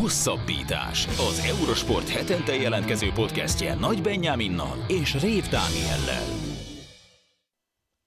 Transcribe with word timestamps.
Hosszabbítás. 0.00 1.06
Az 1.06 1.38
Eurosport 1.58 2.08
hetente 2.08 2.54
jelentkező 2.54 3.10
podcastje 3.12 3.74
Nagy 3.74 4.02
Benyáminnal 4.02 4.84
és 4.88 5.20
Rév 5.20 5.48
Dániellel. 5.48 6.24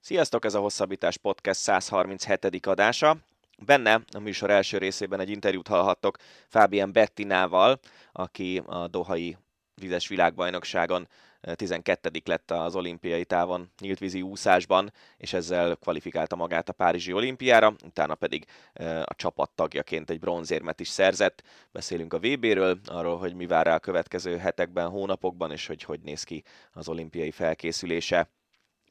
Sziasztok, 0.00 0.44
ez 0.44 0.54
a 0.54 0.60
Hosszabbítás 0.60 1.16
Podcast 1.16 1.60
137. 1.60 2.66
adása. 2.66 3.16
Benne 3.64 4.00
a 4.10 4.18
műsor 4.18 4.50
első 4.50 4.78
részében 4.78 5.20
egy 5.20 5.30
interjút 5.30 5.68
hallhattok 5.68 6.16
Fábien 6.48 6.92
Bettinával, 6.92 7.80
aki 8.12 8.62
a 8.66 8.88
Dohai 8.88 9.36
vizes 9.74 10.08
világbajnokságon 10.08 11.08
12. 11.54 12.10
lett 12.24 12.50
az 12.50 12.76
olimpiai 12.76 13.24
távon 13.24 13.72
nyíltvízi 13.80 14.22
úszásban, 14.22 14.92
és 15.16 15.32
ezzel 15.32 15.76
kvalifikálta 15.76 16.36
magát 16.36 16.68
a 16.68 16.72
Párizsi 16.72 17.12
olimpiára, 17.12 17.74
utána 17.84 18.14
pedig 18.14 18.44
a 19.04 19.14
csapat 19.14 19.50
tagjaként 19.50 20.10
egy 20.10 20.18
bronzérmet 20.18 20.80
is 20.80 20.88
szerzett. 20.88 21.42
Beszélünk 21.72 22.12
a 22.12 22.18
VB-ről, 22.18 22.80
arról, 22.86 23.18
hogy 23.18 23.34
mi 23.34 23.46
vár 23.46 23.66
rá 23.66 23.74
a 23.74 23.78
következő 23.78 24.36
hetekben, 24.36 24.88
hónapokban, 24.88 25.52
és 25.52 25.66
hogy 25.66 25.82
hogy 25.82 26.00
néz 26.00 26.22
ki 26.22 26.44
az 26.72 26.88
olimpiai 26.88 27.30
felkészülése. 27.30 28.30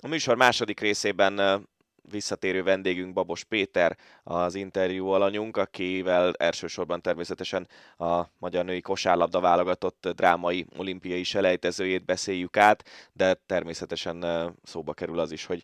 A 0.02 0.08
műsor 0.08 0.36
második 0.36 0.80
részében 0.80 1.67
visszatérő 2.12 2.64
vendégünk 2.64 3.14
Babos 3.14 3.44
Péter, 3.44 3.98
az 4.23 4.55
interjú 4.55 5.08
alanyunk, 5.08 5.58
akivel 5.58 6.34
elsősorban 6.34 7.02
természetesen 7.02 7.68
a 7.98 8.23
magyar 8.38 8.66
női 8.66 8.81
kosárlabda 8.81 9.40
válogatott 9.40 10.08
drámai 10.16 10.66
olimpiai 10.78 11.23
selejtezőjét 11.23 12.05
beszéljük 12.05 12.58
át, 12.58 12.84
de 13.14 13.34
természetesen 13.45 14.26
szóba 14.64 14.94
kerül 14.94 15.20
az 15.20 15.31
is, 15.31 15.45
hogy 15.45 15.64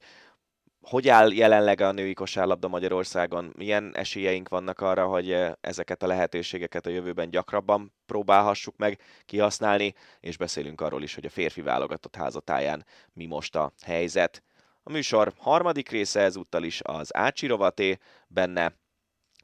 hogy 0.81 1.07
áll 1.07 1.31
jelenleg 1.31 1.81
a 1.81 1.91
női 1.91 2.13
kosárlabda 2.13 2.67
Magyarországon? 2.67 3.53
Milyen 3.57 3.95
esélyeink 3.95 4.49
vannak 4.49 4.79
arra, 4.79 5.07
hogy 5.07 5.37
ezeket 5.61 6.03
a 6.03 6.07
lehetőségeket 6.07 6.85
a 6.85 6.89
jövőben 6.89 7.29
gyakrabban 7.29 7.93
próbálhassuk 8.05 8.77
meg 8.77 8.99
kihasználni, 9.25 9.93
és 10.19 10.37
beszélünk 10.37 10.81
arról 10.81 11.03
is, 11.03 11.15
hogy 11.15 11.25
a 11.25 11.29
férfi 11.29 11.61
válogatott 11.61 12.15
házatáján 12.15 12.85
mi 13.13 13.25
most 13.25 13.55
a 13.55 13.71
helyzet. 13.81 14.43
A 14.83 14.91
műsor 14.91 15.33
harmadik 15.37 15.89
része 15.89 16.19
ezúttal 16.19 16.63
is 16.63 16.81
az 16.83 17.15
Ácsi 17.15 17.47
rovaté, 17.47 17.97
benne 18.27 18.75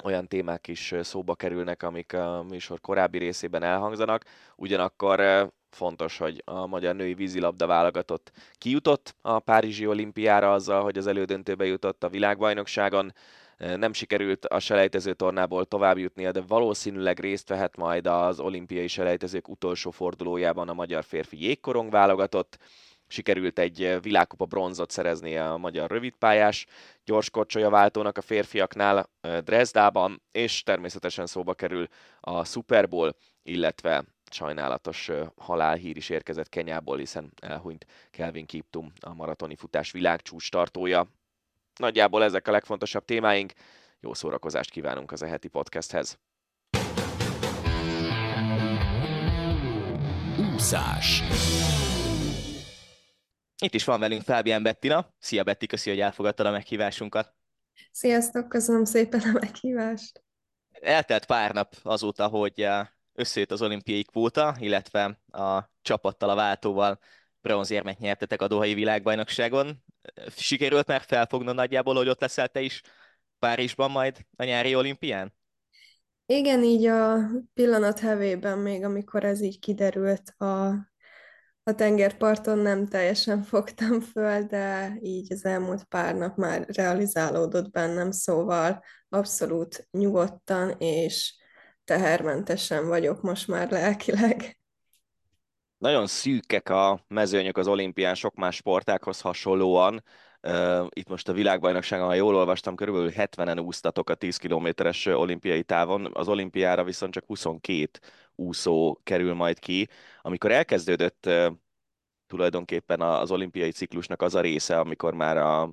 olyan 0.03 0.27
témák 0.27 0.67
is 0.67 0.93
szóba 1.01 1.35
kerülnek, 1.35 1.83
amik 1.83 2.13
a 2.13 2.43
műsor 2.43 2.81
korábbi 2.81 3.17
részében 3.17 3.63
elhangzanak, 3.63 4.23
ugyanakkor 4.55 5.49
fontos, 5.69 6.17
hogy 6.17 6.41
a 6.45 6.65
magyar 6.65 6.95
női 6.95 7.13
vízilabda 7.13 7.67
válogatott 7.67 8.31
kijutott 8.53 9.15
a 9.21 9.39
Párizsi 9.39 9.87
olimpiára 9.87 10.53
azzal, 10.53 10.83
hogy 10.83 10.97
az 10.97 11.07
elődöntőbe 11.07 11.65
jutott 11.65 12.03
a 12.03 12.09
világbajnokságon, 12.09 13.13
nem 13.57 13.93
sikerült 13.93 14.45
a 14.45 14.59
selejtező 14.59 15.13
tornából 15.13 15.65
tovább 15.65 15.97
jutnia, 15.97 16.31
de 16.31 16.41
valószínűleg 16.41 17.19
részt 17.19 17.49
vehet 17.49 17.77
majd 17.77 18.07
az 18.07 18.39
olimpiai 18.39 18.87
selejtezők 18.87 19.47
utolsó 19.47 19.91
fordulójában 19.91 20.69
a 20.69 20.73
magyar 20.73 21.03
férfi 21.03 21.43
jégkorong 21.43 21.91
válogatott, 21.91 22.57
sikerült 23.07 23.59
egy 23.59 23.97
világkupa 24.01 24.45
bronzot 24.45 24.91
szerezni 24.91 25.37
a 25.37 25.57
magyar 25.57 25.89
rövidpályás 25.89 26.65
gyorskocsolya 27.05 27.69
váltónak 27.69 28.17
a 28.17 28.21
férfiaknál 28.21 29.09
Dresdában, 29.43 30.21
és 30.31 30.63
természetesen 30.63 31.25
szóba 31.25 31.53
kerül 31.53 31.87
a 32.19 32.43
Super 32.43 32.89
Bowl, 32.89 33.15
illetve 33.43 34.03
sajnálatos 34.31 35.11
halálhír 35.35 35.97
is 35.97 36.09
érkezett 36.09 36.49
Kenyából, 36.49 36.97
hiszen 36.97 37.31
elhunyt 37.41 37.85
Kelvin 38.11 38.45
Kiptum, 38.45 38.93
a 38.99 39.13
maratoni 39.13 39.55
futás 39.55 39.91
világcsúcs 39.91 40.49
tartója. 40.49 41.07
Nagyjából 41.75 42.23
ezek 42.23 42.47
a 42.47 42.51
legfontosabb 42.51 43.05
témáink. 43.05 43.53
Jó 43.99 44.13
szórakozást 44.13 44.69
kívánunk 44.69 45.11
az 45.11 45.23
eheti 45.23 45.47
podcasthez. 45.47 46.17
Úszás. 50.53 51.23
Itt 53.61 53.73
is 53.73 53.83
van 53.83 53.99
velünk 53.99 54.21
Fábián 54.21 54.63
Bettina. 54.63 55.13
Szia 55.19 55.43
Betti, 55.43 55.65
köszi, 55.65 55.89
hogy 55.89 55.99
elfogadtad 55.99 56.45
a 56.45 56.51
meghívásunkat. 56.51 57.35
Sziasztok, 57.91 58.49
köszönöm 58.49 58.83
szépen 58.83 59.21
a 59.21 59.31
meghívást. 59.31 60.23
Eltelt 60.71 61.25
pár 61.25 61.53
nap 61.53 61.75
azóta, 61.83 62.27
hogy 62.27 62.61
eh, 62.61 62.87
összejött 63.13 63.51
az 63.51 63.61
olimpiai 63.61 64.03
kvóta, 64.03 64.55
illetve 64.59 65.19
a 65.31 65.69
csapattal, 65.81 66.29
a 66.29 66.35
váltóval 66.35 66.99
bronzérmet 67.41 67.99
nyertetek 67.99 68.41
a 68.41 68.47
Dohai 68.47 68.73
világbajnokságon. 68.73 69.83
Sikerült 70.35 70.87
már 70.87 71.01
felfognod 71.01 71.55
nagyjából, 71.55 71.95
hogy 71.95 72.09
ott 72.09 72.21
leszel 72.21 72.47
te 72.47 72.61
is 72.61 72.81
Párizsban 73.39 73.91
majd 73.91 74.25
a 74.35 74.43
nyári 74.43 74.75
olimpián? 74.75 75.33
Igen, 76.25 76.63
így 76.63 76.85
a 76.85 77.17
pillanat 77.53 77.99
hevében 77.99 78.57
még, 78.57 78.83
amikor 78.83 79.23
ez 79.23 79.41
így 79.41 79.59
kiderült 79.59 80.29
a 80.29 80.73
a 81.67 81.75
tengerparton 81.75 82.57
nem 82.57 82.87
teljesen 82.87 83.43
fogtam 83.51 84.01
föl, 84.01 84.43
de 84.43 84.97
így 85.01 85.33
az 85.33 85.45
elmúlt 85.45 85.83
pár 85.83 86.15
nap 86.15 86.37
már 86.37 86.65
realizálódott 86.67 87.71
bennem, 87.71 88.11
szóval 88.11 88.83
abszolút 89.09 89.87
nyugodtan 89.91 90.69
és 90.77 91.35
tehermentesen 91.83 92.87
vagyok 92.87 93.21
most 93.21 93.47
már 93.47 93.71
lelkileg. 93.71 94.59
Nagyon 95.77 96.07
szűkek 96.07 96.69
a 96.69 97.03
mezőnyök 97.07 97.57
az 97.57 97.67
olimpián 97.67 98.15
sok 98.15 98.35
más 98.35 98.55
sportákhoz 98.55 99.21
hasonlóan. 99.21 100.03
Itt 100.89 101.09
most 101.09 101.27
a 101.27 101.33
világbajnokságon, 101.33 102.07
ha 102.07 102.13
jól 102.13 102.35
olvastam, 102.35 102.75
körülbelül 102.75 103.11
70-en 103.15 103.65
úsztatok 103.65 104.09
a 104.09 104.15
10 104.15 104.37
kilométeres 104.37 105.05
olimpiai 105.05 105.63
távon, 105.63 106.09
az 106.13 106.27
olimpiára 106.27 106.83
viszont 106.83 107.13
csak 107.13 107.25
22 107.25 107.99
úszó 108.35 108.99
kerül 109.03 109.33
majd 109.33 109.59
ki. 109.59 109.87
Amikor 110.21 110.51
elkezdődött 110.51 111.29
tulajdonképpen 112.27 113.01
az 113.01 113.31
olimpiai 113.31 113.71
ciklusnak 113.71 114.21
az 114.21 114.35
a 114.35 114.41
része, 114.41 114.79
amikor 114.79 115.13
már 115.13 115.37
a 115.37 115.71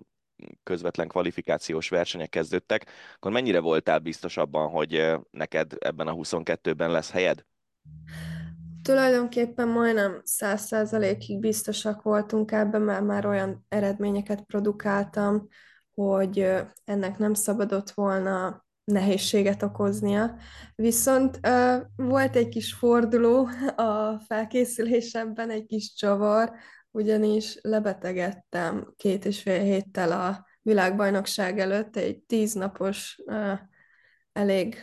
közvetlen 0.63 1.09
kvalifikációs 1.09 1.89
versenyek 1.89 2.29
kezdődtek, 2.29 2.91
akkor 3.15 3.31
mennyire 3.33 3.61
voltál 3.61 3.99
biztos 3.99 4.37
abban, 4.37 4.69
hogy 4.69 5.13
neked 5.31 5.73
ebben 5.79 6.07
a 6.07 6.15
22-ben 6.15 6.91
lesz 6.91 7.11
helyed? 7.11 7.45
Tulajdonképpen 8.85 9.69
majdnem 9.69 10.21
száz 10.25 10.61
százalékig 10.67 11.41
biztosak 11.41 12.03
voltunk 12.03 12.53
ebben, 12.53 12.83
mert 12.83 13.05
már 13.05 13.27
olyan 13.27 13.65
eredményeket 13.69 14.41
produkáltam, 14.43 15.49
hogy 15.95 16.53
ennek 16.85 17.19
nem 17.19 17.35
szabadott 17.35 17.91
volna 17.91 18.65
nehézséget 18.85 19.63
okoznia. 19.63 20.37
Viszont 20.75 21.41
volt 21.97 22.37
egy 22.37 22.49
kis 22.49 22.73
forduló 22.73 23.49
a 23.77 24.19
felkészülésemben, 24.19 25.51
egy 25.51 25.67
kis 25.67 25.95
csavar, 25.95 26.53
ugyanis 26.91 27.59
lebetegedtem 27.63 28.93
két 28.97 29.25
és 29.25 29.43
fél 29.43 29.63
héttel 29.63 30.13
a 30.13 30.47
világbajnokság 30.63 31.59
előtt, 31.59 31.97
egy 31.97 32.19
tíznapos 32.19 33.23
uh, 33.27 33.59
elég 34.33 34.77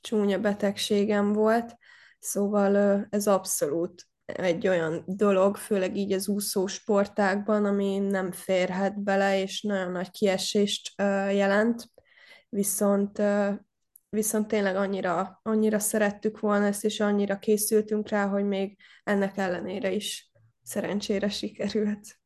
csúnya 0.00 0.38
betegségem 0.38 1.32
volt, 1.32 1.76
szóval 2.24 3.06
ez 3.10 3.26
abszolút 3.26 4.06
egy 4.24 4.68
olyan 4.68 5.02
dolog, 5.06 5.56
főleg 5.56 5.96
így 5.96 6.12
az 6.12 6.28
úszó 6.28 6.66
sportákban, 6.66 7.64
ami 7.64 7.98
nem 7.98 8.32
férhet 8.32 9.02
bele, 9.02 9.40
és 9.40 9.62
nagyon 9.62 9.90
nagy 9.90 10.10
kiesést 10.10 10.92
jelent 11.30 11.92
viszont, 12.48 13.22
viszont 14.08 14.46
tényleg 14.46 14.76
annyira, 14.76 15.40
annyira 15.42 15.78
szerettük 15.78 16.40
volna 16.40 16.66
ezt, 16.66 16.84
és 16.84 17.00
annyira 17.00 17.38
készültünk 17.38 18.08
rá, 18.08 18.26
hogy 18.26 18.44
még 18.44 18.78
ennek 19.02 19.36
ellenére 19.36 19.90
is 19.90 20.30
szerencsére 20.62 21.28
sikerült. 21.28 22.18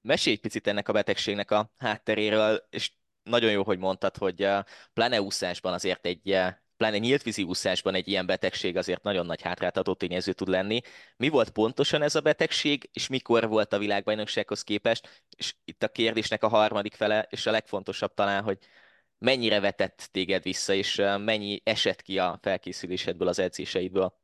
Mesélj 0.00 0.36
egy 0.36 0.42
picit 0.42 0.66
ennek 0.66 0.88
a 0.88 0.92
betegségnek 0.92 1.50
a 1.50 1.72
hátteréről, 1.76 2.66
és 2.70 2.92
nagyon 3.22 3.50
jó, 3.50 3.64
hogy 3.64 3.78
mondtad, 3.78 4.16
hogy 4.16 4.48
pláne 4.92 5.22
úszásban 5.22 5.72
azért 5.72 6.06
egy 6.06 6.38
pláne 6.76 6.98
nyílt 6.98 7.22
vízi 7.22 7.42
úszásban 7.42 7.94
egy 7.94 8.08
ilyen 8.08 8.26
betegség 8.26 8.76
azért 8.76 9.02
nagyon 9.02 9.26
nagy 9.26 9.42
hátráltató 9.42 9.94
tényező 9.94 10.32
tud 10.32 10.48
lenni. 10.48 10.80
Mi 11.16 11.28
volt 11.28 11.50
pontosan 11.50 12.02
ez 12.02 12.14
a 12.14 12.20
betegség, 12.20 12.88
és 12.92 13.08
mikor 13.08 13.48
volt 13.48 13.72
a 13.72 13.78
világbajnoksághoz 13.78 14.62
képest? 14.62 15.24
És 15.36 15.54
itt 15.64 15.82
a 15.82 15.88
kérdésnek 15.88 16.42
a 16.42 16.48
harmadik 16.48 16.94
fele, 16.94 17.26
és 17.30 17.46
a 17.46 17.50
legfontosabb 17.50 18.14
talán, 18.14 18.42
hogy 18.42 18.58
mennyire 19.18 19.60
vetett 19.60 20.08
téged 20.12 20.42
vissza, 20.42 20.72
és 20.72 21.02
mennyi 21.18 21.60
esett 21.64 22.02
ki 22.02 22.18
a 22.18 22.38
felkészülésedből, 22.42 23.28
az 23.28 23.38
edzéseidből? 23.38 24.14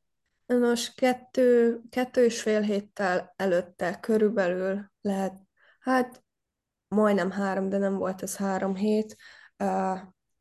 Nos, 0.47 0.95
kettő, 0.95 1.81
kettő 1.91 2.25
és 2.25 2.43
fél 2.43 2.61
héttel 2.61 3.35
előtte 3.37 3.99
körülbelül 4.01 4.91
lehet, 5.01 5.35
hát 5.81 6.23
majdnem 6.89 7.31
három, 7.31 7.69
de 7.69 7.79
nem 7.79 7.95
volt 7.95 8.23
ez 8.23 8.37
három 8.37 8.75
hét, 8.75 9.17
uh, 9.59 9.99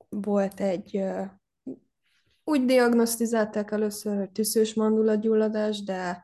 volt 0.10 0.60
egy, 0.60 0.98
uh, 0.98 1.26
úgy 2.52 2.66
diagnosztizálták 2.66 3.72
először, 3.72 4.18
hogy 4.18 4.32
tüszős 4.32 4.74
mandulagyulladás, 4.74 5.84
de 5.84 6.24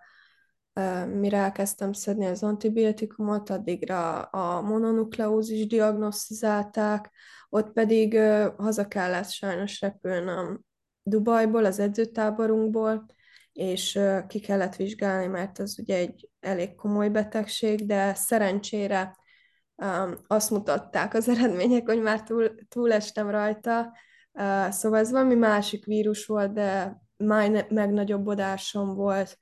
mire 1.13 1.37
elkezdtem 1.37 1.93
szedni 1.93 2.25
az 2.25 2.43
antibiotikumot, 2.43 3.49
addigra 3.49 4.21
a 4.21 4.61
mononukleózis 4.61 5.67
diagnosztizálták, 5.67 7.11
ott 7.49 7.71
pedig 7.71 8.19
haza 8.57 8.87
kellett 8.87 9.29
sajnos 9.29 9.81
repülnöm 9.81 10.61
Dubajból, 11.03 11.65
az 11.65 11.79
edzőtáborunkból, 11.79 13.05
és 13.51 13.99
ki 14.27 14.39
kellett 14.39 14.75
vizsgálni, 14.75 15.27
mert 15.27 15.59
ez 15.59 15.79
ugye 15.79 15.95
egy 15.95 16.29
elég 16.39 16.75
komoly 16.75 17.09
betegség, 17.09 17.85
de 17.85 18.13
szerencsére 18.13 19.15
azt 20.27 20.51
mutatták 20.51 21.13
az 21.13 21.29
eredmények, 21.29 21.85
hogy 21.85 22.01
már 22.01 22.23
túl, 22.23 22.55
túlestem 22.69 23.29
rajta, 23.29 23.93
szóval 24.69 24.99
ez 24.99 25.11
valami 25.11 25.35
másik 25.35 25.85
vírus 25.85 26.25
volt, 26.25 26.53
de 26.53 27.01
már 27.17 27.67
megnagyobbodásom 27.69 28.95
volt, 28.95 29.37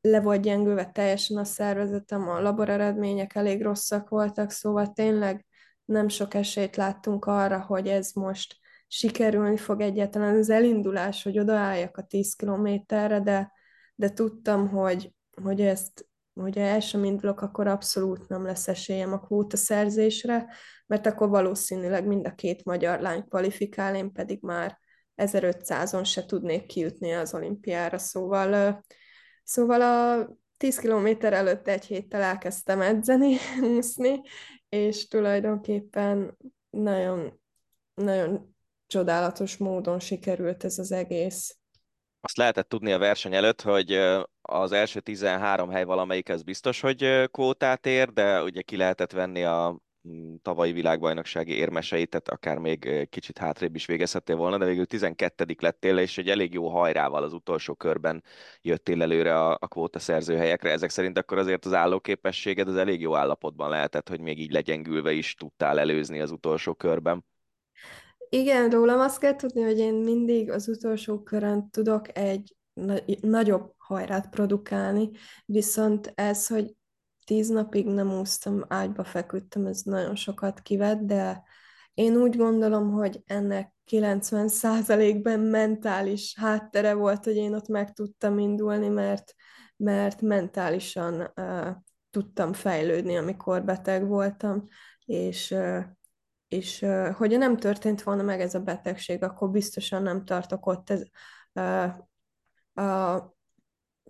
le 0.00 0.20
volt 0.20 0.40
gyengülve 0.40 0.90
teljesen 0.90 1.36
a 1.36 1.44
szervezetem, 1.44 2.28
a 2.28 2.40
labor 2.40 2.68
eredmények 2.68 3.34
elég 3.34 3.62
rosszak 3.62 4.08
voltak, 4.08 4.50
szóval 4.50 4.92
tényleg 4.92 5.46
nem 5.84 6.08
sok 6.08 6.34
esélyt 6.34 6.76
láttunk 6.76 7.24
arra, 7.24 7.60
hogy 7.60 7.88
ez 7.88 8.12
most 8.12 8.56
sikerülni 8.86 9.56
fog 9.56 9.80
egyáltalán. 9.80 10.36
Az 10.36 10.50
elindulás, 10.50 11.22
hogy 11.22 11.38
odaálljak 11.38 11.96
a 11.96 12.02
10 12.02 12.34
kilométerre, 12.34 13.20
de, 13.20 13.52
de 13.94 14.08
tudtam, 14.08 14.68
hogy, 14.68 15.14
hogy 15.42 15.60
ezt 15.60 16.06
hogy 16.34 16.58
el 16.58 16.80
sem 16.80 17.04
indulok, 17.04 17.40
akkor 17.40 17.66
abszolút 17.66 18.28
nem 18.28 18.44
lesz 18.44 18.68
esélyem 18.68 19.12
a 19.12 19.20
kvóta 19.20 19.56
szerzésre, 19.56 20.46
mert 20.86 21.06
akkor 21.06 21.28
valószínűleg 21.28 22.06
mind 22.06 22.26
a 22.26 22.34
két 22.34 22.64
magyar 22.64 23.00
lány 23.00 23.24
kvalifikál, 23.24 23.94
én 23.94 24.12
pedig 24.12 24.38
már 24.42 24.78
1500-on 25.16 26.04
se 26.04 26.24
tudnék 26.24 26.66
kijutni 26.66 27.12
az 27.12 27.34
olimpiára, 27.34 27.98
szóval, 27.98 28.80
szóval 29.44 29.80
a 29.80 30.28
10 30.56 30.78
kilométer 30.78 31.32
előtt 31.32 31.68
egy 31.68 31.84
héttel 31.84 32.22
elkezdtem 32.22 32.80
edzeni, 32.80 33.36
úszni, 33.76 34.20
és 34.68 35.08
tulajdonképpen 35.08 36.36
nagyon, 36.70 37.40
nagyon 37.94 38.54
csodálatos 38.86 39.56
módon 39.56 40.00
sikerült 40.00 40.64
ez 40.64 40.78
az 40.78 40.92
egész. 40.92 41.56
Azt 42.20 42.36
lehetett 42.36 42.68
tudni 42.68 42.92
a 42.92 42.98
verseny 42.98 43.34
előtt, 43.34 43.62
hogy 43.62 43.90
az 44.42 44.72
első 44.72 45.00
13 45.00 45.70
hely 45.70 45.84
valamelyik 45.84 46.28
ez 46.28 46.42
biztos, 46.42 46.80
hogy 46.80 47.30
kvótát 47.30 47.86
ér, 47.86 48.12
de 48.12 48.42
ugye 48.42 48.62
ki 48.62 48.76
lehetett 48.76 49.12
venni 49.12 49.44
a 49.44 49.80
mm, 50.08 50.34
tavalyi 50.42 50.72
világbajnoksági 50.72 51.52
érmeseit, 51.52 52.10
tehát 52.10 52.28
akár 52.28 52.58
még 52.58 53.08
kicsit 53.10 53.38
hátrébb 53.38 53.74
is 53.74 53.86
végezhettél 53.86 54.36
volna, 54.36 54.58
de 54.58 54.64
végül 54.64 54.86
12 54.86 55.56
lettél, 55.58 55.98
és 55.98 56.18
egy 56.18 56.28
elég 56.28 56.52
jó 56.52 56.68
hajrával 56.68 57.22
az 57.22 57.32
utolsó 57.32 57.74
körben 57.74 58.24
jöttél 58.60 59.02
előre 59.02 59.38
a, 59.38 59.50
a 59.60 59.68
kvóta 59.68 59.98
szerzőhelyekre. 59.98 60.70
Ezek 60.70 60.90
szerint 60.90 61.18
akkor 61.18 61.38
azért 61.38 61.64
az 61.64 61.72
állóképességed 61.72 62.68
az 62.68 62.76
elég 62.76 63.00
jó 63.00 63.14
állapotban 63.14 63.70
lehetett, 63.70 64.08
hogy 64.08 64.20
még 64.20 64.38
így 64.38 64.52
legyengülve 64.52 65.12
is 65.12 65.34
tudtál 65.34 65.78
előzni 65.78 66.20
az 66.20 66.30
utolsó 66.30 66.74
körben. 66.74 67.24
Igen, 68.28 68.70
rólam 68.70 69.00
azt 69.00 69.18
kell 69.18 69.36
tudni, 69.36 69.62
hogy 69.62 69.78
én 69.78 69.94
mindig 69.94 70.50
az 70.50 70.68
utolsó 70.68 71.22
körön 71.22 71.70
tudok 71.70 72.16
egy 72.16 72.56
na- 72.72 73.02
nagyobb 73.20 73.74
hajrát 73.92 74.28
produkálni, 74.28 75.10
viszont 75.44 76.12
ez, 76.14 76.46
hogy 76.46 76.76
tíz 77.24 77.48
napig 77.48 77.86
nem 77.86 78.12
úsztam, 78.12 78.64
ágyba 78.68 79.04
feküdtem, 79.04 79.66
ez 79.66 79.80
nagyon 79.82 80.16
sokat 80.16 80.60
kivett, 80.60 81.00
de 81.00 81.42
én 81.94 82.16
úgy 82.16 82.36
gondolom, 82.36 82.90
hogy 82.90 83.22
ennek 83.26 83.74
90%-ben 83.90 85.40
mentális 85.40 86.34
háttere 86.38 86.94
volt, 86.94 87.24
hogy 87.24 87.36
én 87.36 87.54
ott 87.54 87.68
meg 87.68 87.92
tudtam 87.92 88.38
indulni, 88.38 88.88
mert, 88.88 89.34
mert 89.76 90.20
mentálisan 90.20 91.32
uh, 91.36 91.68
tudtam 92.10 92.52
fejlődni, 92.52 93.16
amikor 93.16 93.64
beteg 93.64 94.06
voltam, 94.06 94.66
és 95.04 95.50
uh, 95.50 95.84
és 96.48 96.82
uh, 96.82 97.08
hogyha 97.08 97.38
nem 97.38 97.56
történt 97.56 98.02
volna 98.02 98.22
meg 98.22 98.40
ez 98.40 98.54
a 98.54 98.60
betegség, 98.60 99.22
akkor 99.22 99.50
biztosan 99.50 100.02
nem 100.02 100.24
tartok 100.24 100.66
ott 100.66 100.90
ez, 100.90 101.02
uh, 101.52 101.84
a 102.86 103.34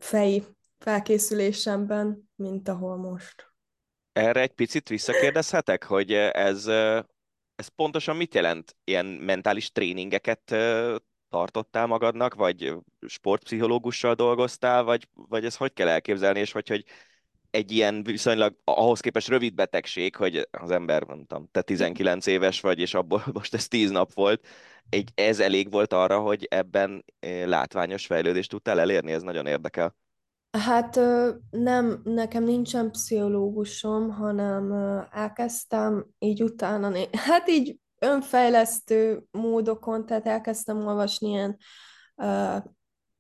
fej 0.03 0.43
felkészülésemben, 0.79 2.31
mint 2.37 2.69
ahol 2.69 2.97
most. 2.97 3.53
Erre 4.13 4.41
egy 4.41 4.53
picit 4.53 4.89
visszakérdezhetek, 4.89 5.85
hogy 5.85 6.13
ez, 6.13 6.67
ez 7.55 7.69
pontosan 7.77 8.17
mit 8.17 8.35
jelent? 8.35 8.77
Ilyen 8.85 9.07
mentális 9.07 9.71
tréningeket 9.71 10.55
tartottál 11.29 11.87
magadnak, 11.87 12.35
vagy 12.35 12.75
sportpszichológussal 13.07 14.15
dolgoztál, 14.15 14.83
vagy, 14.83 15.09
vagy 15.15 15.45
ez 15.45 15.57
hogy 15.57 15.73
kell 15.73 15.89
elképzelni, 15.89 16.41
és 16.41 16.53
hogy, 16.53 16.69
hogy 16.69 16.85
egy 17.53 17.71
ilyen 17.71 18.03
viszonylag 18.03 18.55
ahhoz 18.65 19.01
képest 19.01 19.29
rövid 19.29 19.55
betegség, 19.55 20.17
hogy 20.17 20.49
az 20.51 20.71
ember, 20.71 21.03
tudom, 21.03 21.49
te 21.51 21.63
19 21.63 22.27
éves 22.27 22.61
vagy, 22.61 22.79
és 22.79 22.95
abból 22.95 23.23
most 23.33 23.55
ez 23.55 23.69
10 23.69 23.91
nap 23.91 24.13
volt, 24.13 24.47
egy, 24.89 25.11
ez 25.15 25.41
elég 25.41 25.71
volt 25.71 25.93
arra, 25.93 26.21
hogy 26.21 26.47
ebben 26.51 27.05
látványos 27.45 28.07
fejlődést 28.07 28.51
tudtál 28.51 28.81
elérni, 28.81 29.13
ez 29.13 29.23
nagyon 29.23 29.47
érdekel. 29.47 29.97
Hát 30.59 31.01
nem, 31.51 32.01
nekem 32.05 32.45
nincsen 32.45 32.91
pszichológusom, 32.91 34.11
hanem 34.11 34.73
elkezdtem 35.11 36.07
így 36.19 36.43
utána, 36.43 36.93
hát 37.13 37.49
így 37.49 37.77
önfejlesztő 37.99 39.25
módokon, 39.31 40.07
tehát 40.07 40.27
elkezdtem 40.27 40.87
olvasni 40.87 41.29
ilyen 41.29 41.59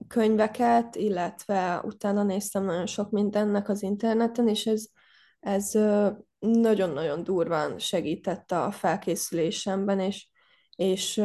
könyveket, 0.08 0.96
illetve 0.96 1.80
utána 1.84 2.22
néztem 2.22 2.64
nagyon 2.64 2.86
sok 2.86 3.10
mindennek 3.10 3.68
az 3.68 3.82
interneten, 3.82 4.48
és 4.48 4.66
ez, 4.66 4.86
ez 5.40 5.70
nagyon-nagyon 6.38 7.24
durván 7.24 7.78
segített 7.78 8.52
a 8.52 8.70
felkészülésemben, 8.70 10.00
és, 10.00 10.28
és 10.76 11.22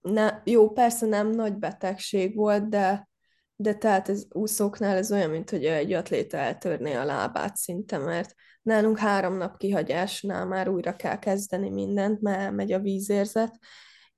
ne, 0.00 0.40
jó, 0.44 0.70
persze 0.70 1.06
nem 1.06 1.30
nagy 1.30 1.54
betegség 1.54 2.36
volt, 2.36 2.68
de, 2.68 3.08
de 3.56 3.74
tehát 3.74 4.08
ez 4.08 4.24
úszóknál 4.32 4.96
ez 4.96 5.12
olyan, 5.12 5.30
mint 5.30 5.50
hogy 5.50 5.64
egy 5.64 5.92
atléta 5.92 6.36
eltörné 6.36 6.94
a 6.94 7.04
lábát 7.04 7.56
szinte, 7.56 7.98
mert 7.98 8.34
nálunk 8.62 8.98
három 8.98 9.36
nap 9.36 9.56
kihagyásnál 9.56 10.46
már 10.46 10.68
újra 10.68 10.96
kell 10.96 11.18
kezdeni 11.18 11.70
mindent, 11.70 12.20
mert 12.20 12.52
megy 12.52 12.72
a 12.72 12.78
vízérzet, 12.78 13.58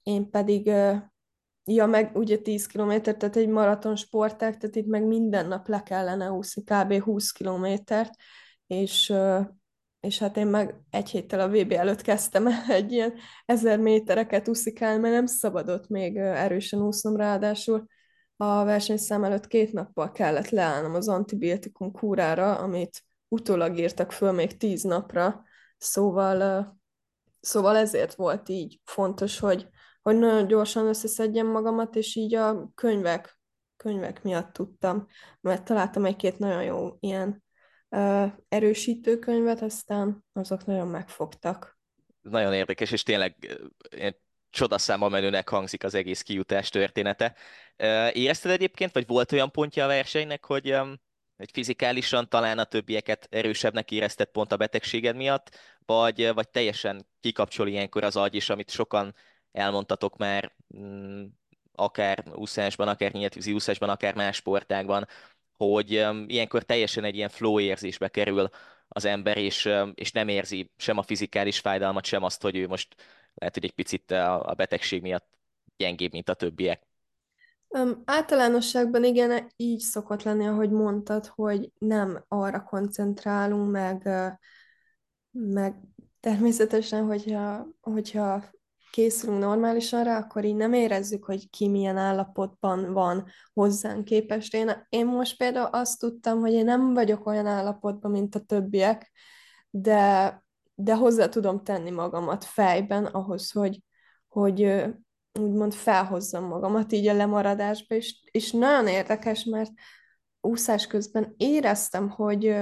én 0.03 0.31
pedig 0.31 0.71
Ja, 1.71 1.87
meg 1.87 2.17
ugye 2.17 2.37
10 2.39 2.67
kilométer, 2.67 3.17
tehát 3.17 3.37
egy 3.37 3.49
maraton 3.49 3.97
sporták, 3.97 4.57
tehát 4.57 4.77
itt 4.77 4.87
meg 4.87 5.07
minden 5.07 5.47
nap 5.47 5.69
le 5.69 5.83
kellene 5.83 6.31
úszni 6.31 6.63
kb. 6.63 7.03
20 7.03 7.31
kilométert, 7.31 8.11
és, 8.67 9.13
és 10.01 10.19
hát 10.19 10.37
én 10.37 10.47
meg 10.47 10.81
egy 10.91 11.11
héttel 11.11 11.41
a 11.41 11.49
VB 11.49 11.73
előtt 11.73 12.01
kezdtem 12.03 12.47
egy 12.69 12.93
ilyen 12.93 13.15
ezer 13.47 13.79
métereket 13.79 14.49
úszikálni, 14.49 15.01
mert 15.01 15.15
nem 15.15 15.27
szabadott 15.27 15.89
még 15.89 16.17
erősen 16.17 16.83
úsznom, 16.83 17.17
ráadásul 17.17 17.87
a 18.37 18.65
versenyszám 18.65 19.25
előtt 19.25 19.47
két 19.47 19.73
nappal 19.73 20.13
kellett 20.13 20.49
leállnom 20.49 20.95
az 20.95 21.09
antibiotikum 21.09 21.93
kúrára, 21.93 22.59
amit 22.59 23.05
utólag 23.29 23.79
írtak 23.79 24.13
föl 24.13 24.33
még 24.33 24.57
tíz 24.57 24.83
napra, 24.83 25.43
szóval, 25.79 26.67
szóval 27.41 27.77
ezért 27.77 28.15
volt 28.15 28.49
így 28.49 28.81
fontos, 28.85 29.39
hogy, 29.39 29.69
hogy 30.09 30.19
nagyon 30.19 30.47
gyorsan 30.47 30.87
összeszedjem 30.87 31.47
magamat, 31.47 31.97
és 31.97 32.15
így 32.15 32.35
a 32.35 32.71
könyvek, 32.75 33.39
könyvek 33.77 34.23
miatt 34.23 34.53
tudtam, 34.53 35.07
mert 35.41 35.65
találtam 35.65 36.05
egy-két 36.05 36.39
nagyon 36.39 36.63
jó 36.63 36.97
ilyen 37.01 37.45
uh, 37.89 38.33
erősítő 38.49 39.19
könyvet, 39.19 39.63
aztán 39.63 40.25
azok 40.33 40.65
nagyon 40.65 40.89
megfogtak. 40.89 41.79
Nagyon 42.21 42.55
érdekes, 42.55 42.91
és 42.91 43.03
tényleg 43.03 43.59
csodaszámba 44.51 45.09
menőnek 45.09 45.49
hangzik 45.49 45.85
az 45.85 45.95
egész 45.95 46.23
kijutás 46.23 46.69
története. 46.69 47.35
Érezted 48.13 48.51
egyébként, 48.51 48.93
vagy 48.93 49.07
volt 49.07 49.33
olyan 49.33 49.51
pontja 49.51 49.85
a 49.85 49.89
versenynek, 49.89 50.45
hogy, 50.45 50.77
hogy 51.37 51.51
fizikálisan 51.53 52.29
talán 52.29 52.59
a 52.59 52.65
többieket 52.65 53.27
erősebbnek 53.31 53.91
érezted 53.91 54.29
pont 54.29 54.53
a 54.53 54.57
betegséged 54.57 55.17
miatt, 55.17 55.59
vagy, 55.87 56.35
vagy 56.35 56.49
teljesen 56.49 57.07
kikapcsol 57.21 57.69
ilyenkor 57.69 58.05
az 58.05 58.17
agy, 58.17 58.35
és 58.35 58.51
amit 58.51 58.71
sokan 58.71 59.15
elmondtatok 59.53 60.17
már 60.17 60.53
mm, 60.77 61.25
akár 61.75 62.25
úszásban, 62.35 62.89
akár 62.89 63.13
nyíltvízi 63.13 63.53
úszásban, 63.53 63.89
akár 63.89 64.15
más 64.15 64.37
sportágban, 64.37 65.07
hogy 65.57 65.91
ilyenkor 66.27 66.63
teljesen 66.63 67.05
egy 67.05 67.15
ilyen 67.15 67.29
flow 67.29 67.61
érzésbe 67.61 68.09
kerül 68.09 68.49
az 68.89 69.05
ember, 69.05 69.37
és, 69.37 69.69
és 69.95 70.13
nem 70.13 70.29
érzi 70.29 70.73
sem 70.77 70.99
a 70.99 71.03
fizikális 71.03 71.59
fájdalmat, 71.59 72.05
sem 72.05 72.23
azt, 72.23 72.43
hogy 72.43 72.57
ő 72.57 72.67
most 72.67 72.95
lehet, 73.35 73.55
hogy 73.55 73.65
egy 73.65 73.75
picit 73.75 74.11
a 74.11 74.55
betegség 74.57 75.03
miatt 75.03 75.29
gyengébb, 75.77 76.13
mint 76.13 76.29
a 76.29 76.35
többiek. 76.35 76.87
Um, 77.69 78.03
általánosságban 78.05 79.05
igen, 79.05 79.51
így 79.57 79.81
szokott 79.81 80.23
lenni, 80.23 80.47
ahogy 80.47 80.71
mondtad, 80.71 81.27
hogy 81.27 81.73
nem 81.79 82.25
arra 82.29 82.63
koncentrálunk, 82.63 83.71
meg, 83.71 84.09
meg 85.31 85.75
természetesen, 86.21 87.05
hogyha, 87.05 87.67
hogyha 87.81 88.45
készülünk 88.91 89.39
normálisan 89.39 90.05
rá, 90.05 90.19
akkor 90.19 90.45
így 90.45 90.57
nem 90.57 90.73
érezzük, 90.73 91.25
hogy 91.25 91.51
ki 91.51 91.69
milyen 91.69 91.97
állapotban 91.97 92.93
van 92.93 93.27
hozzánk 93.53 94.05
képest. 94.05 94.55
Én, 94.55 94.87
én 94.89 95.07
most 95.07 95.37
például 95.37 95.67
azt 95.67 95.99
tudtam, 95.99 96.41
hogy 96.41 96.53
én 96.53 96.65
nem 96.65 96.95
vagyok 96.95 97.27
olyan 97.27 97.47
állapotban, 97.47 98.11
mint 98.11 98.35
a 98.35 98.41
többiek, 98.41 99.13
de, 99.71 100.43
de 100.75 100.95
hozzá 100.95 101.29
tudom 101.29 101.63
tenni 101.63 101.91
magamat 101.91 102.45
fejben 102.45 103.05
ahhoz, 103.05 103.51
hogy, 103.51 103.83
hogy, 104.29 104.85
úgymond 105.39 105.75
felhozzam 105.75 106.45
magamat 106.45 106.93
így 106.93 107.07
a 107.07 107.15
lemaradásba, 107.15 107.95
és, 107.95 108.23
és 108.31 108.53
nagyon 108.53 108.87
érdekes, 108.87 109.45
mert 109.45 109.71
úszás 110.41 110.87
közben 110.87 111.35
éreztem, 111.37 112.09
hogy, 112.09 112.57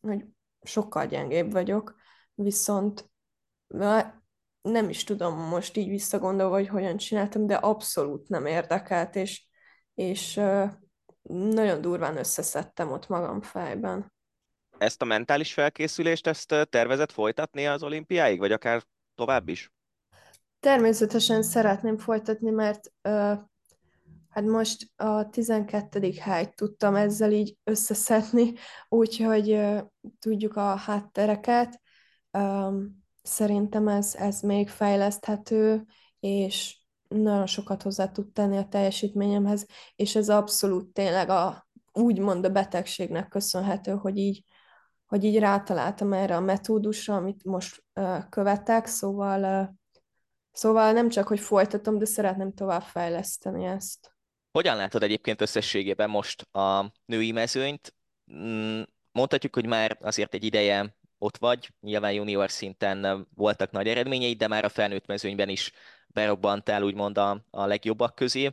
hogy 0.00 0.24
sokkal 0.62 1.06
gyengébb 1.06 1.52
vagyok, 1.52 1.94
viszont 2.34 3.10
nem 4.62 4.88
is 4.88 5.04
tudom 5.04 5.38
most 5.38 5.76
így 5.76 5.88
visszagondolva, 5.88 6.54
hogy 6.54 6.68
hogyan 6.68 6.96
csináltam, 6.96 7.46
de 7.46 7.54
abszolút 7.54 8.28
nem 8.28 8.46
érdekelt, 8.46 9.16
és, 9.16 9.46
és 9.94 10.34
nagyon 11.22 11.80
durván 11.80 12.16
összeszedtem 12.16 12.92
ott 12.92 13.08
magam 13.08 13.40
fejben. 13.40 14.12
Ezt 14.78 15.02
a 15.02 15.04
mentális 15.04 15.52
felkészülést, 15.52 16.26
ezt 16.26 16.66
tervezett 16.70 17.12
folytatni 17.12 17.66
az 17.66 17.82
olimpiáig, 17.82 18.38
vagy 18.38 18.52
akár 18.52 18.82
tovább 19.14 19.48
is? 19.48 19.72
Természetesen 20.60 21.42
szeretném 21.42 21.98
folytatni, 21.98 22.50
mert 22.50 22.92
Hát 24.30 24.44
most 24.44 24.90
a 24.96 25.28
12. 25.28 26.12
helyt 26.20 26.54
tudtam 26.54 26.94
ezzel 26.94 27.32
így 27.32 27.56
összeszedni, 27.64 28.52
úgyhogy 28.88 29.60
tudjuk 30.18 30.56
a 30.56 30.76
háttereket. 30.76 31.80
Um, 32.30 32.99
szerintem 33.22 33.88
ez, 33.88 34.14
ez 34.14 34.40
még 34.40 34.68
fejleszthető, 34.68 35.84
és 36.20 36.78
nagyon 37.08 37.46
sokat 37.46 37.82
hozzá 37.82 38.08
tud 38.08 38.32
tenni 38.32 38.56
a 38.56 38.68
teljesítményemhez, 38.68 39.66
és 39.96 40.16
ez 40.16 40.28
abszolút 40.28 40.92
tényleg 40.92 41.28
a, 41.28 41.68
úgymond 41.92 42.44
a 42.44 42.50
betegségnek 42.50 43.28
köszönhető, 43.28 43.92
hogy 43.92 44.16
így, 44.16 44.44
hogy 45.06 45.24
így 45.24 45.38
rátaláltam 45.38 46.12
erre 46.12 46.36
a 46.36 46.40
metódusra, 46.40 47.14
amit 47.14 47.44
most 47.44 47.84
uh, 47.94 48.28
követek, 48.28 48.86
szóval, 48.86 49.62
uh, 49.62 49.68
szóval 50.52 50.92
nem 50.92 51.08
csak, 51.08 51.26
hogy 51.26 51.40
folytatom, 51.40 51.98
de 51.98 52.04
szeretném 52.04 52.52
tovább 52.52 52.82
fejleszteni 52.82 53.64
ezt. 53.64 54.14
Hogyan 54.52 54.76
látod 54.76 55.02
egyébként 55.02 55.40
összességében 55.40 56.10
most 56.10 56.42
a 56.42 56.92
női 57.04 57.32
mezőnyt? 57.32 57.94
Mm, 58.32 58.82
mondhatjuk, 59.12 59.54
hogy 59.54 59.66
már 59.66 59.98
azért 60.00 60.34
egy 60.34 60.44
ideje 60.44 60.98
ott 61.20 61.36
vagy, 61.36 61.68
nyilván 61.80 62.12
junior 62.12 62.50
szinten 62.50 63.28
voltak 63.34 63.70
nagy 63.70 63.88
eredményeid, 63.88 64.38
de 64.38 64.48
már 64.48 64.64
a 64.64 64.68
felnőtt 64.68 65.06
mezőnyben 65.06 65.48
is 65.48 65.72
berobbantál 66.06 66.82
úgymond 66.82 67.18
a, 67.18 67.44
a 67.50 67.66
legjobbak 67.66 68.14
közé. 68.14 68.50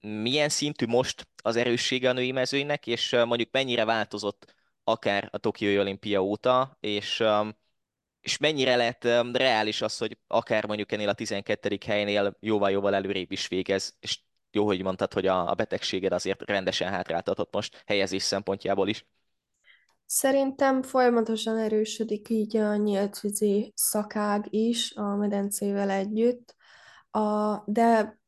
Milyen 0.00 0.48
szintű 0.48 0.86
most 0.86 1.28
az 1.42 1.56
erőssége 1.56 2.08
a 2.08 2.12
női 2.12 2.32
mezőnynek, 2.32 2.86
és 2.86 3.10
mondjuk 3.10 3.48
mennyire 3.52 3.84
változott 3.84 4.54
akár 4.84 5.28
a 5.32 5.38
Tokiói 5.38 5.78
olimpia 5.78 6.22
óta, 6.22 6.76
és, 6.80 7.24
és 8.20 8.36
mennyire 8.38 8.76
lett 8.76 9.04
reális 9.32 9.82
az, 9.82 9.98
hogy 9.98 10.18
akár 10.26 10.66
mondjuk 10.66 10.92
ennél 10.92 11.08
a 11.08 11.14
12. 11.14 11.78
helynél 11.86 12.36
jóval-jóval 12.40 12.94
előrébb 12.94 13.32
is 13.32 13.48
végez, 13.48 13.96
és 14.00 14.20
jó, 14.50 14.66
hogy 14.66 14.82
mondtad, 14.82 15.12
hogy 15.12 15.26
a, 15.26 15.50
a 15.50 15.54
betegséged 15.54 16.12
azért 16.12 16.42
rendesen 16.42 16.90
hátráltatott 16.90 17.54
most 17.54 17.82
helyezés 17.86 18.22
szempontjából 18.22 18.88
is. 18.88 19.04
Szerintem 20.14 20.82
folyamatosan 20.82 21.56
erősödik 21.56 22.28
így 22.28 22.56
a 22.56 22.76
nyíltvízi 22.76 23.72
szakág 23.76 24.46
is 24.54 24.94
a 24.94 25.16
medencével 25.16 25.90
együtt, 25.90 26.54
a, 27.10 27.56
de 27.66 28.18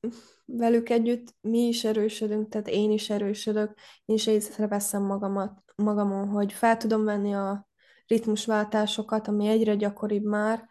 velük 0.45 0.89
együtt 0.89 1.35
mi 1.41 1.59
is 1.59 1.85
erősödünk, 1.85 2.49
tehát 2.49 2.69
én 2.69 2.91
is 2.91 3.11
erősödök, 3.11 3.79
én 4.05 4.17
is 4.17 4.27
észreveszem 4.27 5.03
magamat, 5.03 5.63
magamon, 5.77 6.29
hogy 6.29 6.53
fel 6.53 6.77
tudom 6.77 7.05
venni 7.05 7.35
a 7.35 7.69
ritmusváltásokat, 8.07 9.29
ami 9.29 9.47
egyre 9.47 9.75
gyakoribb 9.75 10.25
már, 10.25 10.69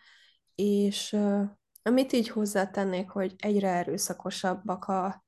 és 0.55 1.17
amit 1.83 2.13
így 2.13 2.29
hozzátennék, 2.29 3.09
hogy 3.09 3.35
egyre 3.37 3.69
erőszakosabbak 3.69 4.85
a 4.85 5.24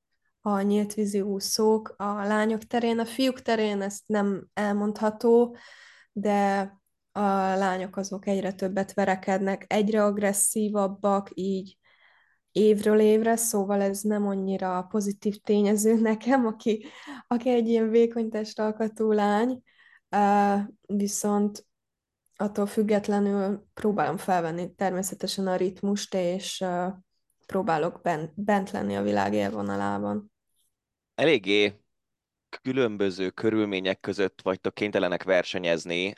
a 0.52 0.62
nyíltvízi 0.62 1.20
úszók 1.20 1.94
a 1.96 2.04
lányok 2.04 2.62
terén. 2.62 2.98
A 2.98 3.04
fiúk 3.04 3.42
terén 3.42 3.82
ezt 3.82 4.02
nem 4.06 4.48
elmondható, 4.54 5.56
de 6.12 6.60
a 7.12 7.20
lányok 7.56 7.96
azok 7.96 8.26
egyre 8.26 8.52
többet 8.52 8.94
verekednek, 8.94 9.64
egyre 9.68 10.04
agresszívabbak, 10.04 11.30
így 11.34 11.78
évről 12.52 13.00
évre, 13.00 13.36
szóval 13.36 13.82
ez 13.82 14.00
nem 14.00 14.26
annyira 14.26 14.86
pozitív 14.90 15.36
tényező 15.36 16.00
nekem, 16.10 16.46
aki, 16.46 16.86
aki 17.26 17.50
egy 17.50 17.68
ilyen 17.68 17.90
vékony 17.90 18.28
testalkatú 18.28 19.12
lány, 19.12 19.62
viszont 20.80 21.66
attól 22.36 22.66
függetlenül 22.66 23.66
próbálom 23.74 24.16
felvenni 24.16 24.74
természetesen 24.74 25.46
a 25.46 25.56
ritmust, 25.56 26.14
és 26.14 26.64
próbálok 27.46 28.00
bent, 28.02 28.32
bent 28.34 28.70
lenni 28.70 28.96
a 28.96 29.02
világ 29.02 29.34
élvonalában 29.34 30.32
eléggé 31.18 31.80
különböző 32.62 33.30
körülmények 33.30 34.00
között 34.00 34.40
vagytok 34.42 34.74
kénytelenek 34.74 35.22
versenyezni, 35.22 36.14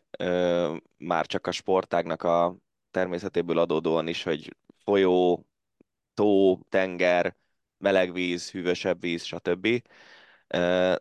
már 0.96 1.26
csak 1.26 1.46
a 1.46 1.50
sportágnak 1.50 2.22
a 2.22 2.56
természetéből 2.90 3.58
adódóan 3.58 4.08
is, 4.08 4.22
hogy 4.22 4.56
folyó, 4.84 5.46
tó, 6.14 6.58
tenger, 6.68 7.36
meleg 7.78 8.12
víz, 8.12 8.50
hűvösebb 8.50 9.00
víz, 9.00 9.22
stb. 9.22 9.82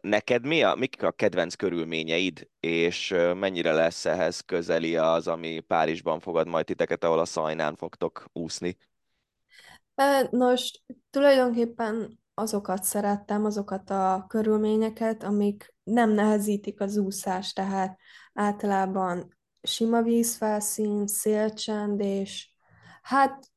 Neked 0.01 0.45
mi 0.45 0.63
a, 0.63 0.75
mik 0.75 1.03
a 1.03 1.11
kedvenc 1.11 1.55
körülményeid, 1.55 2.49
és 2.59 3.09
mennyire 3.35 3.71
lesz 3.71 4.05
ehhez 4.05 4.39
közeli 4.39 4.97
az, 4.97 5.27
ami 5.27 5.59
Párizsban 5.59 6.19
fogad 6.19 6.47
majd 6.47 6.65
titeket, 6.65 7.03
ahol 7.03 7.19
a 7.19 7.25
szajnán 7.25 7.75
fogtok 7.75 8.25
úszni? 8.33 8.77
Nos, 10.29 10.71
tulajdonképpen 11.09 12.19
azokat 12.39 12.83
szerettem, 12.83 13.45
azokat 13.45 13.89
a 13.89 14.25
körülményeket, 14.27 15.23
amik 15.23 15.73
nem 15.83 16.09
nehezítik 16.11 16.81
az 16.81 16.97
úszást, 16.97 17.55
tehát 17.55 17.97
általában 18.33 19.37
sima 19.61 20.01
vízfelszín, 20.01 21.07
szélcsend, 21.07 21.99
és 21.99 22.49
hát 23.01 23.47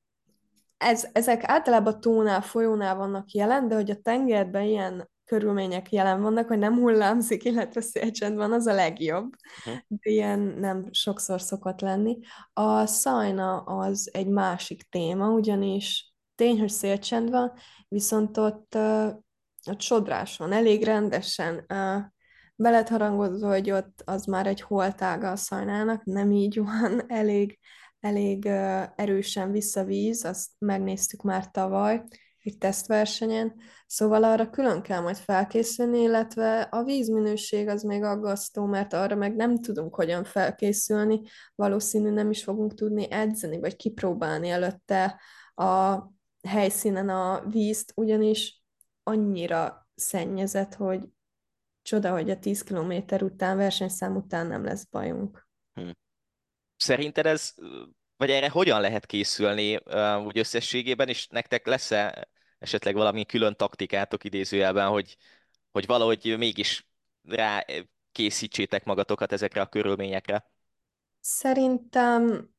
ez, 0.76 1.08
ezek 1.12 1.48
általában 1.48 2.00
tónál, 2.00 2.42
folyónál 2.42 2.96
vannak 2.96 3.30
jelen, 3.30 3.68
de 3.68 3.74
hogy 3.74 3.90
a 3.90 4.00
tengerben 4.00 4.62
ilyen 4.62 5.10
körülmények 5.24 5.92
jelen 5.92 6.22
vannak, 6.22 6.48
hogy 6.48 6.58
nem 6.58 6.74
hullámzik, 6.74 7.44
illetve 7.44 7.80
szélcsend 7.80 8.36
van, 8.36 8.52
az 8.52 8.66
a 8.66 8.74
legjobb. 8.74 9.34
Uh-huh. 9.58 9.82
De 9.88 10.10
ilyen 10.10 10.38
nem 10.40 10.86
sokszor 10.90 11.40
szokott 11.40 11.80
lenni. 11.80 12.18
A 12.52 12.86
szajna 12.86 13.60
az 13.60 14.10
egy 14.12 14.28
másik 14.28 14.82
téma, 14.82 15.28
ugyanis 15.30 16.11
tény, 16.42 16.58
hogy 16.58 16.70
szélcsend 16.70 17.30
van, 17.30 17.52
viszont 17.88 18.36
ott, 18.36 18.74
ott 19.70 19.80
sodrás 19.80 20.36
van, 20.36 20.52
elég 20.52 20.84
rendesen. 20.84 21.64
Be 22.56 22.70
lett 22.70 22.88
harangozva, 22.88 23.48
hogy 23.48 23.70
ott 23.70 24.02
az 24.04 24.24
már 24.24 24.46
egy 24.46 24.60
holtága 24.60 25.30
a 25.30 25.36
szajnának, 25.36 26.04
nem 26.04 26.30
így 26.30 26.58
van, 26.58 27.02
elég, 27.20 27.58
elég 28.00 28.46
erősen 28.96 29.50
visszavíz, 29.50 30.24
azt 30.24 30.48
megnéztük 30.58 31.22
már 31.22 31.50
tavaly, 31.50 32.02
egy 32.42 32.58
tesztversenyen, 32.58 33.54
szóval 33.86 34.24
arra 34.24 34.50
külön 34.50 34.82
kell 34.82 35.00
majd 35.00 35.16
felkészülni, 35.16 36.00
illetve 36.00 36.60
a 36.60 36.82
vízminőség 36.82 37.68
az 37.68 37.82
még 37.82 38.02
aggasztó, 38.02 38.64
mert 38.64 38.92
arra 38.92 39.14
meg 39.14 39.34
nem 39.34 39.58
tudunk 39.58 39.94
hogyan 39.94 40.24
felkészülni, 40.24 41.20
valószínű 41.54 42.10
nem 42.10 42.30
is 42.30 42.44
fogunk 42.44 42.74
tudni 42.74 43.10
edzeni, 43.10 43.60
vagy 43.60 43.76
kipróbálni 43.76 44.48
előtte 44.48 45.20
a 45.54 45.98
helyszínen 46.42 47.08
a 47.08 47.44
vízt, 47.46 47.92
ugyanis 47.96 48.62
annyira 49.02 49.88
szennyezett, 49.94 50.74
hogy 50.74 51.00
csoda, 51.82 52.12
hogy 52.12 52.30
a 52.30 52.38
10 52.38 52.62
kilométer 52.62 53.22
után, 53.22 53.56
versenyszám 53.56 54.16
után 54.16 54.46
nem 54.46 54.64
lesz 54.64 54.84
bajunk. 54.84 55.48
Hm. 55.74 55.90
Szerinted 56.76 57.26
ez, 57.26 57.54
vagy 58.16 58.30
erre 58.30 58.48
hogyan 58.48 58.80
lehet 58.80 59.06
készülni 59.06 59.80
úgy 60.26 60.38
összességében, 60.38 61.08
és 61.08 61.26
nektek 61.26 61.66
lesz-e 61.66 62.28
esetleg 62.58 62.94
valami 62.94 63.24
külön 63.24 63.56
taktikátok 63.56 64.24
idézőjelben, 64.24 64.88
hogy, 64.88 65.16
hogy 65.70 65.86
valahogy 65.86 66.34
mégis 66.38 66.86
rá 67.22 67.64
készítsétek 68.12 68.84
magatokat 68.84 69.32
ezekre 69.32 69.60
a 69.60 69.66
körülményekre? 69.66 70.50
Szerintem 71.20 72.50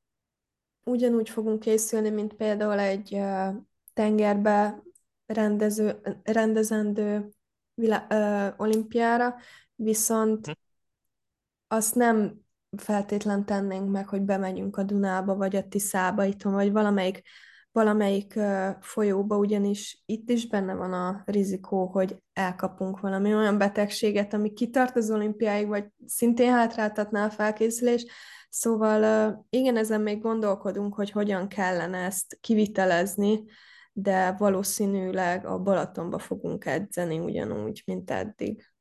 ugyanúgy 0.84 1.30
fogunk 1.30 1.60
készülni, 1.60 2.10
mint 2.10 2.34
például 2.34 2.80
egy 2.80 3.20
tengerbe 3.94 4.84
rendező, 5.26 6.02
rendezendő 6.24 7.30
vilá, 7.74 8.06
ö, 8.10 8.48
olimpiára, 8.58 9.36
viszont 9.76 10.46
hm. 10.46 10.52
azt 11.68 11.96
nem 11.96 12.42
feltétlen 12.78 13.46
tennénk 13.46 13.92
meg, 13.92 14.08
hogy 14.08 14.22
bemegyünk 14.22 14.78
a 14.78 14.84
Dunába, 14.84 15.36
vagy 15.36 15.56
a 15.56 15.68
Tiszába 15.68 16.26
itthon, 16.26 16.54
vagy 16.54 16.72
valamelyik, 16.72 17.22
valamelyik 17.72 18.34
uh, 18.36 18.70
folyóba, 18.82 19.38
ugyanis 19.38 20.04
itt 20.06 20.30
is 20.30 20.48
benne 20.48 20.74
van 20.74 20.94
a 20.94 21.22
rizikó, 21.26 21.86
hogy 21.86 22.18
elkapunk 22.34 23.00
valami 23.00 23.36
olyan 23.36 23.58
betegséget, 23.58 24.34
ami 24.34 24.54
kitart 24.54 24.96
az 24.96 25.12
olimpiáig, 25.12 25.68
vagy 25.68 25.86
szintén 26.06 26.52
hátráltatná 26.52 27.26
a 27.26 27.30
felkészülés. 27.30 28.06
Szóval 28.50 29.46
igen, 29.50 29.78
ezen 29.78 30.02
még 30.02 30.22
gondolkodunk, 30.22 30.94
hogy 30.94 31.12
hogyan 31.12 31.48
kellene 31.48 31.98
ezt 31.98 32.38
kivitelezni, 32.42 33.44
de 33.94 34.32
valószínűleg 34.32 35.46
a 35.46 35.60
Balatonba 35.60 36.20
fogunk 36.20 36.66
edzeni 36.66 37.20
ugyanúgy, 37.20 37.84
mint 37.86 38.12
eddig. 38.12 38.74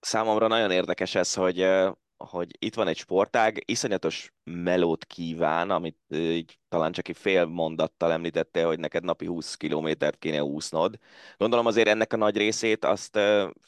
Számomra 0.00 0.46
nagyon 0.46 0.70
érdekes 0.70 1.14
ez, 1.14 1.34
hogy 1.34 1.68
hogy 2.16 2.56
itt 2.58 2.74
van 2.74 2.88
egy 2.88 2.96
sportág, 2.96 3.62
iszonyatos 3.64 4.32
melót 4.44 5.04
kíván, 5.04 5.70
amit 5.70 5.98
így 6.08 6.58
talán 6.68 6.92
csak 6.92 7.08
egy 7.08 7.16
fél 7.16 7.44
mondattal 7.44 8.12
említette, 8.12 8.64
hogy 8.64 8.78
neked 8.78 9.04
napi 9.04 9.26
20 9.26 9.54
kilométert 9.54 10.18
kéne 10.18 10.42
úsznod. 10.42 10.98
Gondolom 11.36 11.66
azért 11.66 11.88
ennek 11.88 12.12
a 12.12 12.16
nagy 12.16 12.36
részét 12.36 12.84
azt 12.84 13.18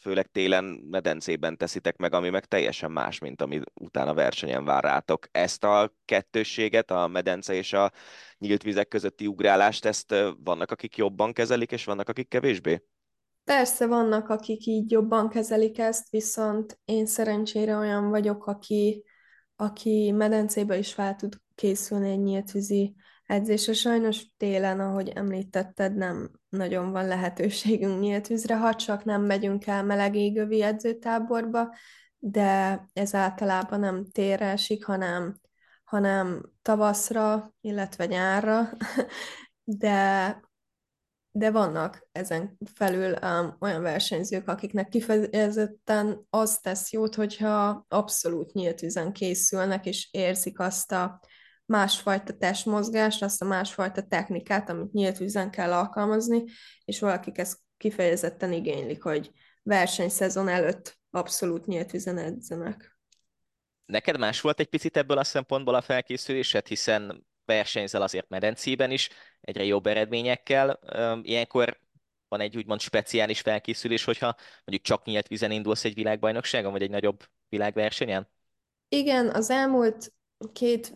főleg 0.00 0.26
télen 0.26 0.64
medencében 0.64 1.57
teszitek 1.57 1.97
meg, 1.97 2.14
ami 2.14 2.31
meg 2.31 2.45
teljesen 2.45 2.90
más, 2.90 3.19
mint 3.19 3.43
ami 3.43 3.61
utána 3.75 4.14
versenyen 4.14 4.64
vár 4.64 4.83
rátok. 4.85 5.28
Ezt 5.31 5.64
a 5.64 5.95
kettősséget, 6.05 6.90
a 6.90 7.07
medence 7.07 7.55
és 7.55 7.73
a 7.73 7.93
nyílt 8.38 8.62
vizek 8.62 8.88
közötti 8.88 9.26
ugrálást, 9.26 9.85
ezt 9.85 10.14
vannak, 10.45 10.71
akik 10.71 10.97
jobban 10.97 11.33
kezelik, 11.33 11.73
és 11.73 11.85
vannak, 11.85 12.09
akik 12.09 12.28
kevésbé? 12.28 12.83
Persze 13.49 13.87
vannak, 13.87 14.28
akik 14.28 14.67
így 14.67 14.90
jobban 14.90 15.28
kezelik 15.28 15.78
ezt, 15.78 16.11
viszont 16.11 16.81
én 16.85 17.07
szerencsére 17.07 17.76
olyan 17.76 18.09
vagyok, 18.09 18.47
aki, 18.47 19.05
aki 19.57 20.11
medencébe 20.11 20.78
is 20.78 20.93
fel 20.93 21.17
tud 21.17 21.37
készülni 21.55 22.11
egy 22.11 22.23
nyíltvízi 22.23 22.95
edzésre. 23.26 23.73
Sajnos 23.73 24.26
télen, 24.37 24.81
ahogy 24.81 25.09
említetted, 25.09 25.95
nem 25.95 26.31
nagyon 26.49 26.90
van 26.90 27.07
lehetőségünk 27.07 28.00
nyíltvízre, 28.00 28.57
ha 28.57 28.75
csak 28.75 29.05
nem 29.05 29.23
megyünk 29.23 29.67
el 29.67 29.85
meleg 29.85 30.14
égövi 30.14 30.62
edzőtáborba, 30.62 31.75
de 32.19 32.85
ez 32.93 33.14
általában 33.14 33.81
nem 33.81 34.11
térre 34.11 34.47
esik, 34.47 34.85
hanem, 34.85 35.37
hanem 35.85 36.43
tavaszra, 36.62 37.55
illetve 37.61 38.07
nyárra, 38.07 38.69
de 39.64 40.40
de 41.30 41.50
vannak 41.50 42.08
ezen 42.12 42.58
felül 42.75 43.16
um, 43.23 43.56
olyan 43.61 43.82
versenyzők, 43.82 44.49
akiknek 44.49 44.88
kifejezetten 44.88 46.26
az 46.30 46.58
tesz 46.58 46.92
jót, 46.92 47.14
hogyha 47.14 47.85
abszolút 47.88 48.52
nyílt 48.52 48.82
üzen 48.82 49.12
készülnek, 49.12 49.87
és 49.87 50.08
érzik 50.11 50.58
azt 50.58 50.92
a 50.92 51.20
másfajta 51.64 52.37
testmozgást, 52.37 53.23
azt 53.23 53.42
a 53.42 53.44
másfajta 53.44 54.02
technikát, 54.02 54.70
amit 54.70 54.92
nyílt 54.92 55.20
üzen 55.20 55.50
kell 55.50 55.73
alkalmazni, 55.73 56.44
és 56.85 57.00
valakik 57.00 57.38
ezt 57.38 57.58
kifejezetten 57.76 58.52
igénylik, 58.52 59.02
hogy 59.02 59.30
versenyszezon 59.62 60.49
előtt 60.49 60.99
abszolút 61.11 61.66
nyílt 61.66 61.92
üzen 61.92 62.18
edzenek. 62.18 62.99
Neked 63.87 64.18
más 64.18 64.40
volt 64.40 64.61
egy 64.61 64.66
picit 64.66 64.97
ebből 64.97 65.18
a 65.18 65.25
szempontból 65.25 65.75
a 65.75 65.80
felkészülésed, 65.80 66.66
hiszen 66.66 67.26
versenyzel 67.44 68.02
azért 68.02 68.28
medencében 68.28 68.90
is, 68.90 69.08
egyre 69.40 69.64
jobb 69.64 69.87
eredményekkel. 69.87 70.78
Ilyenkor 71.23 71.80
van 72.28 72.40
egy 72.40 72.57
úgymond 72.57 72.80
speciális 72.80 73.40
felkészülés, 73.40 74.04
hogyha 74.04 74.37
mondjuk 74.64 74.83
csak 74.83 75.04
nyílt 75.04 75.28
vízen 75.28 75.50
indulsz 75.50 75.85
egy 75.85 75.95
világbajnokságon, 75.95 76.73
vagy 76.73 76.83
egy 76.83 76.90
nagyobb 76.90 77.25
világversenyen? 77.49 78.28
Igen, 78.88 79.28
az 79.35 79.50
elmúlt 79.50 80.12
két 80.52 80.92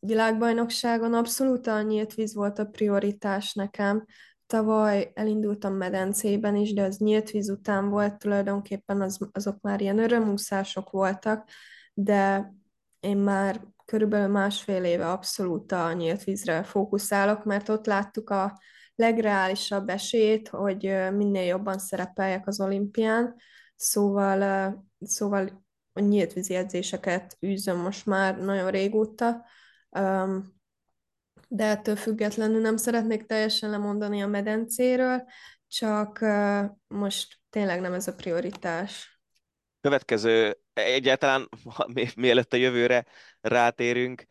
világbajnokságon 0.00 1.14
abszolút 1.14 1.66
a 1.66 1.82
nyílt 1.82 2.14
víz 2.14 2.34
volt 2.34 2.58
a 2.58 2.66
prioritás 2.66 3.52
nekem. 3.52 4.04
Tavaly 4.46 5.10
elindultam 5.14 5.74
medencében 5.74 6.56
is, 6.56 6.72
de 6.72 6.82
az 6.82 6.96
nyílt 6.96 7.30
víz 7.30 7.50
után 7.50 7.88
volt, 7.88 8.18
tulajdonképpen 8.18 9.00
az, 9.00 9.18
azok 9.32 9.60
már 9.60 9.80
ilyen 9.80 9.98
örömúszások 9.98 10.90
voltak, 10.90 11.48
de 11.94 12.52
én 13.00 13.16
már 13.16 13.60
körülbelül 13.86 14.28
másfél 14.28 14.84
éve 14.84 15.10
abszolút 15.10 15.72
a 15.72 15.92
nyílt 15.92 16.24
vízre 16.24 16.62
fókuszálok, 16.62 17.44
mert 17.44 17.68
ott 17.68 17.86
láttuk 17.86 18.30
a 18.30 18.60
legreálisabb 18.94 19.88
esélyt, 19.88 20.48
hogy 20.48 20.82
minél 21.12 21.44
jobban 21.44 21.78
szerepeljek 21.78 22.46
az 22.46 22.60
olimpián, 22.60 23.34
szóval, 23.76 24.72
szóval 25.00 25.64
a 25.92 26.00
nyílt 26.00 26.32
vízi 26.32 26.54
edzéseket 26.54 27.36
űzöm 27.46 27.78
most 27.78 28.06
már 28.06 28.38
nagyon 28.38 28.70
régóta, 28.70 29.44
de 31.48 31.64
ettől 31.64 31.96
függetlenül 31.96 32.60
nem 32.60 32.76
szeretnék 32.76 33.26
teljesen 33.26 33.70
lemondani 33.70 34.22
a 34.22 34.26
medencéről, 34.26 35.24
csak 35.68 36.24
most 36.86 37.38
tényleg 37.50 37.80
nem 37.80 37.92
ez 37.92 38.08
a 38.08 38.14
prioritás. 38.14 39.20
Következő, 39.80 40.58
egyáltalán 40.84 41.48
mielőtt 42.16 42.52
a 42.52 42.56
jövőre 42.56 43.06
rátérünk, 43.40 44.28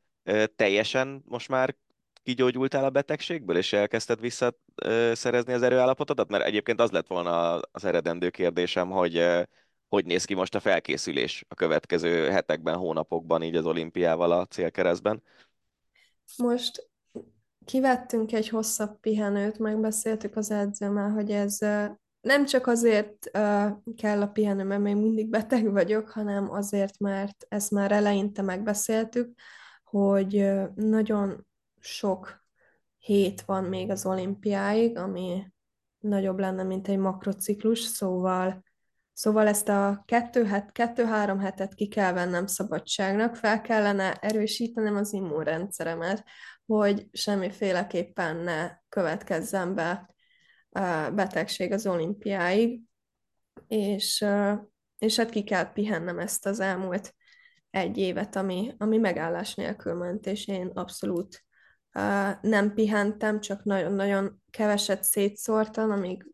teljesen 0.55 1.23
most 1.25 1.49
már 1.49 1.75
kigyógyultál 2.23 2.83
a 2.83 2.89
betegségből, 2.89 3.57
és 3.57 3.73
elkezdted 3.73 4.19
visszaszerezni 4.19 5.53
az 5.53 5.61
erőállapotodat? 5.61 6.29
Mert 6.29 6.45
egyébként 6.45 6.79
az 6.79 6.91
lett 6.91 7.07
volna 7.07 7.59
az 7.59 7.85
eredendő 7.85 8.29
kérdésem, 8.29 8.89
hogy 8.89 9.45
hogy 9.87 10.05
néz 10.05 10.25
ki 10.25 10.33
most 10.33 10.55
a 10.55 10.59
felkészülés 10.59 11.45
a 11.47 11.55
következő 11.55 12.29
hetekben, 12.29 12.75
hónapokban, 12.75 13.43
így 13.43 13.55
az 13.55 13.65
olimpiával 13.65 14.31
a 14.31 14.45
célkeresztben? 14.45 15.23
Most 16.37 16.89
kivettünk 17.65 18.31
egy 18.31 18.49
hosszabb 18.49 18.99
pihenőt, 18.99 19.59
megbeszéltük 19.59 20.35
az 20.35 20.51
edzőmmel, 20.51 21.09
hogy 21.09 21.31
ez 21.31 21.59
nem 22.25 22.45
csak 22.45 22.67
azért 22.67 23.29
uh, 23.33 23.71
kell 23.95 24.21
a 24.21 24.27
pihenő, 24.27 24.63
mert 24.63 24.81
még 24.81 24.95
mindig 24.95 25.29
beteg 25.29 25.71
vagyok, 25.71 26.09
hanem 26.09 26.51
azért, 26.51 26.99
mert 26.99 27.45
ezt 27.49 27.71
már 27.71 27.91
eleinte 27.91 28.41
megbeszéltük, 28.41 29.39
hogy 29.83 30.51
nagyon 30.75 31.47
sok 31.79 32.43
hét 32.97 33.41
van 33.41 33.63
még 33.63 33.89
az 33.89 34.05
olimpiáig, 34.05 34.97
ami 34.97 35.53
nagyobb 35.99 36.39
lenne, 36.39 36.63
mint 36.63 36.87
egy 36.87 36.97
makrociklus, 36.97 37.79
szóval 37.79 38.63
Szóval 39.13 39.47
ezt 39.47 39.69
a 39.69 40.03
kettő-három 40.05 40.71
kettő, 40.71 41.05
hetet 41.37 41.73
ki 41.73 41.87
kell 41.87 42.13
vennem 42.13 42.45
szabadságnak, 42.45 43.35
fel 43.35 43.61
kellene 43.61 44.13
erősítenem 44.13 44.95
az 44.95 45.13
immunrendszeremet, 45.13 46.23
hogy 46.65 47.07
semmiféleképpen 47.11 48.35
ne 48.35 48.71
következzen 48.89 49.75
be 49.75 50.14
betegség 51.13 51.71
az 51.71 51.87
olimpiáig, 51.87 52.81
és, 53.67 54.25
és 54.97 55.15
hát 55.15 55.29
ki 55.29 55.43
kell 55.43 55.71
pihennem 55.71 56.19
ezt 56.19 56.45
az 56.45 56.59
elmúlt 56.59 57.15
egy 57.69 57.97
évet, 57.97 58.35
ami, 58.35 58.73
ami 58.77 58.97
megállás 58.97 59.55
nélkül 59.55 59.93
ment, 59.93 60.25
és 60.25 60.47
én 60.47 60.71
abszolút 60.73 61.43
nem 62.41 62.73
pihentem, 62.73 63.39
csak 63.39 63.63
nagyon-nagyon 63.63 64.41
keveset 64.49 65.03
szétszórtam, 65.03 65.91
amíg, 65.91 66.25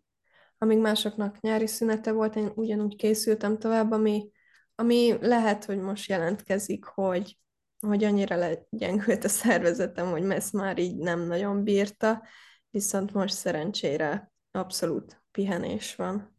amíg 0.57 0.77
másoknak 0.77 1.39
nyári 1.39 1.67
szünete 1.67 2.11
volt, 2.11 2.35
én 2.35 2.51
ugyanúgy 2.55 2.95
készültem 2.95 3.57
tovább, 3.57 3.91
ami, 3.91 4.31
ami 4.75 5.17
lehet, 5.19 5.65
hogy 5.65 5.79
most 5.79 6.09
jelentkezik, 6.09 6.85
hogy, 6.85 7.37
hogy 7.79 8.03
annyira 8.03 8.35
legyengült 8.35 9.23
a 9.23 9.29
szervezetem, 9.29 10.09
hogy 10.09 10.29
ezt 10.29 10.53
már 10.53 10.77
így 10.77 10.97
nem 10.97 11.19
nagyon 11.19 11.63
bírta, 11.63 12.23
viszont 12.69 13.13
most 13.13 13.33
szerencsére 13.33 14.30
abszolút 14.51 15.21
pihenés 15.31 15.95
van. 15.95 16.35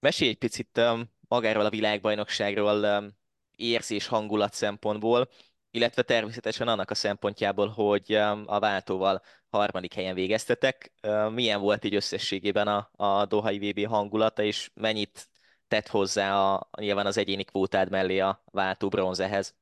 Mesélj 0.00 0.30
egy 0.30 0.38
picit 0.38 0.78
um, 0.78 1.10
magáról 1.28 1.64
a 1.64 1.70
világbajnokságról 1.70 2.84
um, 2.84 3.10
érzés 3.56 4.06
hangulat 4.06 4.52
szempontból, 4.52 5.28
illetve 5.70 6.02
természetesen 6.02 6.68
annak 6.68 6.90
a 6.90 6.94
szempontjából, 6.94 7.68
hogy 7.68 8.14
um, 8.14 8.44
a 8.46 8.58
váltóval 8.58 9.22
harmadik 9.48 9.94
helyen 9.94 10.14
végeztetek. 10.14 10.92
Milyen 11.30 11.60
volt 11.60 11.84
így 11.84 11.94
összességében 11.94 12.68
a, 12.68 12.90
a 12.96 13.26
Dohai 13.26 13.70
VB 13.70 13.86
hangulata, 13.86 14.42
és 14.42 14.70
mennyit 14.74 15.28
tett 15.68 15.88
hozzá 15.88 16.36
a, 16.36 16.68
nyilván 16.78 17.06
az 17.06 17.16
egyéni 17.16 17.44
kvótád 17.44 17.90
mellé 17.90 18.18
a 18.18 18.42
váltó 18.44 18.88
bronzehez? 18.88 19.54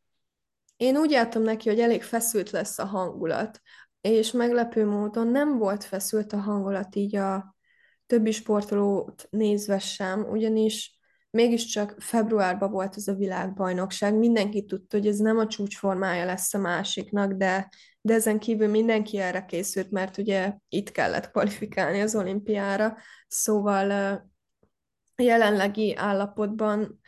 Én 0.76 0.96
úgy 0.96 1.14
álltam 1.14 1.42
neki, 1.42 1.68
hogy 1.68 1.80
elég 1.80 2.02
feszült 2.02 2.50
lesz 2.50 2.78
a 2.78 2.84
hangulat, 2.84 3.60
és 4.00 4.30
meglepő 4.30 4.86
módon 4.86 5.26
nem 5.26 5.58
volt 5.58 5.84
feszült 5.84 6.32
a 6.32 6.40
hangulat 6.40 6.94
így 6.94 7.16
a, 7.16 7.56
többi 8.10 8.30
sportolót 8.30 9.26
nézve 9.30 9.78
sem, 9.78 10.26
ugyanis 10.30 10.98
mégiscsak 11.30 11.96
februárban 11.98 12.70
volt 12.70 12.96
ez 12.96 13.08
a 13.08 13.14
világbajnokság, 13.14 14.14
mindenki 14.14 14.64
tudta, 14.64 14.96
hogy 14.96 15.06
ez 15.06 15.18
nem 15.18 15.38
a 15.38 15.46
csúcsformája 15.46 16.24
lesz 16.24 16.54
a 16.54 16.58
másiknak, 16.58 17.32
de, 17.32 17.68
de 18.00 18.14
ezen 18.14 18.38
kívül 18.38 18.68
mindenki 18.68 19.18
erre 19.18 19.44
készült, 19.44 19.90
mert 19.90 20.18
ugye 20.18 20.56
itt 20.68 20.90
kellett 20.90 21.30
kvalifikálni 21.30 22.00
az 22.00 22.14
olimpiára, 22.14 22.96
szóval 23.28 24.20
jelenlegi 25.16 25.94
állapotban 25.96 27.00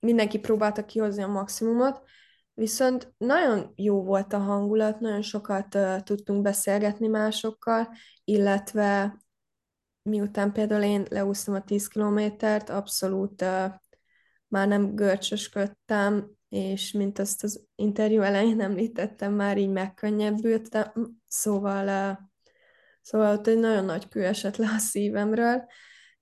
mindenki 0.00 0.38
próbálta 0.38 0.84
kihozni 0.84 1.22
a 1.22 1.28
maximumot, 1.28 2.02
Viszont 2.54 3.14
nagyon 3.18 3.72
jó 3.76 4.02
volt 4.02 4.32
a 4.32 4.38
hangulat, 4.38 5.00
nagyon 5.00 5.22
sokat 5.22 5.74
uh, 5.74 6.00
tudtunk 6.00 6.42
beszélgetni 6.42 7.06
másokkal, 7.06 7.88
illetve 8.24 9.16
miután 10.08 10.52
például 10.52 10.82
én 10.82 11.06
leúsztam 11.10 11.54
a 11.54 11.62
10 11.62 11.88
kilométert, 11.88 12.70
abszolút 12.70 13.42
uh, 13.42 13.64
már 14.48 14.68
nem 14.68 14.94
görcsösködtem, 14.94 16.30
és 16.48 16.92
mint 16.92 17.18
azt 17.18 17.42
az 17.42 17.64
interjú 17.74 18.20
elején 18.20 18.60
említettem, 18.60 19.32
már 19.32 19.58
így 19.58 19.70
megkönnyebbültem, 19.70 20.92
szóval, 21.26 22.12
uh, 22.12 22.26
Szóval 23.08 23.36
ott 23.36 23.46
egy 23.46 23.58
nagyon 23.58 23.84
nagy 23.84 24.08
kő 24.08 24.24
esett 24.24 24.56
le 24.56 24.68
a 24.76 24.78
szívemről. 24.78 25.66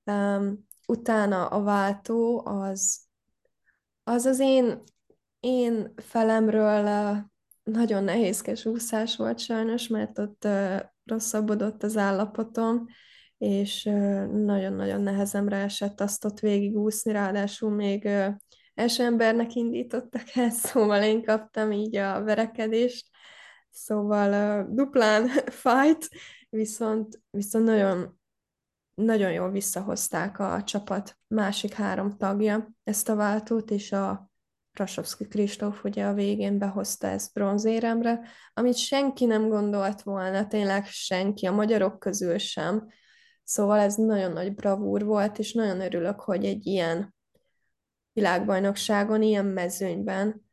Um, 0.05 0.67
utána 0.87 1.47
a 1.47 1.63
váltó 1.63 2.47
az 2.47 3.05
az, 4.03 4.25
az 4.25 4.41
én, 4.41 4.83
én 5.41 5.93
felemről 5.97 7.19
nagyon 7.63 8.05
nehézkes 8.05 8.65
úszás 8.65 9.17
volt 9.17 9.39
sajnos, 9.39 9.89
mert 9.89 10.19
ott 10.19 10.45
uh, 10.45 10.81
rosszabbodott 11.05 11.83
az 11.83 11.97
állapotom, 11.97 12.87
és 13.39 13.83
nagyon-nagyon 14.33 15.01
nehezemre 15.01 15.57
esett 15.57 16.01
azt 16.01 16.25
ott 16.25 16.41
végigúszni, 16.41 17.13
ráadásul 17.13 17.71
még 17.71 18.05
uh, 18.05 18.35
első 18.75 19.05
embernek 19.05 19.55
indítottak 19.55 20.25
el, 20.35 20.51
szóval 20.65 21.03
én 21.03 21.23
kaptam 21.25 21.73
így 21.73 21.97
a 21.97 22.23
verekedést, 22.23 23.07
szóval 23.71 24.63
duplán 24.71 25.29
fight, 25.65 26.09
viszont, 26.49 27.21
viszont 27.31 27.65
nagyon, 27.65 28.19
nagyon 28.95 29.33
jól 29.33 29.51
visszahozták 29.51 30.39
a 30.39 30.63
csapat 30.65 31.19
másik 31.27 31.73
három 31.73 32.17
tagja 32.17 32.71
ezt 32.85 33.09
a 33.09 33.15
váltót, 33.15 33.71
és 33.71 33.93
a 33.93 34.31
Rasovski 34.73 35.27
Kristóf 35.27 35.85
ugye 35.85 36.07
a 36.07 36.15
végén 36.15 36.59
behozta 36.59 37.07
ezt 37.07 37.33
bronzéremre, 37.33 38.21
amit 38.55 38.77
senki 38.77 39.25
nem 39.25 39.49
gondolt 39.49 40.03
volna, 40.03 40.47
tényleg 40.47 40.87
senki, 40.87 41.47
a 41.47 41.53
magyarok 41.53 41.99
közül 41.99 42.39
sem. 42.39 42.89
Szóval 43.49 43.79
ez 43.79 43.95
nagyon 43.95 44.33
nagy 44.33 44.55
bravúr 44.55 45.05
volt, 45.05 45.39
és 45.39 45.53
nagyon 45.53 45.81
örülök, 45.81 46.21
hogy 46.21 46.45
egy 46.45 46.67
ilyen 46.67 47.15
világbajnokságon, 48.13 49.23
ilyen 49.23 49.47
mezőnyben 49.47 50.45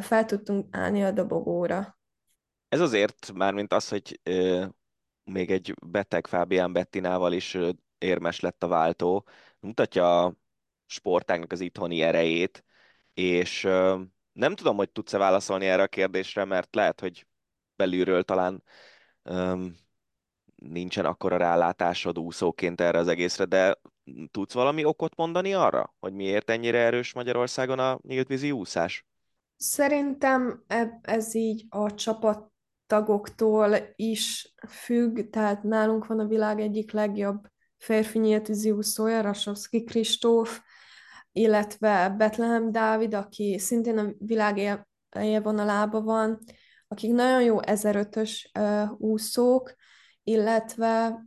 fel 0.00 0.24
tudtunk 0.24 0.76
állni 0.76 1.04
a 1.04 1.10
dobogóra. 1.10 1.98
Ez 2.68 2.80
azért, 2.80 3.32
mármint 3.34 3.72
az, 3.72 3.88
hogy 3.88 4.20
még 5.24 5.50
egy 5.50 5.74
beteg 5.86 6.26
Fábián 6.26 6.72
Bettinával 6.72 7.32
is 7.32 7.58
érmes 7.98 8.40
lett 8.40 8.62
a 8.62 8.68
váltó, 8.68 9.26
mutatja 9.60 10.24
a 10.24 10.34
sportágnak 10.86 11.52
az 11.52 11.60
itthoni 11.60 12.02
erejét, 12.02 12.64
és 13.14 13.62
nem 14.32 14.54
tudom, 14.54 14.76
hogy 14.76 14.90
tudsz-e 14.90 15.18
válaszolni 15.18 15.66
erre 15.66 15.82
a 15.82 15.88
kérdésre, 15.88 16.44
mert 16.44 16.74
lehet, 16.74 17.00
hogy 17.00 17.26
belülről 17.76 18.22
talán 18.22 18.62
nincsen 20.56 21.04
akkora 21.04 21.36
rálátásod 21.36 22.18
úszóként 22.18 22.80
erre 22.80 22.98
az 22.98 23.08
egészre, 23.08 23.44
de 23.44 23.80
tudsz 24.30 24.52
valami 24.52 24.84
okot 24.84 25.16
mondani 25.16 25.54
arra, 25.54 25.94
hogy 25.98 26.12
miért 26.12 26.50
ennyire 26.50 26.78
erős 26.78 27.12
Magyarországon 27.12 27.78
a 27.78 27.98
nyíltvízi 28.02 28.50
úszás? 28.50 29.06
Szerintem 29.56 30.64
ez 31.02 31.34
így 31.34 31.66
a 31.68 31.94
csapat 31.94 32.50
tagoktól 32.86 33.76
is 33.96 34.54
függ, 34.68 35.30
tehát 35.30 35.62
nálunk 35.62 36.06
van 36.06 36.18
a 36.18 36.26
világ 36.26 36.60
egyik 36.60 36.92
legjobb 36.92 37.46
férfi 37.76 38.18
nyíltvízi 38.18 38.70
úszója, 38.70 39.20
Rasowski 39.20 39.84
Kristóf, 39.84 40.60
illetve 41.32 42.08
Betlehem 42.08 42.72
Dávid, 42.72 43.14
aki 43.14 43.58
szintén 43.58 43.98
a 43.98 44.12
világ 44.18 44.86
élvonalába 45.20 46.00
van, 46.00 46.38
akik 46.88 47.12
nagyon 47.12 47.42
jó 47.42 47.58
1005-ös 47.62 48.44
úszók, 48.98 49.74
illetve 50.28 51.24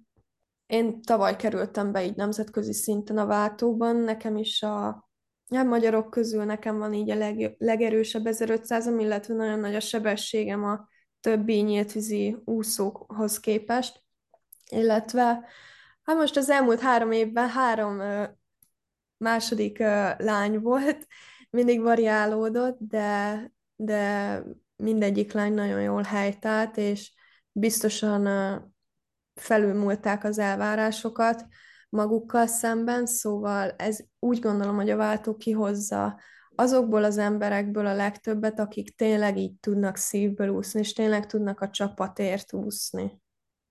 én 0.65 1.01
tavaly 1.01 1.35
kerültem 1.35 1.91
be 1.91 2.05
így 2.05 2.15
nemzetközi 2.15 2.73
szinten 2.73 3.17
a 3.17 3.25
váltóban, 3.25 3.95
nekem 3.95 4.37
is 4.37 4.63
a 4.63 5.09
a 5.49 5.63
magyarok 5.63 6.09
közül 6.09 6.43
nekem 6.43 6.77
van 6.77 6.93
így 6.93 7.09
a 7.09 7.15
leg, 7.15 7.55
legerősebb 7.57 8.25
1500 8.25 8.87
illetve 8.87 9.33
nagyon 9.33 9.59
nagy 9.59 9.75
a 9.75 9.79
sebességem 9.79 10.63
a 10.63 10.87
többi 11.19 11.59
nyíltvízi 11.61 12.37
úszókhoz 12.45 13.39
képest, 13.39 14.03
illetve 14.69 15.45
hát 16.03 16.17
most 16.17 16.37
az 16.37 16.49
elmúlt 16.49 16.79
három 16.79 17.11
évben 17.11 17.49
három 17.49 18.01
második 19.17 19.77
lány 20.17 20.59
volt, 20.59 21.07
mindig 21.49 21.81
variálódott, 21.81 22.77
de, 22.79 23.51
de 23.75 24.43
mindegyik 24.75 25.31
lány 25.31 25.53
nagyon 25.53 25.81
jól 25.81 26.03
helytált, 26.03 26.77
és 26.77 27.11
biztosan 27.51 28.27
felülmúlták 29.39 30.23
az 30.23 30.37
elvárásokat 30.37 31.45
magukkal 31.89 32.47
szemben, 32.47 33.05
szóval 33.05 33.69
ez 33.77 33.99
úgy 34.19 34.39
gondolom, 34.39 34.75
hogy 34.75 34.89
a 34.89 34.95
váltó 34.95 35.35
kihozza 35.35 36.19
azokból 36.55 37.03
az 37.03 37.17
emberekből 37.17 37.85
a 37.85 37.93
legtöbbet, 37.93 38.59
akik 38.59 38.95
tényleg 38.95 39.37
így 39.37 39.53
tudnak 39.59 39.97
szívből 39.97 40.49
úszni, 40.49 40.79
és 40.79 40.93
tényleg 40.93 41.25
tudnak 41.25 41.61
a 41.61 41.69
csapatért 41.69 42.53
úszni. 42.53 43.21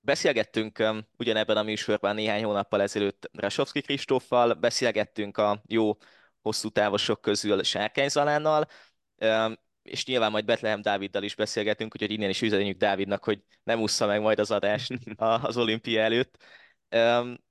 Beszélgettünk 0.00 0.78
um, 0.78 1.06
ugyanebben 1.18 1.56
a 1.56 1.62
műsorban 1.62 2.14
néhány 2.14 2.44
hónappal 2.44 2.82
ezelőtt 2.82 3.30
Rasovski 3.32 3.80
Kristóffal, 3.80 4.54
beszélgettünk 4.54 5.36
a 5.36 5.62
jó 5.66 5.96
hosszú 6.40 6.68
távosok 6.68 7.20
közül 7.20 7.62
Sárkány 7.62 8.08
Zalánnal, 8.08 8.66
um, 9.16 9.54
és 9.88 10.06
nyilván 10.06 10.30
majd 10.30 10.44
Betlehem 10.44 10.82
Dáviddal 10.82 11.22
is 11.22 11.34
beszélgetünk, 11.34 11.94
úgyhogy 11.94 12.10
innen 12.10 12.28
is 12.28 12.42
üzenjük 12.42 12.76
Dávidnak, 12.76 13.24
hogy 13.24 13.42
nem 13.62 13.80
ússza 13.80 14.06
meg 14.06 14.20
majd 14.20 14.38
az 14.38 14.50
adást 14.50 14.92
az 15.16 15.56
olimpia 15.56 16.02
előtt. 16.02 16.44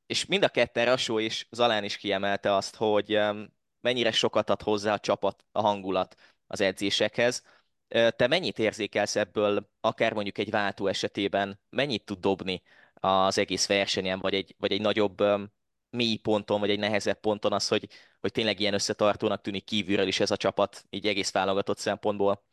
És 0.06 0.26
mind 0.26 0.43
a 0.43 0.50
ketten 0.50 0.86
Rasó 0.86 1.19
és 1.19 1.47
Zalán 1.52 1.84
is 1.84 1.97
kiemelte 1.97 2.56
azt, 2.56 2.76
hogy 2.76 3.19
mennyire 3.82 4.12
sokat 4.12 4.50
ad 4.50 4.62
hozzá 4.62 4.93
a 4.93 5.00
csapat, 5.00 5.45
a 5.52 5.62
hangulat 5.62 6.15
az 6.47 6.62
edzésekhez. 6.62 7.43
Te 7.88 8.28
mennyit 8.28 8.60
érzékelsz 8.60 9.15
ebből, 9.15 9.69
akár 9.82 10.13
mondjuk 10.13 10.38
egy 10.38 10.50
váltó 10.50 10.88
esetében, 10.88 11.60
mennyit 11.69 12.06
tud 12.06 12.19
dobni 12.19 12.62
az 12.93 13.38
egész 13.38 13.67
versenyen, 13.67 14.19
vagy 14.19 14.34
egy, 14.34 14.56
vagy 14.58 14.71
egy 14.71 14.82
nagyobb 14.82 15.23
mély 15.89 16.15
ponton, 16.15 16.60
vagy 16.60 16.69
egy 16.69 16.80
nehezebb 16.80 17.19
ponton 17.19 17.54
az, 17.54 17.67
hogy, 17.67 17.88
hogy 18.21 18.32
tényleg 18.32 18.60
ilyen 18.60 18.73
összetartónak 18.73 19.41
tűnik 19.41 19.63
kívülről 19.63 20.08
is 20.08 20.19
ez 20.19 20.32
a 20.32 20.38
csapat, 20.38 20.86
így 20.89 21.06
egész 21.06 21.32
válogatott 21.32 21.77
szempontból? 21.77 22.43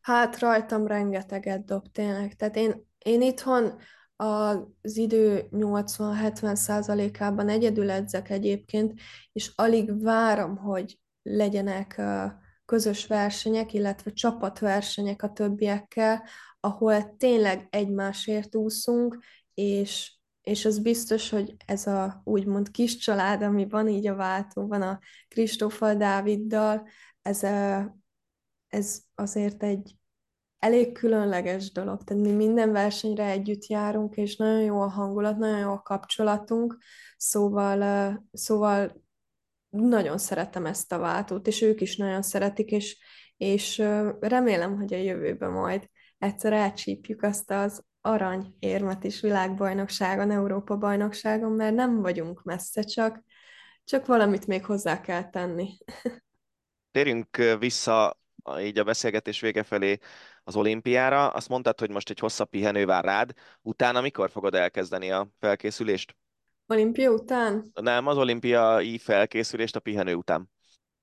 Hát 0.00 0.38
rajtam 0.38 0.86
rengeteget 0.86 1.64
dob 1.64 1.86
tényleg. 1.92 2.36
Tehát 2.36 2.56
én, 2.56 2.86
én 2.98 3.22
itthon 3.22 3.78
az 4.16 4.96
idő 4.96 5.48
80-70 5.50 6.54
százalékában 6.54 7.48
egyedül 7.48 7.90
edzek 7.90 8.30
egyébként, 8.30 9.00
és 9.32 9.52
alig 9.54 10.02
várom, 10.02 10.56
hogy 10.56 10.98
legyenek 11.22 12.02
közös 12.64 13.06
versenyek, 13.06 13.72
illetve 13.72 14.12
csapatversenyek 14.12 15.22
a 15.22 15.32
többiekkel, 15.32 16.22
ahol 16.60 17.16
tényleg 17.16 17.66
egymásért 17.70 18.54
úszunk, 18.54 19.18
és, 19.54 20.15
és 20.46 20.64
az 20.64 20.78
biztos, 20.78 21.30
hogy 21.30 21.56
ez 21.66 21.86
a 21.86 22.20
úgymond 22.24 22.70
kis 22.70 22.96
család, 22.96 23.42
ami 23.42 23.68
van 23.68 23.88
így 23.88 24.06
a 24.06 24.14
váltóban 24.14 24.82
a 24.82 24.98
Kristóffal 25.28 25.94
Dáviddal, 25.94 26.88
ez, 27.22 27.42
ez 28.68 29.00
azért 29.14 29.62
egy 29.62 29.96
elég 30.58 30.92
különleges 30.92 31.72
dolog. 31.72 32.04
Tehát 32.04 32.22
mi 32.22 32.32
minden 32.32 32.72
versenyre 32.72 33.24
együtt 33.24 33.66
járunk, 33.66 34.16
és 34.16 34.36
nagyon 34.36 34.62
jó 34.62 34.80
a 34.80 34.88
hangulat, 34.88 35.36
nagyon 35.36 35.58
jó 35.58 35.70
a 35.70 35.82
kapcsolatunk, 35.82 36.78
szóval, 37.16 38.24
szóval 38.32 39.02
nagyon 39.68 40.18
szeretem 40.18 40.66
ezt 40.66 40.92
a 40.92 40.98
váltót, 40.98 41.46
és 41.46 41.62
ők 41.62 41.80
is 41.80 41.96
nagyon 41.96 42.22
szeretik, 42.22 42.70
és, 42.70 42.98
és 43.36 43.78
remélem, 44.20 44.76
hogy 44.76 44.94
a 44.94 44.98
jövőben 44.98 45.50
majd 45.50 45.90
egyszer 46.18 46.52
elcsípjük 46.52 47.22
azt 47.22 47.50
az 47.50 47.84
aranyérmet 48.06 49.04
is 49.04 49.20
világbajnokságon, 49.20 50.30
Európa-bajnokságon, 50.30 51.52
mert 51.52 51.74
nem 51.74 52.00
vagyunk 52.00 52.42
messze, 52.42 52.82
csak, 52.82 53.22
csak 53.84 54.06
valamit 54.06 54.46
még 54.46 54.64
hozzá 54.64 55.00
kell 55.00 55.30
tenni. 55.30 55.76
Térjünk 56.90 57.36
vissza 57.58 58.18
így 58.60 58.78
a 58.78 58.84
beszélgetés 58.84 59.40
vége 59.40 59.62
felé 59.62 59.98
az 60.44 60.56
olimpiára. 60.56 61.28
Azt 61.28 61.48
mondtad, 61.48 61.80
hogy 61.80 61.90
most 61.90 62.10
egy 62.10 62.18
hosszabb 62.18 62.48
pihenő 62.48 62.86
vár 62.86 63.04
rád. 63.04 63.32
Utána 63.62 64.00
mikor 64.00 64.30
fogod 64.30 64.54
elkezdeni 64.54 65.10
a 65.10 65.28
felkészülést? 65.38 66.16
Olimpia 66.66 67.10
után? 67.10 67.70
Nem, 67.74 68.06
az 68.06 68.16
olimpiai 68.16 68.98
felkészülést 68.98 69.76
a 69.76 69.80
pihenő 69.80 70.14
után. 70.14 70.50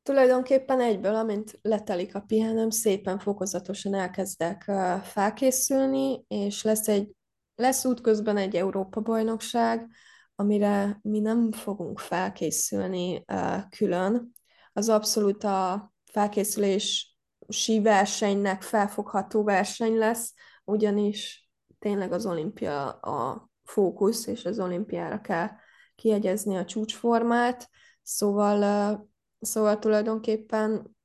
Tulajdonképpen 0.04 0.82
egyből, 0.82 1.16
amint 1.16 1.60
letelik 1.62 2.16
a 2.16 2.20
pihenőm, 2.20 2.70
szépen 2.70 3.20
fokozatosan 3.20 3.94
elkezdek 3.94 4.72
felkészülni, 5.04 6.26
és 6.28 6.64
lesz 6.64 6.88
egy 6.88 7.16
lesz 7.56 7.86
útközben 7.86 8.38
egy 8.38 8.56
Európa-bajnokság, 8.56 9.90
amire 10.36 11.00
mi 11.02 11.20
nem 11.20 11.52
fogunk 11.52 12.00
felkészülni 12.00 13.26
külön. 13.70 14.32
Az 14.74 14.90
abszolút 14.90 15.44
a 15.44 15.92
felkészülés 16.12 17.18
sí 17.48 17.82
versenynek 17.82 18.62
felfogható 18.62 19.44
verseny 19.44 19.98
lesz, 19.98 20.34
ugyanis 20.64 21.50
tényleg 21.80 22.12
az 22.12 22.26
olimpia 22.26 22.90
a 22.90 23.50
fókusz, 23.64 24.28
és 24.28 24.46
az 24.46 24.60
olimpiára 24.60 25.22
kell 25.22 25.50
kiegyezni 25.96 26.58
a 26.58 26.66
csúcsformát, 26.66 27.70
szóval, 28.02 29.12
szóval 29.44 29.80
tulajdonképpen 29.80 30.96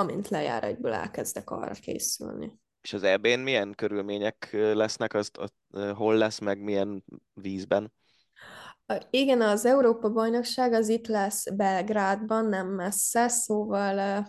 amint 0.00 0.28
lejár 0.28 0.64
egyből 0.64 0.92
elkezdek 0.92 1.50
arra 1.50 1.72
készülni. 1.72 2.52
És 2.82 2.92
az 2.92 3.02
EB-n 3.02 3.38
milyen 3.40 3.74
körülmények 3.74 4.48
lesznek, 4.52 5.14
azt, 5.14 5.36
azt 5.36 5.54
hol 5.94 6.16
lesz, 6.16 6.38
meg 6.38 6.60
milyen 6.60 7.04
vízben? 7.32 7.92
Igen, 9.10 9.40
az 9.40 9.64
Európa-bajnokság 9.64 10.72
az 10.72 10.88
itt 10.88 11.06
lesz 11.06 11.50
Belgrádban, 11.50 12.46
nem 12.46 12.68
messze, 12.68 13.28
szóval, 13.28 14.26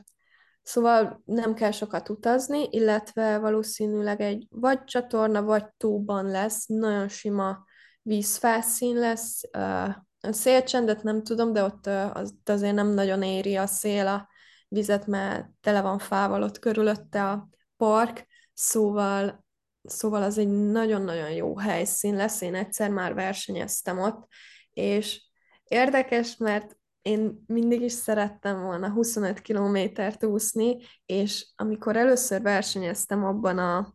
szóval 0.62 1.22
nem 1.26 1.54
kell 1.54 1.72
sokat 1.72 2.10
utazni, 2.10 2.68
illetve 2.70 3.38
valószínűleg 3.38 4.22
egy 4.22 4.48
vagy 4.50 4.84
csatorna, 4.84 5.44
vagy 5.44 5.66
tóban 5.78 6.26
lesz, 6.26 6.66
nagyon 6.66 7.08
sima 7.08 7.64
vízfelszín 8.02 8.96
lesz, 8.96 9.42
a 10.22 10.32
szélcsendet 10.32 11.04
nem 11.04 11.24
tudom, 11.24 11.54
de 11.54 11.64
ott 11.64 11.86
az, 11.88 12.34
azért 12.46 12.76
nem 12.76 12.88
nagyon 12.88 13.24
éri 13.24 13.56
a 13.56 13.66
szél 13.66 14.08
a 14.08 14.30
vizet, 14.68 15.08
mert 15.08 15.48
tele 15.62 15.82
van 15.82 16.00
fával 16.00 16.44
ott 16.44 16.60
körülötte 16.60 17.30
a 17.30 17.50
park, 17.78 18.28
szóval, 18.54 19.46
szóval 19.84 20.24
az 20.24 20.38
egy 20.38 20.48
nagyon-nagyon 20.48 21.32
jó 21.32 21.58
helyszín 21.58 22.16
lesz. 22.16 22.42
Én 22.42 22.56
egyszer 22.56 22.90
már 22.90 23.14
versenyeztem 23.14 24.00
ott, 24.00 24.28
és 24.70 25.22
érdekes, 25.64 26.38
mert 26.38 26.78
én 27.02 27.44
mindig 27.48 27.82
is 27.82 27.92
szerettem 27.92 28.62
volna 28.62 28.90
25 28.90 29.42
kilométert 29.42 30.24
úszni, 30.24 30.78
és 31.06 31.48
amikor 31.56 31.96
először 31.96 32.42
versenyeztem 32.42 33.26
abban 33.26 33.58
a 33.58 33.94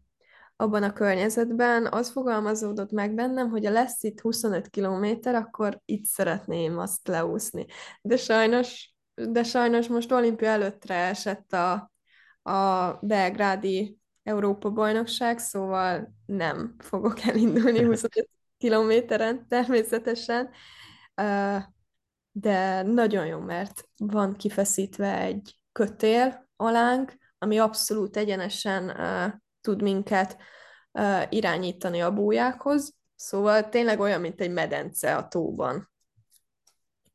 abban 0.57 0.83
a 0.83 0.93
környezetben, 0.93 1.87
az 1.87 2.11
fogalmazódott 2.11 2.90
meg 2.90 3.14
bennem, 3.14 3.49
hogy 3.49 3.67
a 3.67 3.71
lesz 3.71 4.03
itt 4.03 4.21
25 4.21 4.69
kilométer, 4.69 5.35
akkor 5.35 5.81
itt 5.85 6.05
szeretném 6.05 6.79
azt 6.79 7.09
leúszni. 7.09 7.67
De 8.03 8.17
sajnos, 8.17 8.95
de 9.14 9.43
sajnos 9.43 9.88
most 9.88 10.12
olimpia 10.12 10.49
előttre 10.49 10.95
esett 10.95 11.53
a, 11.53 11.90
a 12.43 12.93
belgrádi 13.01 13.99
Európa-bajnokság, 14.23 15.38
szóval 15.38 16.14
nem 16.27 16.75
fogok 16.79 17.21
elindulni 17.21 17.83
25 17.93 18.29
kilométeren 18.59 19.49
természetesen, 19.49 20.51
de 22.33 22.83
nagyon 22.83 23.27
jó, 23.27 23.38
mert 23.38 23.88
van 23.97 24.35
kifeszítve 24.35 25.19
egy 25.19 25.59
kötél 25.73 26.49
alánk, 26.57 27.17
ami 27.38 27.59
abszolút 27.59 28.17
egyenesen 28.17 28.88
tud 29.64 29.83
minket 29.83 30.37
uh, 30.92 31.22
irányítani 31.29 32.03
a 32.03 32.12
bújákhoz, 32.12 32.94
szóval 33.14 33.68
tényleg 33.68 34.00
olyan, 34.00 34.20
mint 34.20 34.40
egy 34.40 34.53
medence 34.53 35.16
a 35.16 35.29
tóban. 35.29 35.92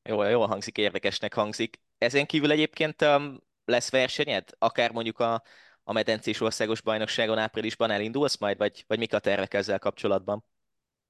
Jó, 0.03 0.23
jól 0.23 0.47
hangzik, 0.47 0.77
érdekesnek 0.77 1.33
hangzik. 1.33 1.81
Ezen 1.97 2.25
kívül 2.25 2.51
egyébként 2.51 3.01
um, 3.01 3.39
lesz 3.65 3.91
versenyed? 3.91 4.43
Akár 4.57 4.91
mondjuk 4.91 5.19
a, 5.19 5.43
a 5.83 5.93
medencés 5.93 6.41
országos 6.41 6.81
bajnokságon 6.81 7.38
áprilisban 7.38 7.91
elindulsz 7.91 8.38
majd, 8.38 8.57
vagy, 8.57 8.83
vagy 8.88 8.97
mik 8.97 9.13
a 9.13 9.19
tervek 9.19 9.53
ezzel 9.53 9.79
kapcsolatban? 9.79 10.45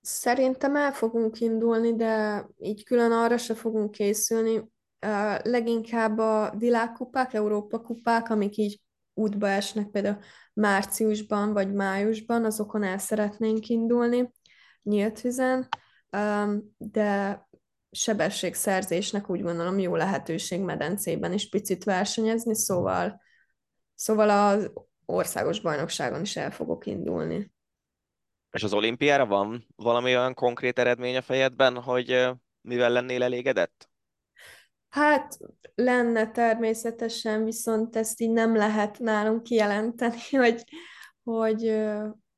Szerintem 0.02 0.76
el 0.76 0.92
fogunk 0.92 1.40
indulni, 1.40 1.96
de 1.96 2.46
így 2.58 2.84
külön 2.84 3.12
arra 3.12 3.38
se 3.38 3.56
fogunk 3.56 3.92
készülni. 3.92 4.58
Uh, 4.58 5.40
leginkább 5.44 6.18
a 6.18 6.54
világkupák, 6.58 7.34
Európa 7.34 7.82
kupák, 7.82 8.30
amik 8.30 8.58
így 8.58 8.80
útba 9.20 9.50
esnek 9.50 9.90
például 9.90 10.20
márciusban 10.54 11.54
vagy 11.54 11.74
májusban, 11.74 12.46
azokon 12.46 12.84
el 12.84 12.98
szeretnénk 12.98 13.68
indulni 13.68 14.32
nyílt 14.84 15.22
vizen, 15.22 15.68
de 16.78 17.48
sebességszerzésnek 17.92 19.30
úgy 19.30 19.42
gondolom 19.42 19.80
jó 19.80 19.96
lehetőség 19.96 20.62
medencében 20.62 21.34
is 21.34 21.50
picit 21.50 21.84
versenyezni, 21.84 22.56
szóval, 22.56 23.22
szóval 23.96 24.30
az 24.30 24.72
országos 25.06 25.60
bajnokságon 25.60 26.22
is 26.22 26.36
el 26.36 26.52
fogok 26.52 26.86
indulni. 26.86 27.52
És 28.52 28.64
az 28.64 28.74
olimpiára 28.74 29.26
van 29.26 29.68
valami 29.76 30.16
olyan 30.16 30.34
konkrét 30.34 30.80
eredmény 30.80 31.18
a 31.18 31.22
fejedben, 31.22 31.82
hogy 31.82 32.30
mivel 32.62 32.90
lennél 32.90 33.24
elégedett? 33.24 33.89
Hát 34.90 35.38
lenne 35.76 36.32
természetesen, 36.32 37.44
viszont 37.44 37.96
ezt 37.96 38.22
így 38.22 38.32
nem 38.32 38.56
lehet 38.56 39.00
nálunk 39.00 39.44
kijelenteni, 39.44 40.30
hogy, 40.44 40.64
hogy 41.24 41.82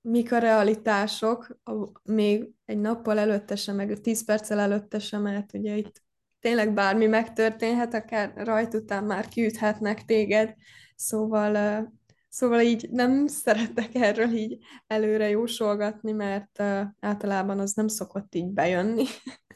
mik 0.02 0.32
a 0.32 0.38
realitások, 0.38 1.58
még 2.04 2.50
egy 2.66 2.78
nappal 2.78 3.20
előtte 3.20 3.56
sem, 3.56 3.76
meg 3.76 4.02
tíz 4.02 4.26
perccel 4.26 4.60
előtte 4.60 5.00
sem, 5.00 5.22
mert 5.22 5.54
ugye 5.54 5.76
itt 5.76 6.02
tényleg 6.40 6.74
bármi 6.74 7.06
megtörténhet, 7.06 7.94
akár 7.94 8.34
rajt 8.36 8.74
után 8.74 9.04
már 9.04 9.28
kiüthetnek 9.28 10.06
téged, 10.06 10.56
szóval, 10.96 11.84
szóval 12.30 12.60
így 12.60 12.90
nem 12.90 13.28
szeretek 13.28 13.96
erről 13.96 14.32
így 14.32 14.58
előre 14.88 15.30
jósolgatni, 15.30 16.12
mert 16.12 16.64
általában 17.00 17.60
az 17.60 17.74
nem 17.74 17.88
szokott 17.88 18.36
így 18.36 18.50
bejönni 18.50 19.06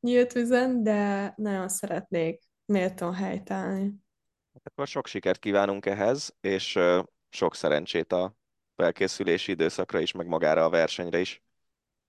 nyílt 0.00 0.32
vizen, 0.32 0.82
de 0.82 1.32
nagyon 1.36 1.68
szeretnék 1.68 2.42
méltón 2.64 3.14
helytállni. 3.14 3.94
Akkor 4.62 4.86
sok 4.86 5.06
sikert 5.06 5.38
kívánunk 5.38 5.86
ehhez, 5.86 6.36
és 6.40 6.78
sok 7.28 7.54
szerencsét 7.54 8.12
a 8.12 8.36
felkészülési 8.76 9.52
időszakra 9.52 10.00
is, 10.00 10.12
meg 10.12 10.26
magára 10.26 10.64
a 10.64 10.70
versenyre 10.70 11.20
is. 11.20 11.42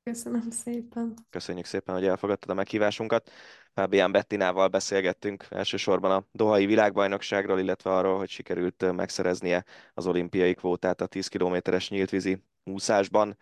Köszönöm 0.03 0.49
szépen. 0.49 1.13
Köszönjük 1.29 1.65
szépen, 1.65 1.95
hogy 1.95 2.05
elfogadtad 2.05 2.49
a 2.49 2.53
meghívásunkat. 2.53 3.31
Fábián 3.73 4.11
Bettinával 4.11 4.67
beszélgettünk 4.67 5.45
elsősorban 5.49 6.11
a 6.11 6.25
Dohai 6.31 6.65
világbajnokságról, 6.65 7.59
illetve 7.59 7.91
arról, 7.91 8.17
hogy 8.17 8.29
sikerült 8.29 8.91
megszereznie 8.91 9.65
az 9.93 10.07
olimpiai 10.07 10.53
kvótát 10.53 11.01
a 11.01 11.05
10 11.05 11.27
kilométeres 11.27 11.89
nyíltvízi 11.89 12.43
úszásban. 12.63 13.37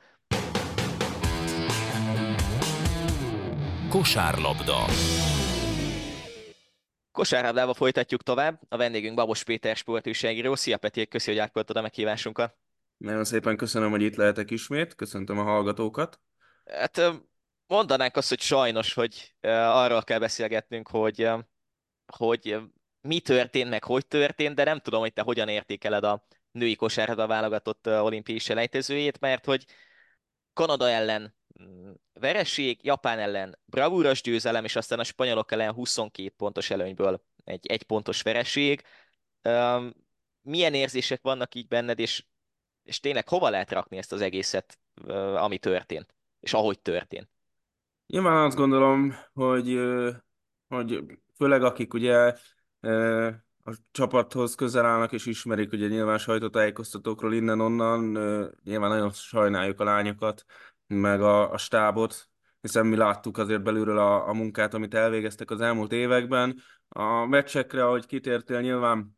Kosárlabda. 3.90 4.86
Kosárlabdával 7.12 7.74
folytatjuk 7.74 8.24
tovább. 8.24 8.62
A 8.70 8.78
vendégünk 8.78 9.16
Babos 9.16 9.44
Péter 9.44 9.76
sportújságíró. 9.76 10.56
Szia 10.56 10.78
Peti, 10.78 11.08
köszi, 11.08 11.32
hogy 11.32 11.40
átkoltad 11.40 11.78
a 11.78 11.82
meghívásunkat. 11.82 12.58
Nagyon 12.98 13.24
szépen 13.24 13.58
köszönöm, 13.58 13.90
hogy 13.90 14.02
itt 14.02 14.16
lehetek 14.16 14.52
ismét. 14.52 14.96
Köszöntöm 14.96 15.40
a 15.40 15.44
hallgatókat. 15.44 16.20
Hát 16.66 17.02
mondanánk 17.68 18.16
azt, 18.16 18.30
hogy 18.30 18.42
sajnos, 18.42 18.94
hogy 18.94 19.36
arról 19.42 20.04
kell 20.04 20.20
beszélgetnünk, 20.20 20.88
hogy, 20.88 21.30
hogy 22.18 22.58
mi 23.02 23.20
történt, 23.20 23.70
meg 23.70 23.84
hogy 23.84 24.08
történt, 24.08 24.56
de 24.56 24.64
nem 24.64 24.80
tudom, 24.80 25.00
hogy 25.00 25.14
te 25.14 25.22
hogyan 25.22 25.48
értékeled 25.48 26.04
a 26.04 26.28
női 26.52 26.76
kosárlabda 26.76 27.28
válogatott 27.28 27.88
olimpiai 27.88 28.40
selejtezőjét, 28.40 29.20
mert 29.20 29.46
hogy 29.46 29.66
Kanada 30.54 30.90
ellen 30.90 31.36
vereség, 32.14 32.80
Japán 32.82 33.20
ellen 33.20 33.60
bravúros 33.66 34.22
győzelem, 34.22 34.64
és 34.64 34.76
aztán 34.76 35.00
a 35.00 35.04
spanyolok 35.04 35.52
ellen 35.52 35.74
22 35.74 36.34
pontos 36.38 36.70
előnyből 36.70 37.22
egy 37.44 37.66
egy 37.66 37.84
pontos 37.84 38.22
vereség. 38.22 38.82
milyen 40.42 40.74
érzések 40.74 41.22
vannak 41.22 41.56
így 41.56 41.68
benned, 41.68 42.00
és, 42.00 42.26
és 42.84 43.00
tényleg 43.00 43.28
hova 43.30 43.50
lehet 43.50 43.72
rakni 43.72 43.98
ezt 43.98 44.12
az 44.12 44.22
egészet, 44.22 44.80
ami 45.36 45.58
történt, 45.58 46.14
és 46.40 46.54
ahogy 46.54 46.80
történt? 46.80 47.30
Nyilván 48.08 48.46
azt 48.46 48.58
gondolom, 48.58 49.16
hogy, 49.34 49.80
hogy 50.68 51.04
főleg 51.36 51.64
akik 51.64 51.94
ugye 51.94 52.34
a 53.64 53.74
csapathoz 53.92 54.56
közel 54.56 54.86
állnak 54.86 55.12
és 55.12 55.26
ismerik 55.26 55.72
ugye 55.72 55.88
nyilván 55.88 56.18
sajtótájékoztatókról 56.18 57.34
innen-onnan, 57.34 58.04
nyilván 58.64 58.90
nagyon 58.90 59.12
sajnáljuk 59.12 59.80
a 59.80 59.84
lányokat, 59.84 60.46
meg 60.88 61.22
a, 61.22 61.52
a 61.52 61.58
stábot, 61.58 62.30
hiszen 62.62 62.86
mi 62.86 62.96
láttuk 62.96 63.38
azért 63.38 63.64
belülről 63.64 63.98
a, 63.98 64.28
a 64.28 64.34
munkát, 64.34 64.74
amit 64.74 64.94
elvégeztek 64.94 65.52
az 65.52 65.62
elmúlt 65.62 65.92
években. 65.92 66.62
A 66.88 67.26
meccsekre, 67.26 67.86
ahogy 67.86 68.06
kitértél, 68.06 68.62
nyilván 68.62 69.18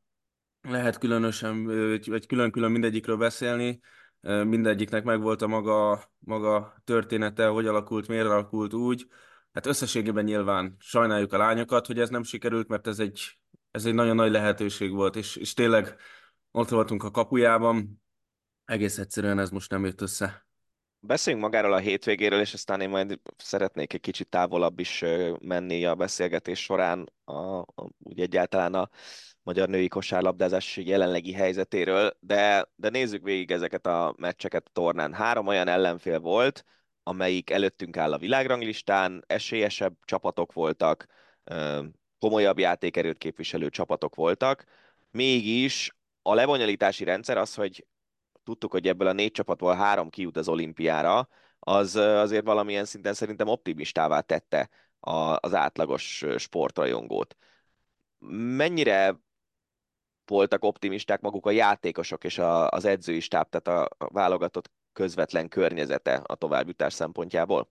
lehet 0.61 0.97
különösen, 0.97 1.65
vagy 2.05 2.25
külön-külön 2.27 2.71
mindegyikről 2.71 3.17
beszélni, 3.17 3.79
mindegyiknek 4.21 5.03
megvolt 5.03 5.41
a 5.41 5.47
maga, 5.47 6.03
maga 6.19 6.81
története, 6.83 7.47
hogy 7.47 7.67
alakult, 7.67 8.07
miért 8.07 8.25
alakult 8.25 8.73
úgy. 8.73 9.07
Hát 9.53 9.65
összességében 9.65 10.23
nyilván 10.23 10.75
sajnáljuk 10.79 11.33
a 11.33 11.37
lányokat, 11.37 11.85
hogy 11.85 11.99
ez 11.99 12.09
nem 12.09 12.23
sikerült, 12.23 12.67
mert 12.67 12.87
ez 12.87 12.99
egy, 12.99 13.39
ez 13.71 13.85
egy 13.85 13.93
nagyon 13.93 14.15
nagy 14.15 14.31
lehetőség 14.31 14.91
volt, 14.91 15.15
és, 15.15 15.35
és 15.35 15.53
tényleg 15.53 15.95
ott 16.51 16.69
voltunk 16.69 17.03
a 17.03 17.11
kapujában, 17.11 18.01
egész 18.65 18.97
egyszerűen 18.97 19.39
ez 19.39 19.49
most 19.49 19.71
nem 19.71 19.85
jött 19.85 20.01
össze. 20.01 20.48
Beszéljünk 21.01 21.45
magáról 21.45 21.73
a 21.73 21.77
hétvégéről, 21.77 22.39
és 22.39 22.53
aztán 22.53 22.81
én 22.81 22.89
majd 22.89 23.19
szeretnék 23.37 23.93
egy 23.93 23.99
kicsit 23.99 24.29
távolabb 24.29 24.79
is 24.79 25.03
menni 25.39 25.85
a 25.85 25.95
beszélgetés 25.95 26.63
során, 26.63 27.11
a, 27.23 27.57
a, 27.57 27.89
úgy 27.99 28.19
egyáltalán 28.19 28.73
a 28.73 28.89
magyar 29.43 29.69
női 29.69 29.87
kosárlabdázás 29.87 30.77
jelenlegi 30.77 31.33
helyzetéről, 31.33 32.17
de, 32.19 32.69
de 32.75 32.89
nézzük 32.89 33.23
végig 33.23 33.51
ezeket 33.51 33.85
a 33.85 34.13
meccseket 34.17 34.65
a 34.67 34.71
tornán. 34.73 35.13
Három 35.13 35.47
olyan 35.47 35.67
ellenfél 35.67 36.19
volt, 36.19 36.65
amelyik 37.03 37.49
előttünk 37.49 37.97
áll 37.97 38.13
a 38.13 38.17
világranglistán, 38.17 39.23
esélyesebb 39.27 39.93
csapatok 40.05 40.53
voltak, 40.53 41.05
komolyabb 42.19 42.59
játékerőt 42.59 43.17
képviselő 43.17 43.69
csapatok 43.69 44.15
voltak, 44.15 44.63
mégis 45.11 45.95
a 46.21 46.33
lebonyolítási 46.33 47.03
rendszer 47.03 47.37
az, 47.37 47.55
hogy 47.55 47.85
tudtuk, 48.49 48.71
hogy 48.71 48.87
ebből 48.87 49.07
a 49.07 49.13
négy 49.13 49.31
csapatból 49.31 49.75
három 49.75 50.09
kijut 50.09 50.37
az 50.37 50.47
olimpiára, 50.47 51.27
az 51.59 51.95
azért 51.95 52.45
valamilyen 52.45 52.85
szinten 52.85 53.13
szerintem 53.13 53.47
optimistává 53.47 54.19
tette 54.19 54.69
az 55.39 55.53
átlagos 55.53 56.25
sportrajongót. 56.37 57.37
Mennyire 58.55 59.19
voltak 60.25 60.63
optimisták 60.63 61.21
maguk 61.21 61.45
a 61.45 61.51
játékosok 61.51 62.23
és 62.23 62.39
az 62.69 62.85
edzői 62.85 63.19
stáb, 63.19 63.49
tehát 63.49 63.89
a 63.97 64.07
válogatott 64.07 64.71
közvetlen 64.93 65.47
környezete 65.47 66.21
a 66.25 66.35
továbbjutás 66.35 66.93
szempontjából? 66.93 67.69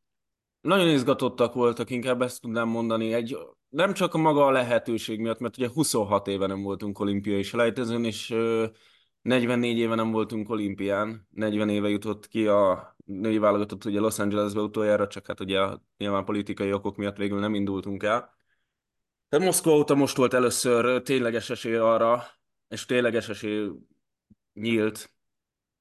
Nagyon 0.60 0.88
izgatottak 0.88 1.54
voltak, 1.54 1.90
inkább 1.90 2.22
ezt 2.22 2.40
tudnám 2.40 2.68
mondani. 2.68 3.12
Egy, 3.12 3.38
nem 3.68 3.92
csak 3.92 4.14
a 4.14 4.18
maga 4.18 4.46
a 4.46 4.50
lehetőség 4.50 5.20
miatt, 5.20 5.38
mert 5.38 5.56
ugye 5.56 5.68
26 5.68 6.26
éve 6.26 6.46
nem 6.46 6.62
voltunk 6.62 6.98
olimpiai 6.98 7.42
selejtezőn, 7.42 8.04
és 8.04 8.34
44 9.22 9.78
éve 9.78 9.94
nem 9.94 10.11
voltunk 10.11 10.50
olimpián, 10.50 11.26
40 11.31 11.68
éve 11.68 11.88
jutott 11.88 12.28
ki 12.28 12.46
a 12.46 12.96
női 13.04 13.38
válogatott 13.38 13.85
ugye 13.85 14.00
Los 14.00 14.18
Angelesbe 14.18 14.61
utoljára, 14.61 15.07
csak 15.07 15.26
hát 15.26 15.40
ugye 15.40 15.66
nyilván 15.96 16.24
politikai 16.24 16.72
okok 16.72 16.96
miatt 16.96 17.16
végül 17.16 17.38
nem 17.38 17.54
indultunk 17.54 18.02
el. 18.02 18.37
De 19.28 19.38
Moszkva 19.38 19.76
óta 19.76 19.94
most 19.94 20.16
volt 20.16 20.35
először 20.35 21.02
tényleges 21.02 21.50
esély 21.50 21.76
arra, 21.76 22.24
és 22.68 22.85
tényleges 22.87 23.28
esély 23.28 23.70
nyílt, 24.52 25.11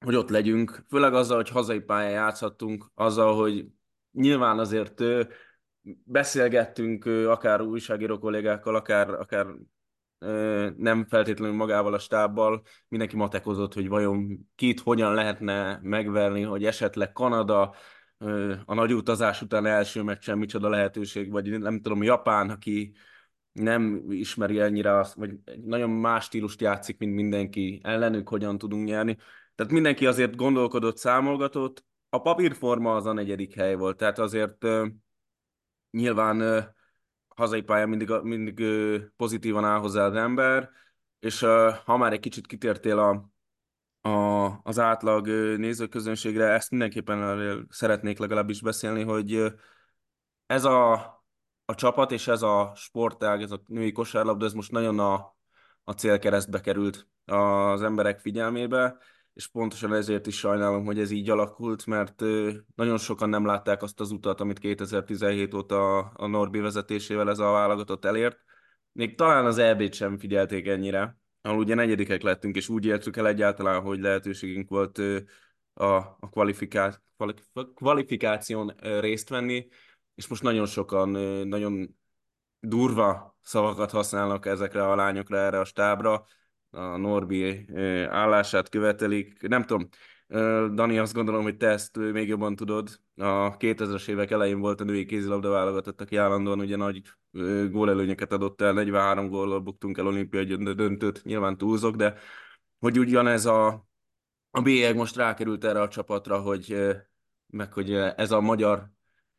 hogy 0.04 0.14
ott 0.14 0.28
legyünk, 0.28 0.84
főleg 0.88 1.14
azzal, 1.14 1.36
hogy 1.36 1.48
hazai 1.48 1.80
pályán 1.80 2.10
játszhattunk, 2.10 2.90
azzal, 2.94 3.36
hogy 3.36 3.66
nyilván 4.12 4.58
azért 4.58 5.02
beszélgettünk 6.04 7.04
akár 7.06 7.60
újságíró 7.60 8.18
kollégákkal, 8.18 8.74
akár, 8.74 9.10
akár 9.10 9.46
nem 10.76 11.04
feltétlenül 11.08 11.56
magával 11.56 11.94
a 11.94 11.98
stábbal, 11.98 12.62
mindenki 12.88 13.16
matekozott, 13.16 13.74
hogy 13.74 13.88
vajon 13.88 14.48
kit 14.54 14.80
hogyan 14.80 15.14
lehetne 15.14 15.78
megverni, 15.82 16.42
hogy 16.42 16.64
esetleg 16.64 17.12
Kanada 17.12 17.74
a 18.64 18.74
nagy 18.74 18.92
utazás 18.92 19.42
után 19.42 19.66
első 19.66 20.02
meccsen 20.02 20.38
micsoda 20.38 20.68
lehetőség, 20.68 21.30
vagy 21.30 21.58
nem 21.58 21.80
tudom, 21.80 22.02
Japán, 22.02 22.50
aki 22.50 22.94
nem 23.52 24.04
ismeri 24.08 24.60
ennyire 24.60 24.98
azt, 24.98 25.14
vagy 25.14 25.34
nagyon 25.64 25.90
más 25.90 26.24
stílust 26.24 26.60
játszik, 26.60 26.98
mint 26.98 27.14
mindenki 27.14 27.80
ellenük, 27.82 28.28
hogyan 28.28 28.58
tudunk 28.58 28.86
nyerni. 28.86 29.16
Tehát 29.54 29.72
mindenki 29.72 30.06
azért 30.06 30.36
gondolkodott, 30.36 30.96
számolgatott. 30.96 31.84
A 32.08 32.20
papírforma 32.20 32.94
az 32.94 33.06
a 33.06 33.12
negyedik 33.12 33.54
hely 33.54 33.74
volt, 33.74 33.96
tehát 33.96 34.18
azért 34.18 34.66
nyilván 35.90 36.68
hazai 37.38 37.62
pályán 37.62 37.88
mindig, 37.88 38.10
mindig 38.22 38.62
pozitívan 39.16 39.64
áll 39.64 39.78
hozzá 39.78 40.06
az 40.06 40.14
ember, 40.14 40.70
és 41.18 41.40
ha 41.84 41.96
már 41.96 42.12
egy 42.12 42.20
kicsit 42.20 42.46
kitértél 42.46 42.98
a, 42.98 43.30
a, 44.08 44.60
az 44.62 44.78
átlag 44.78 45.26
nézőközönségre, 45.58 46.52
ezt 46.52 46.70
mindenképpen 46.70 47.66
szeretnék 47.70 48.18
legalábbis 48.18 48.60
beszélni, 48.60 49.02
hogy 49.02 49.54
ez 50.46 50.64
a, 50.64 50.92
a 51.64 51.74
csapat 51.74 52.12
és 52.12 52.28
ez 52.28 52.42
a 52.42 52.72
sportág, 52.74 53.42
ez 53.42 53.50
a 53.50 53.62
női 53.66 53.92
kosárlabda, 53.92 54.44
ez 54.44 54.52
most 54.52 54.70
nagyon 54.70 54.98
a, 54.98 55.36
a 55.84 55.92
célkeresztbe 55.92 56.60
került 56.60 57.08
az 57.24 57.82
emberek 57.82 58.20
figyelmébe, 58.20 58.96
és 59.38 59.46
pontosan 59.46 59.94
ezért 59.94 60.26
is 60.26 60.38
sajnálom, 60.38 60.84
hogy 60.84 60.98
ez 60.98 61.10
így 61.10 61.30
alakult, 61.30 61.86
mert 61.86 62.20
nagyon 62.74 62.98
sokan 62.98 63.28
nem 63.28 63.46
látták 63.46 63.82
azt 63.82 64.00
az 64.00 64.10
utat, 64.10 64.40
amit 64.40 64.58
2017 64.58 65.54
óta 65.54 65.98
a 65.98 66.26
Norbi 66.26 66.58
vezetésével 66.58 67.30
ez 67.30 67.38
a 67.38 67.50
válogatott 67.50 68.04
elért. 68.04 68.38
Még 68.92 69.16
talán 69.16 69.44
az 69.44 69.58
EB-t 69.58 69.94
sem 69.94 70.18
figyelték 70.18 70.66
ennyire, 70.66 71.18
ahol 71.40 71.58
ugye 71.58 71.74
negyedikek 71.74 72.22
lettünk, 72.22 72.56
és 72.56 72.68
úgy 72.68 72.84
értük 72.84 73.16
el 73.16 73.26
egyáltalán, 73.26 73.80
hogy 73.80 74.00
lehetőségünk 74.00 74.68
volt 74.68 74.98
a, 75.72 75.84
a 75.94 76.28
kvalifiká, 76.30 77.02
kvalifikáción 77.74 78.74
részt 79.00 79.28
venni, 79.28 79.68
és 80.14 80.26
most 80.26 80.42
nagyon 80.42 80.66
sokan 80.66 81.08
nagyon 81.48 81.96
durva 82.60 83.38
szavakat 83.42 83.90
használnak 83.90 84.46
ezekre 84.46 84.86
a 84.86 84.94
lányokra, 84.94 85.38
erre 85.38 85.58
a 85.58 85.64
stábra, 85.64 86.24
a 86.70 86.96
Norbi 86.96 87.66
állását 88.08 88.68
követelik. 88.68 89.48
Nem 89.48 89.64
tudom, 89.64 89.88
Dani, 90.74 90.98
azt 90.98 91.14
gondolom, 91.14 91.42
hogy 91.42 91.56
te 91.56 91.68
ezt 91.68 91.96
még 91.96 92.28
jobban 92.28 92.56
tudod. 92.56 93.00
A 93.16 93.56
2000-es 93.56 94.08
évek 94.08 94.30
elején 94.30 94.60
volt 94.60 94.80
a 94.80 94.84
női 94.84 95.04
kézilabda 95.04 95.50
válogatott, 95.50 96.00
aki 96.00 96.16
állandóan 96.16 96.60
ugye 96.60 96.76
nagy 96.76 97.02
gólelőnyeket 97.70 98.32
adott 98.32 98.60
el, 98.60 98.72
43 98.72 99.28
góllal 99.28 99.60
buktunk 99.60 99.98
el 99.98 100.06
olimpiai 100.06 100.44
döntőt, 100.74 101.24
nyilván 101.24 101.56
túlzok, 101.56 101.96
de 101.96 102.14
hogy 102.78 102.98
ugyanez 102.98 103.46
a, 103.46 103.88
a 104.50 104.60
bélyeg 104.60 104.96
most 104.96 105.16
rákerült 105.16 105.64
erre 105.64 105.80
a 105.80 105.88
csapatra, 105.88 106.38
hogy 106.40 106.76
meg 107.46 107.72
hogy 107.72 107.92
ez 107.92 108.30
a 108.30 108.40
magyar 108.40 108.90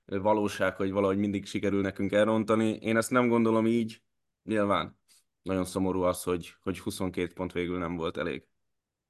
valóság, 0.06 0.76
hogy 0.76 0.92
valahogy 0.92 1.18
mindig 1.18 1.46
sikerül 1.46 1.82
nekünk 1.82 2.12
elrontani. 2.12 2.70
Én 2.70 2.98
ezt 2.98 3.12
nem 3.12 3.28
gondolom 3.28 3.68
így, 3.68 4.02
nyilván 4.44 4.99
nagyon 5.42 5.66
szomorú 5.66 6.02
az, 6.02 6.24
hogy, 6.24 6.56
hogy 6.62 6.80
22 6.80 7.34
pont 7.34 7.52
végül 7.52 7.78
nem 7.78 7.96
volt 7.96 8.18
elég. 8.18 8.48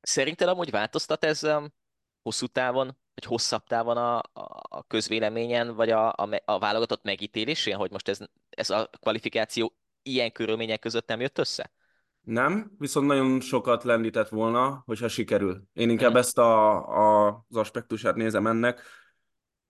Szerinted 0.02 0.48
amúgy 0.48 0.72
változtat 0.72 1.24
ez 1.24 1.44
um, 1.44 1.74
hosszú 2.22 2.46
távon, 2.46 2.98
vagy 3.14 3.26
hosszabb 3.26 3.64
távon 3.64 3.98
a, 3.98 4.22
a 4.62 4.84
közvéleményen, 4.88 5.76
vagy 5.76 5.90
a, 5.90 6.08
a, 6.10 6.42
a 6.46 6.60
válogatott 6.60 7.04
megítélésén, 7.04 7.76
hogy 7.76 7.92
most 7.92 8.08
ez, 8.08 8.20
ez 8.50 8.70
a 8.70 8.90
kvalifikáció 9.00 9.74
ilyen 10.02 10.32
körülmények 10.32 10.80
között 10.80 11.08
nem 11.08 11.20
jött 11.20 11.38
össze? 11.38 11.72
Nem, 12.22 12.72
viszont 12.78 13.08
nagyon 13.08 13.40
sokat 13.40 13.84
lendített 13.84 14.30
volna, 14.30 14.84
hogyha 14.86 15.08
sikerül. 15.08 15.62
Én 15.74 15.90
inkább 15.90 16.10
hmm. 16.10 16.20
ezt 16.20 16.38
a, 16.38 16.78
a, 16.88 17.28
az 17.50 17.56
aspektusát 17.56 18.16
nézem 18.16 18.48
ennek. 18.48 18.82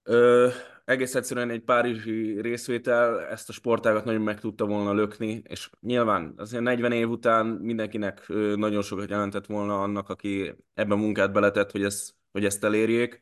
Ö, 0.04 0.50
egész 0.90 1.16
egyszerűen 1.16 1.50
egy 1.50 1.62
párizsi 1.62 2.42
részvétel 2.42 3.26
ezt 3.26 3.50
a 3.50 3.54
sportágat 3.54 4.06
nagyon 4.06 4.22
meg 4.22 4.40
tudta 4.40 4.66
volna 4.66 4.94
lökni, 4.94 5.42
és 5.48 5.70
nyilván 5.82 6.34
azért 6.38 6.64
40 6.64 6.92
év 6.92 7.10
után 7.10 7.46
mindenkinek 7.46 8.28
nagyon 8.56 8.82
sokat 8.82 9.10
jelentett 9.10 9.46
volna 9.46 9.82
annak, 9.82 10.10
aki 10.10 10.56
ebben 10.74 10.98
munkát 10.98 11.32
beletett, 11.32 11.72
hogy, 11.72 11.84
ez, 11.84 12.12
hogy 12.32 12.46
ezt 12.46 12.64
elérjék, 12.64 13.22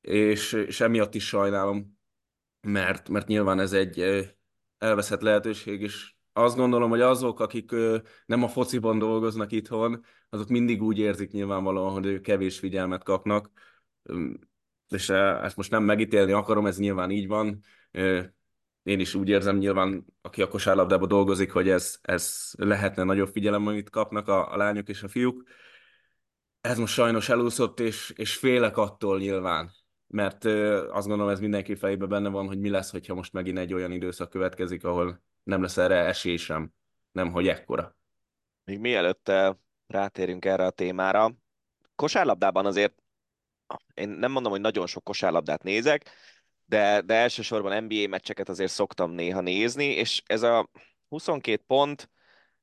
és, 0.00 0.52
és 0.52 0.80
emiatt 0.80 1.14
is 1.14 1.26
sajnálom, 1.26 1.98
mert, 2.60 3.08
mert 3.08 3.26
nyilván 3.26 3.60
ez 3.60 3.72
egy 3.72 4.00
elveszett 4.78 5.20
lehetőség, 5.20 5.80
és 5.80 6.14
azt 6.32 6.56
gondolom, 6.56 6.90
hogy 6.90 7.00
azok, 7.00 7.40
akik 7.40 7.70
nem 8.26 8.42
a 8.42 8.48
fociban 8.48 8.98
dolgoznak 8.98 9.52
itthon, 9.52 10.04
azok 10.28 10.48
mindig 10.48 10.82
úgy 10.82 10.98
érzik 10.98 11.30
nyilvánvalóan, 11.30 11.92
hogy 11.92 12.20
kevés 12.20 12.58
figyelmet 12.58 13.02
kapnak, 13.04 13.50
és 14.92 15.08
ezt 15.08 15.56
most 15.56 15.70
nem 15.70 15.82
megítélni 15.82 16.32
akarom, 16.32 16.66
ez 16.66 16.78
nyilván 16.78 17.10
így 17.10 17.26
van. 17.26 17.62
Én 18.82 19.00
is 19.00 19.14
úgy 19.14 19.28
érzem 19.28 19.56
nyilván, 19.56 20.04
aki 20.20 20.42
a 20.42 20.48
kosárlabdában 20.48 21.08
dolgozik, 21.08 21.52
hogy 21.52 21.68
ez, 21.68 21.98
ez 22.02 22.50
lehetne 22.56 23.02
nagyobb 23.02 23.28
figyelem, 23.28 23.66
amit 23.66 23.90
kapnak 23.90 24.28
a, 24.28 24.52
a 24.52 24.56
lányok 24.56 24.88
és 24.88 25.02
a 25.02 25.08
fiúk. 25.08 25.42
Ez 26.60 26.78
most 26.78 26.92
sajnos 26.92 27.28
elúszott, 27.28 27.80
és, 27.80 28.12
és 28.16 28.36
félek 28.36 28.76
attól 28.76 29.18
nyilván, 29.18 29.70
mert 30.06 30.44
azt 30.90 31.06
gondolom, 31.06 31.32
ez 31.32 31.40
mindenki 31.40 31.74
fejében 31.74 32.08
benne 32.08 32.28
van, 32.28 32.46
hogy 32.46 32.58
mi 32.58 32.68
lesz, 32.68 32.90
hogyha 32.90 33.14
most 33.14 33.32
megint 33.32 33.58
egy 33.58 33.74
olyan 33.74 33.92
időszak 33.92 34.30
következik, 34.30 34.84
ahol 34.84 35.22
nem 35.42 35.62
lesz 35.62 35.76
erre 35.76 35.96
esély 35.96 36.36
sem, 36.36 36.72
nem 37.12 37.30
hogy 37.32 37.48
ekkora. 37.48 37.96
Még 38.64 38.78
mielőtt 38.78 39.32
rátérünk 39.86 40.44
erre 40.44 40.66
a 40.66 40.70
témára, 40.70 41.32
kosárlabdában 41.94 42.66
azért 42.66 43.02
én 43.94 44.08
nem 44.08 44.30
mondom, 44.30 44.52
hogy 44.52 44.60
nagyon 44.60 44.86
sok 44.86 45.04
kosárlabdát 45.04 45.62
nézek, 45.62 46.10
de, 46.64 47.00
de 47.00 47.14
elsősorban 47.14 47.84
NBA 47.84 48.08
meccseket 48.08 48.48
azért 48.48 48.72
szoktam 48.72 49.10
néha 49.10 49.40
nézni, 49.40 49.84
és 49.84 50.22
ez 50.26 50.42
a 50.42 50.70
22 51.08 51.62
pont, 51.66 52.10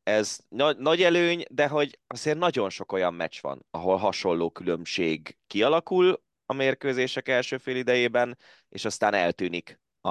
ez 0.03 0.39
nagy, 0.49 0.77
nagy 0.77 1.03
előny, 1.03 1.45
de 1.49 1.67
hogy 1.67 1.99
azért 2.07 2.37
nagyon 2.37 2.69
sok 2.69 2.91
olyan 2.91 3.13
meccs 3.13 3.41
van, 3.41 3.65
ahol 3.71 3.97
hasonló 3.97 4.49
különbség 4.49 5.37
kialakul 5.47 6.21
a 6.45 6.53
mérkőzések 6.53 7.27
első 7.27 7.57
fél 7.57 7.75
idejében, 7.75 8.37
és 8.69 8.85
aztán 8.85 9.13
eltűnik 9.13 9.79
a, 10.01 10.09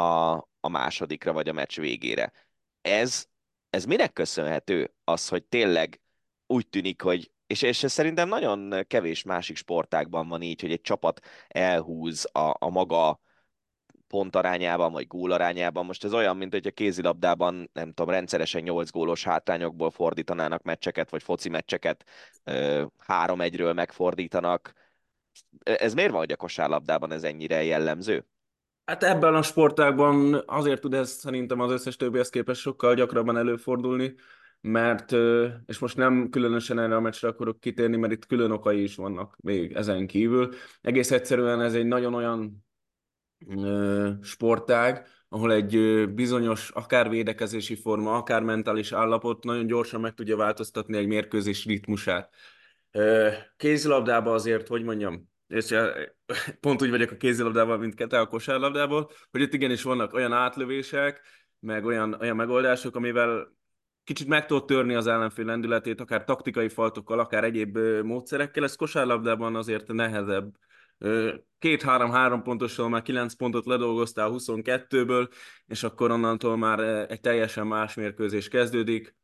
a 0.60 0.68
másodikra 0.68 1.32
vagy 1.32 1.48
a 1.48 1.52
meccs 1.52 1.78
végére. 1.80 2.32
Ez, 2.80 3.26
ez 3.70 3.84
minek 3.84 4.12
köszönhető 4.12 4.94
az, 5.04 5.28
hogy 5.28 5.44
tényleg 5.44 6.00
úgy 6.46 6.68
tűnik, 6.68 7.02
hogy 7.02 7.30
és, 7.46 7.62
és 7.62 7.76
szerintem 7.76 8.28
nagyon 8.28 8.84
kevés 8.86 9.22
másik 9.22 9.56
sportágban 9.56 10.28
van 10.28 10.42
így, 10.42 10.60
hogy 10.60 10.72
egy 10.72 10.80
csapat 10.80 11.20
elhúz 11.48 12.28
a, 12.32 12.56
a 12.58 12.70
maga 12.70 13.20
pontarányában, 14.08 14.92
vagy 14.92 15.06
gólarányában. 15.06 15.86
Most 15.86 16.04
ez 16.04 16.12
olyan, 16.12 16.36
mint 16.36 16.52
hogy 16.52 16.66
a 16.66 16.70
kézilabdában, 16.70 17.70
nem 17.72 17.92
tudom, 17.92 18.10
rendszeresen 18.10 18.62
8 18.62 18.90
gólos 18.90 19.24
hátrányokból 19.24 19.90
fordítanának 19.90 20.62
meccseket, 20.62 21.10
vagy 21.10 21.22
foci 21.22 21.48
meccseket 21.48 22.04
3-1-ről 23.06 23.74
megfordítanak. 23.74 24.72
Ez 25.62 25.94
miért 25.94 26.10
van, 26.10 26.18
hogy 26.18 26.32
a 26.32 26.36
kosárlabdában 26.36 27.12
ez 27.12 27.22
ennyire 27.22 27.64
jellemző? 27.64 28.26
Hát 28.84 29.02
ebben 29.02 29.34
a 29.34 29.42
sportágban 29.42 30.42
azért 30.46 30.80
tud 30.80 30.94
ez 30.94 31.10
szerintem 31.10 31.60
az 31.60 31.70
összes 31.70 31.96
többihez 31.96 32.28
képest 32.28 32.60
sokkal 32.60 32.94
gyakrabban 32.94 33.36
előfordulni, 33.36 34.14
mert, 34.66 35.12
és 35.66 35.78
most 35.78 35.96
nem 35.96 36.28
különösen 36.30 36.78
erre 36.78 36.96
a 36.96 37.00
meccsre 37.00 37.28
akarok 37.28 37.60
kitérni, 37.60 37.96
mert 37.96 38.12
itt 38.12 38.26
külön 38.26 38.50
okai 38.50 38.82
is 38.82 38.96
vannak 38.96 39.36
még 39.40 39.72
ezen 39.72 40.06
kívül. 40.06 40.54
Egész 40.80 41.10
egyszerűen 41.10 41.60
ez 41.60 41.74
egy 41.74 41.86
nagyon 41.86 42.14
olyan 42.14 42.66
sportág, 44.22 45.06
ahol 45.28 45.52
egy 45.52 46.04
bizonyos 46.14 46.70
akár 46.70 47.08
védekezési 47.08 47.74
forma, 47.74 48.16
akár 48.16 48.42
mentális 48.42 48.92
állapot 48.92 49.44
nagyon 49.44 49.66
gyorsan 49.66 50.00
meg 50.00 50.14
tudja 50.14 50.36
változtatni 50.36 50.96
egy 50.96 51.06
mérkőzés 51.06 51.64
ritmusát. 51.64 52.34
Kézilabdában 53.56 54.34
azért, 54.34 54.68
hogy 54.68 54.84
mondjam, 54.84 55.28
és 55.46 55.74
pont 56.60 56.82
úgy 56.82 56.90
vagyok 56.90 57.10
a 57.10 57.16
kézilabdával, 57.16 57.78
mint 57.78 57.94
Kete 57.94 58.20
a 58.20 58.26
kosárlabdából, 58.26 59.10
hogy 59.30 59.40
itt 59.40 59.52
igenis 59.52 59.82
vannak 59.82 60.12
olyan 60.12 60.32
átlövések, 60.32 61.20
meg 61.60 61.84
olyan, 61.84 62.16
olyan 62.20 62.36
megoldások, 62.36 62.96
amivel 62.96 63.55
kicsit 64.06 64.28
meg 64.28 64.46
tudod 64.46 64.64
törni 64.64 64.94
az 64.94 65.06
ellenfél 65.06 65.44
lendületét, 65.44 66.00
akár 66.00 66.24
taktikai 66.24 66.68
faltokkal, 66.68 67.18
akár 67.18 67.44
egyéb 67.44 67.78
módszerekkel, 68.02 68.64
ez 68.64 68.76
kosárlabdában 68.76 69.56
azért 69.56 69.92
nehezebb. 69.92 70.54
Két-három-három 71.58 72.42
pontosan 72.42 72.90
már 72.90 73.02
kilenc 73.02 73.34
pontot 73.34 73.66
ledolgoztál 73.66 74.30
22-ből, 74.32 75.28
és 75.66 75.82
akkor 75.82 76.10
onnantól 76.10 76.56
már 76.56 76.80
egy 77.10 77.20
teljesen 77.20 77.66
más 77.66 77.94
mérkőzés 77.94 78.48
kezdődik 78.48 79.14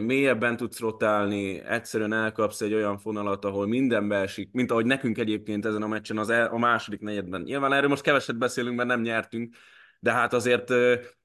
mélyebben 0.00 0.56
tudsz 0.56 0.80
rotálni, 0.80 1.60
egyszerűen 1.60 2.12
elkapsz 2.12 2.60
egy 2.60 2.74
olyan 2.74 2.98
fonalat, 2.98 3.44
ahol 3.44 3.66
minden 3.66 4.08
beesik, 4.08 4.48
mint 4.52 4.70
ahogy 4.70 4.86
nekünk 4.86 5.18
egyébként 5.18 5.66
ezen 5.66 5.82
a 5.82 5.86
meccsen 5.86 6.18
az 6.18 6.30
el, 6.30 6.46
a 6.46 6.58
második 6.58 7.00
negyedben. 7.00 7.40
Nyilván 7.40 7.72
erről 7.72 7.88
most 7.88 8.02
keveset 8.02 8.38
beszélünk, 8.38 8.76
mert 8.76 8.88
nem 8.88 9.00
nyertünk, 9.00 9.54
de 10.02 10.12
hát 10.12 10.32
azért 10.32 10.70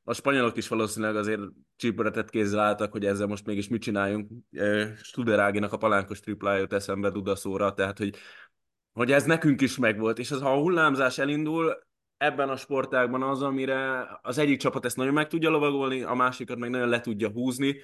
a 0.03 0.13
spanyolok 0.13 0.57
is 0.57 0.67
valószínűleg 0.67 1.15
azért 1.15 1.41
csípőretett 1.75 2.29
kézzel 2.29 2.59
álltak, 2.59 2.91
hogy 2.91 3.05
ezzel 3.05 3.27
most 3.27 3.45
mégis 3.45 3.67
mit 3.67 3.81
csináljunk. 3.81 4.29
Studeráginak 5.01 5.73
a 5.73 5.77
palánkos 5.77 6.19
triplája 6.19 6.59
jut 6.59 6.73
eszembe 6.73 7.09
Dudaszóra, 7.09 7.73
tehát 7.73 7.97
hogy, 7.97 8.15
hogy 8.91 9.11
ez 9.11 9.23
nekünk 9.23 9.61
is 9.61 9.77
megvolt, 9.77 10.19
és 10.19 10.31
az, 10.31 10.41
ha 10.41 10.53
a 10.53 10.59
hullámzás 10.59 11.17
elindul, 11.17 11.77
ebben 12.17 12.49
a 12.49 12.57
sportágban 12.57 13.23
az, 13.23 13.41
amire 13.41 14.07
az 14.21 14.37
egyik 14.37 14.59
csapat 14.59 14.85
ezt 14.85 14.97
nagyon 14.97 15.13
meg 15.13 15.27
tudja 15.27 15.49
lovagolni, 15.49 16.01
a 16.01 16.13
másikat 16.13 16.57
meg 16.57 16.69
nagyon 16.69 16.89
le 16.89 16.99
tudja 16.99 17.29
húzni, 17.29 17.75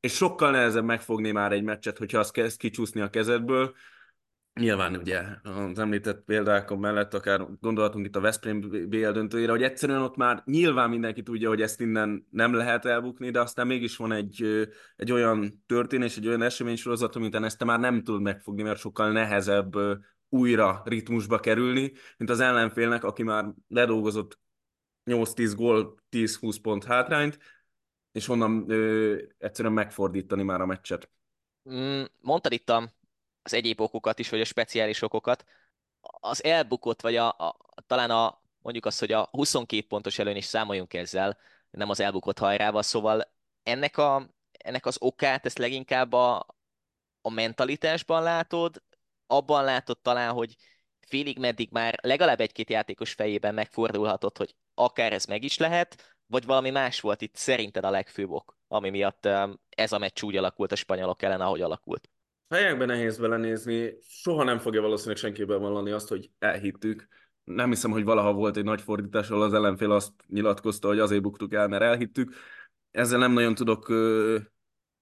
és 0.00 0.14
sokkal 0.14 0.50
nehezebb 0.50 0.84
megfogni 0.84 1.30
már 1.30 1.52
egy 1.52 1.62
meccset, 1.62 1.98
hogyha 1.98 2.18
az 2.18 2.30
kezd 2.30 2.58
kicsúszni 2.58 3.00
a 3.00 3.10
kezedből. 3.10 3.74
Nyilván 4.60 4.96
ugye 4.96 5.22
az 5.42 5.78
említett 5.78 6.24
példákon 6.24 6.78
mellett 6.78 7.14
akár 7.14 7.46
gondolatunk 7.60 8.06
itt 8.06 8.16
a 8.16 8.20
Veszprém 8.20 8.60
BL 8.88 9.10
döntőjére, 9.10 9.50
hogy 9.50 9.62
egyszerűen 9.62 10.02
ott 10.02 10.16
már 10.16 10.42
nyilván 10.44 10.90
mindenki 10.90 11.22
tudja, 11.22 11.48
hogy 11.48 11.62
ezt 11.62 11.80
innen 11.80 12.26
nem 12.30 12.54
lehet 12.54 12.84
elbukni, 12.84 13.30
de 13.30 13.40
aztán 13.40 13.66
mégis 13.66 13.96
van 13.96 14.12
egy, 14.12 14.68
egy 14.96 15.12
olyan 15.12 15.62
történés, 15.66 16.16
egy 16.16 16.26
olyan 16.26 16.42
eseménysorozat, 16.42 17.16
amit 17.16 17.34
ezt 17.34 17.58
te 17.58 17.64
már 17.64 17.80
nem 17.80 18.02
tudod 18.02 18.20
megfogni, 18.20 18.62
mert 18.62 18.78
sokkal 18.78 19.12
nehezebb 19.12 19.72
újra 20.28 20.82
ritmusba 20.84 21.38
kerülni, 21.38 21.92
mint 22.16 22.30
az 22.30 22.40
ellenfélnek, 22.40 23.04
aki 23.04 23.22
már 23.22 23.54
ledolgozott 23.68 24.38
8-10 25.04 25.52
gól, 25.56 25.94
10-20 26.10 26.56
pont 26.62 26.84
hátrányt, 26.84 27.38
és 28.12 28.28
onnan 28.28 28.64
ö, 28.70 29.16
egyszerűen 29.38 29.74
megfordítani 29.74 30.42
már 30.42 30.60
a 30.60 30.66
meccset. 30.66 31.10
Mm, 31.70 32.02
mondtad 32.20 32.52
itt 32.52 32.68
a, 32.68 32.92
az 33.42 33.52
egyéb 33.54 33.80
okokat 33.80 34.18
is, 34.18 34.28
vagy 34.28 34.40
a 34.40 34.44
speciális 34.44 35.02
okokat. 35.02 35.44
Az 36.00 36.44
elbukott, 36.44 37.00
vagy 37.00 37.16
a, 37.16 37.28
a, 37.28 37.56
talán 37.86 38.10
a, 38.10 38.42
mondjuk 38.58 38.86
azt, 38.86 38.98
hogy 39.00 39.12
a 39.12 39.28
22 39.30 39.86
pontos 39.86 40.18
előny 40.18 40.36
is 40.36 40.44
számoljunk 40.44 40.94
ezzel, 40.94 41.38
nem 41.70 41.90
az 41.90 42.00
elbukott 42.00 42.38
hajrával, 42.38 42.82
szóval 42.82 43.32
ennek, 43.62 43.98
a, 43.98 44.28
ennek 44.52 44.86
az 44.86 44.96
okát, 45.00 45.46
ezt 45.46 45.58
leginkább 45.58 46.12
a, 46.12 46.46
a 47.20 47.30
mentalitásban 47.30 48.22
látod, 48.22 48.82
abban 49.26 49.64
látod 49.64 49.98
talán, 50.00 50.32
hogy 50.32 50.56
félig 51.00 51.38
meddig 51.38 51.68
már 51.70 51.98
legalább 52.02 52.40
egy-két 52.40 52.70
játékos 52.70 53.12
fejében 53.12 53.54
megfordulhatott, 53.54 54.36
hogy 54.38 54.54
akár 54.74 55.12
ez 55.12 55.24
meg 55.24 55.42
is 55.42 55.58
lehet, 55.58 56.16
vagy 56.26 56.44
valami 56.44 56.70
más 56.70 57.00
volt 57.00 57.20
itt 57.20 57.36
szerinted 57.36 57.84
a 57.84 57.90
legfőbb 57.90 58.30
ok, 58.30 58.56
ami 58.68 58.90
miatt 58.90 59.28
ez 59.68 59.92
a 59.92 59.98
meccs 59.98 60.22
úgy 60.22 60.36
alakult 60.36 60.72
a 60.72 60.76
spanyolok 60.76 61.22
ellen, 61.22 61.40
ahogy 61.40 61.60
alakult? 61.60 62.10
Fejekben 62.52 62.86
nehéz 62.86 63.18
belenézni, 63.18 63.94
soha 64.08 64.44
nem 64.44 64.58
fogja 64.58 64.80
valószínűleg 64.80 65.16
senkiben 65.16 65.60
vallani 65.60 65.90
azt, 65.90 66.08
hogy 66.08 66.30
elhittük. 66.38 67.08
Nem 67.44 67.68
hiszem, 67.68 67.90
hogy 67.90 68.04
valaha 68.04 68.32
volt 68.32 68.56
egy 68.56 68.64
nagy 68.64 68.80
fordítás, 68.80 69.30
ahol 69.30 69.42
az 69.42 69.54
ellenfél 69.54 69.90
azt 69.90 70.12
nyilatkozta, 70.26 70.88
hogy 70.88 70.98
azért 70.98 71.22
buktuk 71.22 71.52
el, 71.52 71.68
mert 71.68 71.82
elhittük. 71.82 72.34
Ezzel 72.90 73.18
nem 73.18 73.32
nagyon 73.32 73.54
tudok, 73.54 73.88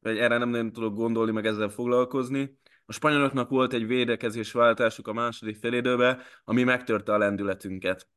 vagy 0.00 0.18
erre 0.18 0.38
nem 0.38 0.48
nagyon 0.48 0.72
tudok 0.72 0.94
gondolni, 0.94 1.32
meg 1.32 1.46
ezzel 1.46 1.68
foglalkozni. 1.68 2.58
A 2.86 2.92
spanyoloknak 2.92 3.48
volt 3.48 3.72
egy 3.72 3.86
védekezés 3.86 4.52
váltásuk 4.52 5.08
a 5.08 5.12
második 5.12 5.56
félédőbe, 5.56 6.22
ami 6.44 6.62
megtörte 6.62 7.12
a 7.12 7.18
lendületünket. 7.18 8.08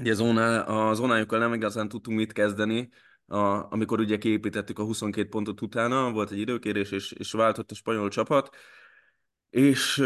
Ugye 0.00 0.12
zóná, 0.12 0.60
a 0.60 0.94
zónájukkal 0.94 1.38
nem 1.38 1.54
igazán 1.54 1.88
tudtunk 1.88 2.18
mit 2.18 2.32
kezdeni, 2.32 2.88
a, 3.30 3.72
amikor 3.72 4.00
ugye 4.00 4.18
kiépítettük 4.18 4.78
a 4.78 4.84
22 4.84 5.28
pontot 5.28 5.60
utána, 5.62 6.10
volt 6.10 6.30
egy 6.30 6.38
időkérés, 6.38 6.90
és, 6.90 7.12
és 7.12 7.32
váltott 7.32 7.70
a 7.70 7.74
spanyol 7.74 8.08
csapat, 8.08 8.56
és, 9.50 10.02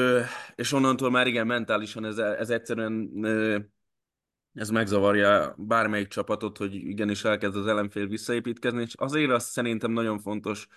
és 0.54 0.72
onnantól 0.72 1.10
már 1.10 1.26
igen, 1.26 1.46
mentálisan 1.46 2.04
ez, 2.04 2.18
ez 2.18 2.50
egyszerűen 2.50 3.10
ez 4.54 4.70
megzavarja 4.70 5.54
bármelyik 5.58 6.08
csapatot, 6.08 6.56
hogy 6.56 6.74
igenis 6.74 7.24
elkezd 7.24 7.56
az 7.56 7.66
ellenfél 7.66 8.06
visszaépítkezni, 8.06 8.82
és 8.82 8.94
azért 8.94 9.30
azt 9.30 9.50
szerintem 9.50 9.90
nagyon 9.90 10.18
fontos, 10.18 10.68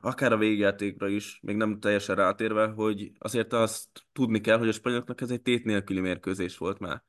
akár 0.00 0.32
a 0.32 0.36
végjátékra 0.36 1.08
is, 1.08 1.38
még 1.42 1.56
nem 1.56 1.80
teljesen 1.80 2.16
rátérve, 2.16 2.66
hogy 2.66 3.12
azért 3.18 3.52
azt 3.52 3.88
tudni 4.12 4.40
kell, 4.40 4.58
hogy 4.58 4.68
a 4.68 4.72
spanyoloknak 4.72 5.20
ez 5.20 5.30
egy 5.30 5.42
tét 5.42 5.64
nélküli 5.64 6.00
mérkőzés 6.00 6.58
volt 6.58 6.78
már. 6.78 7.02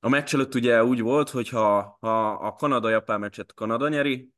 A 0.00 0.08
meccs 0.08 0.34
előtt 0.34 0.54
ugye 0.54 0.84
úgy 0.84 1.00
volt, 1.00 1.30
hogy 1.30 1.48
ha, 1.48 1.96
ha 2.00 2.30
a 2.30 2.52
Kanada-Japán 2.52 3.20
meccset 3.20 3.54
Kanada 3.54 3.88
nyeri, 3.88 4.32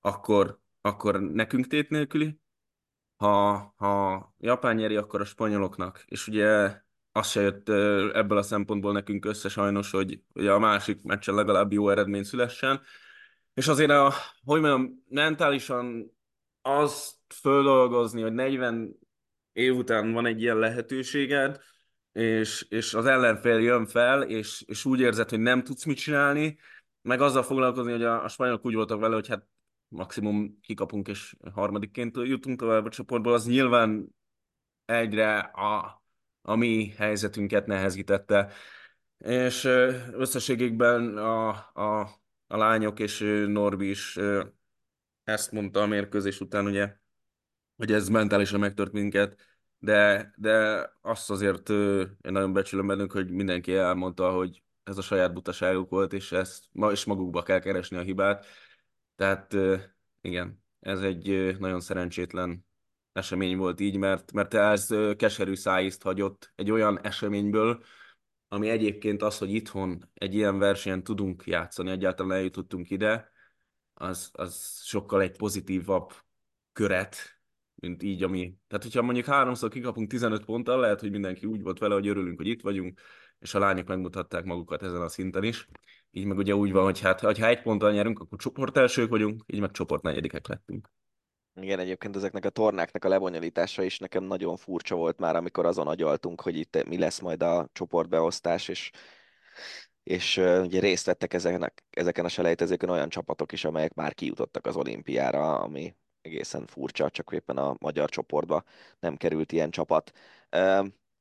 akkor, 0.00 0.60
akkor 0.80 1.20
nekünk 1.20 1.66
tét 1.66 1.90
nélküli, 1.90 2.40
ha, 3.16 3.56
ha 3.76 4.34
Japán 4.38 4.76
nyeri, 4.76 4.96
akkor 4.96 5.20
a 5.20 5.24
spanyoloknak. 5.24 6.04
És 6.06 6.26
ugye 6.28 6.80
az 7.12 7.28
se 7.28 7.40
jött 7.40 7.68
ebből 8.14 8.38
a 8.38 8.42
szempontból 8.42 8.92
nekünk 8.92 9.24
össze 9.24 9.48
sajnos, 9.48 9.90
hogy 9.90 10.22
ugye 10.34 10.52
a 10.52 10.58
másik 10.58 11.02
meccsen 11.02 11.34
legalább 11.34 11.72
jó 11.72 11.90
eredmény 11.90 12.22
szülessen. 12.22 12.80
És 13.54 13.68
azért, 13.68 13.90
a, 13.90 14.12
hogy 14.44 14.60
mondjam, 14.60 15.04
mentálisan 15.08 16.16
azt 16.62 17.16
földolgozni, 17.34 18.22
hogy 18.22 18.32
40 18.32 18.98
év 19.52 19.76
után 19.76 20.12
van 20.12 20.26
egy 20.26 20.42
ilyen 20.42 20.58
lehetőséged, 20.58 21.60
és, 22.16 22.66
és 22.68 22.94
az 22.94 23.06
ellenfél 23.06 23.58
jön 23.58 23.86
fel, 23.86 24.22
és, 24.22 24.62
és 24.66 24.84
úgy 24.84 25.00
érzed, 25.00 25.28
hogy 25.28 25.40
nem 25.40 25.62
tudsz 25.64 25.84
mit 25.84 25.96
csinálni, 25.96 26.58
meg 27.02 27.20
azzal 27.20 27.42
foglalkozni, 27.42 27.92
hogy 27.92 28.02
a, 28.02 28.24
a 28.24 28.28
spanyolok 28.28 28.64
úgy 28.64 28.74
voltak 28.74 29.00
vele, 29.00 29.14
hogy 29.14 29.28
hát 29.28 29.46
maximum 29.88 30.60
kikapunk, 30.60 31.08
és 31.08 31.36
harmadikként 31.52 32.16
jutunk 32.16 32.58
tovább 32.58 32.84
a 32.84 32.88
csoportból, 32.88 33.32
az 33.32 33.46
nyilván 33.46 34.08
egyre 34.84 35.38
a, 35.38 36.02
a 36.42 36.54
mi 36.54 36.88
helyzetünket 36.96 37.66
nehezítette. 37.66 38.52
És 39.18 39.64
összességében 40.12 41.16
a, 41.16 41.48
a, 41.72 42.00
a 42.46 42.56
lányok 42.56 42.98
és 43.00 43.18
Norbi 43.46 43.88
is 43.88 44.18
ezt 45.24 45.52
mondta 45.52 45.82
a 45.82 45.86
mérkőzés 45.86 46.40
után, 46.40 46.66
ugye, 46.66 46.96
hogy 47.76 47.92
ez 47.92 48.08
mentálisan 48.08 48.60
megtört 48.60 48.92
minket, 48.92 49.55
de, 49.78 50.32
de 50.36 50.84
azt 51.02 51.30
azért 51.30 51.68
én 51.68 52.16
nagyon 52.20 52.52
becsülöm 52.52 52.86
bennünk, 52.86 53.12
hogy 53.12 53.30
mindenki 53.30 53.74
elmondta, 53.74 54.30
hogy 54.32 54.62
ez 54.84 54.98
a 54.98 55.02
saját 55.02 55.32
butaságuk 55.32 55.90
volt, 55.90 56.12
és 56.12 56.32
ezt 56.32 56.64
és 56.90 57.04
magukba 57.04 57.42
kell 57.42 57.58
keresni 57.58 57.96
a 57.96 58.00
hibát. 58.00 58.46
Tehát 59.16 59.56
igen, 60.20 60.62
ez 60.80 61.00
egy 61.00 61.56
nagyon 61.58 61.80
szerencsétlen 61.80 62.66
esemény 63.12 63.56
volt 63.56 63.80
így, 63.80 63.96
mert, 63.96 64.32
mert 64.32 64.54
ez 64.54 64.94
keserű 65.16 65.54
szájízt 65.54 66.02
hagyott 66.02 66.52
egy 66.54 66.70
olyan 66.70 67.00
eseményből, 67.04 67.82
ami 68.48 68.68
egyébként 68.68 69.22
az, 69.22 69.38
hogy 69.38 69.54
itthon 69.54 70.10
egy 70.14 70.34
ilyen 70.34 70.58
versenyen 70.58 71.02
tudunk 71.02 71.46
játszani, 71.46 71.90
egyáltalán 71.90 72.36
eljutottunk 72.36 72.90
ide, 72.90 73.30
az, 73.94 74.30
az 74.32 74.80
sokkal 74.84 75.20
egy 75.20 75.36
pozitívabb 75.36 76.12
köret 76.72 77.35
mint 77.76 78.02
így, 78.02 78.22
ami... 78.22 78.54
Tehát, 78.68 78.84
hogyha 78.84 79.02
mondjuk 79.02 79.26
háromszor 79.26 79.70
kikapunk 79.70 80.08
15 80.08 80.44
ponttal, 80.44 80.80
lehet, 80.80 81.00
hogy 81.00 81.10
mindenki 81.10 81.46
úgy 81.46 81.62
volt 81.62 81.78
vele, 81.78 81.94
hogy 81.94 82.08
örülünk, 82.08 82.36
hogy 82.36 82.46
itt 82.46 82.62
vagyunk, 82.62 83.00
és 83.38 83.54
a 83.54 83.58
lányok 83.58 83.86
megmutatták 83.86 84.44
magukat 84.44 84.82
ezen 84.82 85.00
a 85.00 85.08
szinten 85.08 85.42
is. 85.42 85.68
Így 86.10 86.24
meg 86.24 86.36
ugye 86.36 86.54
úgy 86.54 86.72
van, 86.72 86.84
hogy 86.84 87.00
hát, 87.00 87.20
ha 87.20 87.48
egy 87.48 87.62
ponttal 87.62 87.92
nyerünk, 87.92 88.18
akkor 88.18 88.38
csoport 88.38 88.76
elsők 88.76 89.08
vagyunk, 89.08 89.42
így 89.46 89.60
meg 89.60 89.70
csoport 89.70 90.02
negyedikek 90.02 90.46
lettünk. 90.46 90.88
Igen, 91.60 91.78
egyébként 91.78 92.16
ezeknek 92.16 92.44
a 92.44 92.50
tornáknak 92.50 93.04
a 93.04 93.08
lebonyolítása 93.08 93.82
is 93.82 93.98
nekem 93.98 94.24
nagyon 94.24 94.56
furcsa 94.56 94.94
volt 94.94 95.18
már, 95.18 95.36
amikor 95.36 95.66
azon 95.66 95.86
agyaltunk, 95.86 96.40
hogy 96.40 96.56
itt 96.56 96.84
mi 96.88 96.98
lesz 96.98 97.20
majd 97.20 97.42
a 97.42 97.68
csoportbeosztás, 97.72 98.68
és, 98.68 98.90
és 100.02 100.36
ugye 100.36 100.80
részt 100.80 101.06
vettek 101.06 101.34
ezeken, 101.34 101.72
ezeken 101.90 102.24
a 102.24 102.28
selejtezőkön 102.28 102.88
olyan 102.88 103.08
csapatok 103.08 103.52
is, 103.52 103.64
amelyek 103.64 103.94
már 103.94 104.14
kijutottak 104.14 104.66
az 104.66 104.76
olimpiára, 104.76 105.58
ami 105.58 105.94
egészen 106.26 106.66
furcsa, 106.66 107.10
csak 107.10 107.32
éppen 107.32 107.56
a 107.56 107.76
magyar 107.78 108.08
csoportba 108.08 108.64
nem 108.98 109.16
került 109.16 109.52
ilyen 109.52 109.70
csapat. 109.70 110.12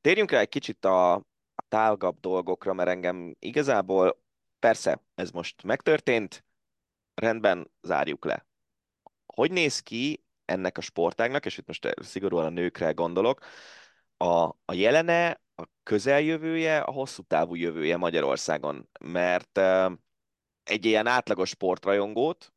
Térjünk 0.01 0.31
rá 0.31 0.39
egy 0.39 0.49
kicsit 0.49 0.85
a, 0.85 1.13
a 1.55 1.63
tágabb 1.67 2.19
dolgokra, 2.19 2.73
mert 2.73 2.89
engem 2.89 3.35
igazából 3.39 4.23
persze 4.59 5.01
ez 5.15 5.31
most 5.31 5.63
megtörtént, 5.63 6.45
rendben, 7.13 7.71
zárjuk 7.81 8.25
le. 8.25 8.45
Hogy 9.25 9.51
néz 9.51 9.79
ki 9.79 10.23
ennek 10.45 10.77
a 10.77 10.81
sportágnak, 10.81 11.45
és 11.45 11.57
itt 11.57 11.67
most 11.67 11.93
szigorúan 12.01 12.45
a 12.45 12.49
nőkre 12.49 12.91
gondolok, 12.91 13.45
a, 14.17 14.43
a 14.65 14.73
jelene, 14.73 15.41
a 15.55 15.63
közeljövője, 15.83 16.79
a 16.79 16.91
hosszú 16.91 17.23
távú 17.23 17.55
jövője 17.55 17.97
Magyarországon, 17.97 18.89
mert 18.99 19.57
egy 20.63 20.85
ilyen 20.85 21.07
átlagos 21.07 21.49
sportrajongót, 21.49 22.53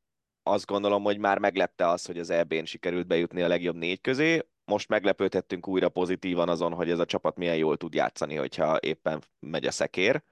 azt 0.49 0.67
gondolom, 0.67 1.03
hogy 1.03 1.19
már 1.19 1.39
meglepte 1.39 1.89
az, 1.89 2.07
hogy 2.07 2.19
az 2.19 2.31
EB-n 2.31 2.65
sikerült 2.65 3.07
bejutni 3.07 3.43
a 3.43 3.49
legjobb 3.49 3.77
négy 3.77 4.01
közé. 4.01 4.43
Most 4.65 4.89
meglepődhettünk 4.89 5.69
újra 5.69 5.89
pozitívan 5.89 6.49
azon, 6.49 6.73
hogy 6.73 6.91
ez 6.91 6.99
a 6.99 7.05
csapat 7.05 7.37
milyen 7.37 7.57
jól 7.57 7.77
tud 7.77 7.95
játszani, 7.95 8.35
hogyha 8.35 8.79
éppen 8.81 9.23
megy 9.41 9.67
a 9.67 9.71
szekér 9.71 10.23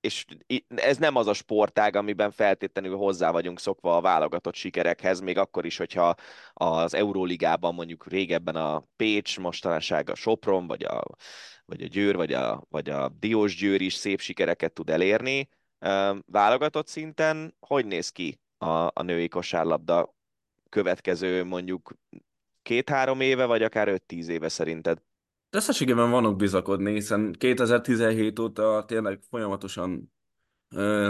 és 0.00 0.24
ez 0.66 0.96
nem 0.96 1.16
az 1.16 1.26
a 1.26 1.32
sportág, 1.32 1.96
amiben 1.96 2.30
feltétlenül 2.30 2.96
hozzá 2.96 3.30
vagyunk 3.30 3.60
szokva 3.60 3.96
a 3.96 4.00
válogatott 4.00 4.54
sikerekhez, 4.54 5.20
még 5.20 5.38
akkor 5.38 5.64
is, 5.64 5.76
hogyha 5.76 6.14
az 6.52 6.94
Euróligában 6.94 7.74
mondjuk 7.74 8.06
régebben 8.06 8.56
a 8.56 8.84
Pécs, 8.96 9.38
mostanság 9.38 10.10
a 10.10 10.14
Sopron, 10.14 10.66
vagy 10.66 10.82
a, 10.82 11.02
vagy 11.64 11.82
a 11.82 11.86
Győr, 11.86 12.16
vagy 12.16 12.32
a, 12.32 12.64
vagy 12.68 12.90
a 12.90 13.08
Diós 13.08 13.56
Győr 13.56 13.80
is 13.80 13.94
szép 13.94 14.20
sikereket 14.20 14.72
tud 14.72 14.90
elérni. 14.90 15.48
Válogatott 16.26 16.86
szinten 16.86 17.56
hogy 17.60 17.86
néz 17.86 18.08
ki 18.08 18.39
a, 18.60 18.90
a 18.92 19.02
női 19.02 19.28
kosárlabda 19.28 20.14
következő 20.68 21.44
mondjuk 21.44 21.92
két-három 22.62 23.20
éve, 23.20 23.44
vagy 23.44 23.62
akár 23.62 23.88
öt-tíz 23.88 24.28
éve 24.28 24.48
szerinted? 24.48 25.02
Összességében 25.50 26.10
vannak 26.10 26.36
bizakodni, 26.36 26.92
hiszen 26.92 27.32
2017 27.32 28.38
óta 28.38 28.84
tényleg 28.86 29.20
folyamatosan 29.30 30.12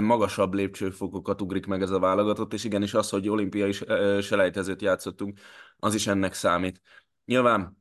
magasabb 0.01 0.55
lépcsőfokokat 0.55 1.41
ugrik 1.41 1.67
meg 1.67 1.83
ez 1.83 1.91
a 1.91 1.99
válogatott, 1.99 2.53
és 2.53 2.65
igenis 2.65 2.95
az, 2.95 3.11
hogy 3.11 3.29
olimpiai 3.29 3.73
selejtezőt 4.21 4.83
játszottunk, 4.83 5.39
az 5.77 5.95
is 5.95 6.07
ennek 6.07 6.33
számít. 6.33 6.81
Nyilván 7.25 7.79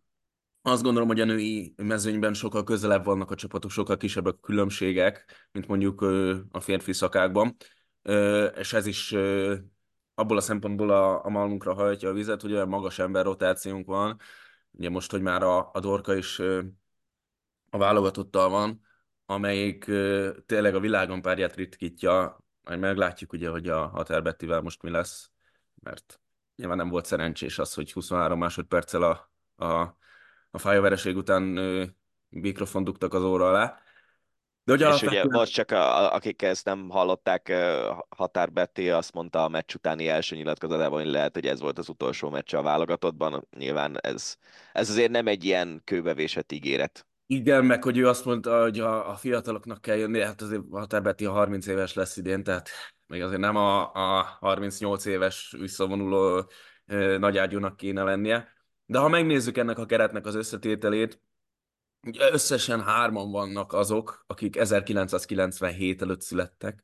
azt 0.61 0.83
gondolom, 0.83 1.07
hogy 1.07 1.19
a 1.19 1.25
női 1.25 1.73
mezőnyben 1.77 2.33
sokkal 2.33 2.63
közelebb 2.63 3.05
vannak 3.05 3.31
a 3.31 3.35
csapatok, 3.35 3.71
sokkal 3.71 3.97
kisebbek 3.97 4.33
a 4.33 4.39
különbségek, 4.39 5.47
mint 5.51 5.67
mondjuk 5.67 6.01
a 6.51 6.59
férfi 6.59 6.93
szakákban, 6.93 7.55
és 8.55 8.73
ez 8.73 8.85
is 8.85 9.11
abból 10.13 10.37
a 10.37 10.41
szempontból 10.41 10.89
a, 10.89 11.25
a 11.25 11.29
malmunkra 11.29 11.73
hajtja 11.73 12.09
a 12.09 12.13
vizet, 12.13 12.41
hogy 12.41 12.53
olyan 12.53 12.67
magas 12.67 12.99
ember 12.99 13.25
rotációnk 13.25 13.85
van, 13.85 14.19
Ugye 14.71 14.89
most, 14.89 15.11
hogy 15.11 15.21
már 15.21 15.43
a, 15.43 15.69
a 15.73 15.79
Dorka 15.79 16.15
is 16.15 16.39
a 17.69 17.77
válogatottal 17.77 18.49
van, 18.49 18.81
amelyik 19.25 19.83
tényleg 20.45 20.75
a 20.75 20.79
világon 20.79 21.21
párját 21.21 21.55
ritkítja, 21.55 22.43
majd 22.61 22.79
meglátjuk 22.79 23.33
ugye, 23.33 23.49
hogy 23.49 23.67
a 23.67 23.87
Haterbettivel 23.87 24.61
most 24.61 24.81
mi 24.81 24.89
lesz, 24.89 25.31
mert 25.75 26.21
nyilván 26.55 26.77
nem 26.77 26.89
volt 26.89 27.05
szerencsés 27.05 27.59
az, 27.59 27.73
hogy 27.73 27.91
23 27.91 28.39
másodperccel 28.39 29.03
a, 29.03 29.31
a, 29.65 29.97
a 30.51 30.57
fájavereség 30.57 31.15
után 31.15 31.43
mikrofon 32.29 32.83
dugtak 32.83 33.13
az 33.13 33.23
óra 33.23 33.49
alá, 33.49 33.79
de 34.69 34.85
hogy 34.85 34.95
és 34.95 35.01
alapvetően... 35.01 35.25
ugye 35.25 35.37
most 35.37 35.53
csak 35.53 35.71
a, 35.71 36.13
akik 36.13 36.41
ezt 36.41 36.65
nem 36.65 36.89
hallották, 36.89 37.53
Határ 38.09 38.51
Betty 38.51 38.89
azt 38.89 39.13
mondta 39.13 39.43
a 39.43 39.49
meccs 39.49 39.73
utáni 39.75 40.07
első 40.07 40.35
nyilatkozatában, 40.35 41.01
hogy 41.01 41.11
lehet, 41.11 41.33
hogy 41.33 41.45
ez 41.45 41.59
volt 41.59 41.77
az 41.77 41.89
utolsó 41.89 42.29
meccs 42.29 42.53
a 42.53 42.61
válogatottban. 42.61 43.47
Nyilván 43.57 43.97
ez, 44.01 44.35
ez 44.73 44.89
azért 44.89 45.11
nem 45.11 45.27
egy 45.27 45.43
ilyen 45.43 45.81
kőbevésett 45.83 46.51
ígéret. 46.51 47.07
Igen, 47.25 47.65
meg 47.65 47.83
hogy 47.83 47.97
ő 47.97 48.07
azt 48.07 48.25
mondta, 48.25 48.61
hogy 48.61 48.79
a, 48.79 49.09
a 49.09 49.15
fiataloknak 49.15 49.81
kell 49.81 49.95
jönni, 49.95 50.21
hát 50.21 50.41
azért 50.41 50.61
Határ 50.71 51.01
Betty 51.01 51.25
a 51.25 51.31
30 51.31 51.67
éves 51.67 51.93
lesz 51.93 52.17
idén, 52.17 52.43
tehát 52.43 52.69
még 53.07 53.21
azért 53.21 53.39
nem 53.39 53.55
a, 53.55 53.91
a 53.93 54.37
38 54.39 55.05
éves 55.05 55.55
visszavonuló 55.59 56.51
nagyágyúnak 57.17 57.77
kéne 57.77 58.03
lennie. 58.03 58.47
De 58.85 58.97
ha 58.97 59.07
megnézzük 59.07 59.57
ennek 59.57 59.77
a 59.77 59.85
keretnek 59.85 60.25
az 60.25 60.35
összetételét, 60.35 61.21
összesen 62.31 62.83
hárman 62.83 63.31
vannak 63.31 63.73
azok, 63.73 64.23
akik 64.27 64.55
1997 64.55 66.01
előtt 66.01 66.21
születtek, 66.21 66.83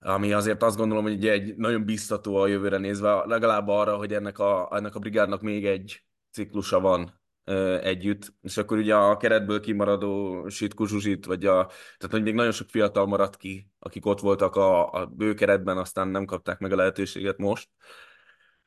ami 0.00 0.32
azért 0.32 0.62
azt 0.62 0.76
gondolom, 0.76 1.04
hogy 1.04 1.26
egy 1.26 1.56
nagyon 1.56 1.84
biztató 1.84 2.36
a 2.36 2.46
jövőre 2.46 2.78
nézve, 2.78 3.24
legalább 3.26 3.68
arra, 3.68 3.96
hogy 3.96 4.14
ennek 4.14 4.38
a, 4.38 4.68
ennek 4.72 4.94
a 4.94 4.98
brigádnak 4.98 5.40
még 5.40 5.66
egy 5.66 6.04
ciklusa 6.30 6.80
van 6.80 7.20
ö, 7.44 7.78
együtt, 7.82 8.34
és 8.42 8.56
akkor 8.56 8.78
ugye 8.78 8.94
a 8.94 9.16
keretből 9.16 9.60
kimaradó 9.60 10.48
Sitku 10.48 10.86
Zsuzsit, 10.86 11.24
vagy 11.24 11.46
a, 11.46 11.66
tehát 11.66 12.10
hogy 12.10 12.22
még 12.22 12.34
nagyon 12.34 12.52
sok 12.52 12.68
fiatal 12.68 13.06
maradt 13.06 13.36
ki, 13.36 13.70
akik 13.78 14.06
ott 14.06 14.20
voltak 14.20 14.56
a, 14.56 14.92
a 14.92 15.06
bő 15.06 15.34
keretben, 15.34 15.78
aztán 15.78 16.08
nem 16.08 16.24
kapták 16.24 16.58
meg 16.58 16.72
a 16.72 16.76
lehetőséget 16.76 17.38
most. 17.38 17.68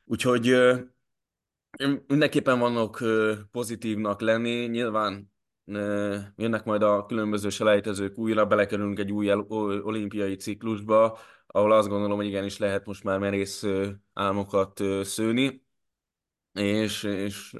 Úgyhogy 0.05 0.49
ö, 0.49 0.78
mindenképpen 2.07 2.59
vannak 2.59 3.03
pozitívnak 3.51 4.22
lenni, 4.22 4.66
nyilván 4.66 5.30
jönnek 6.36 6.64
majd 6.64 6.82
a 6.82 7.05
különböző 7.05 7.49
selejtezők 7.49 8.18
újra, 8.18 8.45
belekerülünk 8.45 8.99
egy 8.99 9.12
új 9.12 9.32
olimpiai 9.82 10.36
ciklusba, 10.36 11.18
ahol 11.47 11.72
azt 11.72 11.88
gondolom, 11.88 12.18
hogy 12.18 12.26
igenis 12.26 12.57
lehet 12.57 12.86
most 12.86 13.03
már 13.03 13.20
merész 13.20 13.66
álmokat 14.14 14.82
szőni, 15.03 15.66
és, 16.53 17.03
és 17.03 17.53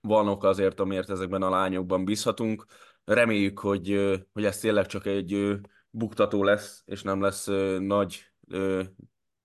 vannak 0.00 0.44
azért, 0.44 0.80
amiért 0.80 1.10
ezekben 1.10 1.42
a 1.42 1.50
lányokban 1.50 2.04
bízhatunk. 2.04 2.64
Reméljük, 3.04 3.58
hogy, 3.58 4.18
hogy 4.32 4.44
ez 4.44 4.58
tényleg 4.58 4.86
csak 4.86 5.06
egy 5.06 5.58
buktató 5.90 6.44
lesz, 6.44 6.82
és 6.84 7.02
nem 7.02 7.20
lesz 7.20 7.46
nagy 7.78 8.32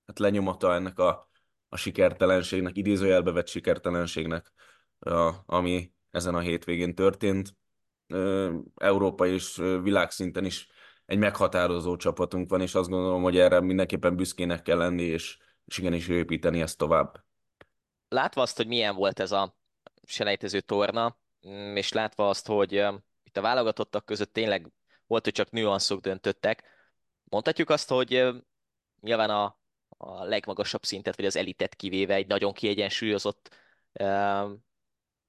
hát 0.06 0.20
lenyomata 0.20 0.74
ennek 0.74 1.00
a, 1.00 1.30
a 1.70 1.78
sikertelenségnek, 1.78 2.78
idézőjelbe 2.78 3.32
vett 3.32 3.48
sikertelenségnek, 3.48 4.54
ami 5.46 5.92
ezen 6.12 6.36
a 6.36 6.40
hétvégén 6.40 6.96
történt. 6.96 7.56
Európa 8.76 9.26
és 9.26 9.56
világszinten 9.82 10.46
is 10.46 10.68
egy 11.06 11.18
meghatározó 11.18 11.96
csapatunk 11.96 12.50
van, 12.50 12.62
és 12.62 12.76
azt 12.76 12.90
gondolom, 12.90 13.22
hogy 13.22 13.38
erre 13.38 13.60
mindenképpen 13.60 14.16
büszkének 14.16 14.62
kell 14.62 14.78
lenni, 14.78 15.04
és, 15.04 15.38
és 15.66 15.78
igenis 15.78 16.08
építeni 16.08 16.62
ezt 16.62 16.78
tovább. 16.78 17.24
Látva 18.10 18.42
azt, 18.42 18.58
hogy 18.58 18.68
milyen 18.68 18.96
volt 18.96 19.20
ez 19.20 19.32
a 19.32 19.56
selejtező 20.04 20.60
torna, 20.60 21.18
mm, 21.48 21.76
és 21.76 21.92
látva 21.92 22.30
azt, 22.30 22.48
hogy 22.48 22.72
itt 23.24 23.38
a 23.38 23.42
válogatottak 23.42 24.06
között 24.06 24.34
tényleg 24.34 24.72
volt, 25.08 25.24
hogy 25.24 25.34
csak 25.34 25.52
nüanszok 25.52 26.02
döntöttek, 26.02 26.64
mondhatjuk 27.24 27.70
azt, 27.70 27.90
hogy 27.90 28.26
nyilván 29.02 29.30
a, 29.30 29.60
a 29.90 30.24
legmagasabb 30.24 30.84
szintet, 30.84 31.16
vagy 31.16 31.26
az 31.26 31.36
elitet 31.36 31.76
kivéve 31.76 32.14
egy 32.14 32.28
nagyon 32.28 32.54
kiegyensúlyozott 32.54 33.56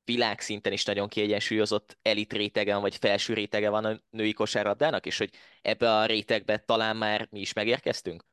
világszinten 0.09 0.72
is 0.72 0.84
nagyon 0.84 1.09
kiegyensúlyozott 1.09 1.98
elit 2.02 2.32
rétegen, 2.32 2.80
vagy 2.80 2.96
felső 2.96 3.34
rétege 3.34 3.70
van 3.70 3.84
a 3.84 4.00
női 4.11 4.32
kosárlabdának, 4.32 5.06
és 5.06 5.18
hogy 5.18 5.30
ebbe 5.62 5.96
a 5.96 6.06
rétegbe 6.06 6.59
talán 6.59 6.96
már 6.96 7.28
mi 7.30 7.40
is 7.40 7.52
megérkeztünk? 7.52 8.24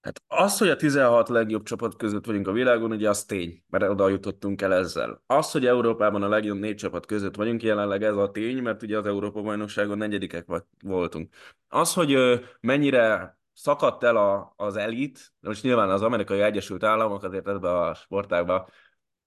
Hát 0.00 0.22
az, 0.26 0.58
hogy 0.58 0.68
a 0.68 0.76
16 0.76 1.28
legjobb 1.28 1.62
csapat 1.62 1.96
között 1.96 2.24
vagyunk 2.24 2.48
a 2.48 2.52
világon, 2.52 2.92
ugye 2.92 3.08
az 3.08 3.24
tény, 3.24 3.64
mert 3.68 3.88
oda 3.88 4.08
jutottunk 4.08 4.62
el 4.62 4.74
ezzel. 4.74 5.22
Az, 5.26 5.50
hogy 5.50 5.66
Európában 5.66 6.22
a 6.22 6.28
legjobb 6.28 6.58
négy 6.58 6.76
csapat 6.76 7.06
között 7.06 7.36
vagyunk, 7.36 7.62
jelenleg 7.62 8.02
ez 8.02 8.16
a 8.16 8.30
tény, 8.30 8.62
mert 8.62 8.82
ugye 8.82 8.98
az 8.98 9.06
Európa 9.06 9.42
bajnokságon 9.42 9.98
negyedikek 9.98 10.46
voltunk. 10.82 11.34
Az, 11.68 11.94
hogy 11.94 12.16
mennyire 12.60 13.38
szakadt 13.52 14.02
el 14.02 14.16
a, 14.16 14.52
az 14.56 14.76
elit, 14.76 15.32
most 15.40 15.62
nyilván 15.62 15.90
az 15.90 16.02
amerikai 16.02 16.40
Egyesült 16.40 16.82
Államok 16.82 17.22
azért 17.22 17.48
ebbe 17.48 17.78
a 17.80 17.94
sportágban 17.94 18.66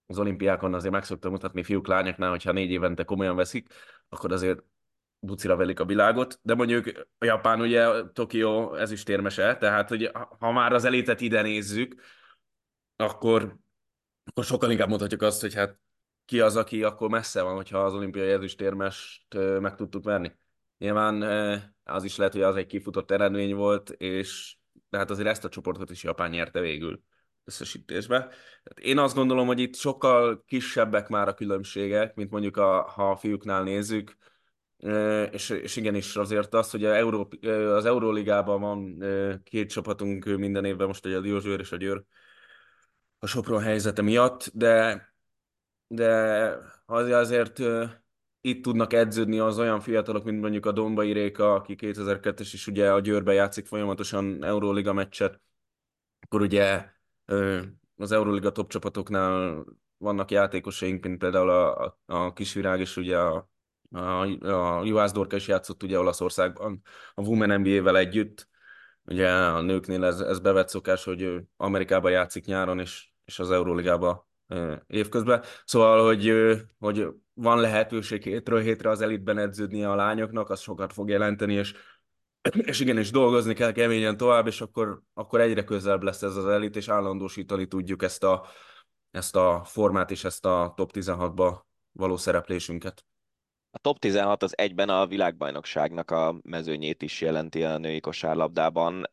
az 0.07 0.19
olimpiákon 0.19 0.73
azért 0.73 0.93
meg 0.93 1.03
szoktam 1.03 1.31
mutatni 1.31 1.63
fiúk, 1.63 1.87
lányoknál, 1.87 2.29
hogyha 2.29 2.51
négy 2.51 2.71
évente 2.71 3.03
komolyan 3.03 3.35
veszik, 3.35 3.67
akkor 4.09 4.31
azért 4.31 4.63
bucira 5.19 5.55
velik 5.55 5.79
a 5.79 5.85
világot, 5.85 6.39
de 6.41 6.55
mondjuk 6.55 7.07
Japán 7.19 7.61
ugye 7.61 8.03
Tokió 8.13 8.75
ezüstérmese, 8.75 9.57
tehát 9.57 9.89
hogy 9.89 10.11
ha 10.39 10.51
már 10.51 10.73
az 10.73 10.85
elitet 10.85 11.21
ide 11.21 11.41
nézzük, 11.41 12.01
akkor, 12.95 13.57
akkor 14.25 14.43
sokkal 14.43 14.71
inkább 14.71 14.89
mondhatjuk 14.89 15.21
azt, 15.21 15.41
hogy 15.41 15.53
hát 15.53 15.79
ki 16.25 16.39
az, 16.39 16.55
aki 16.55 16.83
akkor 16.83 17.09
messze 17.09 17.41
van, 17.41 17.55
hogyha 17.55 17.83
az 17.83 17.93
olimpiai 17.93 18.29
ezüstérmest 18.29 19.33
meg 19.59 19.75
tudtuk 19.75 20.03
verni. 20.03 20.37
Nyilván 20.77 21.21
az 21.83 22.03
is 22.03 22.17
lehet, 22.17 22.33
hogy 22.33 22.41
az 22.41 22.55
egy 22.55 22.65
kifutott 22.65 23.11
eredmény 23.11 23.55
volt, 23.55 23.89
és 23.89 24.55
de 24.89 24.97
hát 24.97 25.09
azért 25.09 25.27
ezt 25.27 25.45
a 25.45 25.49
csoportot 25.49 25.89
is 25.89 26.03
Japán 26.03 26.29
nyerte 26.29 26.59
végül 26.59 27.01
összesítésbe. 27.47 28.17
Hát 28.63 28.79
én 28.79 28.97
azt 28.97 29.15
gondolom, 29.15 29.47
hogy 29.47 29.59
itt 29.59 29.75
sokkal 29.75 30.43
kisebbek 30.47 31.07
már 31.07 31.27
a 31.27 31.33
különbségek, 31.33 32.15
mint 32.15 32.31
mondjuk 32.31 32.57
a, 32.57 32.81
ha 32.81 33.09
a 33.09 33.15
fiúknál 33.15 33.63
nézzük, 33.63 34.17
és, 35.31 35.49
és 35.49 35.75
igenis 35.75 36.15
azért 36.15 36.53
az, 36.53 36.71
hogy 36.71 36.85
a 36.85 36.95
Euró, 36.95 37.29
az 37.75 37.85
Euróligában 37.85 38.61
van 38.61 39.03
két 39.43 39.69
csapatunk 39.69 40.25
minden 40.25 40.65
évben, 40.65 40.87
most 40.87 41.05
ugye 41.05 41.17
a 41.17 41.21
Diózsőr 41.21 41.59
és 41.59 41.71
a 41.71 41.77
Győr, 41.77 42.03
a 43.19 43.27
Sopron 43.27 43.61
helyzete 43.61 44.01
miatt, 44.01 44.49
de, 44.53 45.03
de 45.87 46.57
azért 46.85 47.59
itt 48.41 48.63
tudnak 48.63 48.93
edződni 48.93 49.39
az 49.39 49.59
olyan 49.59 49.79
fiatalok, 49.79 50.23
mint 50.23 50.41
mondjuk 50.41 50.65
a 50.65 50.71
Dombai 50.71 51.11
Réka, 51.11 51.53
aki 51.53 51.75
2002-es 51.79 52.49
is 52.53 52.67
ugye 52.67 52.91
a 52.91 52.99
Győrbe 52.99 53.33
játszik 53.33 53.65
folyamatosan 53.65 54.43
Euróliga 54.43 54.93
meccset, 54.93 55.41
akkor 56.19 56.41
ugye 56.41 56.96
az 57.97 58.11
Euróliga 58.11 58.51
top 58.51 58.69
csapatoknál 58.69 59.65
vannak 59.97 60.31
játékosaink, 60.31 61.03
mint 61.03 61.17
például 61.17 61.49
a, 61.49 61.97
a, 62.05 62.33
Kisvirág, 62.33 62.79
és 62.79 62.97
ugye 62.97 63.17
a, 63.17 63.49
a, 63.91 64.47
a 64.51 64.83
Juhász 64.83 65.11
Dorka 65.11 65.35
is 65.35 65.47
játszott 65.47 65.83
ugye 65.83 65.99
Olaszországban 65.99 66.81
a 67.13 67.21
Women 67.21 67.59
NBA-vel 67.59 67.97
együtt. 67.97 68.47
Ugye 69.05 69.29
a 69.31 69.61
nőknél 69.61 70.05
ez, 70.05 70.19
ez 70.19 70.39
bevett 70.39 70.69
szokás, 70.69 71.03
hogy 71.03 71.39
Amerikában 71.57 72.11
játszik 72.11 72.45
nyáron, 72.45 72.79
és, 72.79 73.09
és 73.25 73.39
az 73.39 73.51
Euróligába 73.51 74.27
évközben. 74.87 75.43
Szóval, 75.65 76.05
hogy, 76.05 76.33
hogy 76.79 77.07
van 77.33 77.59
lehetőség 77.59 78.23
hétről 78.23 78.61
hétre 78.61 78.89
az 78.89 79.01
elitben 79.01 79.37
edződni 79.37 79.83
a 79.83 79.95
lányoknak, 79.95 80.49
az 80.49 80.59
sokat 80.59 80.93
fog 80.93 81.09
jelenteni, 81.09 81.53
és 81.53 81.73
és 82.55 82.79
igenis 82.79 83.11
dolgozni 83.11 83.53
kell 83.53 83.71
keményen 83.71 84.17
tovább, 84.17 84.47
és 84.47 84.61
akkor, 84.61 85.01
akkor 85.13 85.41
egyre 85.41 85.63
közelebb 85.63 86.03
lesz 86.03 86.21
ez 86.21 86.35
az 86.35 86.47
elit, 86.47 86.75
és 86.75 86.87
állandósítani 86.87 87.67
tudjuk 87.67 88.03
ezt 88.03 88.23
a, 88.23 88.45
ezt 89.11 89.35
a 89.35 89.61
formát 89.65 90.11
és 90.11 90.23
ezt 90.23 90.45
a 90.45 90.73
top 90.75 90.91
16-ba 90.93 91.59
való 91.91 92.17
szereplésünket. 92.17 93.05
A 93.71 93.79
top 93.79 93.99
16 93.99 94.43
az 94.43 94.57
egyben 94.57 94.89
a 94.89 95.07
világbajnokságnak 95.07 96.11
a 96.11 96.39
mezőnyét 96.43 97.01
is 97.01 97.21
jelenti 97.21 97.63
a 97.63 97.77
női 97.77 97.99
kosárlabdában. 97.99 99.09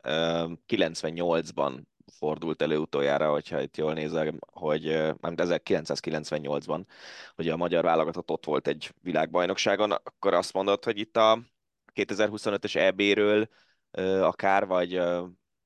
98-ban 0.69 1.83
fordult 2.13 2.63
elő 2.63 2.79
utoljára, 2.79 3.31
hogyha 3.31 3.61
itt 3.61 3.77
jól 3.77 3.93
nézem, 3.93 4.39
hogy 4.53 4.83
nem 5.21 5.35
1998-ban, 5.37 6.85
hogy 7.35 7.49
a 7.49 7.57
magyar 7.57 7.85
válogatott 7.85 8.31
ott 8.31 8.45
volt 8.45 8.67
egy 8.67 8.95
világbajnokságon, 9.01 9.91
akkor 9.91 10.35
azt 10.35 10.53
mondod, 10.53 10.85
hogy 10.85 10.99
itt 10.99 11.17
a 11.17 11.39
2025-ös 11.95 12.77
EB-ről 12.77 13.49
akár, 14.23 14.67
vagy 14.67 14.91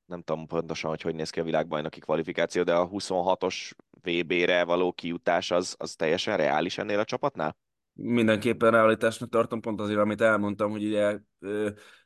nem 0.05 0.21
tudom 0.21 0.47
pontosan, 0.47 0.89
hogy 0.89 1.01
hogy 1.01 1.15
néz 1.15 1.29
ki 1.29 1.39
a 1.39 1.43
világbajnoki 1.43 1.99
kvalifikáció, 1.99 2.63
de 2.63 2.73
a 2.73 2.89
26-os 2.89 3.71
VB-re 4.01 4.63
való 4.63 4.91
kijutás 4.91 5.51
az, 5.51 5.75
az 5.77 5.95
teljesen 5.95 6.37
reális 6.37 6.77
ennél 6.77 6.99
a 6.99 7.03
csapatnál? 7.03 7.57
Mindenképpen 7.93 8.71
realitásnak 8.71 9.29
tartom, 9.29 9.61
pont 9.61 9.79
azért, 9.79 9.99
amit 9.99 10.21
elmondtam, 10.21 10.71
hogy 10.71 10.85
ugye 10.85 11.19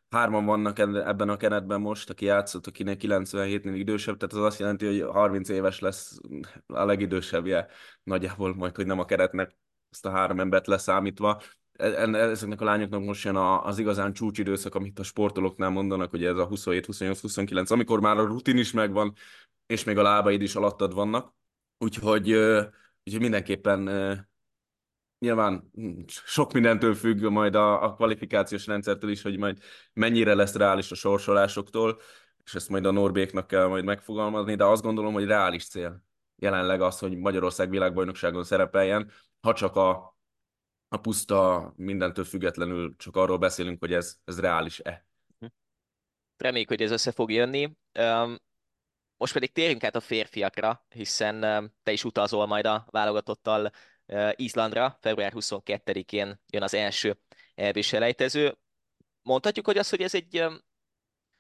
hárman 0.09 0.45
vannak 0.45 0.80
ebben 0.80 1.30
a 1.30 1.38
keretben 1.38 1.82
most, 1.82 2.09
aki 2.09 2.26
játszott, 2.26 2.67
akinek 2.67 3.01
97-nél 3.03 3.74
idősebb, 3.76 4.17
tehát 4.17 4.36
az 4.36 4.51
azt 4.51 4.59
jelenti, 4.59 4.86
hogy 4.86 5.01
30 5.01 5.49
éves 5.49 5.80
lesz 5.80 6.17
a 6.67 6.86
legidősebbje 6.86 7.67
nagyjából 8.03 8.55
majd, 8.55 8.76
hogy 8.76 8.86
nem 8.86 8.99
a 8.99 9.05
keretnek 9.05 9.57
ezt 9.89 10.05
a 10.05 10.09
három 10.09 10.39
embert 10.39 10.67
leszámítva. 10.67 11.41
E, 11.74 11.86
e, 11.86 12.17
ezeknek 12.17 12.61
a 12.61 12.65
lányoknak 12.65 13.03
most 13.03 13.24
jön 13.24 13.36
az 13.36 13.80
igazán 13.80 14.13
csúcsidőszak, 14.13 14.76
amit 14.76 14.99
a 14.99 15.03
sportolóknál 15.03 15.69
mondanak, 15.69 16.09
hogy 16.09 16.24
ez 16.26 16.38
a 16.38 16.45
27, 16.45 16.86
28, 16.86 17.21
29, 17.21 17.71
amikor 17.71 17.99
már 17.99 18.17
a 18.17 18.26
rutin 18.26 18.57
is 18.57 18.71
megvan, 18.71 19.13
és 19.65 19.84
még 19.84 19.97
a 19.97 20.01
lábaid 20.01 20.41
is 20.41 20.55
alattad 20.55 20.93
vannak. 20.93 21.34
Úgyhogy, 21.78 22.32
úgyhogy 23.03 23.19
mindenképpen 23.19 23.89
nyilván 25.19 25.71
sok 26.05 26.53
mindentől 26.53 26.93
függ 26.93 27.24
majd 27.24 27.55
a, 27.55 27.84
a 27.84 27.93
kvalifikációs 27.93 28.67
rendszertől 28.67 29.09
is, 29.09 29.21
hogy 29.21 29.38
majd 29.38 29.57
mennyire 29.93 30.34
lesz 30.34 30.55
reális 30.55 30.91
a 30.91 30.95
sorsolásoktól, 30.95 31.99
és 32.43 32.55
ezt 32.55 32.69
majd 32.69 32.86
a 32.86 32.91
Norbéknak 32.91 33.47
kell 33.47 33.67
majd 33.67 33.84
megfogalmazni, 33.84 34.55
de 34.55 34.63
azt 34.63 34.82
gondolom, 34.82 35.13
hogy 35.13 35.26
reális 35.26 35.67
cél 35.67 36.03
jelenleg 36.36 36.82
az, 36.82 36.99
hogy 36.99 37.17
Magyarország 37.17 37.69
világbajnokságon 37.69 38.43
szerepeljen, 38.43 39.11
ha 39.41 39.53
csak 39.53 39.76
a, 39.76 40.12
a 40.93 40.97
puszta 40.97 41.73
mindentől 41.75 42.25
függetlenül 42.25 42.95
csak 42.97 43.15
arról 43.15 43.37
beszélünk, 43.37 43.79
hogy 43.79 43.93
ez, 43.93 44.17
ez 44.25 44.39
reális-e. 44.39 45.05
Reméljük, 46.37 46.69
hogy 46.69 46.81
ez 46.81 46.91
össze 46.91 47.11
fog 47.11 47.31
jönni. 47.31 47.77
Most 49.17 49.33
pedig 49.33 49.51
térjünk 49.51 49.83
át 49.83 49.95
a 49.95 49.99
férfiakra, 49.99 50.85
hiszen 50.89 51.39
te 51.83 51.91
is 51.91 52.03
utazol 52.03 52.45
majd 52.45 52.65
a 52.65 52.87
válogatottal 52.91 53.71
Izlandra, 54.35 54.97
február 55.01 55.31
22-én 55.35 56.39
jön 56.49 56.63
az 56.63 56.73
első 56.73 57.17
EB 57.55 57.81
selejtező. 57.81 58.57
Mondhatjuk, 59.21 59.65
hogy 59.65 59.77
az, 59.77 59.89
hogy 59.89 60.01
ez 60.01 60.15
egy 60.15 60.45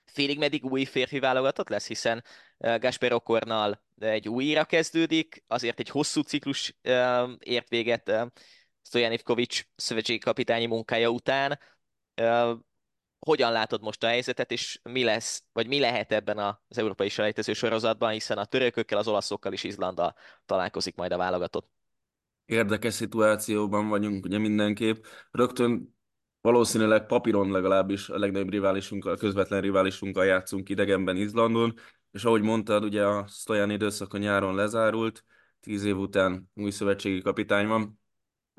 félig 0.05 0.37
meddig 0.37 0.65
új 0.65 0.85
férfi 0.85 1.19
válogatott 1.19 1.69
lesz, 1.69 1.87
hiszen 1.87 2.23
Gasper 2.57 3.13
Okornal 3.13 3.83
egy 3.99 4.29
újra 4.29 4.65
kezdődik, 4.65 5.43
azért 5.47 5.79
egy 5.79 5.89
hosszú 5.89 6.21
ciklus 6.21 6.75
ért 7.39 7.69
véget 7.69 8.11
Stojan 8.83 9.11
Ivkovics 9.11 9.63
szövetségi 9.75 10.19
kapitányi 10.19 10.65
munkája 10.65 11.09
után. 11.09 11.59
Hogyan 13.19 13.51
látod 13.51 13.81
most 13.81 14.03
a 14.03 14.07
helyzetet, 14.07 14.51
és 14.51 14.79
mi 14.83 15.03
lesz, 15.03 15.43
vagy 15.51 15.67
mi 15.67 15.79
lehet 15.79 16.11
ebben 16.11 16.37
az 16.37 16.77
európai 16.77 17.09
selejtező 17.09 17.53
sorozatban, 17.53 18.11
hiszen 18.11 18.37
a 18.37 18.45
törökökkel, 18.45 18.97
az 18.97 19.07
olaszokkal 19.07 19.53
is 19.53 19.63
Izlanda 19.63 20.15
találkozik 20.45 20.95
majd 20.95 21.11
a 21.11 21.17
válogatott? 21.17 21.71
Érdekes 22.45 22.93
szituációban 22.93 23.89
vagyunk, 23.89 24.25
ugye 24.25 24.37
mindenképp. 24.37 25.03
Rögtön 25.31 25.95
valószínűleg 26.41 27.05
papíron 27.05 27.51
legalábbis 27.51 28.09
a 28.09 28.17
legnagyobb 28.17 28.49
riválisunkkal, 28.49 29.13
a 29.13 29.17
közvetlen 29.17 29.61
riválisunkkal 29.61 30.25
játszunk 30.25 30.69
idegenben 30.69 31.17
Izlandon, 31.17 31.73
és 32.11 32.23
ahogy 32.23 32.41
mondtad, 32.41 32.83
ugye 32.83 33.05
a 33.05 33.27
Stojan 33.27 33.69
időszaka 33.69 34.17
nyáron 34.17 34.55
lezárult, 34.55 35.23
tíz 35.59 35.83
év 35.83 35.97
után 35.97 36.51
új 36.53 36.71
szövetségi 36.71 37.21
kapitány 37.21 37.67
van, 37.67 38.01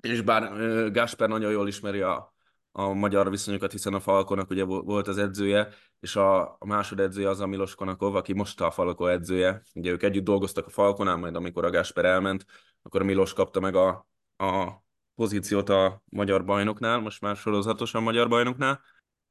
és 0.03 0.21
bár 0.21 0.53
Gásper 0.91 1.29
nagyon 1.29 1.51
jól 1.51 1.69
ismeri 1.69 2.01
a, 2.01 2.35
a 2.73 2.93
magyar 2.93 3.31
viszonyokat, 3.31 3.73
hiszen 3.73 3.95
a 3.95 4.01
Falkonak 4.01 4.51
ugye 4.51 4.65
volt 4.65 5.09
az 5.09 5.19
edzője, 5.19 5.69
és 6.01 6.17
a, 6.17 6.41
a 6.43 6.67
másodedzője 6.67 7.29
az 7.29 7.41
a 7.41 7.47
Milos 7.47 7.75
Konakov, 7.75 8.17
aki 8.17 8.33
most 8.33 8.61
a 8.61 8.71
Falko 8.71 9.07
edzője. 9.07 9.63
Ugye 9.75 9.91
ők 9.91 10.03
együtt 10.03 10.25
dolgoztak 10.25 10.67
a 10.67 10.71
Falkonál, 10.71 11.17
majd 11.17 11.35
amikor 11.35 11.65
a 11.65 11.71
Gásper 11.71 12.05
elment, 12.05 12.47
akkor 12.83 13.01
a 13.01 13.05
Milos 13.05 13.33
kapta 13.33 13.61
meg 13.61 13.75
a, 13.75 14.09
a 14.37 14.83
pozíciót 15.15 15.69
a 15.69 16.03
magyar 16.05 16.45
bajnoknál, 16.45 16.99
most 17.01 17.21
már 17.21 17.37
sorozatosan 17.37 18.03
magyar 18.03 18.29
bajnoknál. 18.29 18.81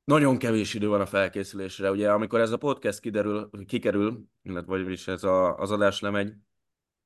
Nagyon 0.04 0.38
kevés 0.38 0.74
idő 0.74 0.88
van 0.88 1.02
a 1.02 1.06
felkészülésre. 1.06 1.92
Ugye 1.92 2.12
amikor 2.12 2.40
ez 2.40 2.52
a 2.52 2.58
podcast 2.58 3.00
kiderül, 3.00 3.50
kikerül, 3.66 4.24
illetve 4.42 4.78
vagyis 4.84 5.08
ez 5.08 5.24
a, 5.24 5.58
az 5.58 5.72
adás 5.72 6.00
lemegy, 6.00 6.34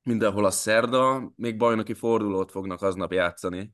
mindenhol 0.08 0.46
a 0.46 0.52
szerda, 0.52 1.32
még 1.36 1.58
bajnoki 1.58 1.94
fordulót 1.94 2.52
fognak 2.52 2.82
aznap 2.82 3.14
játszani. 3.14 3.74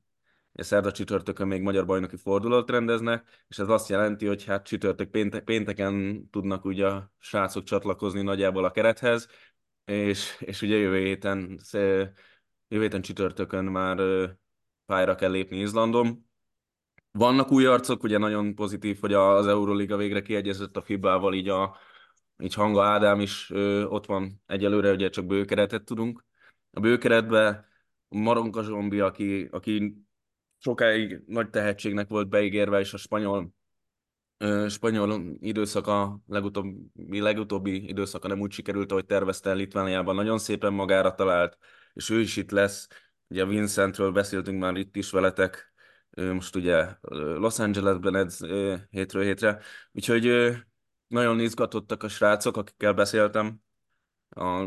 A 0.54 0.64
szerda 0.64 0.92
csütörtökön 0.92 1.48
még 1.48 1.62
magyar 1.62 1.86
bajnoki 1.86 2.18
fordulót 2.18 2.70
rendeznek, 2.70 3.46
és 3.48 3.60
ez 3.60 3.70
azt 3.70 3.90
jelenti, 3.90 4.26
hogy 4.26 4.46
hát 4.46 4.66
csütörtök 4.66 5.10
péntek, 5.10 5.44
pénteken 5.44 6.28
tudnak 6.30 6.66
ugye 6.66 6.88
a 6.88 7.12
srácok 7.20 7.64
csatlakozni 7.64 8.22
nagyjából 8.22 8.66
a 8.66 8.72
kerethez, 8.72 9.28
és, 9.86 10.38
és 10.40 10.62
ugye 10.62 10.76
jövő 10.76 11.00
héten, 11.00 11.60
jövő 12.68 12.82
héten 12.82 13.02
csütörtökön 13.02 13.66
már 13.66 13.98
pályára 14.86 15.16
kell 15.16 15.32
lépni 15.32 15.60
Izlandon. 15.60 16.30
Vannak 17.12 17.52
új 17.52 17.66
arcok, 17.66 18.04
ugye 18.04 18.18
nagyon 18.18 18.56
pozitív, 18.56 19.00
hogy 19.00 19.14
az 19.14 19.48
Euroliga 19.48 19.98
végre 19.98 20.22
kiegyezett 20.22 20.78
a 20.78 20.82
FIBA-val, 20.82 21.34
így 21.34 21.50
a, 21.50 21.78
így 22.44 22.54
Hanga 22.54 22.84
Ádám 22.84 23.20
is 23.20 23.50
ö, 23.50 23.84
ott 23.84 24.06
van 24.06 24.42
egyelőre, 24.46 24.92
ugye 24.92 25.10
csak 25.10 25.26
bőkeretet 25.26 25.84
tudunk. 25.84 26.26
A 26.72 26.80
bőkeretbe 26.80 27.68
Maronka 28.08 28.64
Zsombi, 28.64 29.00
aki, 29.00 29.48
aki 29.52 29.96
sokáig 30.58 31.22
nagy 31.28 31.50
tehetségnek 31.50 32.08
volt 32.08 32.30
beígérve, 32.30 32.80
és 32.80 32.94
a 32.94 32.98
spanyol 32.98 33.54
ö, 34.38 34.66
spanyol 34.70 35.38
időszaka, 35.40 36.20
legutóbbi, 36.28 37.20
legutóbbi 37.20 37.88
időszaka 37.88 38.28
nem 38.28 38.40
úgy 38.40 38.52
sikerült, 38.52 38.92
ahogy 38.92 39.06
tervezte 39.06 39.54
Litvániában, 39.54 40.16
nagyon 40.16 40.38
szépen 40.38 40.74
magára 40.74 41.16
talált, 41.16 41.58
és 41.94 42.10
ő 42.10 42.20
is 42.20 42.38
itt 42.38 42.52
lesz. 42.52 42.88
Ugye 43.28 43.46
Vincentről 43.46 44.12
beszéltünk 44.12 44.60
már 44.60 44.76
itt 44.76 44.96
is 44.96 45.12
veletek, 45.12 45.74
most 46.10 46.56
ugye 46.56 46.88
Los 47.10 47.60
Angelesben 47.60 48.16
edz 48.16 48.46
hétről 48.90 49.24
hétre, 49.24 49.60
úgyhogy 49.92 50.54
nagyon 51.14 51.40
izgatottak 51.40 52.04
a 52.04 52.08
srácok, 52.08 52.58
akikkel 52.58 52.94
beszéltem. 52.94 53.62
A 54.30 54.66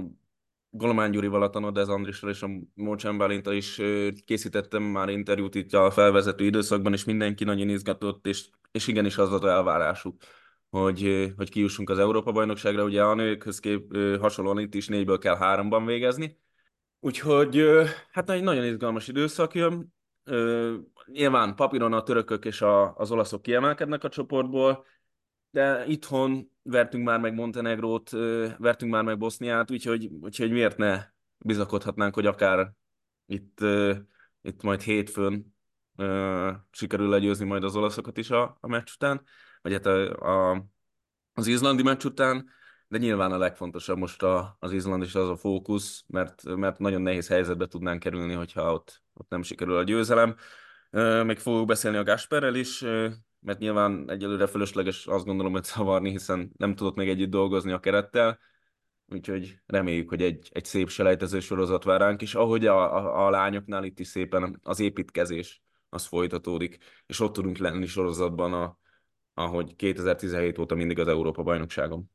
Golomán 0.71 1.11
Gyurival, 1.11 1.43
a 1.43 1.51
Tanodez 1.51 1.89
Andrissal 1.89 2.31
és 2.31 2.43
a 2.43 2.49
Mócsán 2.75 3.19
Bálinta 3.19 3.53
is 3.53 3.81
készítettem 4.25 4.83
már 4.83 5.09
interjút 5.09 5.55
itt 5.55 5.73
a 5.73 5.91
felvezető 5.91 6.45
időszakban, 6.45 6.93
és 6.93 7.05
mindenki 7.05 7.45
nagyon 7.45 7.69
izgatott, 7.69 8.27
és, 8.27 8.49
és 8.71 8.87
igenis 8.87 9.19
az 9.19 9.29
volt 9.29 9.43
az 9.43 9.51
elvárásuk, 9.51 10.23
hogy, 10.71 11.33
hogy 11.37 11.51
kijussunk 11.51 11.91
az 11.91 11.99
Európa-bajnokságra. 11.99 12.85
Ugye 12.85 13.03
a 13.03 13.15
nőkhöz 13.15 13.61
kép 13.61 13.97
hasonlóan 14.21 14.59
itt 14.59 14.75
is 14.75 14.89
négyből 14.89 15.19
kell 15.19 15.37
háromban 15.37 15.87
végezni. 15.87 16.39
Úgyhogy 17.01 17.65
hát 18.11 18.31
egy 18.31 18.43
nagyon 18.43 18.65
izgalmas 18.65 19.09
időszak 19.09 19.55
jön. 19.55 19.95
Nyilván 21.07 21.55
papíron 21.55 21.93
a 21.93 22.03
törökök 22.03 22.45
és 22.45 22.63
a, 22.63 22.95
az 22.97 23.11
olaszok 23.11 23.43
kiemelkednek 23.43 24.05
a 24.05 24.09
csoportból, 24.09 24.85
de 25.57 25.87
itthon 25.87 26.51
vertünk 26.63 27.05
már 27.05 27.21
meg 27.21 27.35
Montenegrót, 27.35 28.11
vertünk 28.59 28.93
már 28.93 29.03
meg 29.03 29.19
Boszniát, 29.19 29.71
úgyhogy, 29.71 30.11
úgyhogy 30.21 30.51
miért 30.51 30.77
ne 30.77 31.05
bizakodhatnánk, 31.39 32.15
hogy 32.15 32.27
akár 32.27 32.73
itt, 33.27 33.59
itt 34.43 34.63
majd 34.63 34.81
hétfőn 34.81 35.55
sikerül 36.71 37.09
legyőzni 37.09 37.45
majd 37.45 37.65
az 37.65 37.77
olaszokat 37.77 38.17
is 38.17 38.31
a, 38.31 38.57
a 38.61 38.67
meccs 38.67 38.91
után, 38.95 39.23
vagy 39.63 39.73
hát 39.73 39.87
a, 39.87 40.51
a, 40.51 40.67
az 41.33 41.47
izlandi 41.47 41.83
meccs 41.83 42.05
után, 42.05 42.49
de 42.89 42.99
nyilván 42.99 43.33
a 43.33 43.39
legfontosabb 43.39 43.99
most 43.99 44.23
a, 44.23 44.57
az 44.61 44.73
Izland 44.73 45.03
és 45.03 45.15
az 45.15 45.29
a 45.29 45.37
fókusz, 45.37 46.05
mert, 46.07 46.43
mert 46.45 46.79
nagyon 46.79 47.03
nehéz 47.03 47.29
helyzetbe 47.29 47.67
tudnánk 47.67 48.01
kerülni, 48.01 48.35
hogyha 48.35 48.73
ott, 48.73 49.03
ott 49.15 49.29
nem 49.29 49.43
sikerül 49.43 49.77
a 49.77 49.83
győzelem. 49.83 50.37
Még 51.25 51.39
fogok 51.39 51.67
beszélni 51.67 51.97
a 51.97 52.05
Gasperrel 52.05 52.55
is, 52.55 52.85
mert 53.47 53.59
nyilván 53.59 54.11
egyelőre 54.11 54.47
fölösleges 54.47 55.07
azt 55.07 55.25
gondolom, 55.25 55.53
hogy 55.53 55.65
szavarni, 55.65 56.11
hiszen 56.11 56.53
nem 56.57 56.75
tudott 56.75 56.97
még 56.97 57.09
együtt 57.09 57.31
dolgozni 57.31 57.73
a 57.73 57.81
kerettel, 57.81 58.39
úgyhogy 59.09 59.59
reméljük, 59.67 60.09
hogy 60.09 60.23
egy, 60.23 60.49
egy 60.53 60.65
szép 60.65 60.89
selejtező 60.89 61.41
sorozat 61.41 61.85
vár 61.85 62.01
ránk, 62.01 62.23
és 62.23 62.35
ahogy 62.35 62.67
a, 62.67 62.97
a, 62.97 63.27
a 63.27 63.31
lányoknál 63.31 63.85
itt 63.85 63.99
is 63.99 64.07
szépen 64.07 64.61
az 64.63 64.81
építkezés 64.81 65.63
az 65.89 66.07
folytatódik, 66.07 66.79
és 67.07 67.21
ott 67.21 67.33
tudunk 67.33 67.59
lenni 67.59 67.87
sorozatban, 67.87 68.53
a, 68.53 68.79
ahogy 69.35 69.77
2017 69.77 70.59
óta 70.59 70.75
mindig 70.75 70.99
az 70.99 71.09
Európa-bajnokságon. 71.09 72.11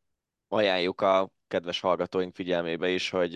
Ajánljuk 0.47 1.01
a 1.01 1.31
kedves 1.47 1.79
hallgatóink 1.79 2.35
figyelmébe 2.35 2.89
is, 2.89 3.09
hogy 3.09 3.33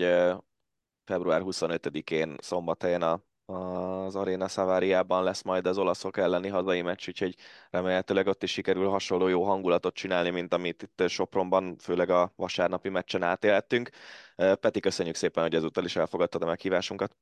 február 1.04 1.42
25-én 1.44 2.36
szombathelyen 2.38 3.02
a 3.02 3.22
az 3.46 4.16
Arena 4.16 4.48
Szaváriában 4.48 5.22
lesz 5.22 5.42
majd 5.42 5.66
az 5.66 5.78
olaszok 5.78 6.16
elleni 6.16 6.48
hazai 6.48 6.82
meccs, 6.82 7.08
úgyhogy 7.08 7.34
remélhetőleg 7.70 8.26
ott 8.26 8.42
is 8.42 8.50
sikerül 8.50 8.88
hasonló 8.88 9.28
jó 9.28 9.44
hangulatot 9.44 9.94
csinálni, 9.94 10.30
mint 10.30 10.54
amit 10.54 10.82
itt 10.82 11.08
Sopronban, 11.08 11.76
főleg 11.78 12.10
a 12.10 12.32
vasárnapi 12.36 12.88
meccsen 12.88 13.22
átélhettünk. 13.22 13.90
Peti, 14.36 14.80
köszönjük 14.80 15.14
szépen, 15.14 15.42
hogy 15.42 15.54
ezúttal 15.54 15.84
is 15.84 15.96
elfogadtad 15.96 16.42
a 16.42 16.46
meghívásunkat. 16.46 17.16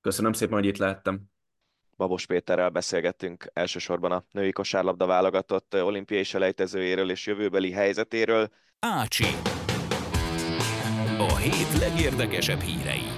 Köszönöm 0.00 0.32
szépen, 0.32 0.54
hogy 0.54 0.66
itt 0.66 0.76
lehettem. 0.76 1.20
Babos 1.96 2.26
Péterrel 2.26 2.68
beszélgettünk 2.68 3.50
elsősorban 3.52 4.12
a 4.12 4.24
női 4.30 4.52
kosárlabda 4.52 5.06
válogatott 5.06 5.74
olimpiai 5.82 6.22
selejtezőjéről 6.22 7.10
és 7.10 7.26
jövőbeli 7.26 7.70
helyzetéről. 7.70 8.48
Ácsi. 8.78 9.24
A 11.18 11.36
hét 11.36 11.78
legérdekesebb 11.78 12.60
hírei. 12.60 13.15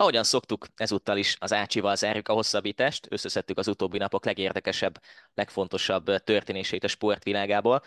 Ahogyan 0.00 0.24
szoktuk, 0.24 0.66
ezúttal 0.76 1.16
is 1.16 1.36
az 1.40 1.52
Ácsival 1.52 1.96
zárjuk 1.96 2.28
a 2.28 2.32
hosszabbítást, 2.32 3.06
összeszedtük 3.10 3.58
az 3.58 3.68
utóbbi 3.68 3.98
napok 3.98 4.24
legérdekesebb, 4.24 5.00
legfontosabb 5.34 6.04
történéseit 6.04 6.84
a 6.84 6.88
sportvilágából. 6.88 7.82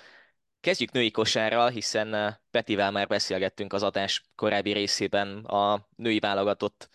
Kezdjük 0.60 0.92
női 0.92 1.12
kosárral, 1.12 1.70
hiszen 1.70 2.14
eh, 2.14 2.36
Petivel 2.50 2.92
már 2.92 3.08
beszélgettünk 3.08 3.74
az 3.74 3.84
adás 3.84 4.24
korábbi 4.36 4.72
részében 4.72 5.46
a 5.46 5.88
női 5.96 6.20
válogatott. 6.20 6.90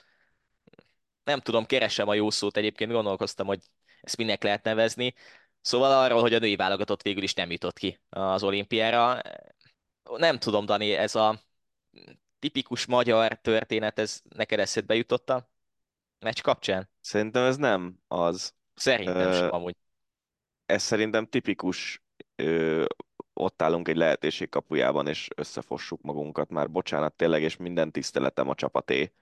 Nem 1.25 1.41
tudom, 1.41 1.67
keresem 1.67 2.09
a 2.09 2.14
jó 2.14 2.31
szót, 2.31 2.57
egyébként 2.57 2.93
gondolkoztam, 2.93 3.47
hogy 3.47 3.61
ezt 4.01 4.17
minek 4.17 4.43
lehet 4.43 4.62
nevezni. 4.62 5.14
Szóval 5.61 5.93
arról, 5.93 6.21
hogy 6.21 6.35
a 6.35 6.39
női 6.39 6.57
válogatott 6.57 7.03
végül 7.03 7.23
is 7.23 7.35
nem 7.35 7.51
jutott 7.51 7.79
ki 7.79 8.01
az 8.09 8.43
olimpiára. 8.43 9.21
Nem 10.17 10.39
tudom, 10.39 10.67
Dani, 10.67 10.93
ez 10.93 11.14
a 11.14 11.41
tipikus 12.47 12.86
magyar 12.86 13.34
történet, 13.34 13.99
ez 13.99 14.22
neked 14.28 14.59
eszedbe 14.59 14.94
jutott 14.94 15.30
a 15.30 15.51
meccs 16.18 16.40
kapcsán? 16.40 16.88
Szerintem 17.01 17.44
ez 17.44 17.57
nem 17.57 17.99
az. 18.09 18.55
Szerintem 18.74 19.32
sem 19.32 19.53
amúgy. 19.53 19.76
Ez 20.66 20.82
szerintem 20.82 21.26
tipikus, 21.26 22.03
ö, 22.36 22.84
ott 23.32 23.62
állunk 23.62 23.88
egy 23.88 23.97
lehetőség 23.97 24.49
kapujában, 24.49 25.07
és 25.07 25.28
összefossuk 25.36 26.03
magunkat. 26.03 26.51
Már 26.51 26.70
bocsánat 26.70 27.14
tényleg, 27.14 27.42
és 27.42 27.57
minden 27.57 27.92
tiszteletem 27.92 28.49
a 28.49 28.55
csapaté. 28.55 29.12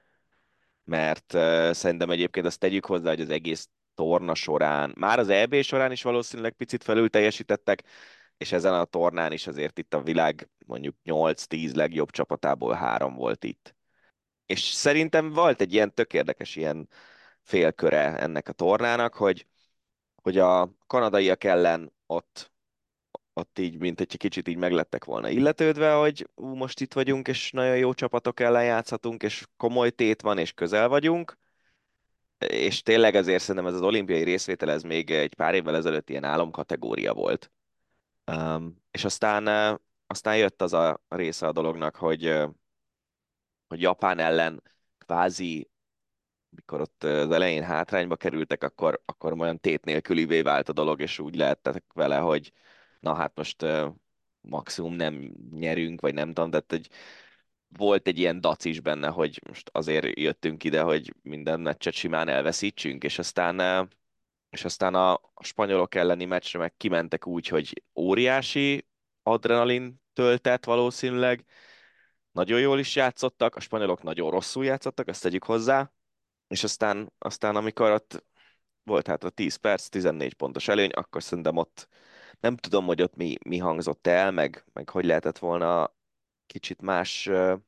Mert 0.84 1.34
ö, 1.34 1.70
szerintem 1.72 2.10
egyébként 2.10 2.46
azt 2.46 2.58
tegyük 2.58 2.86
hozzá, 2.86 3.08
hogy 3.08 3.20
az 3.20 3.30
egész 3.30 3.68
torna 3.94 4.34
során, 4.34 4.92
már 4.96 5.18
az 5.18 5.28
EB 5.28 5.62
során 5.62 5.92
is 5.92 6.02
valószínűleg 6.02 6.52
picit 6.52 6.82
felül 6.82 7.10
teljesítettek, 7.10 7.82
és 8.36 8.52
ezen 8.52 8.74
a 8.74 8.84
tornán 8.84 9.32
is 9.32 9.46
azért 9.46 9.78
itt 9.78 9.94
a 9.94 10.02
világ 10.02 10.48
mondjuk 10.66 10.96
8-10 11.04 11.74
legjobb 11.74 12.10
csapatából 12.10 12.74
három 12.74 13.14
volt 13.14 13.44
itt. 13.44 13.74
És 14.46 14.60
szerintem 14.60 15.30
volt 15.32 15.60
egy 15.60 15.72
ilyen 15.72 15.94
tök 15.94 16.12
érdekes 16.12 16.56
ilyen 16.56 16.88
félköre 17.42 18.18
ennek 18.18 18.48
a 18.48 18.52
tornának, 18.52 19.14
hogy, 19.14 19.46
hogy 20.22 20.38
a 20.38 20.74
kanadaiak 20.86 21.44
ellen 21.44 21.92
ott, 22.06 22.52
ott 23.32 23.58
így, 23.58 23.78
mint 23.78 24.00
egy 24.00 24.16
kicsit 24.16 24.48
így 24.48 24.56
meglettek 24.56 25.04
volna 25.04 25.28
illetődve, 25.28 25.92
hogy 25.92 26.28
ú, 26.34 26.54
most 26.54 26.80
itt 26.80 26.92
vagyunk, 26.92 27.28
és 27.28 27.50
nagyon 27.50 27.76
jó 27.76 27.94
csapatok 27.94 28.40
ellen 28.40 28.64
játszhatunk, 28.64 29.22
és 29.22 29.46
komoly 29.56 29.90
tét 29.90 30.22
van, 30.22 30.38
és 30.38 30.52
közel 30.52 30.88
vagyunk, 30.88 31.38
és 32.38 32.82
tényleg 32.82 33.14
ezért 33.14 33.42
szerintem 33.42 33.66
ez 33.66 33.74
az 33.74 33.82
olimpiai 33.86 34.22
részvétel, 34.22 34.70
ez 34.70 34.82
még 34.82 35.10
egy 35.10 35.34
pár 35.34 35.54
évvel 35.54 35.76
ezelőtt 35.76 36.10
ilyen 36.10 36.24
álomkategória 36.24 37.14
volt. 37.14 37.50
Um, 38.32 38.82
és 38.90 39.04
aztán, 39.04 39.46
aztán 40.06 40.36
jött 40.36 40.62
az 40.62 40.72
a 40.72 41.02
része 41.08 41.46
a 41.46 41.52
dolognak, 41.52 41.96
hogy, 41.96 42.24
hogy 43.66 43.80
Japán 43.80 44.18
ellen 44.18 44.62
kvázi, 44.98 45.70
mikor 46.48 46.80
ott 46.80 47.04
az 47.04 47.30
elején 47.30 47.62
hátrányba 47.62 48.16
kerültek, 48.16 48.62
akkor, 48.62 49.02
akkor 49.04 49.40
olyan 49.40 49.60
tét 49.60 49.84
nélkülivé 49.84 50.42
vált 50.42 50.68
a 50.68 50.72
dolog, 50.72 51.00
és 51.00 51.18
úgy 51.18 51.36
lehettek 51.36 51.84
vele, 51.94 52.18
hogy 52.18 52.52
na 53.00 53.14
hát 53.14 53.36
most 53.36 53.64
maximum 54.40 54.94
nem 54.94 55.32
nyerünk, 55.50 56.00
vagy 56.00 56.14
nem 56.14 56.32
tudom, 56.32 56.50
tehát 56.50 56.70
hogy 56.70 56.88
volt 57.68 58.06
egy 58.06 58.18
ilyen 58.18 58.40
dac 58.40 58.64
is 58.64 58.80
benne, 58.80 59.08
hogy 59.08 59.40
most 59.48 59.70
azért 59.72 60.18
jöttünk 60.18 60.64
ide, 60.64 60.82
hogy 60.82 61.14
minden 61.22 61.60
meccset 61.60 61.94
simán 61.94 62.28
elveszítsünk, 62.28 63.04
és 63.04 63.18
aztán 63.18 63.88
és 64.54 64.64
aztán 64.64 64.94
a, 64.94 65.20
spanyolok 65.40 65.94
elleni 65.94 66.24
meccsre 66.24 66.58
meg 66.58 66.76
kimentek 66.76 67.26
úgy, 67.26 67.48
hogy 67.48 67.82
óriási 67.94 68.86
adrenalin 69.22 70.00
töltett 70.12 70.64
valószínűleg, 70.64 71.44
nagyon 72.32 72.60
jól 72.60 72.78
is 72.78 72.96
játszottak, 72.96 73.56
a 73.56 73.60
spanyolok 73.60 74.02
nagyon 74.02 74.30
rosszul 74.30 74.64
játszottak, 74.64 75.08
ezt 75.08 75.22
tegyük 75.22 75.44
hozzá, 75.44 75.92
és 76.48 76.64
aztán, 76.64 77.12
aztán 77.18 77.56
amikor 77.56 77.90
ott 77.90 78.24
volt 78.82 79.06
hát 79.06 79.24
a 79.24 79.30
10 79.30 79.56
perc, 79.56 79.88
14 79.88 80.34
pontos 80.34 80.68
előny, 80.68 80.90
akkor 80.90 81.22
szerintem 81.22 81.56
ott 81.56 81.88
nem 82.40 82.56
tudom, 82.56 82.86
hogy 82.86 83.02
ott 83.02 83.16
mi, 83.16 83.36
mi 83.44 83.58
hangzott 83.58 84.06
el, 84.06 84.30
meg, 84.30 84.64
meg 84.72 84.88
hogy 84.88 85.04
lehetett 85.04 85.38
volna 85.38 85.94
kicsit 86.46 86.82
más 86.82 87.26
uh, 87.26 87.58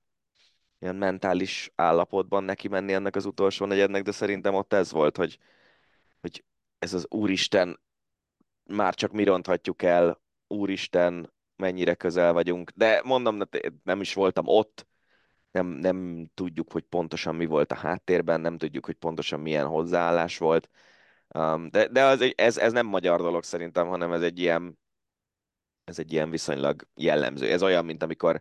ilyen 0.79 0.97
mentális 0.97 1.73
állapotban 1.75 2.45
neki 2.45 2.69
menni 2.69 2.93
ennek 2.93 3.17
az 3.17 3.25
utolsó 3.27 3.67
negyednek, 3.67 4.03
de 4.03 4.13
szerintem 4.13 4.55
ott 4.55 4.73
ez 4.73 4.93
volt, 4.93 5.17
hogy 5.17 5.39
ez 6.79 6.95
az 6.95 7.07
Úristen, 7.11 7.81
már 8.65 8.95
csak 8.95 9.13
mi 9.13 9.25
ronthatjuk 9.25 9.83
el, 9.83 10.21
Úristen, 10.47 11.33
mennyire 11.57 11.95
közel 11.95 12.33
vagyunk. 12.33 12.71
De 12.71 13.01
mondom, 13.05 13.39
nem 13.83 14.01
is 14.01 14.15
voltam 14.15 14.47
ott, 14.47 14.87
nem, 15.51 15.67
nem 15.67 16.31
tudjuk, 16.35 16.73
hogy 16.73 16.83
pontosan 16.83 17.35
mi 17.35 17.47
volt 17.47 17.73
a 17.73 17.75
háttérben, 17.75 18.41
nem 18.41 18.59
tudjuk, 18.59 18.85
hogy 18.87 18.95
pontosan 18.95 19.41
milyen 19.41 19.67
hozzáállás 19.67 20.39
volt. 20.39 20.69
Um, 21.35 21.71
de 21.71 21.89
de 21.89 22.05
az, 22.05 22.33
ez, 22.37 22.57
ez 22.59 22.73
nem 22.73 22.87
magyar 22.87 23.21
dolog 23.21 23.45
szerintem, 23.45 23.87
hanem 23.89 24.13
ez 24.13 24.23
egy 24.23 24.39
ilyen 24.39 24.79
ez 25.85 25.99
egy 25.99 26.13
ilyen 26.13 26.31
viszonylag 26.31 26.89
jellemző. 26.95 27.51
Ez 27.51 27.63
olyan, 27.63 27.85
mint 27.85 28.03
amikor 28.03 28.41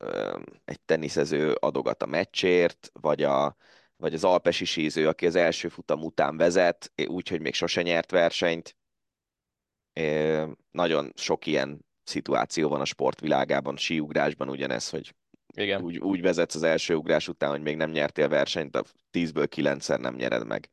um, 0.00 0.44
egy 0.64 0.80
teniszező 0.80 1.52
adogat 1.52 2.02
a 2.02 2.06
meccsért, 2.06 2.90
vagy 2.92 3.22
a, 3.22 3.56
vagy 3.96 4.14
az 4.14 4.24
alpesi 4.24 4.64
síző, 4.64 5.08
aki 5.08 5.26
az 5.26 5.34
első 5.34 5.68
futam 5.68 6.02
után 6.02 6.36
vezet, 6.36 6.92
úgyhogy 7.06 7.40
még 7.40 7.54
sose 7.54 7.82
nyert 7.82 8.10
versenyt. 8.10 8.76
Nagyon 10.70 11.12
sok 11.14 11.46
ilyen 11.46 11.84
szituáció 12.04 12.68
van 12.68 12.80
a 12.80 12.84
sportvilágában, 12.84 13.76
síugrásban 13.76 14.48
ugyanez, 14.48 14.90
hogy 14.90 15.14
Igen. 15.54 15.82
Úgy, 15.82 15.98
úgy 15.98 16.20
vezetsz 16.20 16.54
az 16.54 16.62
első 16.62 16.94
ugrás 16.94 17.28
után, 17.28 17.50
hogy 17.50 17.62
még 17.62 17.76
nem 17.76 17.90
nyertél 17.90 18.28
versenyt, 18.28 18.76
a 18.76 18.84
tízből 19.10 19.48
kilencszer 19.48 20.00
nem 20.00 20.14
nyered 20.14 20.46
meg. 20.46 20.70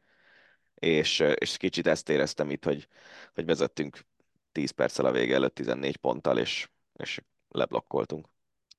És, 0.75 1.19
és 1.35 1.57
kicsit 1.57 1.87
ezt 1.87 2.09
éreztem 2.09 2.49
itt, 2.49 2.63
hogy, 2.63 2.87
hogy 3.33 3.45
vezettünk 3.45 3.99
10 4.51 4.71
perccel 4.71 5.05
a 5.05 5.11
vége 5.11 5.35
előtt 5.35 5.55
14 5.55 5.97
ponttal, 5.97 6.37
és, 6.37 6.69
és 6.93 7.21
leblokkoltunk. 7.47 8.27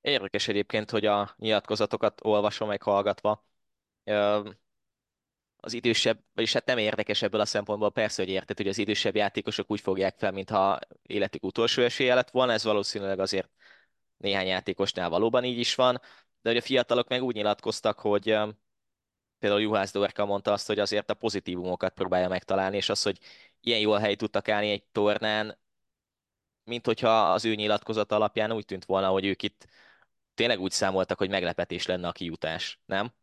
Érdekes 0.01 0.47
egyébként, 0.47 0.89
hogy 0.89 1.05
a 1.05 1.33
nyilatkozatokat 1.37 2.21
olvasom 2.23 2.67
meg 2.67 2.81
hallgatva, 2.81 3.45
az 5.59 5.73
idősebb, 5.73 6.23
vagyis 6.33 6.53
hát 6.53 6.65
nem 6.65 6.77
érdekes 6.77 7.21
ebből 7.21 7.41
a 7.41 7.45
szempontból, 7.45 7.91
persze, 7.91 8.21
hogy 8.23 8.31
érted, 8.31 8.57
hogy 8.57 8.67
az 8.67 8.77
idősebb 8.77 9.15
játékosok 9.15 9.71
úgy 9.71 9.79
fogják 9.79 10.17
fel, 10.17 10.31
mintha 10.31 10.79
életük 11.01 11.43
utolsó 11.43 11.81
esélye 11.81 12.13
lett 12.13 12.29
volna, 12.29 12.51
ez 12.51 12.63
valószínűleg 12.63 13.19
azért 13.19 13.49
néhány 14.17 14.47
játékosnál 14.47 15.09
valóban 15.09 15.43
így 15.43 15.57
is 15.57 15.75
van, 15.75 16.01
de 16.41 16.49
hogy 16.49 16.57
a 16.57 16.61
fiatalok 16.61 17.07
meg 17.07 17.23
úgy 17.23 17.35
nyilatkoztak, 17.35 17.99
hogy 17.99 18.23
például 19.39 19.61
Juhász 19.61 19.91
Dorka 19.91 20.25
mondta 20.25 20.51
azt, 20.51 20.67
hogy 20.67 20.79
azért 20.79 21.09
a 21.09 21.13
pozitívumokat 21.13 21.93
próbálja 21.93 22.27
megtalálni, 22.27 22.75
és 22.75 22.89
az, 22.89 23.03
hogy 23.03 23.19
ilyen 23.61 23.79
jól 23.79 23.99
helyt 23.99 24.17
tudtak 24.17 24.49
állni 24.49 24.69
egy 24.69 24.83
tornán, 24.83 25.57
mint 26.63 26.85
hogyha 26.85 27.31
az 27.31 27.45
ő 27.45 27.55
nyilatkozata 27.55 28.15
alapján 28.15 28.51
úgy 28.51 28.65
tűnt 28.65 28.85
volna, 28.85 29.09
hogy 29.09 29.25
ők 29.25 29.43
itt 29.43 29.67
tényleg 30.33 30.59
úgy 30.59 30.71
számoltak, 30.71 31.17
hogy 31.17 31.29
meglepetés 31.29 31.85
lenne 31.85 32.07
a 32.07 32.11
kijutás, 32.11 32.79
nem? 32.85 33.13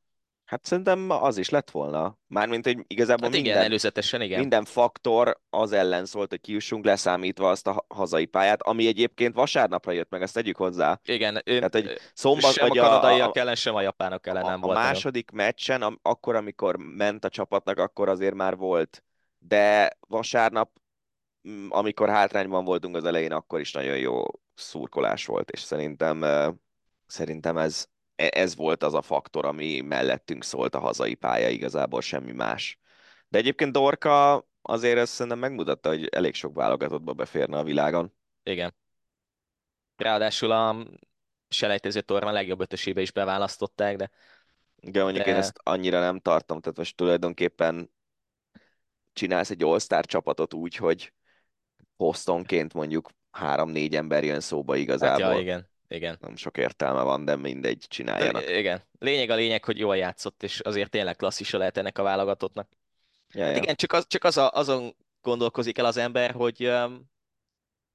Hát 0.45 0.65
szerintem 0.65 1.11
az 1.11 1.37
is 1.37 1.49
lett 1.49 1.71
volna. 1.71 2.19
Mármint, 2.27 2.65
hogy 2.65 2.79
igazából 2.87 3.27
Hát 3.29 3.35
igen, 3.37 3.45
minden, 3.47 3.65
előzetesen 3.65 4.21
igen. 4.21 4.39
minden 4.39 4.65
faktor 4.65 5.41
az 5.51 5.73
ellen 5.73 6.05
szólt, 6.05 6.31
hogy 6.31 6.41
kiussunk, 6.41 6.85
leszámítva 6.85 7.51
azt 7.51 7.67
a 7.67 7.73
ha- 7.73 7.87
hazai 7.89 8.25
pályát, 8.25 8.63
ami 8.63 8.87
egyébként 8.87 9.35
vasárnapra 9.35 9.93
jött 9.93 10.11
meg, 10.11 10.23
ezt 10.23 10.35
tegyük 10.35 10.57
hozzá. 10.57 11.01
Igen, 11.05 11.43
Tehát, 11.45 11.73
hogy 11.73 11.99
szombat, 12.15 12.53
sem 12.53 12.69
vagy 12.69 12.79
a 12.79 12.85
a, 12.85 12.89
kanadaiak 12.89 13.35
a, 13.37 13.39
ellen, 13.39 13.55
sem 13.55 13.75
a 13.75 13.81
japánok 13.81 14.27
ellen 14.27 14.43
a, 14.43 14.49
nem 14.49 14.63
a 14.63 14.67
volt. 14.67 14.77
nagyon. 14.77 14.93
második 14.93 15.31
meccsen, 15.31 15.83
am, 15.83 15.99
akkor, 16.03 16.35
amikor 16.35 16.77
ment 16.77 17.25
a 17.25 17.29
csapatnak, 17.29 17.79
akkor 17.79 18.09
azért 18.09 18.35
már 18.35 18.57
volt. 18.57 19.05
De 19.39 19.99
vasárnap, 20.09 20.71
mm, 21.49 21.67
amikor 21.71 22.09
hátrányban 22.09 22.65
voltunk 22.65 22.97
az 22.97 23.05
elején, 23.05 23.33
akkor 23.33 23.61
is 23.61 23.73
nagyon 23.73 23.99
jó 23.99 24.25
szurkolás 24.55 25.27
volt, 25.27 25.51
és 25.51 25.61
szerintem, 25.61 26.25
szerintem 27.07 27.59
ez, 27.59 27.89
ez 28.29 28.57
volt 28.57 28.83
az 28.83 28.95
a 28.95 29.03
faktor, 29.03 29.47
ami 29.47 29.81
mellettünk 29.81 30.45
szólt 30.45 30.75
a 30.75 30.81
hazai 30.81 31.15
pálya, 31.15 31.49
igazából 31.49 32.01
semmi 32.01 32.33
más. 32.33 32.79
De 33.29 33.39
egyébként 33.39 33.73
Dorka 33.73 34.47
azért 34.63 34.99
ezt 34.99 35.13
szerintem 35.13 35.39
megmutatta, 35.41 35.89
hogy 35.89 36.07
elég 36.07 36.35
sok 36.35 36.55
válogatottba 36.55 37.13
beférne 37.13 37.59
a 37.59 37.65
világon. 37.65 38.13
Igen. 38.43 38.75
Ráadásul 39.97 40.51
a 40.51 40.87
selejtező 41.49 42.01
torna 42.01 42.31
legjobb 42.31 42.61
ötösébe 42.61 43.01
is 43.01 43.13
beválasztották, 43.13 43.97
de 43.97 44.11
De 44.81 45.03
mondjuk 45.03 45.27
én 45.27 45.33
De- 45.33 45.39
ezt 45.39 45.61
annyira 45.63 46.01
nem 46.01 46.19
tartom, 46.19 46.61
tehát 46.61 46.79
most 46.79 46.97
tulajdonképpen 46.97 47.91
csinálsz 49.13 49.51
egy 49.51 49.63
All-Star 49.63 50.07
csapatot 50.07 50.55
úgy, 50.55 50.77
hogy 50.77 51.13
posztonként 51.97 52.75
mondjuk 52.75 53.11
három-négy 53.31 53.97
ember 53.97 54.25
jön 54.25 54.41
szóba 54.41 54.73
hát 54.73 54.83
igazából. 54.83 55.33
ja, 55.35 55.41
igen, 55.41 55.69
igen. 55.95 56.19
Nem 56.21 56.37
sok 56.37 56.59
értelme 56.59 57.03
van, 57.03 57.25
de 57.25 57.37
mindegy, 57.37 57.85
csináljanak. 57.89 58.45
De, 58.45 58.59
igen. 58.59 58.83
Lényeg 58.99 59.31
a 59.31 59.35
lényeg, 59.35 59.65
hogy 59.65 59.79
jól 59.79 59.97
játszott, 59.97 60.43
és 60.43 60.61
azért 60.61 60.91
tényleg 60.91 61.17
klasszisa 61.17 61.59
lehet 61.59 61.77
ennek 61.77 61.99
a 61.99 62.03
válogatottnak. 62.03 62.69
Ja, 63.35 63.45
Hát 63.45 63.57
ja. 63.57 63.63
igen, 63.63 63.75
csak, 63.75 63.93
az, 63.93 64.07
csak 64.07 64.25
az 64.25 64.37
a, 64.37 64.51
azon 64.51 64.97
gondolkozik 65.21 65.79
el 65.79 65.85
az 65.85 65.97
ember, 65.97 66.31
hogy, 66.31 66.73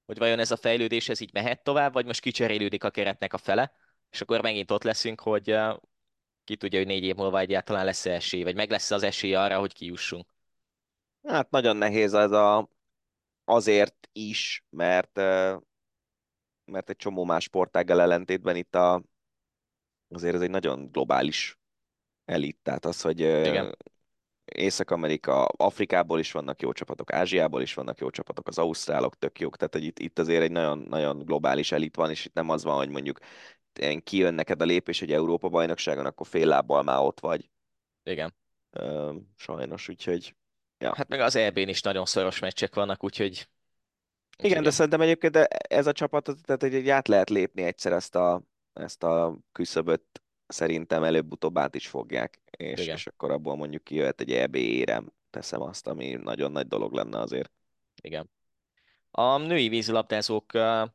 hogy 0.06 0.18
vajon 0.18 0.38
ez 0.38 0.50
a 0.50 0.56
fejlődés 0.56 1.08
ez 1.08 1.20
így 1.20 1.32
mehet 1.32 1.62
tovább, 1.62 1.92
vagy 1.92 2.06
most 2.06 2.20
kicserélődik 2.20 2.84
a 2.84 2.90
keretnek 2.90 3.32
a 3.32 3.38
fele, 3.38 3.72
és 4.10 4.20
akkor 4.20 4.42
megint 4.42 4.70
ott 4.70 4.82
leszünk, 4.82 5.20
hogy 5.20 5.56
ki 6.44 6.56
tudja, 6.56 6.78
hogy 6.78 6.88
négy 6.88 7.04
év 7.04 7.14
múlva 7.14 7.38
egyáltalán 7.38 7.84
lesz 7.84 8.06
-e 8.06 8.12
esély, 8.12 8.42
vagy 8.42 8.54
meg 8.54 8.70
lesz 8.70 8.90
az 8.90 9.02
esély 9.02 9.34
arra, 9.34 9.58
hogy 9.58 9.72
kijussunk. 9.72 10.26
Hát 11.22 11.50
nagyon 11.50 11.76
nehéz 11.76 12.14
ez 12.14 12.30
a, 12.30 12.68
azért 13.44 14.08
is, 14.12 14.64
mert, 14.70 15.20
mert 16.68 16.90
egy 16.90 16.96
csomó 16.96 17.24
más 17.24 17.44
sportággal 17.44 18.00
ellentétben 18.00 18.56
itt 18.56 18.74
a, 18.74 19.02
azért 20.08 20.34
ez 20.34 20.40
egy 20.40 20.50
nagyon 20.50 20.88
globális 20.90 21.58
elit, 22.24 22.58
tehát 22.62 22.84
az, 22.84 23.00
hogy 23.00 23.20
Igen. 23.20 23.76
Észak-Amerika, 24.44 25.44
Afrikából 25.44 26.18
is 26.18 26.32
vannak 26.32 26.62
jó 26.62 26.72
csapatok, 26.72 27.12
Ázsiából 27.12 27.62
is 27.62 27.74
vannak 27.74 27.98
jó 27.98 28.10
csapatok, 28.10 28.48
az 28.48 28.58
ausztrálok 28.58 29.18
tök 29.18 29.40
jók, 29.40 29.56
tehát 29.56 29.74
hogy 29.74 29.84
itt, 29.84 29.98
itt 29.98 30.18
azért 30.18 30.42
egy 30.42 30.50
nagyon, 30.50 30.78
nagyon 30.78 31.24
globális 31.24 31.72
elit 31.72 31.96
van, 31.96 32.10
és 32.10 32.24
itt 32.24 32.34
nem 32.34 32.48
az 32.48 32.64
van, 32.64 32.76
hogy 32.76 32.88
mondjuk 32.88 33.18
kijön 34.02 34.34
neked 34.34 34.62
a 34.62 34.64
lépés 34.64 35.02
egy 35.02 35.12
Európa 35.12 35.48
bajnokságon, 35.48 36.06
akkor 36.06 36.26
fél 36.26 36.46
lábbal 36.46 36.82
már 36.82 37.00
ott 37.00 37.20
vagy. 37.20 37.50
Igen. 38.02 38.34
Ö, 38.70 39.14
sajnos, 39.36 39.88
úgyhogy 39.88 40.34
Ja. 40.78 40.94
Hát 40.94 41.08
meg 41.08 41.20
az 41.20 41.36
EB-n 41.36 41.68
is 41.68 41.80
nagyon 41.80 42.04
szoros 42.04 42.38
meccsek 42.38 42.74
vannak, 42.74 43.04
úgyhogy... 43.04 43.48
igen, 44.42 44.62
de 44.62 44.70
szerintem 44.70 45.00
egyébként 45.00 45.32
de 45.32 45.46
ez 45.46 45.86
a 45.86 45.92
csapat, 45.92 46.30
tehát 46.42 46.74
így 46.74 46.88
át 46.88 47.08
lehet 47.08 47.30
lépni 47.30 47.62
egyszer 47.62 47.92
ezt 47.92 48.14
a, 48.14 48.42
ezt 48.72 49.02
a 49.02 49.38
küszöböt, 49.52 50.22
szerintem 50.46 51.04
előbb-utóbb 51.04 51.58
át 51.58 51.74
is 51.74 51.88
fogják, 51.88 52.40
és, 52.50 52.80
Igen. 52.80 52.94
és 52.94 53.06
akkor 53.06 53.30
abból 53.30 53.56
mondjuk 53.56 53.84
kijöhet 53.84 54.20
egy 54.20 54.32
EB 54.32 54.54
érem, 54.54 55.12
teszem 55.30 55.62
azt, 55.62 55.86
ami 55.86 56.18
nagyon 56.22 56.52
nagy 56.52 56.66
dolog 56.66 56.92
lenne 56.92 57.18
azért. 57.18 57.52
Igen. 58.02 58.30
A 59.10 59.36
női 59.36 59.68
vízilabdázók 59.68 60.52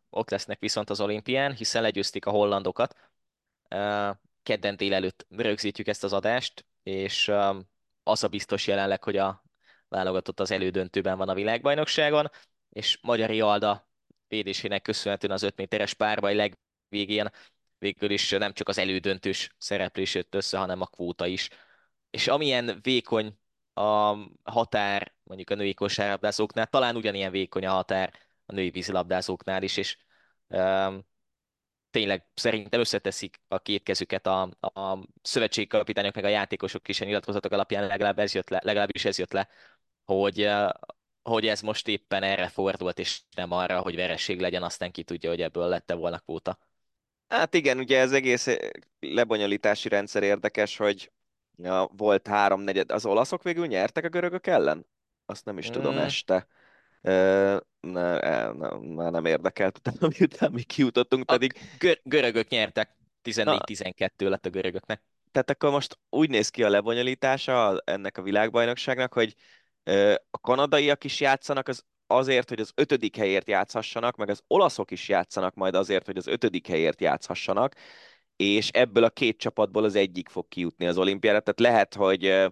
ott 0.09 0.29
lesznek 0.29 0.59
viszont 0.59 0.89
az 0.89 1.01
olimpián, 1.01 1.53
hiszen 1.53 1.81
legyőzték 1.81 2.25
a 2.25 2.31
hollandokat. 2.31 2.95
Kedden 4.43 4.77
délelőtt 4.77 5.25
rögzítjük 5.29 5.87
ezt 5.87 6.03
az 6.03 6.13
adást, 6.13 6.65
és 6.83 7.31
az 8.03 8.23
a 8.23 8.27
biztos 8.27 8.67
jelenleg, 8.67 9.03
hogy 9.03 9.17
a 9.17 9.43
válogatott 9.87 10.39
az 10.39 10.51
elődöntőben 10.51 11.17
van 11.17 11.29
a 11.29 11.33
világbajnokságon, 11.33 12.29
és 12.73 12.99
Magyari 13.01 13.41
Alda 13.41 13.87
védésének 14.27 14.81
köszönhetően 14.81 15.33
az 15.33 15.43
5 15.43 15.55
méteres 15.55 15.93
párbaj 15.93 16.35
legvégén 16.35 17.29
végül 17.77 18.09
is 18.09 18.29
nem 18.29 18.53
csak 18.53 18.67
az 18.67 18.77
elődöntős 18.77 19.49
szereplés 19.57 20.15
jött 20.15 20.35
össze, 20.35 20.57
hanem 20.57 20.81
a 20.81 20.85
kvóta 20.85 21.27
is. 21.27 21.49
És 22.09 22.27
amilyen 22.27 22.79
vékony 22.81 23.37
a 23.73 24.15
határ 24.43 25.13
mondjuk 25.23 25.49
a 25.49 25.55
női 25.55 25.73
kosárlabdázóknál, 25.73 26.67
talán 26.67 26.95
ugyanilyen 26.95 27.31
vékony 27.31 27.65
a 27.65 27.71
határ 27.71 28.13
a 28.45 28.53
női 28.53 28.69
vízilabdázóknál 28.69 29.63
is, 29.63 29.77
és 29.77 29.97
um, 30.47 31.05
tényleg 31.89 32.25
szerintem 32.33 32.79
összeteszik 32.79 33.41
a 33.47 33.59
két 33.59 33.83
kezüket 33.83 34.27
a, 34.27 34.41
a 34.59 34.99
szövetségkapitányok 35.21 36.15
meg 36.15 36.23
a 36.23 36.27
játékosok 36.27 36.87
is 36.87 37.01
a 37.01 37.05
nyilatkozatok 37.05 37.51
alapján 37.51 37.87
legalább 37.87 38.19
ez 38.19 38.33
jött 38.33 38.49
le, 38.49 38.59
legalábbis 38.63 39.05
ez 39.05 39.17
jött 39.17 39.31
le, 39.31 39.49
hogy, 40.05 40.49
hogy 41.23 41.47
ez 41.47 41.61
most 41.61 41.87
éppen 41.87 42.23
erre 42.23 42.47
fordult, 42.47 42.99
és 42.99 43.21
nem 43.35 43.51
arra, 43.51 43.81
hogy 43.81 43.95
vereség 43.95 44.39
legyen, 44.39 44.63
aztán 44.63 44.91
ki 44.91 45.03
tudja, 45.03 45.29
hogy 45.29 45.41
ebből 45.41 45.67
lette 45.67 45.93
volna 45.93 46.19
kvóta. 46.19 46.57
Hát 47.27 47.53
igen, 47.53 47.77
ugye 47.77 47.99
ez 47.99 48.11
egész 48.11 48.47
eh, 48.47 48.57
lebonyolítási 48.99 49.89
rendszer 49.89 50.23
érdekes, 50.23 50.77
hogy 50.77 51.11
ja, 51.55 51.89
volt 51.97 52.27
három 52.27 52.61
negyed, 52.61 52.91
az 52.91 53.05
olaszok 53.05 53.43
végül 53.43 53.67
nyertek 53.67 54.03
a 54.03 54.09
görögök 54.09 54.47
ellen? 54.47 54.85
Azt 55.25 55.45
nem 55.45 55.57
is 55.57 55.69
tudom 55.69 55.93
Mm. 55.93 55.97
este. 55.97 56.47
Ö, 57.01 57.57
ne, 57.79 58.19
e, 58.19 58.51
ne, 58.51 58.69
már 58.93 59.11
nem 59.11 59.25
érdekelt, 59.25 59.77
utána 59.77 59.97
miután 60.19 60.51
mi 60.51 60.63
kijutottunk 60.63 61.29
A 61.29 61.33
pedig. 61.33 61.53
gör- 61.79 62.01
görögök 62.03 62.47
nyertek, 62.47 62.95
14-12 63.21 64.29
lett 64.29 64.45
a 64.45 64.49
görögöknek. 64.49 65.01
Tehát 65.31 65.49
akkor 65.49 65.71
most 65.71 65.99
úgy 66.09 66.29
néz 66.29 66.49
ki 66.49 66.63
a 66.63 66.69
lebonyolítása 66.69 67.81
ennek 67.85 68.17
a 68.17 68.21
világbajnokságnak, 68.21 69.13
hogy 69.13 69.35
a 70.29 70.39
kanadaiak 70.41 71.03
is 71.03 71.19
játszanak 71.19 71.67
az 71.67 71.83
azért, 72.07 72.49
hogy 72.49 72.59
az 72.59 72.71
ötödik 72.75 73.15
helyért 73.15 73.47
játszhassanak, 73.47 74.15
meg 74.15 74.29
az 74.29 74.41
olaszok 74.47 74.91
is 74.91 75.09
játszanak 75.09 75.53
majd 75.53 75.75
azért, 75.75 76.05
hogy 76.05 76.17
az 76.17 76.27
ötödik 76.27 76.67
helyért 76.67 77.01
játszhassanak, 77.01 77.75
és 78.35 78.69
ebből 78.69 79.03
a 79.03 79.09
két 79.09 79.37
csapatból 79.37 79.83
az 79.83 79.95
egyik 79.95 80.29
fog 80.29 80.47
kijutni 80.47 80.85
az 80.87 80.97
olimpiára. 80.97 81.39
Tehát 81.39 81.59
lehet, 81.59 81.93
hogy 81.93 82.51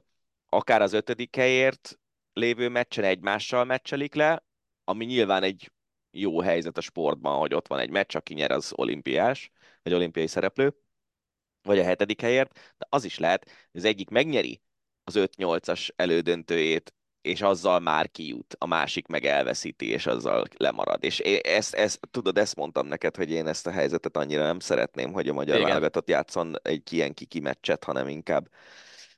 akár 0.49 0.81
az 0.81 0.93
ötödik 0.93 1.35
helyért 1.35 1.99
lévő 2.33 2.69
meccsen 2.69 3.03
egymással 3.03 3.63
meccselik 3.63 4.13
le, 4.13 4.45
ami 4.83 5.05
nyilván 5.05 5.43
egy 5.43 5.71
jó 6.11 6.41
helyzet 6.41 6.77
a 6.77 6.81
sportban, 6.81 7.39
hogy 7.39 7.53
ott 7.53 7.67
van 7.67 7.79
egy 7.79 7.89
meccs, 7.89 8.15
aki 8.15 8.33
nyer 8.33 8.51
az 8.51 8.71
olimpiás, 8.75 9.51
vagy 9.83 9.93
olimpiai 9.93 10.27
szereplő, 10.27 10.75
vagy 11.61 11.79
a 11.79 11.83
hetedik 11.83 12.21
helyért, 12.21 12.53
de 12.77 12.85
az 12.89 13.03
is 13.03 13.17
lehet, 13.19 13.43
hogy 13.43 13.81
az 13.81 13.85
egyik 13.85 14.09
megnyeri 14.09 14.61
az 15.03 15.13
5-8-as 15.17 15.89
elődöntőjét, 15.95 16.93
és 17.21 17.41
azzal 17.41 17.79
már 17.79 18.11
kijut, 18.11 18.55
a 18.59 18.65
másik 18.65 19.07
meg 19.07 19.25
elveszíti, 19.25 19.89
és 19.89 20.05
azzal 20.05 20.45
lemarad. 20.57 21.03
És 21.03 21.19
ezt, 21.19 21.73
ezt, 21.73 21.99
tudod, 22.11 22.37
ezt 22.37 22.55
mondtam 22.55 22.87
neked, 22.87 23.15
hogy 23.15 23.31
én 23.31 23.47
ezt 23.47 23.67
a 23.67 23.71
helyzetet 23.71 24.17
annyira 24.17 24.43
nem 24.43 24.59
szeretném, 24.59 25.11
hogy 25.11 25.27
a 25.27 25.33
magyar 25.33 25.55
Igen. 25.55 25.67
válogatott 25.67 26.09
játszon 26.09 26.55
egy 26.61 26.93
ilyen 26.93 27.13
kiki 27.13 27.39
meccset, 27.39 27.83
hanem 27.83 28.07
inkább, 28.07 28.49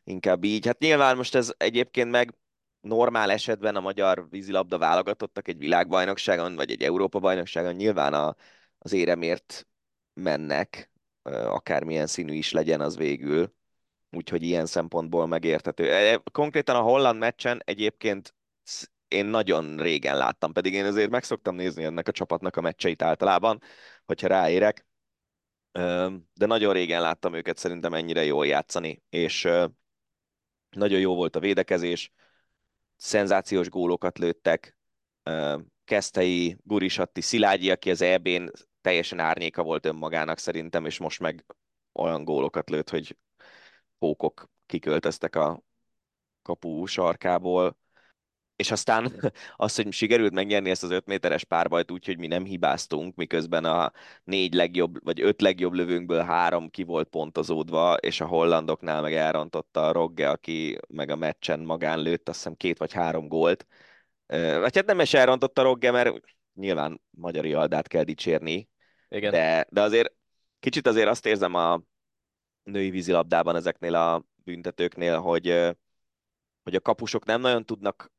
inkább 0.03 0.43
így. 0.43 0.65
Hát 0.65 0.79
nyilván 0.79 1.15
most 1.17 1.35
ez 1.35 1.53
egyébként 1.57 2.11
meg 2.11 2.35
normál 2.81 3.31
esetben 3.31 3.75
a 3.75 3.79
magyar 3.79 4.29
vízilabda 4.29 4.77
válogatottak 4.77 5.47
egy 5.47 5.57
világbajnokságon, 5.57 6.55
vagy 6.55 6.71
egy 6.71 6.81
Európa-bajnokságon 6.81 7.73
nyilván 7.73 8.13
a, 8.13 8.35
az 8.77 8.93
éremért 8.93 9.67
mennek, 10.13 10.91
akármilyen 11.31 12.07
színű 12.07 12.33
is 12.33 12.51
legyen 12.51 12.81
az 12.81 12.97
végül. 12.97 13.53
Úgyhogy 14.15 14.43
ilyen 14.43 14.65
szempontból 14.65 15.27
megérthető. 15.27 15.91
E, 15.91 16.21
Konkrétan 16.31 16.75
a 16.75 16.81
holland 16.81 17.19
meccsen 17.19 17.61
egyébként 17.65 18.35
én 19.07 19.25
nagyon 19.25 19.77
régen 19.77 20.17
láttam, 20.17 20.51
pedig 20.51 20.73
én 20.73 20.85
azért 20.85 21.09
meg 21.09 21.23
szoktam 21.23 21.55
nézni 21.55 21.83
ennek 21.83 22.07
a 22.07 22.11
csapatnak 22.11 22.55
a 22.55 22.61
meccseit 22.61 23.01
általában, 23.01 23.61
hogyha 24.05 24.27
ráérek. 24.27 24.85
De 26.33 26.45
nagyon 26.45 26.73
régen 26.73 27.01
láttam 27.01 27.33
őket 27.33 27.57
szerintem 27.57 27.93
ennyire 27.93 28.23
jól 28.23 28.45
játszani, 28.45 29.03
és 29.09 29.49
nagyon 30.69 30.99
jó 30.99 31.15
volt 31.15 31.35
a 31.35 31.39
védekezés, 31.39 32.11
szenzációs 32.95 33.69
gólokat 33.69 34.17
lőttek, 34.17 34.77
Kesztei, 35.83 36.57
Gurisatti, 36.63 37.21
Szilágyi, 37.21 37.71
aki 37.71 37.89
az 37.89 38.01
EB-n 38.01 38.51
teljesen 38.81 39.19
árnyéka 39.19 39.63
volt 39.63 39.85
önmagának 39.85 40.37
szerintem, 40.37 40.85
és 40.85 40.97
most 40.97 41.19
meg 41.19 41.45
olyan 41.93 42.23
gólokat 42.23 42.69
lőtt, 42.69 42.89
hogy 42.89 43.17
pókok 44.03 44.49
kiköltöztek 44.65 45.35
a 45.35 45.63
kapu 46.41 46.85
sarkából. 46.85 47.77
és 48.55 48.71
aztán 48.71 49.11
az, 49.55 49.75
hogy 49.75 49.91
sikerült 49.91 50.33
megnyerni 50.33 50.69
ezt 50.69 50.83
az 50.83 50.91
5 50.91 51.05
méteres 51.05 51.43
párbajt 51.43 51.91
úgy, 51.91 52.05
hogy 52.05 52.17
mi 52.17 52.27
nem 52.27 52.45
hibáztunk, 52.45 53.15
miközben 53.15 53.65
a 53.65 53.91
négy 54.23 54.53
legjobb, 54.53 55.03
vagy 55.03 55.21
öt 55.21 55.41
legjobb 55.41 55.73
lövőnkből 55.73 56.21
három 56.21 56.69
ki 56.69 56.83
volt 56.83 57.09
pontozódva, 57.09 57.93
és 57.95 58.21
a 58.21 58.25
hollandoknál 58.25 59.01
meg 59.01 59.13
elrontotta 59.13 59.87
a 59.87 59.91
Rogge, 59.91 60.29
aki 60.29 60.77
meg 60.87 61.09
a 61.09 61.15
meccsen 61.15 61.59
magán 61.59 61.99
lőtt, 61.99 62.29
azt 62.29 62.37
hiszem 62.37 62.55
két 62.55 62.77
vagy 62.77 62.93
három 62.93 63.27
gólt. 63.27 63.65
Vagy 64.27 64.75
hát 64.75 64.85
nem 64.85 64.99
is 64.99 65.13
elrontotta 65.13 65.61
a 65.61 65.63
Rogge, 65.63 65.91
mert 65.91 66.15
nyilván 66.53 67.01
Magyari 67.09 67.53
Aldát 67.53 67.87
kell 67.87 68.03
dicsérni, 68.03 68.69
Igen. 69.09 69.31
de, 69.31 69.67
de 69.69 69.81
azért 69.81 70.13
kicsit 70.59 70.87
azért 70.87 71.09
azt 71.09 71.25
érzem 71.25 71.53
a 71.53 71.81
női 72.63 72.89
vízilabdában 72.89 73.55
ezeknél 73.55 73.95
a 73.95 74.23
büntetőknél, 74.35 75.19
hogy, 75.19 75.47
hogy 76.63 76.75
a 76.75 76.79
kapusok 76.79 77.25
nem 77.25 77.41
nagyon 77.41 77.65
tudnak 77.65 78.11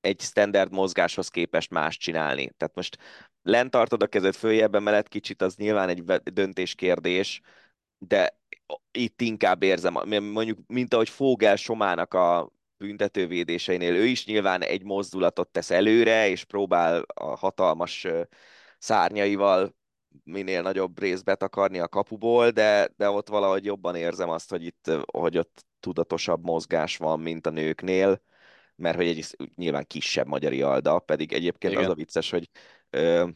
egy 0.00 0.20
standard 0.20 0.72
mozgáshoz 0.72 1.28
képest 1.28 1.70
más 1.70 1.96
csinálni. 1.96 2.52
Tehát 2.56 2.74
most 2.74 2.98
lent 3.42 3.70
tartod 3.70 4.02
a 4.02 4.06
kezed 4.06 4.34
följebb 4.34 4.74
emelet 4.74 5.08
kicsit, 5.08 5.42
az 5.42 5.56
nyilván 5.56 5.88
egy 5.88 6.04
döntéskérdés, 6.22 7.40
de 7.98 8.38
itt 8.90 9.20
inkább 9.20 9.62
érzem, 9.62 9.92
mondjuk, 10.22 10.58
mint 10.66 10.94
ahogy 10.94 11.08
Fogel 11.08 11.56
Somának 11.56 12.14
a 12.14 12.52
büntetővédéseinél, 12.76 13.94
ő 13.94 14.04
is 14.04 14.26
nyilván 14.26 14.62
egy 14.62 14.82
mozdulatot 14.82 15.48
tesz 15.48 15.70
előre, 15.70 16.28
és 16.28 16.44
próbál 16.44 17.00
a 17.00 17.36
hatalmas 17.36 18.06
szárnyaival 18.78 19.74
minél 20.24 20.62
nagyobb 20.62 20.98
részt 20.98 21.24
betakarni 21.24 21.78
a 21.78 21.88
kapuból, 21.88 22.50
de, 22.50 22.88
de 22.96 23.10
ott 23.10 23.28
valahogy 23.28 23.64
jobban 23.64 23.94
érzem 23.94 24.30
azt, 24.30 24.50
hogy 24.50 24.64
itt, 24.64 24.90
hogy 25.12 25.38
ott 25.38 25.66
tudatosabb 25.80 26.44
mozgás 26.44 26.96
van, 26.96 27.20
mint 27.20 27.46
a 27.46 27.50
nőknél, 27.50 28.22
mert 28.76 28.96
hogy 28.96 29.06
egy 29.06 29.36
nyilván 29.54 29.86
kisebb 29.86 30.26
magyari 30.26 30.62
alda, 30.62 30.98
pedig 30.98 31.32
egyébként 31.32 31.72
Igen. 31.72 31.84
az 31.84 31.90
a 31.90 31.94
vicces, 31.94 32.30
hogy 32.30 32.50
ö, 32.90 33.28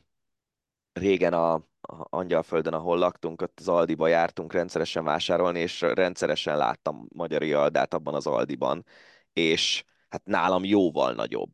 régen 0.93 1.33
a, 1.33 1.55
a 1.55 2.07
Angyalföldön, 2.11 2.73
ahol 2.73 2.99
laktunk, 2.99 3.43
ott 3.43 3.59
az 3.61 3.69
Aldiba 3.69 4.09
jártunk 4.09 4.53
rendszeresen 4.53 5.05
vásárolni, 5.05 5.61
és 5.61 5.81
rendszeresen 5.81 6.57
láttam 6.57 7.07
magyari 7.15 7.53
aldát 7.53 7.95
abban 7.95 8.15
az 8.15 8.27
Aldiban, 8.27 8.85
és 9.33 9.85
hát 10.09 10.25
nálam 10.25 10.65
jóval 10.65 11.13
nagyobb. 11.13 11.53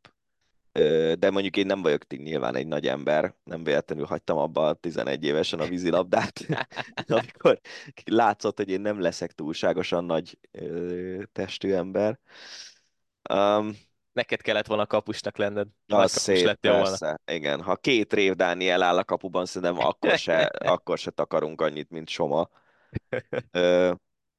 De 1.19 1.31
mondjuk 1.31 1.57
én 1.57 1.67
nem 1.67 1.83
vagyok 1.83 2.07
nyilván 2.07 2.57
egy 2.57 2.67
nagy 2.67 2.87
ember, 2.87 3.35
nem 3.45 3.65
véletlenül 3.65 4.05
hagytam 4.05 4.39
abba 4.39 4.75
11 4.75 5.25
évesen 5.25 5.61
a 5.61 5.67
vízilabdát, 5.67 6.47
amikor 7.07 7.61
látszott, 8.05 8.57
hogy 8.57 8.71
én 8.71 8.81
nem 8.81 9.01
leszek 9.01 9.33
túlságosan 9.33 10.05
nagy 10.05 10.39
testű 11.33 11.73
ember. 11.73 12.19
Um, 13.35 13.77
Neked 14.13 14.41
kellett 14.41 14.67
volna 14.67 14.87
kapusnak 14.87 15.37
lenned. 15.37 15.69
Az 15.87 16.13
szép, 16.13 16.55
persze. 16.55 17.05
Volna. 17.05 17.19
Igen, 17.33 17.63
ha 17.63 17.77
két 17.77 18.13
Rév 18.13 18.35
Dániel 18.35 18.83
áll 18.83 18.99
a 18.99 19.05
kapuban, 19.05 19.47
szerintem 19.47 19.87
akkor 19.87 20.19
se, 20.19 20.37
akkor 20.75 20.99
se 20.99 21.11
takarunk 21.11 21.61
annyit, 21.61 21.91
mint 21.91 22.09
Soma. 22.09 22.49
Ö, 23.51 23.93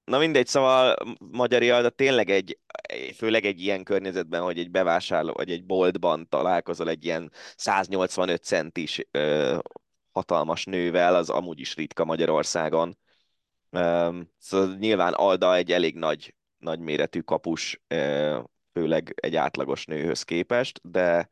na 0.09 0.17
mindegy, 0.17 0.47
szóval 0.47 0.95
Magyari 1.19 1.67
de 1.67 1.89
tényleg 1.89 2.29
egy, 2.29 2.59
főleg 3.15 3.45
egy 3.45 3.61
ilyen 3.61 3.83
környezetben, 3.83 4.41
hogy 4.41 4.59
egy 4.59 4.71
bevásárló, 4.71 5.33
vagy 5.33 5.51
egy 5.51 5.65
boltban 5.65 6.27
találkozol 6.29 6.89
egy 6.89 7.05
ilyen 7.05 7.31
185 7.55 8.43
centis 8.43 9.07
ö, 9.11 9.57
hatalmas 10.11 10.65
nővel, 10.65 11.15
az 11.15 11.29
amúgy 11.29 11.59
is 11.59 11.75
ritka 11.75 12.05
Magyarországon. 12.05 12.97
Ö, 13.69 14.19
szóval 14.37 14.75
nyilván 14.75 15.13
Alda 15.13 15.55
egy 15.55 15.71
elég 15.71 15.95
nagy, 15.95 16.35
nagy 16.57 16.79
méretű 16.79 17.19
kapus, 17.19 17.81
ö, 17.87 18.39
főleg 18.73 19.13
egy 19.15 19.35
átlagos 19.35 19.85
nőhöz 19.85 20.23
képest, 20.23 20.79
de, 20.83 21.31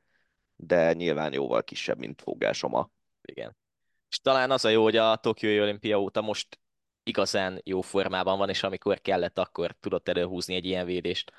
de 0.55 0.93
nyilván 0.93 1.33
jóval 1.33 1.63
kisebb, 1.63 1.97
mint 1.97 2.21
Fogásoma. 2.21 2.89
Igen. 3.21 3.57
És 4.09 4.19
talán 4.19 4.51
az 4.51 4.65
a 4.65 4.69
jó, 4.69 4.83
hogy 4.83 4.97
a 4.97 5.15
Tokiói 5.15 5.61
olimpia 5.61 5.99
óta 5.99 6.21
most 6.21 6.59
igazán 7.07 7.61
jó 7.63 7.81
formában 7.81 8.37
van, 8.37 8.49
és 8.49 8.63
amikor 8.63 9.01
kellett, 9.01 9.39
akkor 9.39 9.75
tudott 9.79 10.07
előhúzni 10.09 10.55
egy 10.55 10.65
ilyen 10.65 10.85
védést. 10.85 11.31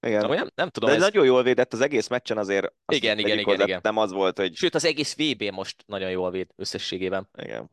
Igen. 0.00 0.20
Szóval 0.20 0.36
nem, 0.36 0.50
nem 0.54 0.68
tudom, 0.68 0.88
De 0.90 0.96
ez... 0.96 1.02
nagyon 1.02 1.24
jól 1.24 1.42
védett 1.42 1.72
az 1.72 1.80
egész 1.80 2.08
meccsen 2.08 2.38
azért. 2.38 2.72
Igen, 2.86 3.18
igen, 3.18 3.38
igen, 3.38 3.60
igen. 3.60 3.80
Nem 3.82 3.96
az 3.96 4.12
volt, 4.12 4.38
hogy... 4.38 4.54
Sőt, 4.54 4.74
az 4.74 4.84
egész 4.84 5.16
VB 5.16 5.42
most 5.42 5.82
nagyon 5.86 6.10
jól 6.10 6.30
véd 6.30 6.50
összességében. 6.56 7.28
Igen. 7.36 7.70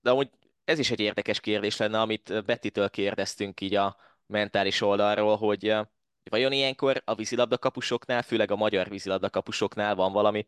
De 0.00 0.10
amúgy 0.10 0.30
ez 0.64 0.78
is 0.78 0.90
egy 0.90 1.00
érdekes 1.00 1.40
kérdés 1.40 1.76
lenne, 1.76 2.00
amit 2.00 2.44
Bettitől 2.44 2.90
kérdeztünk 2.90 3.60
így 3.60 3.74
a, 3.74 3.96
mentális 4.32 4.80
oldalról, 4.80 5.36
hogy 5.36 5.74
vajon 6.30 6.52
ilyenkor 6.52 7.02
a 7.04 7.14
vízilabda 7.14 7.58
kapusoknál, 7.58 8.22
főleg 8.22 8.50
a 8.50 8.56
magyar 8.56 8.88
vízilabda 8.88 9.30
kapusoknál 9.30 9.94
van 9.94 10.12
valami 10.12 10.46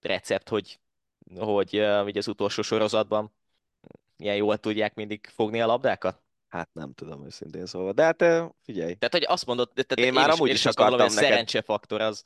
recept, 0.00 0.48
hogy, 0.48 0.78
hogy 1.36 1.74
így 2.06 2.18
az 2.18 2.28
utolsó 2.28 2.62
sorozatban 2.62 3.32
ilyen 4.20 4.36
jól 4.36 4.58
tudják 4.58 4.94
mindig 4.94 5.28
fogni 5.34 5.60
a 5.60 5.66
labdákat? 5.66 6.22
Hát 6.48 6.68
nem 6.72 6.92
tudom 6.92 7.24
őszintén 7.24 7.66
szóval, 7.66 7.92
de 7.92 8.02
hát 8.02 8.24
figyelj. 8.62 8.94
Tehát, 8.94 9.12
hogy 9.12 9.24
azt 9.28 9.46
mondod, 9.46 9.70
tehát 9.74 9.92
én, 9.92 10.04
én 10.04 10.12
már 10.12 10.30
amúgy 10.30 10.48
is, 10.48 10.54
is 10.54 10.64
akartam 10.64 10.88
gondolom, 10.88 11.14
neked... 11.14 11.28
szerencsefaktor 11.28 12.00
az, 12.00 12.24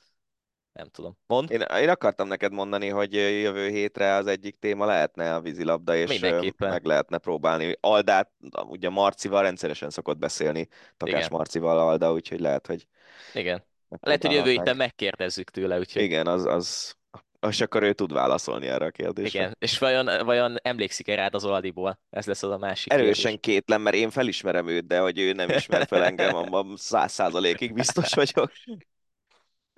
nem 0.73 0.89
tudom. 0.89 1.19
Mond? 1.27 1.51
Én, 1.51 1.61
én 1.61 1.89
akartam 1.89 2.29
neked 2.29 2.53
mondani, 2.53 2.89
hogy 2.89 3.15
jövő 3.15 3.69
hétre 3.69 4.15
az 4.15 4.27
egyik 4.27 4.57
téma 4.57 4.85
lehetne 4.85 5.35
a 5.35 5.41
vízilabda, 5.41 5.97
és 5.97 6.19
meg 6.59 6.85
lehetne 6.85 7.19
próbálni. 7.19 7.77
Aldát, 7.81 8.31
ugye 8.69 8.89
Marcival 8.89 9.43
rendszeresen 9.43 9.91
szokott 9.91 10.19
beszélni, 10.19 10.69
Takás 10.97 11.19
Igen. 11.19 11.29
Marcival 11.33 11.79
Alda, 11.79 12.13
úgyhogy 12.13 12.41
lehet, 12.41 12.67
hogy... 12.67 12.87
Igen. 13.35 13.65
Lehet, 14.01 14.27
hogy 14.27 14.35
jövő 14.35 14.51
héten 14.51 14.77
megkérdezzük 14.77 15.51
tőle, 15.51 15.79
úgyhogy... 15.79 16.03
Igen, 16.03 16.27
az, 16.27 16.45
az, 16.45 16.97
és 17.49 17.61
akkor 17.61 17.83
ő 17.83 17.93
tud 17.93 18.13
válaszolni 18.13 18.67
erre 18.67 18.85
a 18.85 18.91
kérdésre. 18.91 19.39
Igen, 19.39 19.57
és 19.59 19.79
vajon, 19.79 20.25
vajon 20.25 20.57
emlékszik-e 20.63 21.15
rád 21.15 21.35
az 21.35 21.45
Aldiból? 21.45 22.01
Ez 22.11 22.27
lesz 22.27 22.43
az 22.43 22.51
a 22.51 22.59
másik 22.59 22.93
Erősen 22.93 23.39
kérdés. 23.39 23.41
kétlem, 23.41 23.83
mert 23.83 23.97
én 23.97 24.11
felismerem 24.11 24.69
őt, 24.69 24.87
de 24.87 24.99
hogy 24.99 25.19
ő 25.19 25.33
nem 25.33 25.49
ismer 25.49 25.87
fel 25.87 26.05
engem, 26.05 26.35
abban 26.45 26.75
száz 26.77 27.13
százalékig 27.13 27.75
biztos 27.75 28.15
vagyok. 28.15 28.53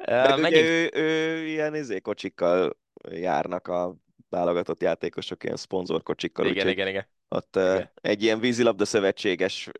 Meg 0.06 0.40
megint... 0.40 0.62
ő, 0.62 0.90
ő 0.94 1.44
ilyen 1.46 1.74
izé, 1.74 2.00
kocsikkal 2.00 2.76
járnak 3.10 3.68
a 3.68 3.96
válogatott 4.28 4.82
játékosok, 4.82 5.44
ilyen 5.44 5.56
szponzorkocsikkal. 5.56 6.46
Igen, 6.46 6.68
igen, 6.68 6.88
igen. 6.88 7.06
Ott 7.28 7.56
igen. 7.56 7.90
egy 7.94 8.22
ilyen 8.22 8.40
vízilabda 8.40 8.84
szövetséges 8.84 9.70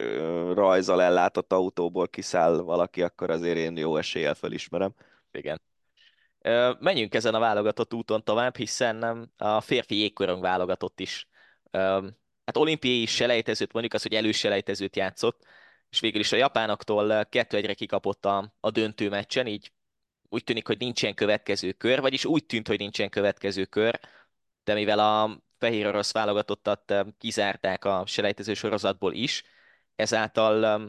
rajzal 0.55 1.03
ellátott 1.03 1.53
autóból 1.53 2.09
kiszáll 2.09 2.57
valaki, 2.57 3.03
akkor 3.03 3.31
azért 3.31 3.57
én 3.57 3.77
jó 3.77 3.97
eséllyel 3.97 4.35
felismerem. 4.35 4.95
Igen. 5.33 5.61
Menjünk 6.79 7.15
ezen 7.15 7.35
a 7.35 7.39
válogatott 7.39 7.95
úton 7.95 8.25
tovább, 8.25 8.57
hiszen 8.57 9.03
a 9.37 9.61
férfi 9.61 9.97
jégkorong 9.97 10.43
válogatott 10.43 11.01
is. 11.01 11.29
Hát 12.45 12.57
olimpiai 12.57 13.07
selejtezőt, 13.07 13.73
mondjuk 13.73 13.95
az, 13.95 14.03
hogy 14.03 14.15
előselejtezőt 14.15 14.97
játszott, 14.97 15.45
és 15.91 16.01
végül 16.01 16.21
is 16.21 16.33
a 16.33 16.37
japánoktól 16.37 17.07
2-1-re 17.31 17.75
kikapott 17.75 18.25
a, 18.25 18.55
a 18.61 18.71
döntő 18.71 19.09
meccsen, 19.09 19.47
így 19.47 19.73
úgy 20.29 20.45
tűnik, 20.45 20.67
hogy 20.67 20.79
nincsen 20.79 21.15
következő 21.15 21.73
kör, 21.73 22.01
vagyis 22.01 22.25
úgy 22.25 22.47
tűnt, 22.47 22.69
hogy 22.69 22.79
nincsen 22.79 23.09
következő 23.09 23.65
kör, 23.65 24.01
de 24.65 24.75
mivel 24.75 24.99
a 24.99 25.43
fehér 25.59 25.87
orosz 25.87 26.13
válogatottat 26.13 26.95
kizárták 27.19 27.85
a 27.85 28.03
selejtező 28.07 28.55
sorozatból 28.55 29.13
is, 29.13 29.43
ezáltal 29.97 30.83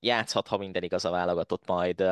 játszhat, 0.00 0.48
ha 0.48 0.56
minden 0.56 0.82
igaz 0.82 1.04
a 1.04 1.10
válogatott 1.10 1.66
majd 1.66 2.04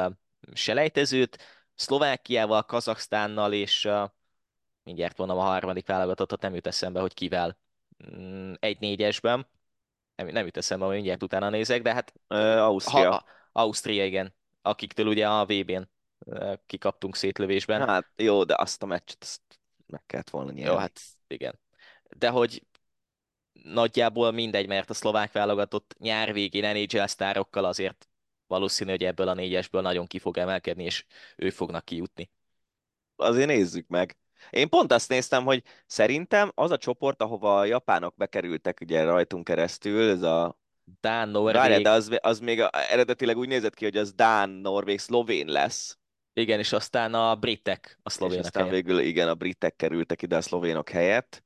selejtezőt, 0.53 1.39
Szlovákiával, 1.81 2.63
Kazaksztánnal 2.63 3.53
és 3.53 3.89
mindjárt 4.83 5.17
mondom 5.17 5.39
a 5.39 5.43
harmadik 5.43 5.87
válogatottat, 5.87 6.41
nem 6.41 6.55
jut 6.55 6.67
eszembe, 6.67 7.01
hogy 7.01 7.15
kivel 7.15 7.59
mm, 8.17 8.53
egy 8.59 8.81
négyesben. 8.81 9.49
Nem, 10.15 10.27
nem 10.27 10.45
jut 10.45 10.57
eszembe, 10.57 10.85
hogy 10.85 10.95
mindjárt 10.95 11.23
utána 11.23 11.49
nézek, 11.49 11.83
de 11.83 11.95
hát... 11.95 12.13
Ausztria. 12.59 13.11
Ha, 13.11 13.25
Ausztria, 13.53 14.05
igen. 14.05 14.35
Akiktől 14.63 15.07
ugye 15.07 15.29
a 15.29 15.45
VB-n 15.45 15.83
kikaptunk 16.67 17.17
szétlövésben. 17.17 17.89
Hát 17.89 18.07
jó, 18.17 18.45
de 18.45 18.55
azt 18.59 18.83
a 18.83 18.87
meccset 18.87 19.23
azt 19.23 19.43
meg 19.87 20.03
kellett 20.07 20.31
volna 20.31 20.51
nyerni. 20.51 20.73
Jó, 20.73 20.79
hát 20.79 21.01
igen. 21.27 21.59
De 22.09 22.29
hogy 22.29 22.67
nagyjából 23.53 24.31
mindegy, 24.31 24.67
mert 24.67 24.91
a 24.91 24.95
szlovák 24.95 25.33
válogatott 25.33 25.95
nyár 25.99 26.33
végén 26.33 26.77
NHL 26.77 27.07
sztárokkal 27.07 27.65
azért 27.65 28.10
valószínű, 28.51 28.91
hogy 28.91 29.05
ebből 29.05 29.29
a 29.29 29.35
négyesből 29.35 29.81
nagyon 29.81 30.07
ki 30.07 30.19
fog 30.19 30.39
emelkedni, 30.39 30.85
és 30.85 31.05
ők 31.37 31.53
fognak 31.53 31.85
kijutni. 31.85 32.31
Azért 33.17 33.47
nézzük 33.47 33.89
meg. 33.89 34.17
Én 34.51 34.69
pont 34.69 34.93
azt 34.93 35.09
néztem, 35.09 35.45
hogy 35.45 35.63
szerintem 35.87 36.53
az 36.55 36.71
a 36.71 36.77
csoport, 36.77 37.23
ahova 37.23 37.59
a 37.59 37.65
japánok 37.65 38.17
bekerültek 38.17 38.81
ugye 38.81 39.03
rajtunk 39.03 39.45
keresztül, 39.45 40.11
ez 40.11 40.23
a 40.23 40.59
Dán, 41.01 41.29
Norvég. 41.29 41.55
Várj, 41.55 41.83
de 41.83 41.91
az, 41.91 42.19
az 42.21 42.39
még 42.39 42.61
a, 42.61 42.71
eredetileg 42.73 43.37
úgy 43.37 43.49
nézett 43.49 43.75
ki, 43.75 43.85
hogy 43.85 43.97
az 43.97 44.13
Dán, 44.13 44.51
Norvég, 44.51 44.99
Szlovén 44.99 45.47
lesz. 45.47 45.99
Igen, 46.33 46.59
és 46.59 46.73
aztán 46.73 47.15
a 47.15 47.37
britek 47.37 47.99
a 48.03 48.11
szlovénok 48.11 48.41
És 48.41 48.47
aztán 48.47 48.67
helyett. 48.67 48.85
végül 48.85 49.01
igen, 49.01 49.29
a 49.29 49.35
britek 49.35 49.77
kerültek 49.77 50.23
ide 50.23 50.37
a 50.37 50.41
szlovénok 50.41 50.89
helyett. 50.89 51.43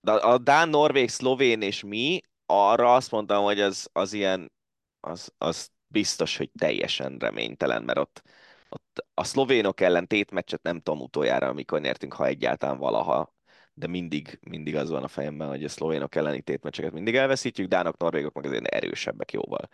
De 0.00 0.12
a 0.12 0.38
Dán, 0.38 0.68
Norvég, 0.68 1.08
Szlovén 1.08 1.62
és 1.62 1.82
mi, 1.82 2.20
arra 2.46 2.94
azt 2.94 3.10
mondtam, 3.10 3.44
hogy 3.44 3.60
az, 3.60 3.88
az 3.92 4.12
ilyen, 4.12 4.52
az, 5.00 5.32
az 5.38 5.70
biztos, 5.86 6.36
hogy 6.36 6.50
teljesen 6.58 7.16
reménytelen, 7.18 7.82
mert 7.82 7.98
ott 7.98 8.22
ott 8.68 9.06
a 9.14 9.24
szlovénok 9.24 9.80
ellen 9.80 10.06
tétmeccset 10.06 10.62
nem 10.62 10.80
tudom 10.80 11.00
utoljára, 11.00 11.48
amikor 11.48 11.80
nyertünk, 11.80 12.12
ha 12.12 12.26
egyáltalán 12.26 12.78
valaha, 12.78 13.34
de 13.74 13.86
mindig, 13.86 14.38
mindig 14.40 14.76
az 14.76 14.90
van 14.90 15.02
a 15.02 15.08
fejemben, 15.08 15.48
hogy 15.48 15.64
a 15.64 15.68
szlovénok 15.68 16.14
elleni 16.14 16.40
tétmeccseket 16.40 16.92
mindig 16.92 17.14
elveszítjük, 17.14 17.68
dánok, 17.68 17.96
norvégok 17.96 18.34
meg 18.34 18.44
azért 18.44 18.66
erősebbek 18.66 19.32
jóval. 19.32 19.68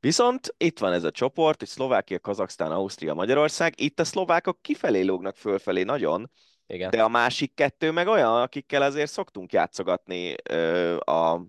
Viszont 0.00 0.54
itt 0.56 0.78
van 0.78 0.92
ez 0.92 1.04
a 1.04 1.10
csoport, 1.10 1.58
hogy 1.58 1.68
Szlovákia, 1.68 2.20
Kazaksztán, 2.20 2.70
Ausztria, 2.72 3.14
Magyarország. 3.14 3.80
Itt 3.80 4.00
a 4.00 4.04
szlovákok 4.04 4.62
kifelé 4.62 5.02
lógnak 5.02 5.36
fölfelé 5.36 5.82
nagyon, 5.82 6.30
Igen. 6.66 6.90
de 6.90 7.02
a 7.02 7.08
másik 7.08 7.54
kettő 7.54 7.90
meg 7.90 8.06
olyan, 8.06 8.42
akikkel 8.42 8.82
azért 8.82 9.10
szoktunk 9.10 9.52
játszogatni 9.52 10.34
ö, 10.50 10.96
a, 10.96 11.46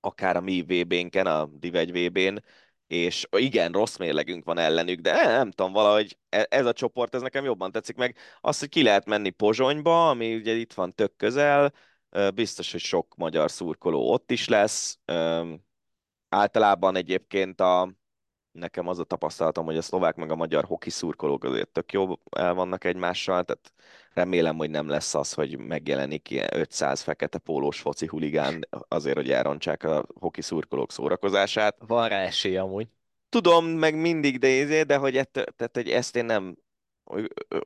akár 0.00 0.36
a 0.36 0.40
mi 0.40 0.62
VB-nken, 0.62 1.26
a 1.26 1.48
Div1 1.48 1.88
VB-n, 1.92 2.42
és 2.86 3.26
igen, 3.36 3.72
rossz 3.72 3.96
mérlegünk 3.96 4.44
van 4.44 4.58
ellenük, 4.58 5.00
de 5.00 5.12
nem, 5.12 5.30
nem 5.30 5.50
tudom, 5.50 5.72
valahogy 5.72 6.18
e- 6.28 6.46
ez 6.50 6.66
a 6.66 6.72
csoport, 6.72 7.14
ez 7.14 7.22
nekem 7.22 7.44
jobban 7.44 7.72
tetszik 7.72 7.96
meg. 7.96 8.16
Az, 8.40 8.58
hogy 8.58 8.68
ki 8.68 8.82
lehet 8.82 9.06
menni 9.06 9.30
Pozsonyba, 9.30 10.08
ami 10.08 10.34
ugye 10.34 10.52
itt 10.54 10.72
van 10.72 10.94
tök 10.94 11.16
közel, 11.16 11.72
biztos, 12.34 12.72
hogy 12.72 12.80
sok 12.80 13.14
magyar 13.16 13.50
szurkoló 13.50 14.12
ott 14.12 14.30
is 14.30 14.48
lesz. 14.48 14.98
Általában 16.28 16.96
egyébként 16.96 17.60
a, 17.60 17.92
nekem 18.54 18.88
az 18.88 18.98
a 18.98 19.04
tapasztalatom, 19.04 19.64
hogy 19.64 19.76
a 19.76 19.82
szlovák 19.82 20.16
meg 20.16 20.30
a 20.30 20.36
magyar 20.36 20.64
hoki 20.64 20.90
szurkolók 20.90 21.44
azért 21.44 21.68
tök 21.68 21.92
jó 21.92 22.12
el 22.30 22.54
vannak 22.54 22.84
egymással, 22.84 23.44
tehát 23.44 23.72
remélem, 24.12 24.56
hogy 24.56 24.70
nem 24.70 24.88
lesz 24.88 25.14
az, 25.14 25.32
hogy 25.32 25.58
megjelenik 25.58 26.30
ilyen 26.30 26.48
500 26.52 27.00
fekete 27.00 27.38
pólós 27.38 27.80
foci 27.80 28.06
huligán 28.06 28.68
azért, 28.88 29.16
hogy 29.16 29.30
elrontsák 29.30 29.82
a 29.82 30.06
hoki 30.20 30.42
szurkolók 30.42 30.92
szórakozását. 30.92 31.76
Van 31.86 32.08
rá 32.08 32.20
esély 32.20 32.56
amúgy. 32.56 32.88
Tudom, 33.28 33.66
meg 33.66 34.00
mindig, 34.00 34.38
de, 34.38 34.48
izé, 34.48 34.82
de 34.82 34.96
hogy, 34.96 35.16
ett, 35.16 35.32
tehát, 35.32 35.70
hogy 35.72 35.90
ezt 35.90 36.16
én 36.16 36.24
nem, 36.24 36.56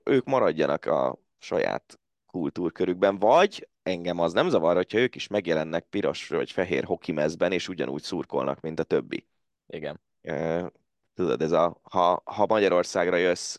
ők 0.05 0.24
maradjanak 0.24 0.84
a 0.84 1.18
saját 1.39 1.99
kultúrkörükben, 2.26 3.18
vagy 3.18 3.68
engem 3.82 4.18
az 4.18 4.32
nem 4.32 4.49
zavar, 4.49 4.76
hogyha 4.76 4.99
ők 4.99 5.14
is 5.14 5.26
megjelennek 5.26 5.84
piros 5.84 6.28
vagy 6.28 6.51
fehér 6.51 6.84
hokimezben, 6.84 7.53
és 7.53 7.68
ugyanúgy 7.68 8.03
szurkolnak, 8.03 8.61
mint 8.61 8.80
a 8.80 8.82
többi. 8.82 9.26
Igen. 9.66 10.01
Tudod, 11.14 11.42
ez 11.42 11.52
a, 11.52 11.80
ha, 11.82 12.22
ha 12.24 12.46
Magyarországra 12.46 13.16
jössz, 13.16 13.56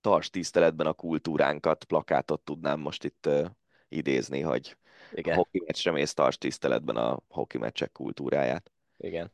tarts 0.00 0.28
tiszteletben 0.30 0.86
a 0.86 0.92
kultúránkat, 0.92 1.84
plakátot 1.84 2.40
tudnám 2.40 2.80
most 2.80 3.04
itt 3.04 3.26
uh, 3.26 3.46
idézni, 3.88 4.40
hogy 4.40 4.76
Igen. 5.12 5.34
a 5.34 5.36
hoki 5.36 5.62
meccsre 5.66 5.90
mész, 5.90 6.14
tarts 6.14 6.36
tiszteletben 6.38 6.96
a 6.96 7.20
hoki 7.28 7.58
meccsek 7.58 7.92
kultúráját. 7.92 8.72
Igen. 8.96 9.32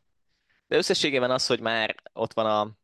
De 0.66 0.76
összességében 0.76 1.30
az, 1.30 1.46
hogy 1.46 1.60
már 1.60 1.94
ott 2.12 2.32
van 2.32 2.46
a 2.46 2.76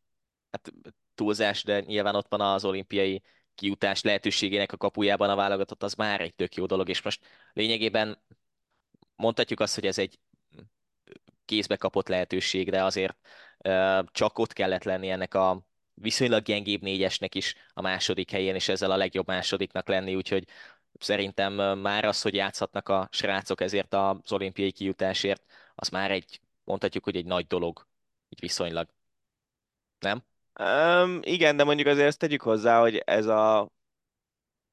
hát 0.51 0.73
túlzás, 1.15 1.63
de 1.63 1.79
nyilván 1.79 2.15
ott 2.15 2.27
van 2.29 2.41
az 2.41 2.65
olimpiai 2.65 3.21
kijutás 3.55 4.01
lehetőségének 4.01 4.71
a 4.71 4.77
kapujában 4.77 5.29
a 5.29 5.35
válogatott, 5.35 5.83
az 5.83 5.93
már 5.93 6.21
egy 6.21 6.35
tök 6.35 6.55
jó 6.55 6.65
dolog, 6.65 6.89
és 6.89 7.01
most 7.01 7.25
lényegében 7.53 8.21
mondhatjuk 9.15 9.59
azt, 9.59 9.75
hogy 9.75 9.85
ez 9.85 9.97
egy 9.97 10.19
kézbe 11.51 11.75
kapott 11.75 12.07
lehetőség, 12.07 12.69
de 12.69 12.83
azért 12.83 13.17
csak 14.11 14.39
ott 14.39 14.53
kellett 14.53 14.83
lenni 14.83 15.09
ennek 15.09 15.33
a 15.33 15.65
viszonylag 15.93 16.43
gyengébb 16.43 16.81
négyesnek 16.81 17.35
is 17.35 17.55
a 17.73 17.81
második 17.81 18.31
helyén, 18.31 18.55
és 18.55 18.69
ezzel 18.69 18.91
a 18.91 18.95
legjobb 18.95 19.27
másodiknak 19.27 19.87
lenni, 19.87 20.15
úgyhogy 20.15 20.47
szerintem 20.99 21.79
már 21.79 22.05
az, 22.05 22.21
hogy 22.21 22.33
játszhatnak 22.33 22.89
a 22.89 23.07
srácok 23.11 23.61
ezért 23.61 23.93
az 23.93 24.31
olimpiai 24.31 24.71
kijutásért, 24.71 25.43
az 25.75 25.89
már 25.89 26.11
egy, 26.11 26.39
mondhatjuk, 26.63 27.03
hogy 27.03 27.15
egy 27.15 27.25
nagy 27.25 27.47
dolog, 27.47 27.87
így 28.29 28.39
viszonylag. 28.39 28.87
Nem? 29.99 30.23
Um, 30.59 31.19
igen, 31.23 31.57
de 31.57 31.63
mondjuk 31.63 31.87
azért 31.87 32.07
ezt 32.07 32.19
tegyük 32.19 32.41
hozzá, 32.41 32.79
hogy 32.79 32.95
ez 32.95 33.25
a, 33.25 33.71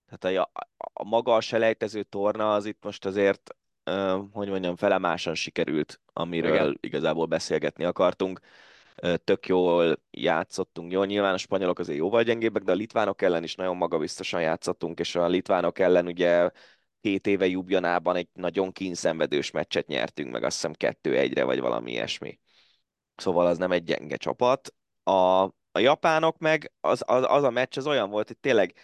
tehát 0.09 0.39
a, 0.39 0.51
a 0.93 1.05
maga 1.05 1.35
a 1.35 1.41
selejtező 1.41 2.03
torna 2.03 2.55
az 2.55 2.67
itt 2.67 2.85
most 2.85 3.05
azért, 3.05 3.57
hogy 4.33 4.49
mondjam, 4.49 4.77
felemásan 4.77 5.35
sikerült, 5.35 6.01
amiről 6.13 6.55
igen. 6.55 6.79
igazából 6.81 7.27
beszélgetni 7.27 7.85
akartunk. 7.85 8.41
Tök 9.25 9.47
jól 9.47 10.03
játszottunk. 10.11 10.93
Jó, 10.93 11.05
nyilván 11.05 11.35
a 11.35 11.39
spanyolok 11.39 11.79
azért 11.79 11.99
jóval 11.99 12.23
gyengébbek, 12.23 12.63
de 12.63 12.73
a 12.73 12.75
litvánok 12.75 13.23
ellen 13.23 13.43
is 13.43 13.55
nagyon 13.55 13.77
magabiztosan 13.77 14.41
játszottunk, 14.41 14.99
és 14.99 15.15
a 15.15 15.27
litvánok 15.27 15.79
ellen 15.79 16.07
ugye 16.07 16.51
két 17.01 17.27
éve 17.27 17.47
Jubjanában 17.47 18.17
egy 18.17 18.29
nagyon 18.33 18.73
kínszenvedős 18.73 19.51
meccset 19.51 19.87
nyertünk, 19.87 20.33
meg 20.33 20.45
azt 20.45 20.55
hiszem 20.55 20.73
kettő 20.73 21.17
egyre, 21.17 21.45
vagy 21.45 21.61
valami 21.61 21.91
ilyesmi. 21.91 22.39
Szóval 23.17 23.47
az 23.47 23.59
nem 23.59 23.73
egy 23.73 23.85
gyenge 23.85 24.17
csapat. 24.17 24.75
A, 25.03 25.43
a 25.73 25.79
japánok 25.79 26.39
meg, 26.39 26.73
az, 26.81 27.03
az, 27.07 27.25
az 27.29 27.43
a 27.43 27.51
meccs 27.51 27.79
az 27.79 27.87
olyan 27.87 28.11
volt, 28.11 28.27
hogy 28.27 28.39
tényleg 28.39 28.75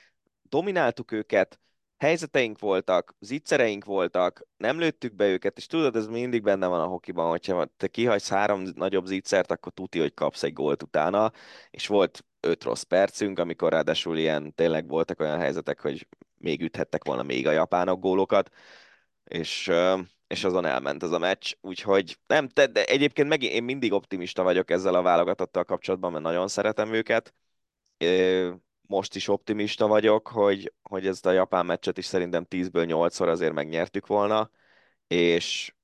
domináltuk 0.42 1.12
őket, 1.12 1.60
helyzeteink 1.98 2.58
voltak, 2.58 3.14
zicsereink 3.20 3.84
voltak, 3.84 4.46
nem 4.56 4.78
lőttük 4.78 5.14
be 5.14 5.26
őket, 5.26 5.56
és 5.56 5.66
tudod, 5.66 5.96
ez 5.96 6.06
mindig 6.06 6.42
benne 6.42 6.66
van 6.66 6.80
a 6.80 6.86
hokiban, 6.86 7.28
hogyha 7.28 7.66
te 7.76 7.86
kihagysz 7.88 8.28
három 8.28 8.62
nagyobb 8.74 9.06
zicsert, 9.06 9.50
akkor 9.50 9.72
tuti, 9.72 9.98
hogy 9.98 10.14
kapsz 10.14 10.42
egy 10.42 10.52
gólt 10.52 10.82
utána, 10.82 11.32
és 11.70 11.86
volt 11.86 12.24
öt 12.40 12.64
rossz 12.64 12.82
percünk, 12.82 13.38
amikor 13.38 13.72
ráadásul 13.72 14.18
ilyen 14.18 14.54
tényleg 14.54 14.88
voltak 14.88 15.20
olyan 15.20 15.38
helyzetek, 15.38 15.80
hogy 15.80 16.08
még 16.38 16.62
üthettek 16.62 17.04
volna 17.04 17.22
még 17.22 17.46
a 17.46 17.52
japánok 17.52 18.00
gólokat, 18.00 18.50
és 19.24 19.70
és 20.26 20.44
azon 20.44 20.64
elment 20.64 21.02
ez 21.02 21.10
a 21.10 21.18
meccs, 21.18 21.54
úgyhogy 21.60 22.18
nem, 22.26 22.48
te, 22.48 22.66
de 22.66 22.84
egyébként 22.84 23.28
megint 23.28 23.52
én 23.52 23.62
mindig 23.62 23.92
optimista 23.92 24.42
vagyok 24.42 24.70
ezzel 24.70 24.94
a 24.94 25.02
válogatottal 25.02 25.64
kapcsolatban, 25.64 26.12
mert 26.12 26.24
nagyon 26.24 26.48
szeretem 26.48 26.92
őket. 26.92 27.34
Most 28.86 29.14
is 29.14 29.28
optimista 29.28 29.86
vagyok, 29.86 30.28
hogy, 30.28 30.72
hogy 30.82 31.06
ezt 31.06 31.26
a 31.26 31.30
japán 31.30 31.66
meccset 31.66 31.98
is 31.98 32.04
szerintem 32.04 32.46
10-ből 32.50 32.86
8-szor 32.88 33.28
azért 33.28 33.52
megnyertük 33.52 34.06
volna, 34.06 34.50
és, 35.06 35.74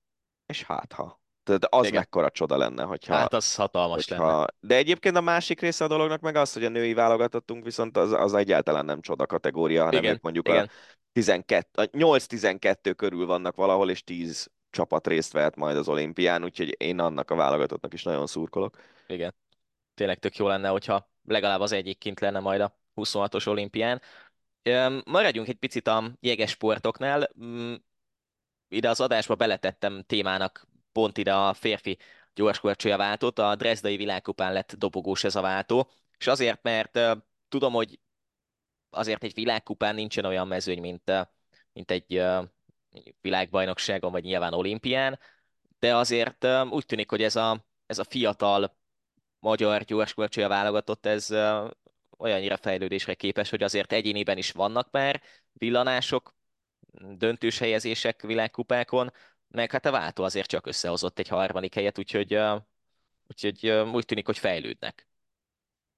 és 0.47 0.63
hát 0.63 0.93
ha. 0.93 1.21
Tehát 1.43 1.65
az 1.65 1.87
Igen. 1.87 1.99
mekkora 1.99 2.31
csoda 2.31 2.57
lenne, 2.57 2.83
hogyha... 2.83 3.15
Hát 3.15 3.33
az 3.33 3.55
hatalmas 3.55 4.09
hogyha... 4.09 4.27
lenne. 4.27 4.47
De 4.61 4.77
egyébként 4.77 5.17
a 5.17 5.21
másik 5.21 5.61
része 5.61 5.85
a 5.85 5.89
dolognak 5.89 6.21
meg 6.21 6.37
az, 6.37 6.53
hogy 6.53 6.65
a 6.65 6.69
női 6.69 6.95
válogatottunk, 6.95 7.65
viszont 7.65 7.97
az, 7.97 8.13
az 8.13 8.35
egyáltalán 8.35 8.85
nem 8.85 9.01
csoda 9.01 9.27
kategória, 9.27 9.85
hanem 9.85 10.03
Igen. 10.03 10.19
mondjuk 10.23 10.49
Igen. 10.49 10.65
a 10.65 10.71
12, 11.13 11.89
8-12 11.93 12.93
körül 12.97 13.27
vannak 13.27 13.57
valahol, 13.57 13.91
és 13.91 14.05
10 14.05 14.51
csapat 14.71 15.07
részt 15.07 15.33
vehet 15.33 15.57
majd 15.57 15.77
az 15.77 15.89
olimpián, 15.89 16.45
úgyhogy 16.45 16.75
én 16.79 16.99
annak 16.99 17.31
a 17.31 17.35
válogatottnak 17.35 17.93
is 17.93 18.03
nagyon 18.03 18.27
szurkolok. 18.27 18.79
Igen. 19.07 19.35
Tényleg 19.95 20.19
tök 20.19 20.37
jó 20.37 20.47
lenne, 20.47 20.69
hogyha 20.69 21.11
legalább 21.25 21.61
az 21.61 21.73
egyik 21.73 21.99
kint 21.99 22.21
lenne 22.21 22.41
majd 22.41 22.61
a 22.61 22.79
26-os 22.97 23.47
olimpián. 23.47 24.03
Maradjunk 25.05 25.49
egy 25.49 25.59
picit 25.59 25.87
a 25.87 26.13
jeges 26.21 26.51
sportoknál. 26.51 27.31
Mm, 27.45 27.75
ide 28.69 28.89
az 28.89 29.01
adásba 29.01 29.35
beletettem 29.35 30.03
témának 30.07 30.69
pont 30.93 31.19
ide 31.19 31.35
a 31.35 31.55
férfi 31.55 31.99
gyorskorcsolya 32.35 32.97
váltót. 32.97 33.39
A 33.39 33.57
Dresdai 33.57 33.97
világkupán 33.97 34.53
lett 34.53 34.75
dobogós 34.75 35.25
ez 35.25 35.37
a 35.37 35.41
váltó, 35.41 35.91
és 36.19 36.27
azért, 36.27 36.63
mert 36.63 36.99
tudom, 37.49 37.73
hogy 37.73 38.01
azért 38.91 39.25
egy 39.25 39.35
világkupán 39.35 39.95
nincsen 39.95 40.25
olyan 40.25 40.49
mezőny, 40.49 40.81
mint, 40.81 41.13
mint 41.73 41.91
egy 41.91 42.23
világbajnokságon, 43.21 44.13
vagy 44.13 44.25
nyilván 44.25 44.53
olimpián, 44.53 45.19
de 45.79 45.97
azért 45.97 46.47
úgy 46.71 46.87
tűnik, 46.87 47.11
hogy 47.11 47.23
ez 47.23 47.37
a, 47.37 47.67
ez 47.87 47.99
a 47.99 48.05
fiatal 48.05 48.77
magyar 49.39 49.83
gyorskorcsolya 49.83 50.49
válogatott, 50.49 51.07
ez 51.07 51.31
olyannyira 52.21 52.57
fejlődésre 52.57 53.15
képes, 53.15 53.51
hogy 53.51 53.63
azért 53.63 53.93
egyéniben 53.93 54.39
is 54.39 54.51
vannak 54.51 54.89
már 54.91 55.23
villanások, 55.53 56.35
döntős 57.17 57.59
helyezések 57.59 58.23
világkupákon, 58.23 59.13
meg 59.49 59.71
hát 59.71 59.87
a 59.87 59.91
váltó 59.91 60.23
azért 60.25 60.49
csak 60.49 60.67
összehozott 60.67 61.19
egy 61.19 61.29
harmadik 61.29 61.75
helyet, 61.75 61.99
úgyhogy, 61.99 62.39
úgyhogy 63.29 63.71
úgy 63.93 64.05
tűnik, 64.05 64.27
hogy 64.27 64.39
fejlődnek. 64.39 65.09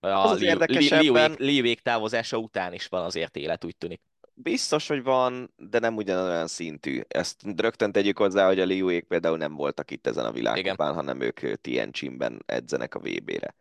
A 0.01 0.07
az 0.07 0.31
az 0.31 0.43
érdekesebben... 0.43 1.35
Liuék 1.39 1.81
távozása 1.81 2.37
után 2.37 2.73
is 2.73 2.87
van 2.87 3.05
azért 3.05 3.37
élet, 3.37 3.65
úgy 3.65 3.77
tűnik. 3.77 4.01
Biztos, 4.35 4.89
hogy 4.89 5.03
van, 5.03 5.55
de 5.57 5.79
nem 5.79 5.97
ugyanolyan 5.97 6.47
szintű. 6.47 7.01
Ezt 7.09 7.43
rögtön 7.57 7.93
tegyük 7.93 8.19
hozzá, 8.19 8.47
hogy 8.47 8.61
a 8.61 8.65
Liuék 8.65 9.05
például 9.05 9.37
nem 9.37 9.55
voltak 9.55 9.91
itt 9.91 10.07
ezen 10.07 10.25
a 10.25 10.33
világkupán, 10.33 10.95
hanem 10.95 11.21
ők 11.21 11.61
Tianjinben 11.61 12.43
edzenek 12.47 12.95
a 12.95 13.01
VB-re. 13.01 13.55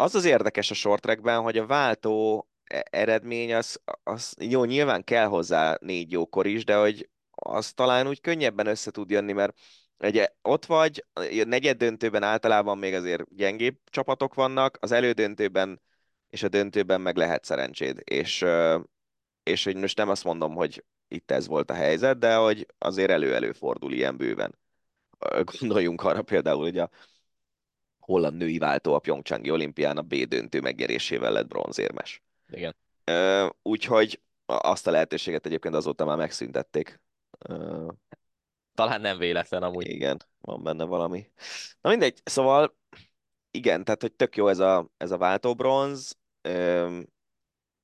Az 0.00 0.14
az 0.14 0.24
érdekes 0.24 0.70
a 0.70 0.74
short 0.74 1.02
trackben, 1.02 1.40
hogy 1.42 1.58
a 1.58 1.66
váltó 1.66 2.48
e- 2.64 2.86
eredmény 2.90 3.54
az, 3.54 3.80
az 4.02 4.34
jó, 4.38 4.64
nyilván 4.64 5.04
kell 5.04 5.26
hozzá 5.26 5.78
négy 5.80 6.10
jókor 6.12 6.46
is, 6.46 6.64
de 6.64 6.76
hogy 6.76 7.10
az 7.30 7.72
talán 7.72 8.08
úgy 8.08 8.20
könnyebben 8.20 8.66
össze 8.66 8.90
tud 8.90 9.10
jönni, 9.10 9.32
mert 9.32 9.54
Ugye 10.02 10.28
ott 10.42 10.66
vagy, 10.66 11.04
a 11.14 11.44
negyed 11.46 11.76
döntőben 11.76 12.22
általában 12.22 12.78
még 12.78 12.94
azért 12.94 13.34
gyengébb 13.36 13.78
csapatok 13.84 14.34
vannak, 14.34 14.78
az 14.80 14.92
elődöntőben 14.92 15.80
és 16.30 16.42
a 16.42 16.48
döntőben 16.48 17.00
meg 17.00 17.16
lehet 17.16 17.44
szerencséd. 17.44 18.00
És, 18.04 18.44
és 19.42 19.64
hogy 19.64 19.76
most 19.76 19.96
nem 19.96 20.08
azt 20.08 20.24
mondom, 20.24 20.54
hogy 20.54 20.84
itt 21.08 21.30
ez 21.30 21.46
volt 21.46 21.70
a 21.70 21.74
helyzet, 21.74 22.18
de 22.18 22.34
hogy 22.34 22.66
azért 22.78 23.10
elő-elő 23.10 23.52
fordul 23.52 23.92
ilyen 23.92 24.16
bőven. 24.16 24.58
Gondoljunk 25.58 26.02
arra 26.02 26.22
például, 26.22 26.62
hogy 26.62 26.78
a 26.78 26.90
holland 28.10 28.36
női 28.36 28.58
váltó 28.58 28.94
a 28.94 28.98
Pyeongchangi 28.98 29.50
olimpián 29.50 29.96
a 29.96 30.02
B 30.02 30.14
döntő 30.14 30.60
megnyerésével 30.60 31.32
lett 31.32 31.46
bronzérmes. 31.46 32.22
Igen. 32.50 32.76
Ö, 33.04 33.48
úgyhogy 33.62 34.20
azt 34.46 34.86
a 34.86 34.90
lehetőséget 34.90 35.46
egyébként 35.46 35.74
azóta 35.74 36.04
már 36.04 36.16
megszüntették. 36.16 37.00
Ö, 37.38 37.88
Talán 38.74 39.00
nem 39.00 39.18
véletlen 39.18 39.62
amúgy. 39.62 39.88
igen, 39.88 40.24
van 40.40 40.62
benne 40.62 40.84
valami. 40.84 41.30
Na 41.80 41.90
mindegy, 41.90 42.20
szóval 42.24 42.76
igen, 43.50 43.84
tehát 43.84 44.00
hogy 44.00 44.12
tök 44.12 44.36
jó 44.36 44.48
ez 44.48 44.58
a, 44.58 44.90
ez 44.96 45.10
a 45.10 45.18
váltóbronz, 45.18 46.18
ö, 46.42 46.98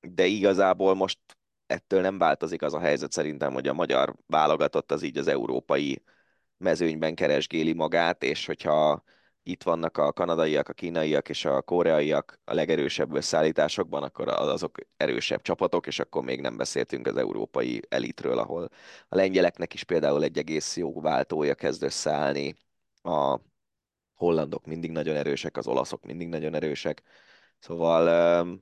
de 0.01 0.25
igazából 0.25 0.95
most 0.95 1.19
ettől 1.67 2.01
nem 2.01 2.17
változik 2.17 2.61
az 2.61 2.73
a 2.73 2.79
helyzet 2.79 3.11
szerintem, 3.11 3.53
hogy 3.53 3.67
a 3.67 3.73
magyar 3.73 4.15
válogatott 4.25 4.91
az 4.91 5.03
így 5.03 5.17
az 5.17 5.27
európai 5.27 6.03
mezőnyben 6.57 7.15
keresgéli 7.15 7.73
magát, 7.73 8.23
és 8.23 8.45
hogyha 8.45 9.03
itt 9.47 9.63
vannak 9.63 9.97
a 9.97 10.13
kanadaiak, 10.13 10.69
a 10.69 10.73
kínaiak 10.73 11.29
és 11.29 11.45
a 11.45 11.61
koreaiak 11.61 12.39
a 12.45 12.53
legerősebb 12.53 13.13
összeállításokban, 13.13 14.03
akkor 14.03 14.27
azok 14.27 14.77
erősebb 14.97 15.41
csapatok, 15.41 15.87
és 15.87 15.99
akkor 15.99 16.23
még 16.23 16.41
nem 16.41 16.57
beszéltünk 16.57 17.07
az 17.07 17.17
európai 17.17 17.81
elitről, 17.89 18.37
ahol 18.37 18.69
a 19.07 19.15
lengyeleknek 19.15 19.73
is 19.73 19.83
például 19.83 20.23
egy 20.23 20.37
egész 20.37 20.77
jó 20.77 21.01
váltója 21.01 21.55
kezd 21.55 21.83
összeállni, 21.83 22.55
a 23.01 23.39
hollandok 24.13 24.65
mindig 24.65 24.91
nagyon 24.91 25.15
erősek, 25.15 25.57
az 25.57 25.67
olaszok 25.67 26.05
mindig 26.05 26.27
nagyon 26.27 26.53
erősek, 26.53 27.01
szóval 27.59 28.61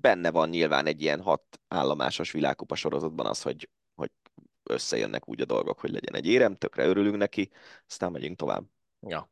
benne 0.00 0.30
van 0.30 0.48
nyilván 0.48 0.86
egy 0.86 1.02
ilyen 1.02 1.22
hat 1.22 1.60
állomásos 1.68 2.32
világkupa 2.32 2.74
sorozatban 2.74 3.26
az, 3.26 3.42
hogy, 3.42 3.70
hogy 3.94 4.10
összejönnek 4.62 5.28
úgy 5.28 5.40
a 5.40 5.44
dolgok, 5.44 5.80
hogy 5.80 5.90
legyen 5.90 6.14
egy 6.14 6.26
érem, 6.26 6.56
tökre 6.56 6.86
örülünk 6.86 7.16
neki, 7.16 7.50
aztán 7.86 8.12
megyünk 8.12 8.36
tovább. 8.36 8.64
Ja. 9.00 9.30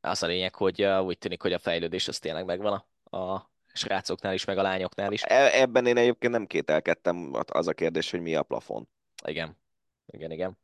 Az 0.00 0.22
a 0.22 0.26
lényeg, 0.26 0.54
hogy 0.54 0.84
úgy 0.84 1.18
tűnik, 1.18 1.42
hogy 1.42 1.52
a 1.52 1.58
fejlődés 1.58 2.08
az 2.08 2.18
tényleg 2.18 2.44
megvan 2.44 2.84
a, 3.02 3.16
a 3.16 3.50
srácoknál 3.72 4.34
is, 4.34 4.44
meg 4.44 4.58
a 4.58 4.62
lányoknál 4.62 5.12
is. 5.12 5.22
E- 5.22 5.60
ebben 5.60 5.86
én 5.86 5.96
egyébként 5.96 6.32
nem 6.32 6.46
kételkedtem, 6.46 7.30
az 7.46 7.66
a 7.66 7.72
kérdés, 7.72 8.10
hogy 8.10 8.20
mi 8.20 8.34
a 8.34 8.42
plafon. 8.42 8.88
Igen. 9.26 9.58
Igen, 10.06 10.30
igen. 10.30 10.58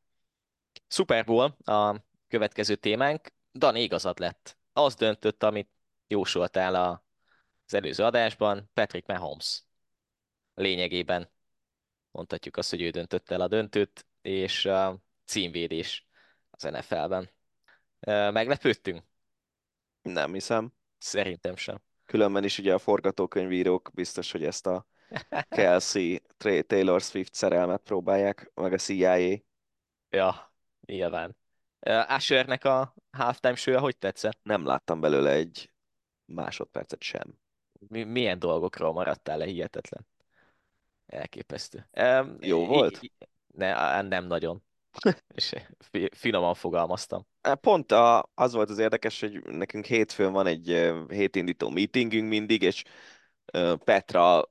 Super 0.88 1.24
Bowl 1.24 1.56
a 1.64 1.96
következő 2.28 2.74
témánk. 2.74 3.32
Dan 3.52 3.76
igazad 3.76 4.18
lett. 4.18 4.58
Az 4.72 4.94
döntött, 4.94 5.42
amit 5.42 5.70
jósoltál 6.06 6.74
a, 6.74 7.04
az 7.66 7.74
előző 7.74 8.04
adásban, 8.04 8.70
Patrick 8.74 9.06
Mahomes. 9.06 9.62
Lényegében 10.54 11.30
mondhatjuk 12.10 12.56
azt, 12.56 12.70
hogy 12.70 12.82
ő 12.82 12.90
döntött 12.90 13.30
el 13.30 13.40
a 13.40 13.48
döntőt, 13.48 14.06
és 14.22 14.64
uh, 14.64 14.94
címvédés 15.24 16.06
az 16.50 16.62
NFL-ben. 16.62 17.30
Meglepődtünk? 18.32 19.02
Nem 20.02 20.32
hiszem. 20.32 20.72
Szerintem 20.98 21.56
sem. 21.56 21.82
Különben 22.04 22.44
is 22.44 22.58
ugye 22.58 22.74
a 22.74 22.78
forgatókönyvírók 22.78 23.90
biztos, 23.94 24.32
hogy 24.32 24.44
ezt 24.44 24.66
a 24.66 24.86
Kelsey, 25.48 26.20
Taylor 26.66 27.00
Swift 27.00 27.34
szerelmet 27.34 27.80
próbálják, 27.80 28.50
meg 28.54 28.72
a 28.72 28.76
CIA. 28.76 29.38
Ja, 30.10 30.52
nyilván. 30.86 31.36
Uh, 31.86 32.12
Ashernek 32.12 32.64
a 32.64 32.94
halftime 33.10 33.54
show 33.54 33.78
hogy 33.78 33.96
tetszett? 33.96 34.38
Nem 34.42 34.64
láttam 34.64 35.00
belőle 35.00 35.30
egy 35.30 35.70
másodpercet 36.24 37.02
sem. 37.02 37.38
Mi, 37.88 38.02
milyen 38.02 38.38
dolgokról 38.38 38.92
maradtál 38.92 39.38
le, 39.38 39.44
hihetetlen. 39.44 40.06
Elképesztő. 41.06 41.88
Um, 41.92 42.36
Jó 42.40 42.66
volt? 42.66 43.00
Ne, 43.46 44.02
nem 44.02 44.26
nagyon. 44.26 44.62
És 45.34 45.54
finoman 46.16 46.54
fogalmaztam. 46.54 47.26
Pont 47.60 47.92
a, 47.92 48.30
az 48.34 48.52
volt 48.52 48.70
az 48.70 48.78
érdekes, 48.78 49.20
hogy 49.20 49.42
nekünk 49.42 49.84
hétfőn 49.84 50.32
van 50.32 50.46
egy 50.46 50.92
hétindító 51.08 51.68
meetingünk 51.68 52.28
mindig, 52.28 52.62
és 52.62 52.82
Petra 53.84 54.50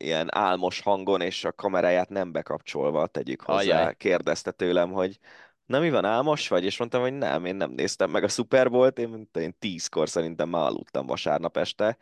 ilyen 0.00 0.34
álmos 0.34 0.80
hangon, 0.80 1.20
és 1.20 1.44
a 1.44 1.52
kameráját 1.52 2.08
nem 2.08 2.32
bekapcsolva, 2.32 3.06
tegyük 3.06 3.40
hozzá, 3.40 3.80
Ajaj. 3.80 3.94
kérdezte 3.96 4.50
tőlem, 4.50 4.92
hogy 4.92 5.18
na 5.66 5.80
mi 5.80 5.90
van, 5.90 6.04
álmos 6.04 6.48
vagy? 6.48 6.64
És 6.64 6.78
mondtam, 6.78 7.00
hogy 7.00 7.12
nem, 7.12 7.44
én 7.44 7.56
nem 7.56 7.70
néztem 7.70 8.10
meg 8.10 8.24
a 8.24 8.28
Super 8.28 8.70
Bowl-t, 8.70 8.98
én, 8.98 9.28
én 9.32 9.56
tízkor 9.58 10.08
szerintem 10.08 10.48
már 10.48 10.66
aludtam 10.66 11.06
vasárnap 11.06 11.56
este, 11.56 11.96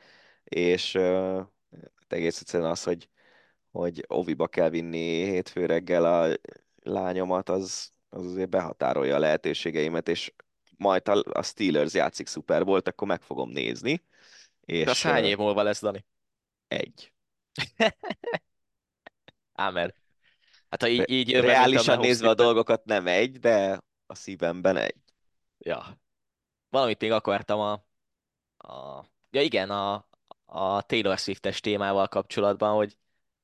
és 0.44 0.94
uh, 0.94 1.40
egész 2.08 2.40
egyszerűen 2.40 2.70
az, 2.70 2.82
hogy 2.82 3.08
hogy 3.76 4.04
oviba 4.06 4.46
kell 4.46 4.68
vinni 4.68 5.24
hétfő 5.24 5.66
reggel 5.66 6.04
a 6.04 6.34
lányomat, 6.86 7.48
az, 7.48 7.90
az 8.08 8.24
azért 8.24 8.48
behatárolja 8.48 9.14
a 9.14 9.18
lehetőségeimet, 9.18 10.08
és 10.08 10.32
majd 10.76 11.06
ha 11.06 11.12
a 11.12 11.42
Steelers 11.42 11.94
játszik 11.94 12.26
szuper 12.26 12.64
volt, 12.64 12.88
akkor 12.88 13.08
meg 13.08 13.22
fogom 13.22 13.50
nézni. 13.50 14.04
És 14.60 14.84
De 14.84 14.90
az 14.90 15.02
hány 15.02 15.24
év 15.24 15.36
múlva 15.36 15.62
lesz, 15.62 15.80
Dani? 15.80 16.06
Egy. 16.68 17.12
Ámen. 19.52 19.94
Hát 20.70 20.82
ha 20.82 20.88
így, 20.88 21.10
így 21.10 21.32
Reálisan 21.32 21.98
nézve 21.98 22.28
a 22.28 22.34
dolgokat 22.34 22.84
nem 22.84 23.06
egy, 23.06 23.38
de 23.38 23.80
a 24.06 24.14
szívemben 24.14 24.76
egy. 24.76 24.96
Ja. 25.58 26.00
Valamit 26.68 27.00
még 27.00 27.10
akartam 27.10 27.60
a, 27.60 27.72
a... 28.56 29.04
Ja 29.30 29.40
igen, 29.42 29.70
a, 29.70 30.08
a 30.44 30.82
Taylor 30.82 31.18
Swift-es 31.18 31.60
témával 31.60 32.08
kapcsolatban, 32.08 32.74
hogy 32.74 32.96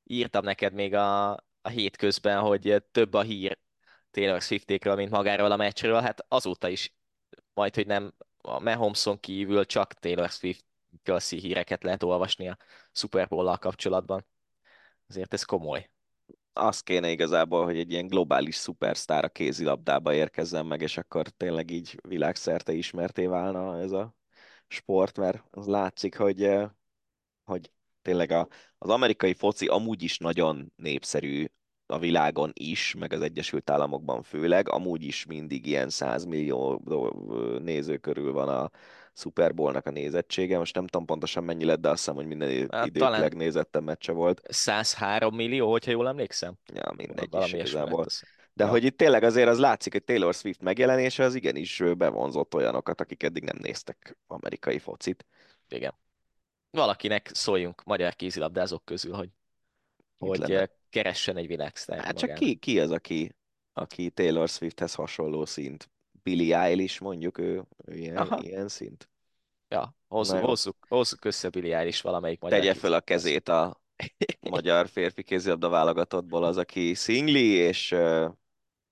írtam 0.04 0.44
neked 0.44 0.72
még 0.72 0.94
a, 0.94 1.32
a 1.62 1.68
hét 1.68 1.96
közben, 1.96 2.40
hogy 2.40 2.84
több 2.90 3.14
a 3.14 3.22
hír 3.22 3.58
Taylor 4.10 4.40
Swiftékről, 4.40 4.94
mint 4.94 5.10
magáról 5.10 5.52
a 5.52 5.56
meccsről, 5.56 6.00
hát 6.00 6.24
azóta 6.28 6.68
is 6.68 6.94
majd, 7.54 7.74
hogy 7.74 7.86
nem 7.86 8.14
a 8.38 8.60
Mahomeson 8.60 9.20
kívül 9.20 9.66
csak 9.66 9.92
Taylor 9.92 10.28
Swift 10.28 10.64
Kelsey 11.02 11.38
híreket 11.38 11.82
lehet 11.82 12.02
olvasni 12.02 12.48
a 12.48 12.56
Super 12.92 13.28
bowl 13.28 13.56
kapcsolatban. 13.58 14.26
Azért 15.08 15.32
ez 15.32 15.42
komoly. 15.42 15.90
Az 16.52 16.80
kéne 16.80 17.10
igazából, 17.10 17.64
hogy 17.64 17.78
egy 17.78 17.90
ilyen 17.90 18.06
globális 18.06 18.54
szupersztár 18.54 19.24
a 19.24 19.28
kézilabdába 19.28 20.14
érkezzen 20.14 20.66
meg, 20.66 20.80
és 20.80 20.96
akkor 20.96 21.28
tényleg 21.28 21.70
így 21.70 22.00
világszerte 22.08 22.72
ismerté 22.72 23.26
válna 23.26 23.80
ez 23.80 23.90
a 23.90 24.14
sport, 24.68 25.18
mert 25.18 25.44
az 25.50 25.66
látszik, 25.66 26.16
hogy, 26.16 26.42
eh, 26.42 26.70
hogy 27.44 27.70
tényleg 28.02 28.30
a, 28.30 28.48
az 28.78 28.90
amerikai 28.90 29.34
foci 29.34 29.66
amúgy 29.66 30.02
is 30.02 30.18
nagyon 30.18 30.72
népszerű 30.76 31.46
a 31.86 31.98
világon 31.98 32.50
is, 32.54 32.94
meg 32.98 33.12
az 33.12 33.20
Egyesült 33.20 33.70
Államokban 33.70 34.22
főleg, 34.22 34.68
amúgy 34.68 35.02
is 35.02 35.26
mindig 35.26 35.66
ilyen 35.66 35.88
100 35.88 36.24
millió 36.24 36.82
néző 37.62 37.96
körül 37.96 38.32
van 38.32 38.48
a 38.48 38.70
Super 39.14 39.54
Bowl-nak 39.54 39.86
a 39.86 39.90
nézettsége. 39.90 40.58
Most 40.58 40.74
nem 40.74 40.86
tudom 40.86 41.06
pontosan 41.06 41.44
mennyi 41.44 41.64
lett, 41.64 41.80
de 41.80 41.88
azt 41.88 41.98
hiszem, 41.98 42.14
hogy 42.14 42.26
minden 42.26 42.68
hát, 42.70 42.86
idők 42.86 43.02
legnézettebb 43.02 43.82
meccse 43.82 44.12
volt. 44.12 44.42
103 44.48 45.34
millió, 45.34 45.70
hogyha 45.70 45.90
jól 45.90 46.08
emlékszem. 46.08 46.54
Ja, 46.74 46.92
mindegy 46.96 47.30
Valami 47.30 47.48
is 47.48 47.52
igazából. 47.52 48.06
De 48.54 48.64
ja. 48.64 48.70
hogy 48.70 48.84
itt 48.84 48.96
tényleg 48.96 49.22
azért 49.22 49.48
az 49.48 49.58
látszik, 49.58 49.92
hogy 49.92 50.04
Taylor 50.04 50.34
Swift 50.34 50.62
megjelenése 50.62 51.24
az 51.24 51.34
igenis 51.34 51.82
bevonzott 51.96 52.54
olyanokat, 52.54 53.00
akik 53.00 53.22
eddig 53.22 53.42
nem 53.42 53.56
néztek 53.60 54.18
amerikai 54.26 54.78
focit. 54.78 55.26
Igen 55.68 55.94
valakinek 56.72 57.30
szóljunk 57.32 57.84
magyar 57.84 58.14
kézilabdázók 58.14 58.84
közül, 58.84 59.14
hogy, 59.14 59.30
hogy 60.18 60.38
lenne? 60.38 60.70
keressen 60.90 61.36
egy 61.36 61.46
világsztár. 61.46 62.04
Hát 62.04 62.18
csak 62.18 62.34
ki, 62.34 62.54
ki 62.54 62.80
az, 62.80 62.90
aki, 62.90 63.34
aki 63.72 64.10
Taylor 64.10 64.48
Swifthez 64.48 64.94
hasonló 64.94 65.44
szint? 65.44 65.90
Billy 66.22 66.52
Eilish 66.52 67.00
mondjuk, 67.00 67.38
ő, 67.38 67.62
ő 67.84 67.94
ilyen, 67.94 68.38
ilyen 68.40 68.68
szint? 68.68 69.08
Ja, 69.68 69.96
hozzuk, 70.08 70.38
hozzuk, 70.38 70.76
hozzuk 70.88 71.24
össze 71.24 71.48
Billy 71.48 71.72
Eilish 71.72 72.02
valamelyik 72.02 72.40
magyar 72.40 72.58
Tegye 72.58 72.74
fel 72.74 72.92
a 72.92 73.00
kezét 73.00 73.48
a 73.48 73.80
magyar 74.50 74.88
férfi 74.88 75.22
kézilabda 75.22 75.68
válogatottból 75.68 76.44
az, 76.44 76.56
aki 76.56 76.94
szingli, 76.94 77.48
és 77.48 77.92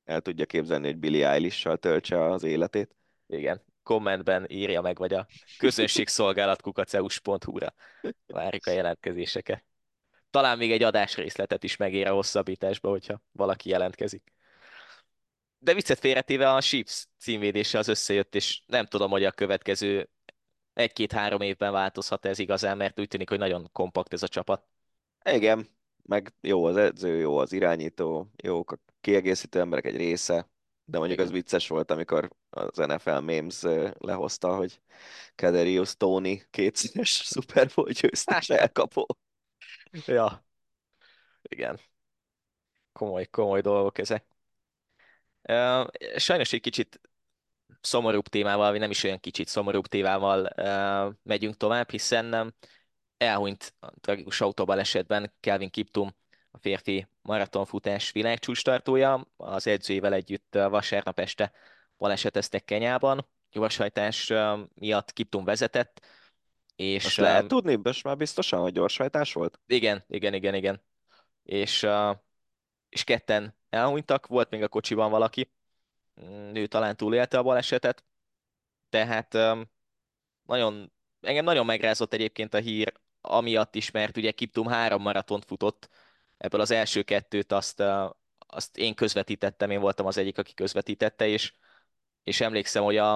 el 0.04 0.20
tudja 0.20 0.46
képzelni, 0.46 0.86
hogy 0.86 0.96
Billy 0.98 1.22
Eilish-sal 1.22 1.76
töltse 1.76 2.24
az 2.24 2.42
életét. 2.42 2.96
Igen, 3.26 3.62
kommentben 3.90 4.46
írja 4.48 4.80
meg, 4.80 4.98
vagy 4.98 5.14
a 5.14 5.26
közönségszolgálat 5.58 6.62
kukaceus.hu-ra 6.62 7.74
várjuk 8.26 8.66
a 8.66 8.70
jelentkezéseket. 8.70 9.64
Talán 10.30 10.58
még 10.58 10.72
egy 10.72 10.82
adásrészletet 10.82 11.64
is 11.64 11.76
megér 11.76 12.06
a 12.06 12.12
hosszabbításba, 12.12 12.88
hogyha 12.88 13.22
valaki 13.32 13.68
jelentkezik. 13.68 14.32
De 15.58 15.74
viccet 15.74 15.98
félretéve 15.98 16.52
a 16.52 16.60
Chiefs 16.60 17.06
címvédése 17.18 17.78
az 17.78 17.88
összejött, 17.88 18.34
és 18.34 18.62
nem 18.66 18.86
tudom, 18.86 19.10
hogy 19.10 19.24
a 19.24 19.30
következő 19.30 20.08
egy-két-három 20.72 21.40
évben 21.40 21.72
változhat 21.72 22.26
ez 22.26 22.38
igazán, 22.38 22.76
mert 22.76 23.00
úgy 23.00 23.08
tűnik, 23.08 23.28
hogy 23.28 23.38
nagyon 23.38 23.68
kompakt 23.72 24.12
ez 24.12 24.22
a 24.22 24.28
csapat. 24.28 24.64
Igen, 25.24 25.68
meg 26.02 26.34
jó 26.40 26.64
az 26.64 26.76
edző, 26.76 27.16
jó 27.16 27.36
az 27.36 27.52
irányító, 27.52 28.30
jók 28.42 28.72
a 28.72 28.78
kiegészítő 29.00 29.60
emberek 29.60 29.84
egy 29.84 29.96
része, 29.96 30.49
de 30.90 30.98
mondjuk 30.98 31.18
az 31.20 31.30
vicces 31.30 31.68
volt, 31.68 31.90
amikor 31.90 32.30
az 32.50 32.76
NFL 32.76 33.18
Memes 33.18 33.62
lehozta, 33.98 34.56
hogy 34.56 34.80
Kaderius 35.34 35.96
Tony 35.96 36.42
kétszeres 36.50 37.10
Super 37.34 37.70
Bowl 37.74 37.90
győztes 37.90 38.48
elkapó. 38.60 39.06
ja. 40.06 40.44
Igen. 41.42 41.80
Komoly, 42.92 43.26
komoly 43.26 43.60
dolgok 43.60 43.98
ezek. 43.98 44.24
Sajnos 46.16 46.52
egy 46.52 46.60
kicsit 46.60 47.00
szomorúbb 47.80 48.28
témával, 48.28 48.70
vagy 48.70 48.80
nem 48.80 48.90
is 48.90 49.04
olyan 49.04 49.20
kicsit 49.20 49.48
szomorúbb 49.48 49.86
témával 49.86 50.52
megyünk 51.22 51.56
tovább, 51.56 51.90
hiszen 51.90 52.54
elhunyt 53.16 53.74
a 53.80 54.00
tragikus 54.00 54.40
autóbalesetben 54.40 55.34
Kelvin 55.40 55.70
Kiptum, 55.70 56.14
férfi 56.60 57.06
maratonfutás 57.22 58.12
világcsúcstartója, 58.12 59.26
az 59.36 59.66
edzőjével 59.66 60.12
együtt 60.12 60.54
vasárnap 60.54 61.18
este 61.18 61.52
baleseteztek 61.96 62.64
Kenyában, 62.64 63.26
gyorshajtás 63.50 64.32
miatt 64.74 65.12
Kiptum 65.12 65.44
vezetett, 65.44 66.00
és... 66.76 67.04
Azt 67.04 67.16
lehet 67.16 67.46
tudni, 67.46 67.74
most 67.82 68.04
már 68.04 68.16
biztosan, 68.16 68.60
hogy 68.60 68.72
gyorshajtás 68.72 69.32
volt? 69.32 69.60
Igen, 69.66 70.04
igen, 70.06 70.34
igen, 70.34 70.54
igen. 70.54 70.82
És, 71.42 71.86
és 72.88 73.04
ketten 73.04 73.56
elhunytak, 73.70 74.26
volt 74.26 74.50
még 74.50 74.62
a 74.62 74.68
kocsiban 74.68 75.10
valaki, 75.10 75.52
mm, 76.20 76.54
ő 76.54 76.66
talán 76.66 76.96
túlélte 76.96 77.38
a 77.38 77.42
balesetet, 77.42 78.04
tehát 78.88 79.32
nagyon, 80.46 80.92
engem 81.20 81.44
nagyon 81.44 81.66
megrázott 81.66 82.12
egyébként 82.12 82.54
a 82.54 82.58
hír, 82.58 82.92
amiatt 83.20 83.74
is, 83.74 83.90
mert 83.90 84.16
ugye 84.16 84.30
Kiptum 84.30 84.66
három 84.66 85.02
maratont 85.02 85.44
futott, 85.44 85.88
ebből 86.40 86.60
az 86.60 86.70
első 86.70 87.02
kettőt 87.02 87.52
azt, 87.52 87.82
azt 88.38 88.76
én 88.76 88.94
közvetítettem, 88.94 89.70
én 89.70 89.80
voltam 89.80 90.06
az 90.06 90.16
egyik, 90.16 90.38
aki 90.38 90.54
közvetítette, 90.54 91.26
és, 91.26 91.54
és 92.22 92.40
emlékszem, 92.40 92.82
hogy 92.82 92.96
a, 92.96 93.14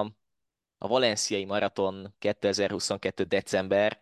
a 0.77 0.87
Valenciai 0.87 1.45
maraton 1.45 2.15
2022. 2.19 3.23
december, 3.23 3.99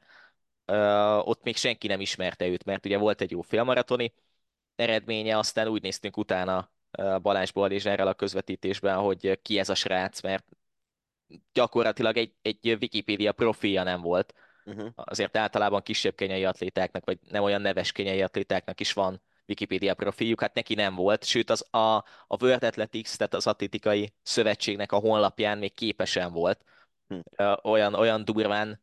ott 1.21 1.43
még 1.43 1.55
senki 1.55 1.87
nem 1.87 2.01
ismerte 2.01 2.47
őt, 2.47 2.63
mert 2.63 2.85
ugye 2.85 2.97
volt 2.97 3.21
egy 3.21 3.31
jó 3.31 3.41
félmaratoni 3.41 4.13
eredménye, 4.75 5.37
aztán 5.37 5.67
úgy 5.67 5.81
néztünk 5.81 6.17
utána 6.17 6.71
Balázs 7.21 7.51
Baldizsárral 7.51 8.07
a 8.07 8.13
közvetítésben, 8.13 8.97
hogy 8.97 9.39
ki 9.41 9.59
ez 9.59 9.69
a 9.69 9.75
srác, 9.75 10.21
mert 10.21 10.45
gyakorlatilag 11.53 12.17
egy, 12.17 12.33
egy 12.41 12.77
Wikipedia 12.81 13.31
profilja 13.31 13.83
nem 13.83 14.01
volt. 14.01 14.33
Uh-huh. 14.65 14.87
Azért 14.95 15.37
általában 15.37 15.81
kisebb 15.81 16.15
kenyai 16.15 16.45
atlétáknak, 16.45 17.05
vagy 17.05 17.19
nem 17.29 17.43
olyan 17.43 17.61
neves 17.61 17.91
kenyai 17.91 18.21
atlétáknak 18.21 18.79
is 18.79 18.93
van 18.93 19.21
Wikipedia 19.47 19.93
profiljuk, 19.93 20.41
hát 20.41 20.53
neki 20.53 20.73
nem 20.73 20.95
volt, 20.95 21.23
sőt 21.23 21.49
az 21.49 21.65
a, 21.73 21.95
a 22.27 22.37
World 22.39 22.63
Athletics, 22.63 23.15
tehát 23.15 23.33
az 23.33 23.47
atlétikai 23.47 24.13
szövetségnek 24.21 24.91
a 24.91 24.97
honlapján 24.97 25.57
még 25.57 25.73
képesen 25.73 26.31
volt. 26.31 26.63
Hm. 27.07 27.19
Olyan, 27.63 27.93
olyan 27.93 28.25
durván 28.25 28.81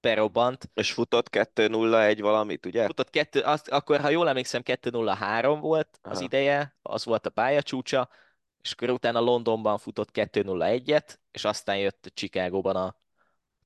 berobbant. 0.00 0.70
És 0.74 0.92
futott 0.92 1.28
2-0-1 1.30 2.18
valamit, 2.20 2.66
ugye? 2.66 2.86
Futott 2.86 3.10
2, 3.10 3.40
azt, 3.40 3.68
akkor 3.68 4.00
ha 4.00 4.08
jól 4.08 4.28
emlékszem 4.28 4.62
2-0-3 4.64 5.58
volt 5.60 5.98
az 6.02 6.16
Aha. 6.16 6.24
ideje, 6.24 6.76
az 6.82 7.04
volt 7.04 7.26
a 7.26 7.30
pályacsúcsa, 7.30 8.08
és 8.62 8.72
akkor 8.72 8.90
utána 8.90 9.20
Londonban 9.20 9.78
futott 9.78 10.08
2-0-1-et, 10.12 11.18
és 11.30 11.44
aztán 11.44 11.76
jött 11.76 12.10
Chicagóban 12.14 12.76
a 12.76 12.96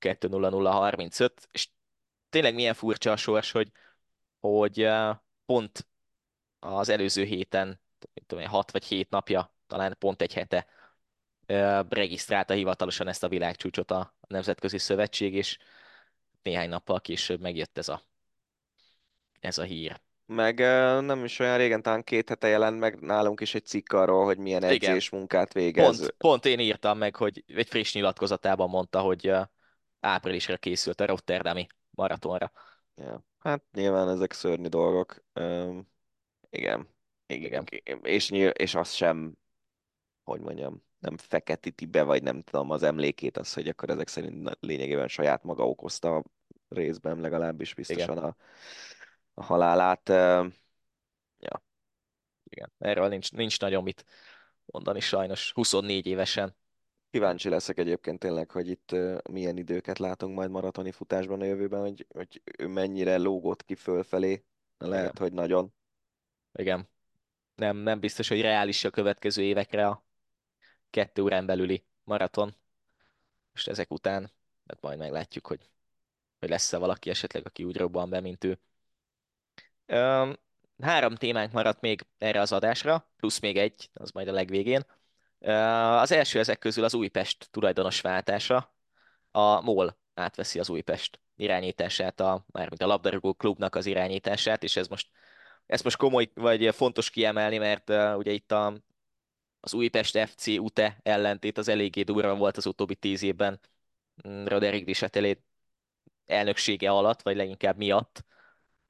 2-0-0-35, 0.00 1.30
és 1.50 1.68
tényleg 2.28 2.54
milyen 2.54 2.74
furcsa 2.74 3.12
a 3.12 3.16
sors, 3.16 3.50
hogy, 3.50 3.70
hogy 4.40 4.88
pont 5.46 5.86
az 6.58 6.88
előző 6.88 7.24
héten, 7.24 7.80
tudom 8.26 8.44
6 8.44 8.70
vagy 8.70 8.84
7 8.84 9.10
napja, 9.10 9.54
talán 9.66 9.96
pont 9.98 10.22
egy 10.22 10.34
hete 10.34 10.66
regisztrálta 11.88 12.54
hivatalosan 12.54 13.08
ezt 13.08 13.24
a 13.24 13.28
világcsúcsot 13.28 13.90
a 13.90 14.14
Nemzetközi 14.26 14.78
Szövetség, 14.78 15.34
és 15.34 15.58
néhány 16.42 16.68
nappal 16.68 17.00
később 17.00 17.40
megjött 17.40 17.78
ez 17.78 17.88
a, 17.88 18.02
ez 19.40 19.58
a 19.58 19.62
hír. 19.62 20.00
Meg 20.26 20.58
nem 21.04 21.24
is 21.24 21.38
olyan 21.38 21.56
régen, 21.56 21.82
talán 21.82 22.04
két 22.04 22.28
hete 22.28 22.48
jelent 22.48 22.78
meg 22.78 23.00
nálunk 23.00 23.40
is 23.40 23.54
egy 23.54 23.66
cikk 23.66 23.92
arról, 23.92 24.24
hogy 24.24 24.38
milyen 24.38 24.62
edzés 24.62 25.06
Igen. 25.06 25.18
munkát 25.18 25.52
végez. 25.52 25.98
Pont, 25.98 26.14
pont 26.18 26.44
én 26.44 26.58
írtam 26.58 26.98
meg, 26.98 27.16
hogy 27.16 27.44
egy 27.46 27.68
friss 27.68 27.94
nyilatkozatában 27.94 28.68
mondta, 28.68 29.00
hogy 29.00 29.32
áprilisra 30.00 30.56
készült 30.56 31.00
a 31.00 31.06
Rotterdami 31.06 31.66
maratonra. 31.90 32.52
Ja. 32.94 33.24
Hát 33.38 33.62
nyilván 33.72 34.08
ezek 34.08 34.32
szörnyű 34.32 34.68
dolgok. 34.68 35.24
Um, 35.34 35.88
igen. 36.50 36.88
igen. 37.26 37.64
igen. 37.70 38.00
És, 38.02 38.30
nyilv, 38.30 38.52
és 38.56 38.74
az 38.74 38.92
sem, 38.92 39.36
hogy 40.22 40.40
mondjam, 40.40 40.86
nem 40.98 41.16
feketíti 41.16 41.86
be, 41.86 42.02
vagy 42.02 42.22
nem 42.22 42.42
tudom, 42.42 42.70
az 42.70 42.82
emlékét 42.82 43.36
az, 43.36 43.52
hogy 43.52 43.68
akkor 43.68 43.90
ezek 43.90 44.08
szerint 44.08 44.56
lényegében 44.60 45.08
saját 45.08 45.42
maga 45.42 45.68
okozta 45.68 46.24
részben 46.68 47.20
legalábbis 47.20 47.74
biztosan 47.74 48.16
igen. 48.16 48.24
a, 48.24 48.36
a 49.34 49.42
halálát. 49.42 50.08
Ja. 51.38 51.62
Igen, 52.44 52.72
erről 52.78 53.08
nincs, 53.08 53.32
nincs 53.32 53.60
nagyon 53.60 53.82
mit 53.82 54.04
mondani 54.66 55.00
sajnos, 55.00 55.52
24 55.52 56.06
évesen. 56.06 56.56
Kíváncsi 57.10 57.48
leszek 57.48 57.78
egyébként 57.78 58.18
tényleg, 58.18 58.50
hogy 58.50 58.68
itt 58.68 58.96
milyen 59.30 59.56
időket 59.56 59.98
látunk 59.98 60.36
majd 60.36 60.50
maratoni 60.50 60.90
futásban 60.92 61.40
a 61.40 61.44
jövőben, 61.44 61.80
hogy, 61.80 62.06
hogy 62.08 62.42
ő 62.58 62.66
mennyire 62.66 63.16
lógott 63.16 63.64
ki 63.64 63.74
fölfelé. 63.74 64.44
Lehet, 64.78 65.12
Igen. 65.12 65.22
hogy 65.22 65.32
nagyon. 65.32 65.74
Igen. 66.52 66.88
Nem, 67.54 67.76
nem 67.76 68.00
biztos, 68.00 68.28
hogy 68.28 68.40
reális 68.40 68.84
a 68.84 68.90
következő 68.90 69.42
évekre 69.42 69.86
a 69.86 70.04
kettő 70.90 71.22
órán 71.22 71.46
belüli 71.46 71.84
maraton. 72.04 72.56
Most 73.52 73.68
ezek 73.68 73.90
után, 73.90 74.30
hát 74.66 74.80
majd 74.80 74.98
meglátjuk, 74.98 75.46
hogy, 75.46 75.70
hogy 76.38 76.48
lesz-e 76.48 76.76
valaki 76.78 77.10
esetleg, 77.10 77.46
aki 77.46 77.64
úgy 77.64 77.76
robban 77.76 78.10
be, 78.10 78.20
mint 78.20 78.44
ő. 78.44 78.58
Um, 79.86 80.36
három 80.80 81.14
témánk 81.14 81.52
maradt 81.52 81.80
még 81.80 82.06
erre 82.18 82.40
az 82.40 82.52
adásra, 82.52 83.08
plusz 83.16 83.40
még 83.40 83.56
egy, 83.56 83.90
az 83.92 84.10
majd 84.10 84.28
a 84.28 84.32
legvégén. 84.32 84.82
Az 85.40 86.12
első 86.12 86.38
ezek 86.38 86.58
közül 86.58 86.84
az 86.84 86.94
Újpest 86.94 87.48
tulajdonos 87.50 88.00
váltása. 88.00 88.74
A 89.30 89.60
MOL 89.60 89.98
átveszi 90.14 90.58
az 90.58 90.68
Újpest 90.68 91.20
irányítását, 91.36 92.20
a, 92.20 92.44
mármint 92.46 92.82
a 92.82 92.86
labdarúgó 92.86 93.34
klubnak 93.34 93.74
az 93.74 93.86
irányítását, 93.86 94.62
és 94.62 94.76
ez 94.76 94.88
most, 94.88 95.08
ez 95.66 95.82
most 95.82 95.96
komoly, 95.96 96.30
vagy 96.34 96.74
fontos 96.74 97.10
kiemelni, 97.10 97.58
mert 97.58 97.90
uh, 97.90 98.16
ugye 98.16 98.32
itt 98.32 98.52
a, 98.52 98.82
az 99.60 99.74
Újpest 99.74 100.18
FC 100.18 100.46
UTE 100.46 101.00
ellentét 101.02 101.58
az 101.58 101.68
eléggé 101.68 102.02
durva 102.02 102.34
volt 102.34 102.56
az 102.56 102.66
utóbbi 102.66 102.94
tíz 102.94 103.22
évben 103.22 103.60
mm, 104.28 104.44
Roderick 104.44 104.84
Disetelé 104.84 105.42
elnöksége 106.26 106.90
alatt, 106.90 107.22
vagy 107.22 107.36
leginkább 107.36 107.76
miatt, 107.76 108.24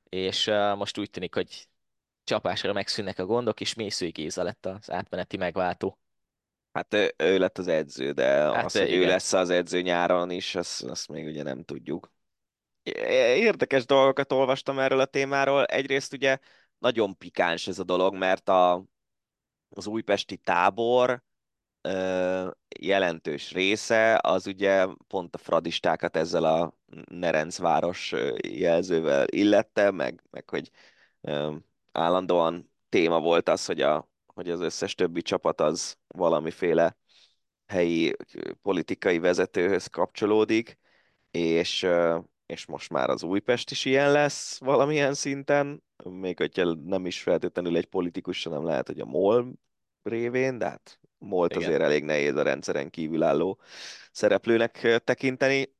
és 0.08 0.46
uh, 0.46 0.76
most 0.76 0.98
úgy 0.98 1.10
tűnik, 1.10 1.34
hogy 1.34 1.68
csapásra 2.24 2.72
megszűnnek 2.72 3.18
a 3.18 3.26
gondok, 3.26 3.60
és 3.60 3.74
Mészői 3.74 4.10
Géza 4.10 4.42
lett 4.42 4.66
az 4.66 4.90
átmeneti 4.90 5.36
megváltó. 5.36 5.98
Hát 6.78 6.94
ő, 6.94 7.14
ő 7.16 7.38
lett 7.38 7.58
az 7.58 7.66
edző, 7.66 8.12
de 8.12 8.26
hát 8.26 8.64
az, 8.64 8.78
hogy 8.78 8.88
igen. 8.88 9.02
ő 9.02 9.06
lesz 9.06 9.32
az 9.32 9.50
edző 9.50 9.80
nyáron 9.80 10.30
is, 10.30 10.54
azt, 10.54 10.82
azt 10.82 11.08
még 11.08 11.26
ugye 11.26 11.42
nem 11.42 11.62
tudjuk. 11.62 12.12
Érdekes 12.82 13.86
dolgokat 13.86 14.32
olvastam 14.32 14.78
erről 14.78 15.00
a 15.00 15.04
témáról. 15.04 15.64
Egyrészt 15.64 16.12
ugye 16.12 16.38
nagyon 16.78 17.16
pikáns 17.16 17.66
ez 17.66 17.78
a 17.78 17.84
dolog, 17.84 18.14
mert 18.14 18.48
a, 18.48 18.84
az 19.68 19.86
újpesti 19.86 20.36
tábor 20.36 21.22
jelentős 22.80 23.52
része 23.52 24.18
az 24.22 24.46
ugye 24.46 24.86
pont 25.06 25.34
a 25.34 25.38
fradistákat 25.38 26.16
ezzel 26.16 26.44
a 26.44 26.74
Nerencváros 27.10 28.14
jelzővel 28.48 29.26
illette, 29.28 29.90
meg, 29.90 30.22
meg 30.30 30.48
hogy 30.48 30.70
állandóan 31.92 32.70
téma 32.88 33.20
volt 33.20 33.48
az, 33.48 33.66
hogy, 33.66 33.80
a, 33.80 34.07
hogy 34.38 34.50
az 34.50 34.60
összes 34.60 34.94
többi 34.94 35.22
csapat 35.22 35.60
az 35.60 35.96
valamiféle 36.06 36.96
helyi 37.66 38.16
politikai 38.62 39.18
vezetőhöz 39.18 39.86
kapcsolódik, 39.86 40.78
és, 41.30 41.86
és 42.46 42.66
most 42.66 42.90
már 42.90 43.10
az 43.10 43.22
Újpest 43.22 43.70
is 43.70 43.84
ilyen 43.84 44.12
lesz 44.12 44.58
valamilyen 44.58 45.14
szinten, 45.14 45.82
még 46.04 46.38
hogyha 46.38 46.74
nem 46.74 47.06
is 47.06 47.22
feltétlenül 47.22 47.76
egy 47.76 47.86
politikus, 47.86 48.44
hanem 48.44 48.64
lehet, 48.64 48.86
hogy 48.86 49.00
a 49.00 49.04
MOL 49.04 49.52
révén, 50.02 50.58
de 50.58 50.68
hát 50.68 51.00
Igen. 51.56 51.68
azért 51.68 51.82
elég 51.82 52.04
nehéz 52.04 52.36
a 52.36 52.42
rendszeren 52.42 52.90
kívülálló 52.90 53.60
szereplőnek 54.12 55.00
tekinteni. 55.04 55.74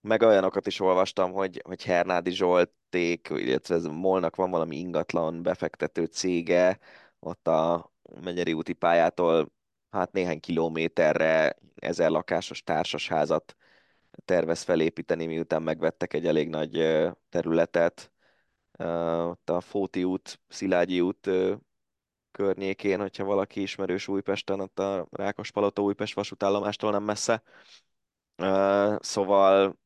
Meg 0.00 0.22
olyanokat 0.22 0.66
is 0.66 0.80
olvastam, 0.80 1.32
hogy, 1.32 1.62
hogy 1.64 1.84
Hernádi 1.84 2.30
Zsolték, 2.30 3.28
illetve 3.30 3.74
ez 3.74 3.84
Molnak 3.84 4.36
van 4.36 4.50
valami 4.50 4.76
ingatlan 4.76 5.42
befektető 5.42 6.04
cége, 6.04 6.78
ott 7.20 7.48
a 7.48 7.92
Megyeri 8.20 8.52
úti 8.52 8.72
pályától 8.72 9.52
hát 9.90 10.12
néhány 10.12 10.40
kilométerre 10.40 11.56
ezer 11.74 12.10
lakásos 12.10 12.62
társasházat 12.62 13.56
tervez 14.24 14.62
felépíteni, 14.62 15.26
miután 15.26 15.62
megvettek 15.62 16.12
egy 16.12 16.26
elég 16.26 16.48
nagy 16.48 17.00
területet. 17.28 18.12
Ott 19.28 19.50
a 19.50 19.60
Fóti 19.60 20.04
út, 20.04 20.40
Szilágyi 20.48 21.00
út 21.00 21.30
környékén, 22.30 23.00
hogyha 23.00 23.24
valaki 23.24 23.62
ismerős 23.62 24.08
Újpesten, 24.08 24.60
ott 24.60 24.78
a 24.78 25.06
Rákospalota 25.10 25.82
Újpest 25.82 26.14
vasútállomástól 26.14 26.90
nem 26.90 27.02
messze. 27.02 27.42
Szóval 28.98 29.78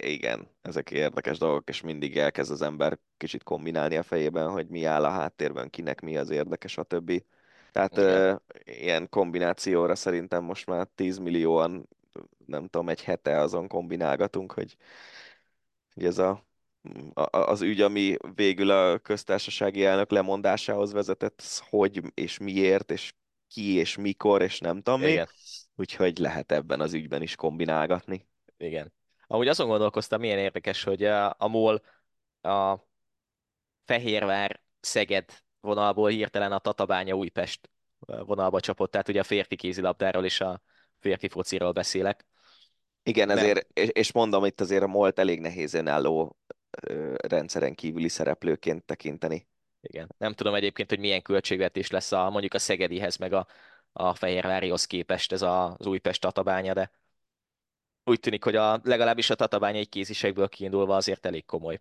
igen, 0.00 0.48
ezek 0.62 0.90
érdekes 0.90 1.38
dolgok, 1.38 1.68
és 1.68 1.80
mindig 1.80 2.16
elkezd 2.18 2.50
az 2.50 2.62
ember 2.62 2.98
kicsit 3.16 3.42
kombinálni 3.42 3.96
a 3.96 4.02
fejében, 4.02 4.50
hogy 4.50 4.68
mi 4.68 4.84
áll 4.84 5.04
a 5.04 5.10
háttérben, 5.10 5.70
kinek 5.70 6.00
mi 6.00 6.16
az 6.16 6.30
érdekes, 6.30 6.78
a 6.78 6.82
többi. 6.82 7.24
Tehát 7.72 7.98
uh, 7.98 8.36
ilyen 8.64 9.08
kombinációra 9.08 9.94
szerintem 9.94 10.44
most 10.44 10.66
már 10.66 10.86
10 10.94 11.18
millióan, 11.18 11.88
nem 12.46 12.66
tudom, 12.68 12.88
egy 12.88 13.02
hete 13.02 13.38
azon 13.40 13.68
kombinálgatunk, 13.68 14.52
hogy, 14.52 14.76
hogy 15.94 16.04
ez 16.04 16.18
a, 16.18 16.46
a, 17.12 17.38
az 17.38 17.60
ügy, 17.60 17.80
ami 17.80 18.16
végül 18.34 18.70
a 18.70 18.98
köztársasági 18.98 19.84
elnök 19.84 20.10
lemondásához 20.10 20.92
vezetett, 20.92 21.40
az 21.40 21.62
hogy 21.68 22.00
és 22.14 22.38
miért, 22.38 22.90
és 22.90 23.14
ki 23.48 23.74
és 23.74 23.96
mikor, 23.96 24.42
és 24.42 24.58
nem 24.58 24.82
tudom 24.82 25.00
mi. 25.00 25.22
Úgyhogy 25.76 26.18
lehet 26.18 26.52
ebben 26.52 26.80
az 26.80 26.92
ügyben 26.92 27.22
is 27.22 27.36
kombinálgatni. 27.36 28.26
Igen. 28.56 28.92
Amúgy 29.32 29.48
azon 29.48 29.68
gondolkoztam, 29.68 30.20
milyen 30.20 30.38
érdekes, 30.38 30.82
hogy 30.82 31.04
a, 31.04 31.34
a 31.38 31.48
MOL 31.48 31.82
a 32.40 32.76
Fehérvár 33.84 34.60
Szeged 34.80 35.30
vonalból 35.60 36.08
hirtelen 36.08 36.52
a 36.52 36.58
Tatabánya 36.58 37.14
Újpest 37.14 37.70
vonalba 37.98 38.60
csapott, 38.60 38.90
tehát 38.90 39.08
ugye 39.08 39.20
a 39.20 39.24
férfi 39.24 39.56
kézilabdáról 39.56 40.24
és 40.24 40.40
a 40.40 40.62
férfi 40.98 41.28
fociról 41.28 41.72
beszélek. 41.72 42.26
Igen, 43.02 43.26
Mert- 43.26 43.40
ezért, 43.40 43.66
és, 43.72 43.88
és 43.88 44.12
mondom, 44.12 44.44
itt 44.44 44.60
azért 44.60 44.82
a 44.82 44.86
MOLT 44.86 45.18
elég 45.18 45.40
nehéz 45.40 45.74
önálló 45.74 46.38
rendszeren 47.26 47.74
kívüli 47.74 48.08
szereplőként 48.08 48.84
tekinteni. 48.84 49.48
Igen. 49.80 50.14
Nem 50.18 50.32
tudom 50.32 50.54
egyébként, 50.54 50.88
hogy 50.88 50.98
milyen 50.98 51.22
költségvetés 51.22 51.90
lesz 51.90 52.12
a, 52.12 52.30
mondjuk 52.30 52.54
a 52.54 52.58
Szegedihez, 52.58 53.16
meg 53.16 53.32
a, 53.32 53.46
a 53.92 54.14
Fehérvárihoz 54.14 54.84
képest 54.84 55.32
ez 55.32 55.42
a, 55.42 55.76
az 55.78 55.86
Újpest 55.86 56.20
Tatabánya, 56.20 56.72
de 56.72 56.90
úgy 58.04 58.20
tűnik, 58.20 58.44
hogy 58.44 58.56
a, 58.56 58.80
legalábbis 58.82 59.30
a 59.30 59.34
Tatabánya 59.34 59.78
egy 59.78 59.88
kézisekből 59.88 60.48
kiindulva 60.48 60.96
azért 60.96 61.26
elég 61.26 61.44
komoly 61.44 61.80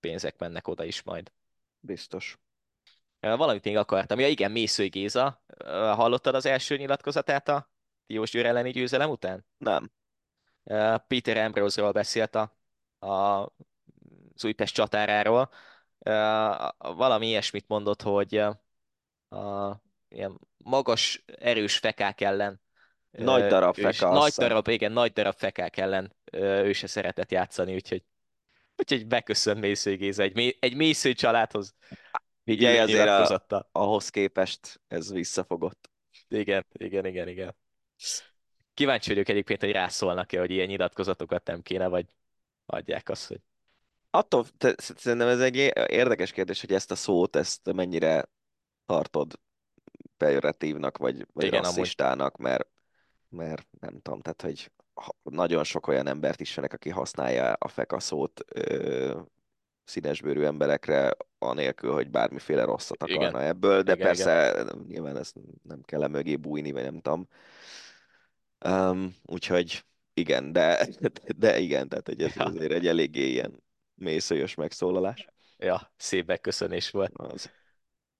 pénzek 0.00 0.38
mennek 0.38 0.68
oda 0.68 0.84
is 0.84 1.02
majd. 1.02 1.32
Biztos. 1.80 2.38
Valamit 3.20 3.64
még 3.64 3.76
akartam. 3.76 4.18
Ja 4.18 4.28
igen, 4.28 4.50
Mészői 4.50 4.88
Géza. 4.88 5.44
Hallottad 5.66 6.34
az 6.34 6.46
első 6.46 6.76
nyilatkozatát 6.76 7.48
a 7.48 7.70
Diós 8.06 8.30
Győr 8.30 8.46
elleni 8.46 8.70
győzelem 8.70 9.10
után? 9.10 9.46
Nem. 9.56 9.90
Peter 11.06 11.36
Ambrose-ról 11.36 11.92
beszélt 11.92 12.34
a, 12.34 12.56
a, 12.98 13.42
az 14.34 14.44
Újpest 14.44 14.74
csatáráról. 14.74 15.50
Valami 16.78 17.26
ilyesmit 17.26 17.68
mondott, 17.68 18.02
hogy 18.02 18.36
a 18.36 19.82
ilyen 20.08 20.40
magas, 20.56 21.24
erős 21.26 21.78
fekák 21.78 22.20
ellen 22.20 22.60
Nagy 23.24 23.46
darab 23.46 23.74
feka, 23.74 24.12
Nagy 24.12 24.32
darab, 24.36 24.68
igen, 24.68 24.92
nagy 24.92 25.12
darab 25.12 25.34
fekák 25.34 25.76
ellen 25.76 26.16
ő 26.32 26.72
se 26.72 26.86
szeretett 26.86 27.30
játszani, 27.30 27.74
úgyhogy 27.74 28.02
úgyhogy 28.76 29.06
beköszönt 29.06 29.60
Mészői 29.60 29.96
Géza 29.96 30.22
egy, 30.22 30.56
egy 30.60 30.74
Mészői 30.74 31.12
családhoz. 31.12 31.74
Így 32.44 32.64
azért 32.64 33.52
a, 33.52 33.68
ahhoz 33.72 34.08
képest 34.08 34.80
ez 34.88 35.12
visszafogott. 35.12 35.90
Igen, 36.28 36.66
igen, 36.72 37.06
igen, 37.06 37.28
igen. 37.28 37.56
Kíváncsi 38.74 39.08
vagyok 39.08 39.28
egyébként, 39.28 39.60
hogy 39.60 39.72
rászólnak-e, 39.72 40.38
hogy 40.38 40.50
ilyen 40.50 40.66
nyilatkozatokat 40.66 41.46
nem 41.46 41.62
kéne, 41.62 41.86
vagy 41.86 42.06
adják 42.66 43.08
azt, 43.08 43.26
hogy 43.26 43.40
Attól, 44.10 44.46
te, 44.58 44.74
szerintem 44.76 45.28
ez 45.28 45.40
egy 45.40 45.56
érdekes 45.86 46.32
kérdés, 46.32 46.60
hogy 46.60 46.72
ezt 46.72 46.90
a 46.90 46.94
szót, 46.94 47.36
ezt 47.36 47.72
mennyire 47.72 48.28
tartod 48.86 49.38
pejoratívnak, 50.16 50.96
vagy, 50.96 51.26
vagy 51.32 51.44
Igen, 51.44 51.64
amúgy. 51.64 51.76
rasszistának, 51.76 52.36
mert, 52.36 52.68
mert 53.28 53.66
nem 53.80 54.00
tudom, 54.00 54.20
tehát, 54.20 54.42
hogy 54.42 54.70
nagyon 55.22 55.64
sok 55.64 55.86
olyan 55.86 56.06
embert 56.06 56.40
ismerek, 56.40 56.72
aki 56.72 56.88
használja 56.90 57.52
a 57.52 57.68
feka 57.68 58.00
szót 58.00 58.40
ö, 58.54 59.20
színesbőrű 59.84 60.42
emberekre, 60.44 61.16
anélkül, 61.38 61.92
hogy 61.92 62.10
bármiféle 62.10 62.64
rosszat 62.64 63.02
Igen. 63.06 63.16
akarna 63.16 63.42
ebből, 63.46 63.82
de 63.82 63.92
Igen, 63.92 64.06
persze 64.06 64.64
nyilván 64.88 65.16
ezt 65.16 65.36
nem 65.62 65.82
kell 65.82 66.02
e 66.02 66.08
mögé 66.08 66.36
bújni, 66.36 66.72
vagy 66.72 66.82
nem 66.82 67.00
tudom. 67.00 67.28
Um, 68.64 69.14
úgyhogy 69.24 69.84
igen, 70.14 70.52
de, 70.52 70.88
de 71.36 71.58
igen, 71.58 71.88
tehát 71.88 72.06
hogy 72.06 72.22
ez 72.22 72.34
Ja. 72.36 72.44
azért 72.44 72.72
egy 72.72 72.86
eléggé 72.86 73.28
ilyen 73.28 73.62
mészőjös 73.94 74.54
megszólalás. 74.54 75.28
ja, 75.58 75.92
szép 75.96 76.26
megköszönés 76.26 76.90
volt. 76.90 77.12
Az. 77.14 77.50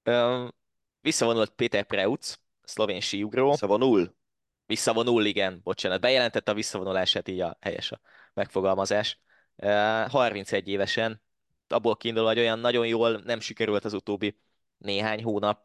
Öm, 0.03 0.55
visszavonult 1.01 1.51
Péter 1.51 1.85
Preutz, 1.87 2.39
szlovén 2.63 3.01
síugró. 3.01 3.51
Visszavonul? 3.51 4.17
Visszavonul, 4.69 5.25
igen, 5.25 5.61
bocsánat. 5.65 6.01
Bejelentette 6.01 6.51
a 6.51 6.55
visszavonulását, 6.55 7.29
így 7.29 7.41
a 7.41 7.57
helyes 7.61 7.93
a 7.93 8.01
megfogalmazás. 8.35 9.19
Ö, 9.57 9.67
31 10.09 10.69
évesen, 10.69 11.23
abból 11.69 11.97
kiindulva, 11.97 12.29
hogy 12.29 12.39
olyan 12.39 12.59
nagyon 12.59 12.87
jól 12.87 13.21
nem 13.25 13.41
sikerült 13.41 13.85
az 13.85 13.93
utóbbi 13.93 14.39
néhány 14.79 15.23
hónap, 15.23 15.63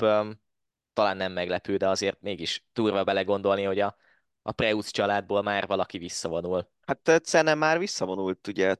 talán 0.93 1.17
nem 1.17 1.31
meglepő, 1.31 1.77
de 1.77 1.87
azért 1.87 2.21
mégis 2.21 2.65
turva 2.73 3.03
belegondolni, 3.03 3.63
hogy 3.63 3.79
a, 3.79 3.95
a 4.41 4.51
Preutz 4.51 4.91
családból 4.91 5.41
már 5.41 5.67
valaki 5.67 5.97
visszavonul. 5.97 6.69
Hát 6.85 7.21
Cene 7.23 7.53
már 7.53 7.79
visszavonult 7.79 8.47
ugye 8.47 8.75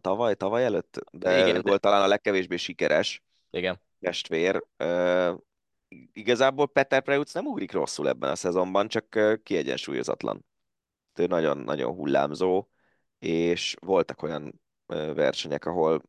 tavaly, 0.00 0.34
tavaly 0.34 0.64
előtt, 0.64 0.98
de 1.10 1.38
Igen, 1.38 1.56
ő 1.56 1.60
de- 1.60 1.68
volt 1.68 1.80
talán 1.80 2.02
a 2.02 2.06
legkevésbé 2.06 2.56
sikeres 2.56 3.22
Igen, 3.50 3.80
testvér. 4.00 4.62
Igazából 6.12 6.68
Peter 6.68 7.02
Preutz 7.02 7.34
nem 7.34 7.46
ugrik 7.46 7.72
rosszul 7.72 8.08
ebben 8.08 8.30
a 8.30 8.36
szezonban, 8.36 8.88
csak 8.88 9.18
kiegyensúlyozatlan. 9.42 10.44
Ő 11.14 11.26
nagyon-nagyon 11.26 11.94
hullámzó, 11.94 12.68
és 13.18 13.76
voltak 13.80 14.22
olyan 14.22 14.60
versenyek, 15.14 15.64
ahol 15.64 16.02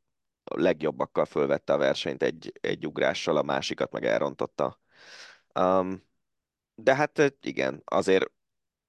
a 0.43 0.59
legjobbakkal 0.59 1.25
fölvette 1.25 1.73
a 1.73 1.77
versenyt 1.77 2.23
egy, 2.23 2.53
egy 2.61 2.87
ugrással, 2.87 3.37
a 3.37 3.41
másikat 3.41 3.91
meg 3.91 4.05
elrontotta. 4.05 4.79
Um, 5.59 6.07
de 6.75 6.95
hát 6.95 7.37
igen, 7.41 7.81
azért 7.85 8.31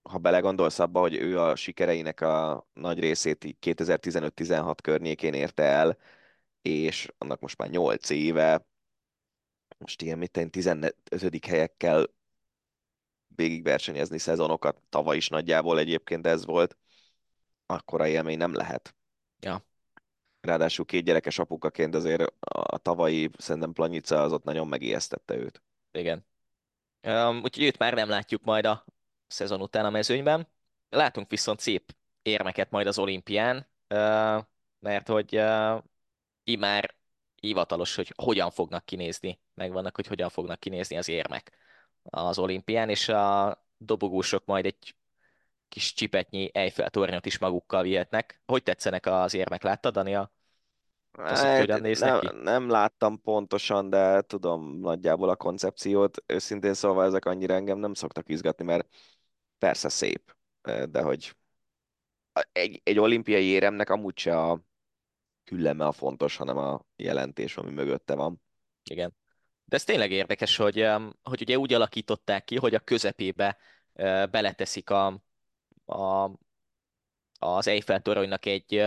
ha 0.03 0.19
belegondolsz 0.19 0.79
abba, 0.79 1.01
hogy 1.01 1.15
ő 1.15 1.41
a 1.41 1.57
sikereinek 1.57 2.21
a 2.21 2.67
nagy 2.73 2.99
részét 2.99 3.45
így 3.45 3.57
2015-16 3.61 4.77
környékén 4.83 5.35
érte 5.35 5.63
el, 5.63 5.97
és 6.63 7.09
annak 7.19 7.41
most 7.41 7.59
már 7.59 7.69
8 7.69 8.11
éve, 8.11 8.67
most 9.81 10.03
ilyen 10.03 10.19
mit 10.19 10.31
tenni, 10.31 10.51
15. 10.51 10.97
helyekkel 11.47 12.07
végigversenyezni 13.29 14.19
szezonokat, 14.19 14.83
tavaly 14.89 15.17
is 15.17 15.29
nagyjából 15.29 15.79
egyébként 15.79 16.27
ez 16.27 16.45
volt, 16.45 16.77
akkora 17.67 18.07
élmény 18.07 18.37
nem 18.37 18.55
lehet. 18.55 18.95
Ja. 19.41 19.65
Ráadásul 20.41 20.85
két 20.85 21.05
gyerekes 21.05 21.39
apukaként 21.39 21.95
azért 21.95 22.33
a 22.49 22.79
tavalyi 22.79 23.31
szerintem 23.39 23.73
Planica 23.73 24.23
az 24.23 24.33
ott 24.33 24.45
nagyon 24.45 24.69
megijesztette 24.69 25.37
őt. 25.37 25.63
igen. 25.93 26.27
Um, 27.03 27.37
úgyhogy 27.43 27.65
őt 27.65 27.79
már 27.79 27.95
nem 27.95 28.09
látjuk 28.09 28.43
majd 28.45 28.65
a 28.65 28.85
szezon 29.27 29.61
után 29.61 29.85
a 29.85 29.91
mezőnyben. 29.91 30.49
Látunk 30.89 31.31
viszont 31.31 31.61
szép 31.61 31.95
érmeket 32.23 32.71
majd 32.71 32.87
az 32.87 32.99
olimpián, 32.99 33.57
uh, 33.57 34.45
mert 34.79 35.09
hogy 35.09 35.37
uh, 35.37 35.83
imár 36.45 36.95
hivatalos, 37.41 37.95
hogy 37.95 38.13
hogyan 38.17 38.51
fognak 38.51 38.85
kinézni, 38.85 39.41
megvannak, 39.61 39.97
hogy 39.97 40.07
hogyan 40.07 40.29
fognak 40.29 40.61
kinézni 40.61 40.97
az 40.97 41.09
érmek 41.09 41.53
az 42.03 42.39
olimpián, 42.39 42.89
és 42.89 43.09
a 43.09 43.59
dobogósok 43.79 44.45
majd 44.45 44.65
egy 44.65 44.95
kis 45.69 45.93
csipetnyi 45.93 46.51
Eiffel 46.53 46.91
tornyot 46.91 47.27
is 47.27 47.39
magukkal 47.39 47.83
vihetnek. 47.83 48.43
Hogy 48.47 48.63
tetszenek 48.63 49.07
az 49.07 49.35
érmek? 49.35 49.63
Láttad, 49.63 49.95
Dani? 49.95 50.15
Az, 51.13 51.43
hogy 51.43 51.59
hogyan 51.59 51.81
néznek 51.81 52.11
nem, 52.11 52.21
ki? 52.21 52.43
nem 52.43 52.69
láttam 52.69 53.21
pontosan, 53.21 53.91
de 53.91 54.23
tudom 54.23 54.79
nagyjából 54.79 55.29
a 55.29 55.37
koncepciót. 55.37 56.23
Őszintén 56.27 56.75
szólva 56.75 57.05
ezek 57.05 57.25
annyira 57.25 57.55
engem 57.55 57.79
nem 57.79 57.95
szoktak 57.95 58.29
izgatni, 58.29 58.65
mert 58.65 58.89
persze 59.59 59.89
szép, 59.89 60.37
de 60.89 61.03
hogy 61.03 61.37
egy, 62.53 62.81
egy 62.85 62.99
olimpiai 62.99 63.45
éremnek 63.45 63.91
amúgy 63.91 64.19
se 64.19 64.41
a 64.41 64.61
külleme 65.45 65.87
a 65.87 65.93
fontos, 65.93 66.37
hanem 66.37 66.57
a 66.57 66.81
jelentés, 66.97 67.57
ami 67.57 67.71
mögötte 67.71 68.15
van. 68.15 68.43
Igen. 68.91 69.20
De 69.71 69.77
ez 69.77 69.85
tényleg 69.85 70.11
érdekes, 70.11 70.57
hogy, 70.57 70.87
hogy 71.23 71.41
ugye 71.41 71.59
úgy 71.59 71.73
alakították 71.75 72.45
ki, 72.45 72.57
hogy 72.57 72.75
a 72.75 72.79
közepébe 72.79 73.59
beleteszik 74.31 74.91
a, 74.91 75.07
a, 75.85 76.31
az 77.39 77.67
Eiffel 77.67 78.03
toronynak 78.03 78.47
egy, 78.47 78.85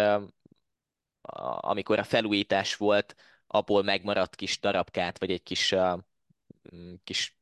amikor 1.59 1.99
a 1.99 2.03
felújítás 2.03 2.75
volt, 2.75 3.15
abból 3.47 3.83
megmaradt 3.83 4.35
kis 4.35 4.59
darabkát, 4.59 5.19
vagy 5.19 5.31
egy 5.31 5.43
kis, 5.43 5.75
kis 7.03 7.37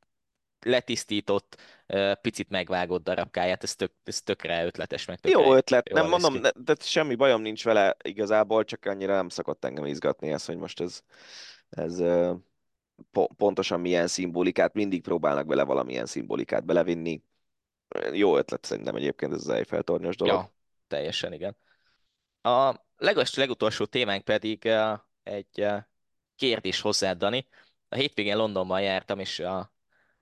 letisztított, 0.60 1.62
picit 2.22 2.50
megvágott 2.50 3.04
darabkáját, 3.04 3.64
ez, 3.64 3.76
tök, 3.76 3.92
ez 4.04 4.22
tökre 4.22 4.66
ötletes, 4.66 5.06
meg 5.06 5.20
tökre 5.20 5.42
Jó 5.42 5.54
ötlet, 5.54 5.90
nem 5.90 6.08
mondom, 6.08 6.42
ki. 6.42 6.50
de, 6.56 6.76
semmi 6.80 7.16
bajom 7.16 7.42
nincs 7.42 7.64
vele 7.64 7.96
igazából, 8.04 8.64
csak 8.64 8.86
annyira 8.86 9.16
nem 9.16 9.30
szokott 9.30 9.66
engem 9.66 9.86
izgatni 9.86 10.32
ez, 10.32 10.46
hogy 10.46 10.58
most 10.58 10.82
ez, 10.82 11.04
ez 11.70 12.02
po- 13.12 13.32
pontosan 13.38 13.80
milyen 13.80 14.08
szimbolikát, 14.08 14.74
mindig 14.74 15.02
próbálnak 15.02 15.46
bele 15.46 15.64
valamilyen 15.64 16.06
szimbolikát 16.06 16.66
belevinni. 16.66 17.24
Jó 18.12 18.38
ötlet 18.38 18.66
szerintem 18.66 18.96
egyébként 18.96 19.34
ez 19.34 19.42
az 19.42 19.50
Eiffel 19.50 19.84
tornyos 19.84 20.16
dolog. 20.16 20.34
Ja, 20.34 20.54
teljesen 20.88 21.34
igen. 21.34 21.58
A 22.42 22.76
leges, 22.98 23.36
legutolsó 23.36 23.86
témánk 23.86 24.24
pedig 24.24 24.62
uh, 24.66 25.00
egy 25.24 25.62
uh, 25.62 25.78
kérdés 26.36 26.82
hozzád, 26.82 27.18
Dani. 27.18 27.48
A 27.90 27.96
hétvégén 27.96 28.38
Londonban 28.38 28.82
jártam, 28.82 29.20
és 29.20 29.40
a 29.40 29.74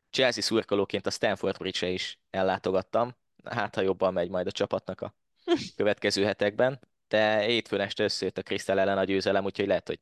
Chelsea 0.10 0.44
szurkolóként 0.44 1.08
a 1.08 1.12
Stanford 1.12 1.58
Bridge-e 1.58 1.90
is 1.90 2.20
ellátogattam. 2.30 3.16
Hát, 3.44 3.76
ha 3.76 3.82
jobban 3.82 4.14
megy 4.14 4.30
majd 4.30 4.48
a 4.48 4.52
csapatnak 4.52 5.02
a 5.02 5.16
következő 5.76 6.24
hetekben. 6.24 6.80
De 7.08 7.40
hétfőn 7.40 7.80
este 7.80 8.04
összejött 8.04 8.38
a 8.38 8.42
Crystal 8.42 8.80
ellen 8.80 8.98
a 8.98 9.04
győzelem, 9.04 9.46
úgyhogy 9.46 9.68
lehet, 9.68 9.88
hogy 9.88 10.00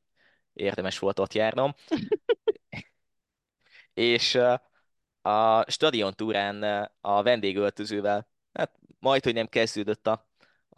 érdemes 0.54 1.00
volt 1.00 1.20
ott 1.20 1.34
járnom. 1.34 1.74
És 3.98 4.40
a 5.22 5.72
stadion 5.72 6.14
túrán 6.14 6.64
a 7.02 7.24
vendégöltözővel, 7.24 8.28
hát 8.54 8.80
majd, 9.00 9.24
hogy 9.24 9.34
nem 9.34 9.48
kezdődött 9.48 10.08
a, 10.08 10.30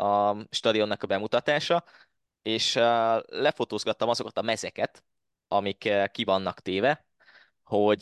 a 0.04 0.38
stadionnak 0.50 1.04
a 1.04 1.08
bemutatása, 1.08 1.84
és 2.42 2.74
lefotózgattam 3.26 4.10
azokat 4.10 4.38
a 4.38 4.42
mezeket, 4.42 5.04
amik 5.48 5.90
ki 6.12 6.24
vannak 6.24 6.60
téve, 6.60 7.06
hogy 7.64 8.02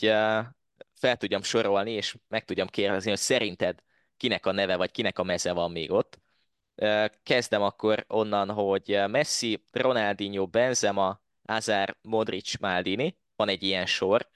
fel 0.94 1.18
tudjam 1.18 1.41
sorolni, 1.41 1.91
és 1.91 2.18
meg 2.27 2.45
tudjam 2.45 2.68
kérdezni, 2.68 3.10
hogy 3.10 3.19
szerinted 3.19 3.84
kinek 4.18 4.45
a 4.45 4.52
neve, 4.52 4.76
vagy 4.76 4.91
kinek 4.91 5.19
a 5.19 5.23
meze 5.23 5.52
van 5.52 5.72
még 5.72 5.91
ott. 5.91 6.19
Kezdem 7.23 7.61
akkor 7.61 8.06
onnan, 8.07 8.52
hogy 8.52 8.99
Messi, 9.07 9.64
Ronaldinho, 9.72 10.48
Benzema, 10.48 11.22
Azar, 11.45 11.98
Modric, 12.02 12.57
Maldini. 12.60 13.18
Van 13.35 13.49
egy 13.49 13.64
ilyen 13.64 13.85
sor. 13.85 14.30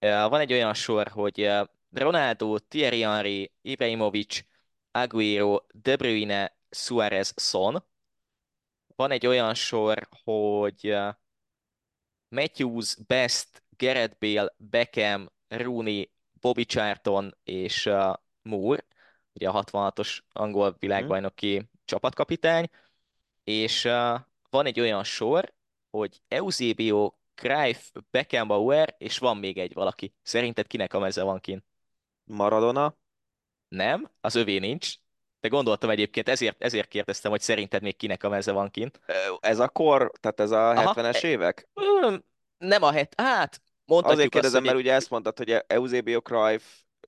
Van 0.00 0.40
egy 0.40 0.52
olyan 0.52 0.74
sor, 0.74 1.08
hogy 1.08 1.50
Ronaldo, 1.90 2.58
Thierry 2.58 3.00
Henry, 3.00 3.52
Ibrahimovic, 3.62 4.40
Aguero, 4.90 5.58
De 5.72 5.96
Bruyne, 5.96 6.56
Suarez, 6.70 7.34
Son. 7.36 7.84
Van 8.96 9.10
egy 9.10 9.26
olyan 9.26 9.54
sor, 9.54 10.08
hogy 10.24 10.96
Matthews, 12.28 12.96
Best, 13.06 13.62
Gareth 13.76 14.16
Bale, 14.18 14.54
Beckham, 14.56 15.28
Rooney, 15.48 16.10
Bobby 16.40 16.64
Charlton 16.64 17.36
és 17.44 17.86
uh, 17.86 18.14
Moore, 18.42 18.84
ugye 19.32 19.48
a 19.48 19.64
66-os 19.64 20.18
angol 20.32 20.76
világbajnoki 20.78 21.56
hmm. 21.56 21.70
csapatkapitány, 21.84 22.70
és 23.44 23.84
uh, 23.84 24.20
van 24.50 24.66
egy 24.66 24.80
olyan 24.80 25.04
sor, 25.04 25.54
hogy 25.90 26.22
Eusebio, 26.28 27.14
Cruyff, 27.40 27.78
Beckenbauer, 28.10 28.94
és 28.98 29.18
van 29.18 29.36
még 29.36 29.58
egy 29.58 29.72
valaki. 29.72 30.14
Szerinted 30.22 30.66
kinek 30.66 30.94
a 30.94 30.98
meze 30.98 31.22
van 31.22 31.40
kint? 31.40 31.64
Maradona? 32.24 32.96
Nem, 33.68 34.10
az 34.20 34.34
övé 34.34 34.58
nincs. 34.58 34.94
De 35.40 35.48
gondoltam 35.48 35.90
egyébként, 35.90 36.28
ezért, 36.28 36.62
ezért 36.62 36.88
kérdeztem, 36.88 37.30
hogy 37.30 37.40
szerinted 37.40 37.82
még 37.82 37.96
kinek 37.96 38.24
a 38.24 38.28
meze 38.28 38.52
van 38.52 38.70
kint. 38.70 39.00
Ez 39.40 39.58
a 39.58 39.68
kor, 39.68 40.12
tehát 40.20 40.40
ez 40.40 40.50
a 40.50 40.70
Aha, 40.70 40.94
70-es 40.94 41.22
évek? 41.24 41.68
Nem 42.58 42.82
a 42.82 42.92
het, 42.92 43.20
hát 43.20 43.62
mondhatjuk 43.84 44.18
Azért 44.18 44.30
kérdezem, 44.30 44.62
azt, 44.62 44.66
mert 44.66 44.84
ugye 44.84 44.92
ezt 44.92 45.10
mondtad, 45.10 45.38
hogy 45.38 45.64
Eusebio 45.66 46.20
Cruyff, 46.20 46.62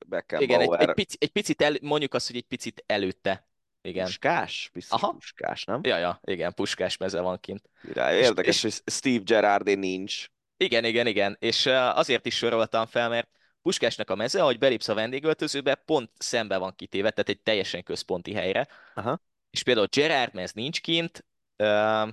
Beckenbauer. 0.06 0.62
Igen, 0.62 0.80
egy, 0.80 0.88
egy, 0.88 0.94
pici, 0.94 1.16
egy 1.20 1.32
picit, 1.32 1.62
el, 1.62 1.74
mondjuk 1.82 2.14
azt, 2.14 2.26
hogy 2.26 2.36
egy 2.36 2.46
picit 2.46 2.84
előtte. 2.86 3.46
Igen. 3.82 4.04
Puskás? 4.04 4.70
Biztos 4.72 5.02
Aha. 5.02 5.12
puskás, 5.12 5.64
nem? 5.64 5.80
Ja, 5.82 5.96
ja, 5.96 6.20
igen, 6.24 6.54
puskás 6.54 6.96
meze 6.96 7.20
van 7.20 7.40
kint. 7.40 7.68
Király, 7.82 8.16
érdekes, 8.16 8.56
és, 8.56 8.62
hogy 8.62 8.94
Steve 8.94 9.22
Gerrardé 9.24 9.74
nincs. 9.74 10.26
Igen, 10.56 10.84
igen, 10.84 11.06
igen, 11.06 11.36
és 11.40 11.66
azért 11.66 12.26
is 12.26 12.36
soroltam 12.36 12.86
fel, 12.86 13.08
mert 13.08 13.28
Puskásnak 13.62 14.10
a 14.10 14.14
meze, 14.14 14.42
ahogy 14.42 14.58
belépsz 14.58 14.88
a 14.88 14.94
vendégöltözőbe, 14.94 15.74
pont 15.74 16.10
szembe 16.18 16.56
van 16.56 16.74
kitéve, 16.76 17.10
tehát 17.10 17.28
egy 17.28 17.40
teljesen 17.40 17.82
központi 17.82 18.32
helyre. 18.32 18.68
Aha. 18.94 19.20
És 19.50 19.62
például 19.62 19.86
Gerard 19.90 20.34
mez 20.34 20.52
nincs 20.52 20.80
kint, 20.80 21.24
uh, 21.58 22.08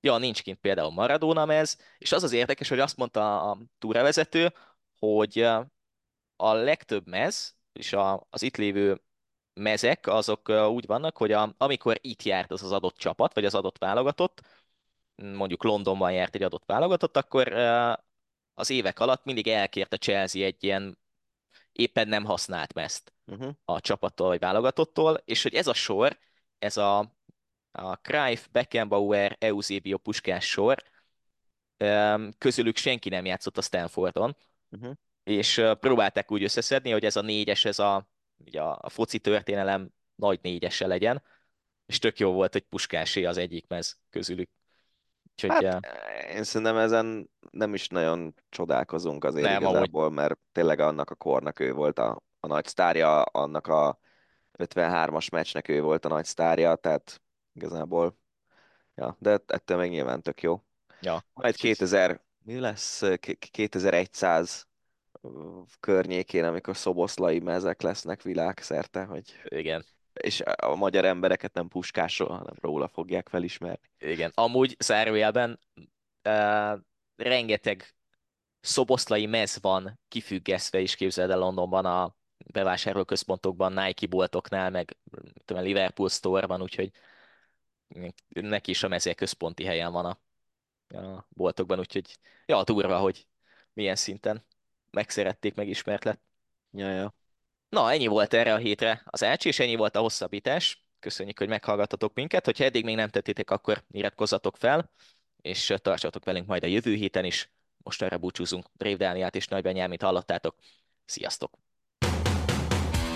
ja, 0.00 0.18
nincs 0.18 0.42
kint 0.42 0.58
például 0.58 0.90
Maradona 0.90 1.44
mez, 1.44 1.78
és 1.98 2.12
az 2.12 2.22
az 2.22 2.32
érdekes, 2.32 2.68
hogy 2.68 2.78
azt 2.78 2.96
mondta 2.96 3.50
a 3.50 3.58
túravezető, 3.78 4.52
hogy 4.98 5.38
a 6.36 6.52
legtöbb 6.52 7.06
mez, 7.06 7.56
és 7.72 7.92
a, 7.92 8.26
az 8.30 8.42
itt 8.42 8.56
lévő 8.56 9.02
mezek, 9.54 10.06
azok 10.06 10.48
úgy 10.48 10.86
vannak, 10.86 11.16
hogy 11.16 11.32
a, 11.32 11.54
amikor 11.58 11.98
itt 12.00 12.22
járt 12.22 12.50
az 12.50 12.62
az 12.62 12.72
adott 12.72 12.96
csapat, 12.96 13.34
vagy 13.34 13.44
az 13.44 13.54
adott 13.54 13.78
válogatott, 13.78 14.40
mondjuk 15.14 15.64
Londonban 15.64 16.12
járt 16.12 16.34
egy 16.34 16.42
adott 16.42 16.64
válogatott, 16.66 17.16
akkor 17.16 17.52
az 18.54 18.70
évek 18.70 19.00
alatt 19.00 19.24
mindig 19.24 19.48
elkérte 19.48 19.96
Chelsea 19.96 20.44
egy 20.44 20.64
ilyen 20.64 20.98
éppen 21.72 22.08
nem 22.08 22.24
használt 22.24 22.74
mezt 22.74 23.12
uh-huh. 23.26 23.54
a 23.64 23.80
csapattól 23.80 24.28
vagy 24.28 24.38
válogatottól, 24.38 25.20
és 25.24 25.42
hogy 25.42 25.54
ez 25.54 25.66
a 25.66 25.74
sor, 25.74 26.18
ez 26.58 26.76
a, 26.76 26.98
a 27.72 27.96
Cruyff, 27.96 28.46
Beckenbauer, 28.52 29.36
Eusebio 29.40 29.98
Puskás 29.98 30.44
sor, 30.48 30.82
közülük 32.38 32.76
senki 32.76 33.08
nem 33.08 33.24
játszott 33.24 33.58
a 33.58 33.62
Stanfordon, 33.62 34.36
uh-huh. 34.70 34.92
és 35.24 35.62
próbálták 35.80 36.30
úgy 36.30 36.42
összeszedni, 36.42 36.90
hogy 36.90 37.04
ez 37.04 37.16
a 37.16 37.22
négyes, 37.22 37.64
ez 37.64 37.78
a, 37.78 38.08
ugye 38.46 38.62
a 38.62 38.88
foci 38.88 39.18
történelem 39.18 39.90
nagy 40.14 40.38
négyese 40.42 40.86
legyen, 40.86 41.22
és 41.86 41.98
tök 41.98 42.18
jó 42.18 42.32
volt, 42.32 42.52
hogy 42.52 42.62
Puskásé 42.62 43.24
az 43.24 43.36
egyik 43.36 43.66
mez 43.68 43.98
közülük. 44.10 44.50
Úgyhogy, 45.30 45.50
hát, 45.50 45.62
ja. 45.62 45.78
én 46.34 46.44
szerintem 46.44 46.76
ezen 46.76 47.30
nem 47.50 47.74
is 47.74 47.88
nagyon 47.88 48.34
csodálkozunk 48.48 49.24
azért 49.24 49.46
nem, 49.46 49.62
igazából, 49.62 50.04
amúgy... 50.04 50.16
mert 50.16 50.38
tényleg 50.52 50.80
annak 50.80 51.10
a 51.10 51.14
kornak 51.14 51.60
ő 51.60 51.72
volt 51.72 51.98
a, 51.98 52.22
a 52.40 52.46
nagy 52.46 52.66
sztárja, 52.66 53.22
annak 53.22 53.66
a 53.66 53.98
53-as 54.58 55.30
meccsnek 55.30 55.68
ő 55.68 55.82
volt 55.82 56.04
a 56.04 56.08
nagy 56.08 56.24
sztárja, 56.24 56.74
tehát 56.74 57.22
igazából, 57.52 58.18
ja, 58.94 59.16
de 59.18 59.38
ettől 59.46 59.78
még 59.78 59.90
nyilván 59.90 60.22
tök 60.22 60.42
jó. 60.42 60.62
Ja. 61.00 61.24
Majd 61.32 61.54
2000, 61.54 62.20
mi 62.38 62.58
lesz, 62.58 63.02
2100 63.50 64.66
környékén, 65.80 66.44
amikor 66.44 66.76
szoboszlai 66.76 67.38
mezek 67.38 67.82
lesznek 67.82 68.22
világszerte, 68.22 69.04
hogy... 69.04 69.24
Igen. 69.44 69.84
És 70.12 70.40
a 70.40 70.74
magyar 70.74 71.04
embereket 71.04 71.52
nem 71.52 71.68
puskásról, 71.68 72.28
hanem 72.28 72.54
róla 72.60 72.88
fogják 72.88 73.28
felismerni. 73.28 73.90
Igen, 73.98 74.30
amúgy 74.34 74.76
zárójelben 74.78 75.60
uh, 76.28 76.80
rengeteg 77.16 77.94
szoboszlai 78.60 79.26
mez 79.26 79.58
van 79.60 80.00
kifüggesztve 80.08 80.80
is, 80.80 80.94
képzeld 80.94 81.30
el 81.30 81.38
Londonban 81.38 81.84
a 81.84 82.16
bevásárlóközpontokban, 82.52 83.72
Nike 83.72 84.06
boltoknál, 84.06 84.70
meg 84.70 84.96
tudom, 85.44 85.62
Liverpool 85.62 86.08
store-ban, 86.08 86.62
úgyhogy 86.62 86.90
neki 88.28 88.70
is 88.70 88.82
a 88.82 88.88
mezé 88.88 89.14
központi 89.14 89.64
helyen 89.64 89.92
van 89.92 90.04
a, 90.04 90.18
a 90.98 91.26
boltokban, 91.28 91.78
úgyhogy 91.78 92.18
ja, 92.46 92.64
durva, 92.64 92.98
hogy 92.98 93.26
milyen 93.72 93.96
szinten 93.96 94.44
megszerették, 94.94 95.54
megismert 95.54 96.04
lett. 96.04 96.20
Ja, 96.70 96.90
ja. 96.90 97.14
Na, 97.68 97.92
ennyi 97.92 98.06
volt 98.06 98.34
erre 98.34 98.54
a 98.54 98.56
hétre 98.56 99.02
az 99.04 99.24
Ácsi, 99.24 99.48
és 99.48 99.58
ennyi 99.58 99.76
volt 99.76 99.96
a 99.96 100.00
hosszabbítás. 100.00 100.84
Köszönjük, 100.98 101.38
hogy 101.38 101.48
meghallgatatok 101.48 102.14
minket. 102.14 102.44
Hogyha 102.44 102.64
eddig 102.64 102.84
még 102.84 102.94
nem 102.94 103.08
tettétek, 103.08 103.50
akkor 103.50 103.84
iratkozzatok 103.90 104.56
fel, 104.56 104.90
és 105.42 105.74
tartsatok 105.82 106.24
velünk 106.24 106.46
majd 106.46 106.62
a 106.62 106.66
jövő 106.66 106.94
héten 106.94 107.24
is. 107.24 107.50
Most 107.76 108.02
erre 108.02 108.16
búcsúzunk. 108.16 108.66
Drév 108.72 108.96
Dániát 108.96 109.36
és 109.36 109.46
Nagy 109.46 109.62
Benyámit 109.62 110.02
hallottátok. 110.02 110.56
Sziasztok! 111.04 111.52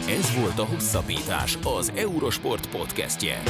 Ez 0.09 0.41
volt 0.41 0.59
a 0.59 0.65
Hosszabbítás, 0.65 1.59
az 1.63 1.93
Eurosport 1.97 2.71
podcastje. 2.71 3.43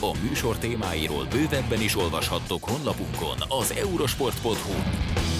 A 0.00 0.18
műsor 0.22 0.58
témáiról 0.58 1.24
bővebben 1.24 1.80
is 1.80 1.96
olvashattok 1.96 2.64
honlapunkon 2.64 3.36
az 3.48 3.70
eurosport.hu. 3.70 5.33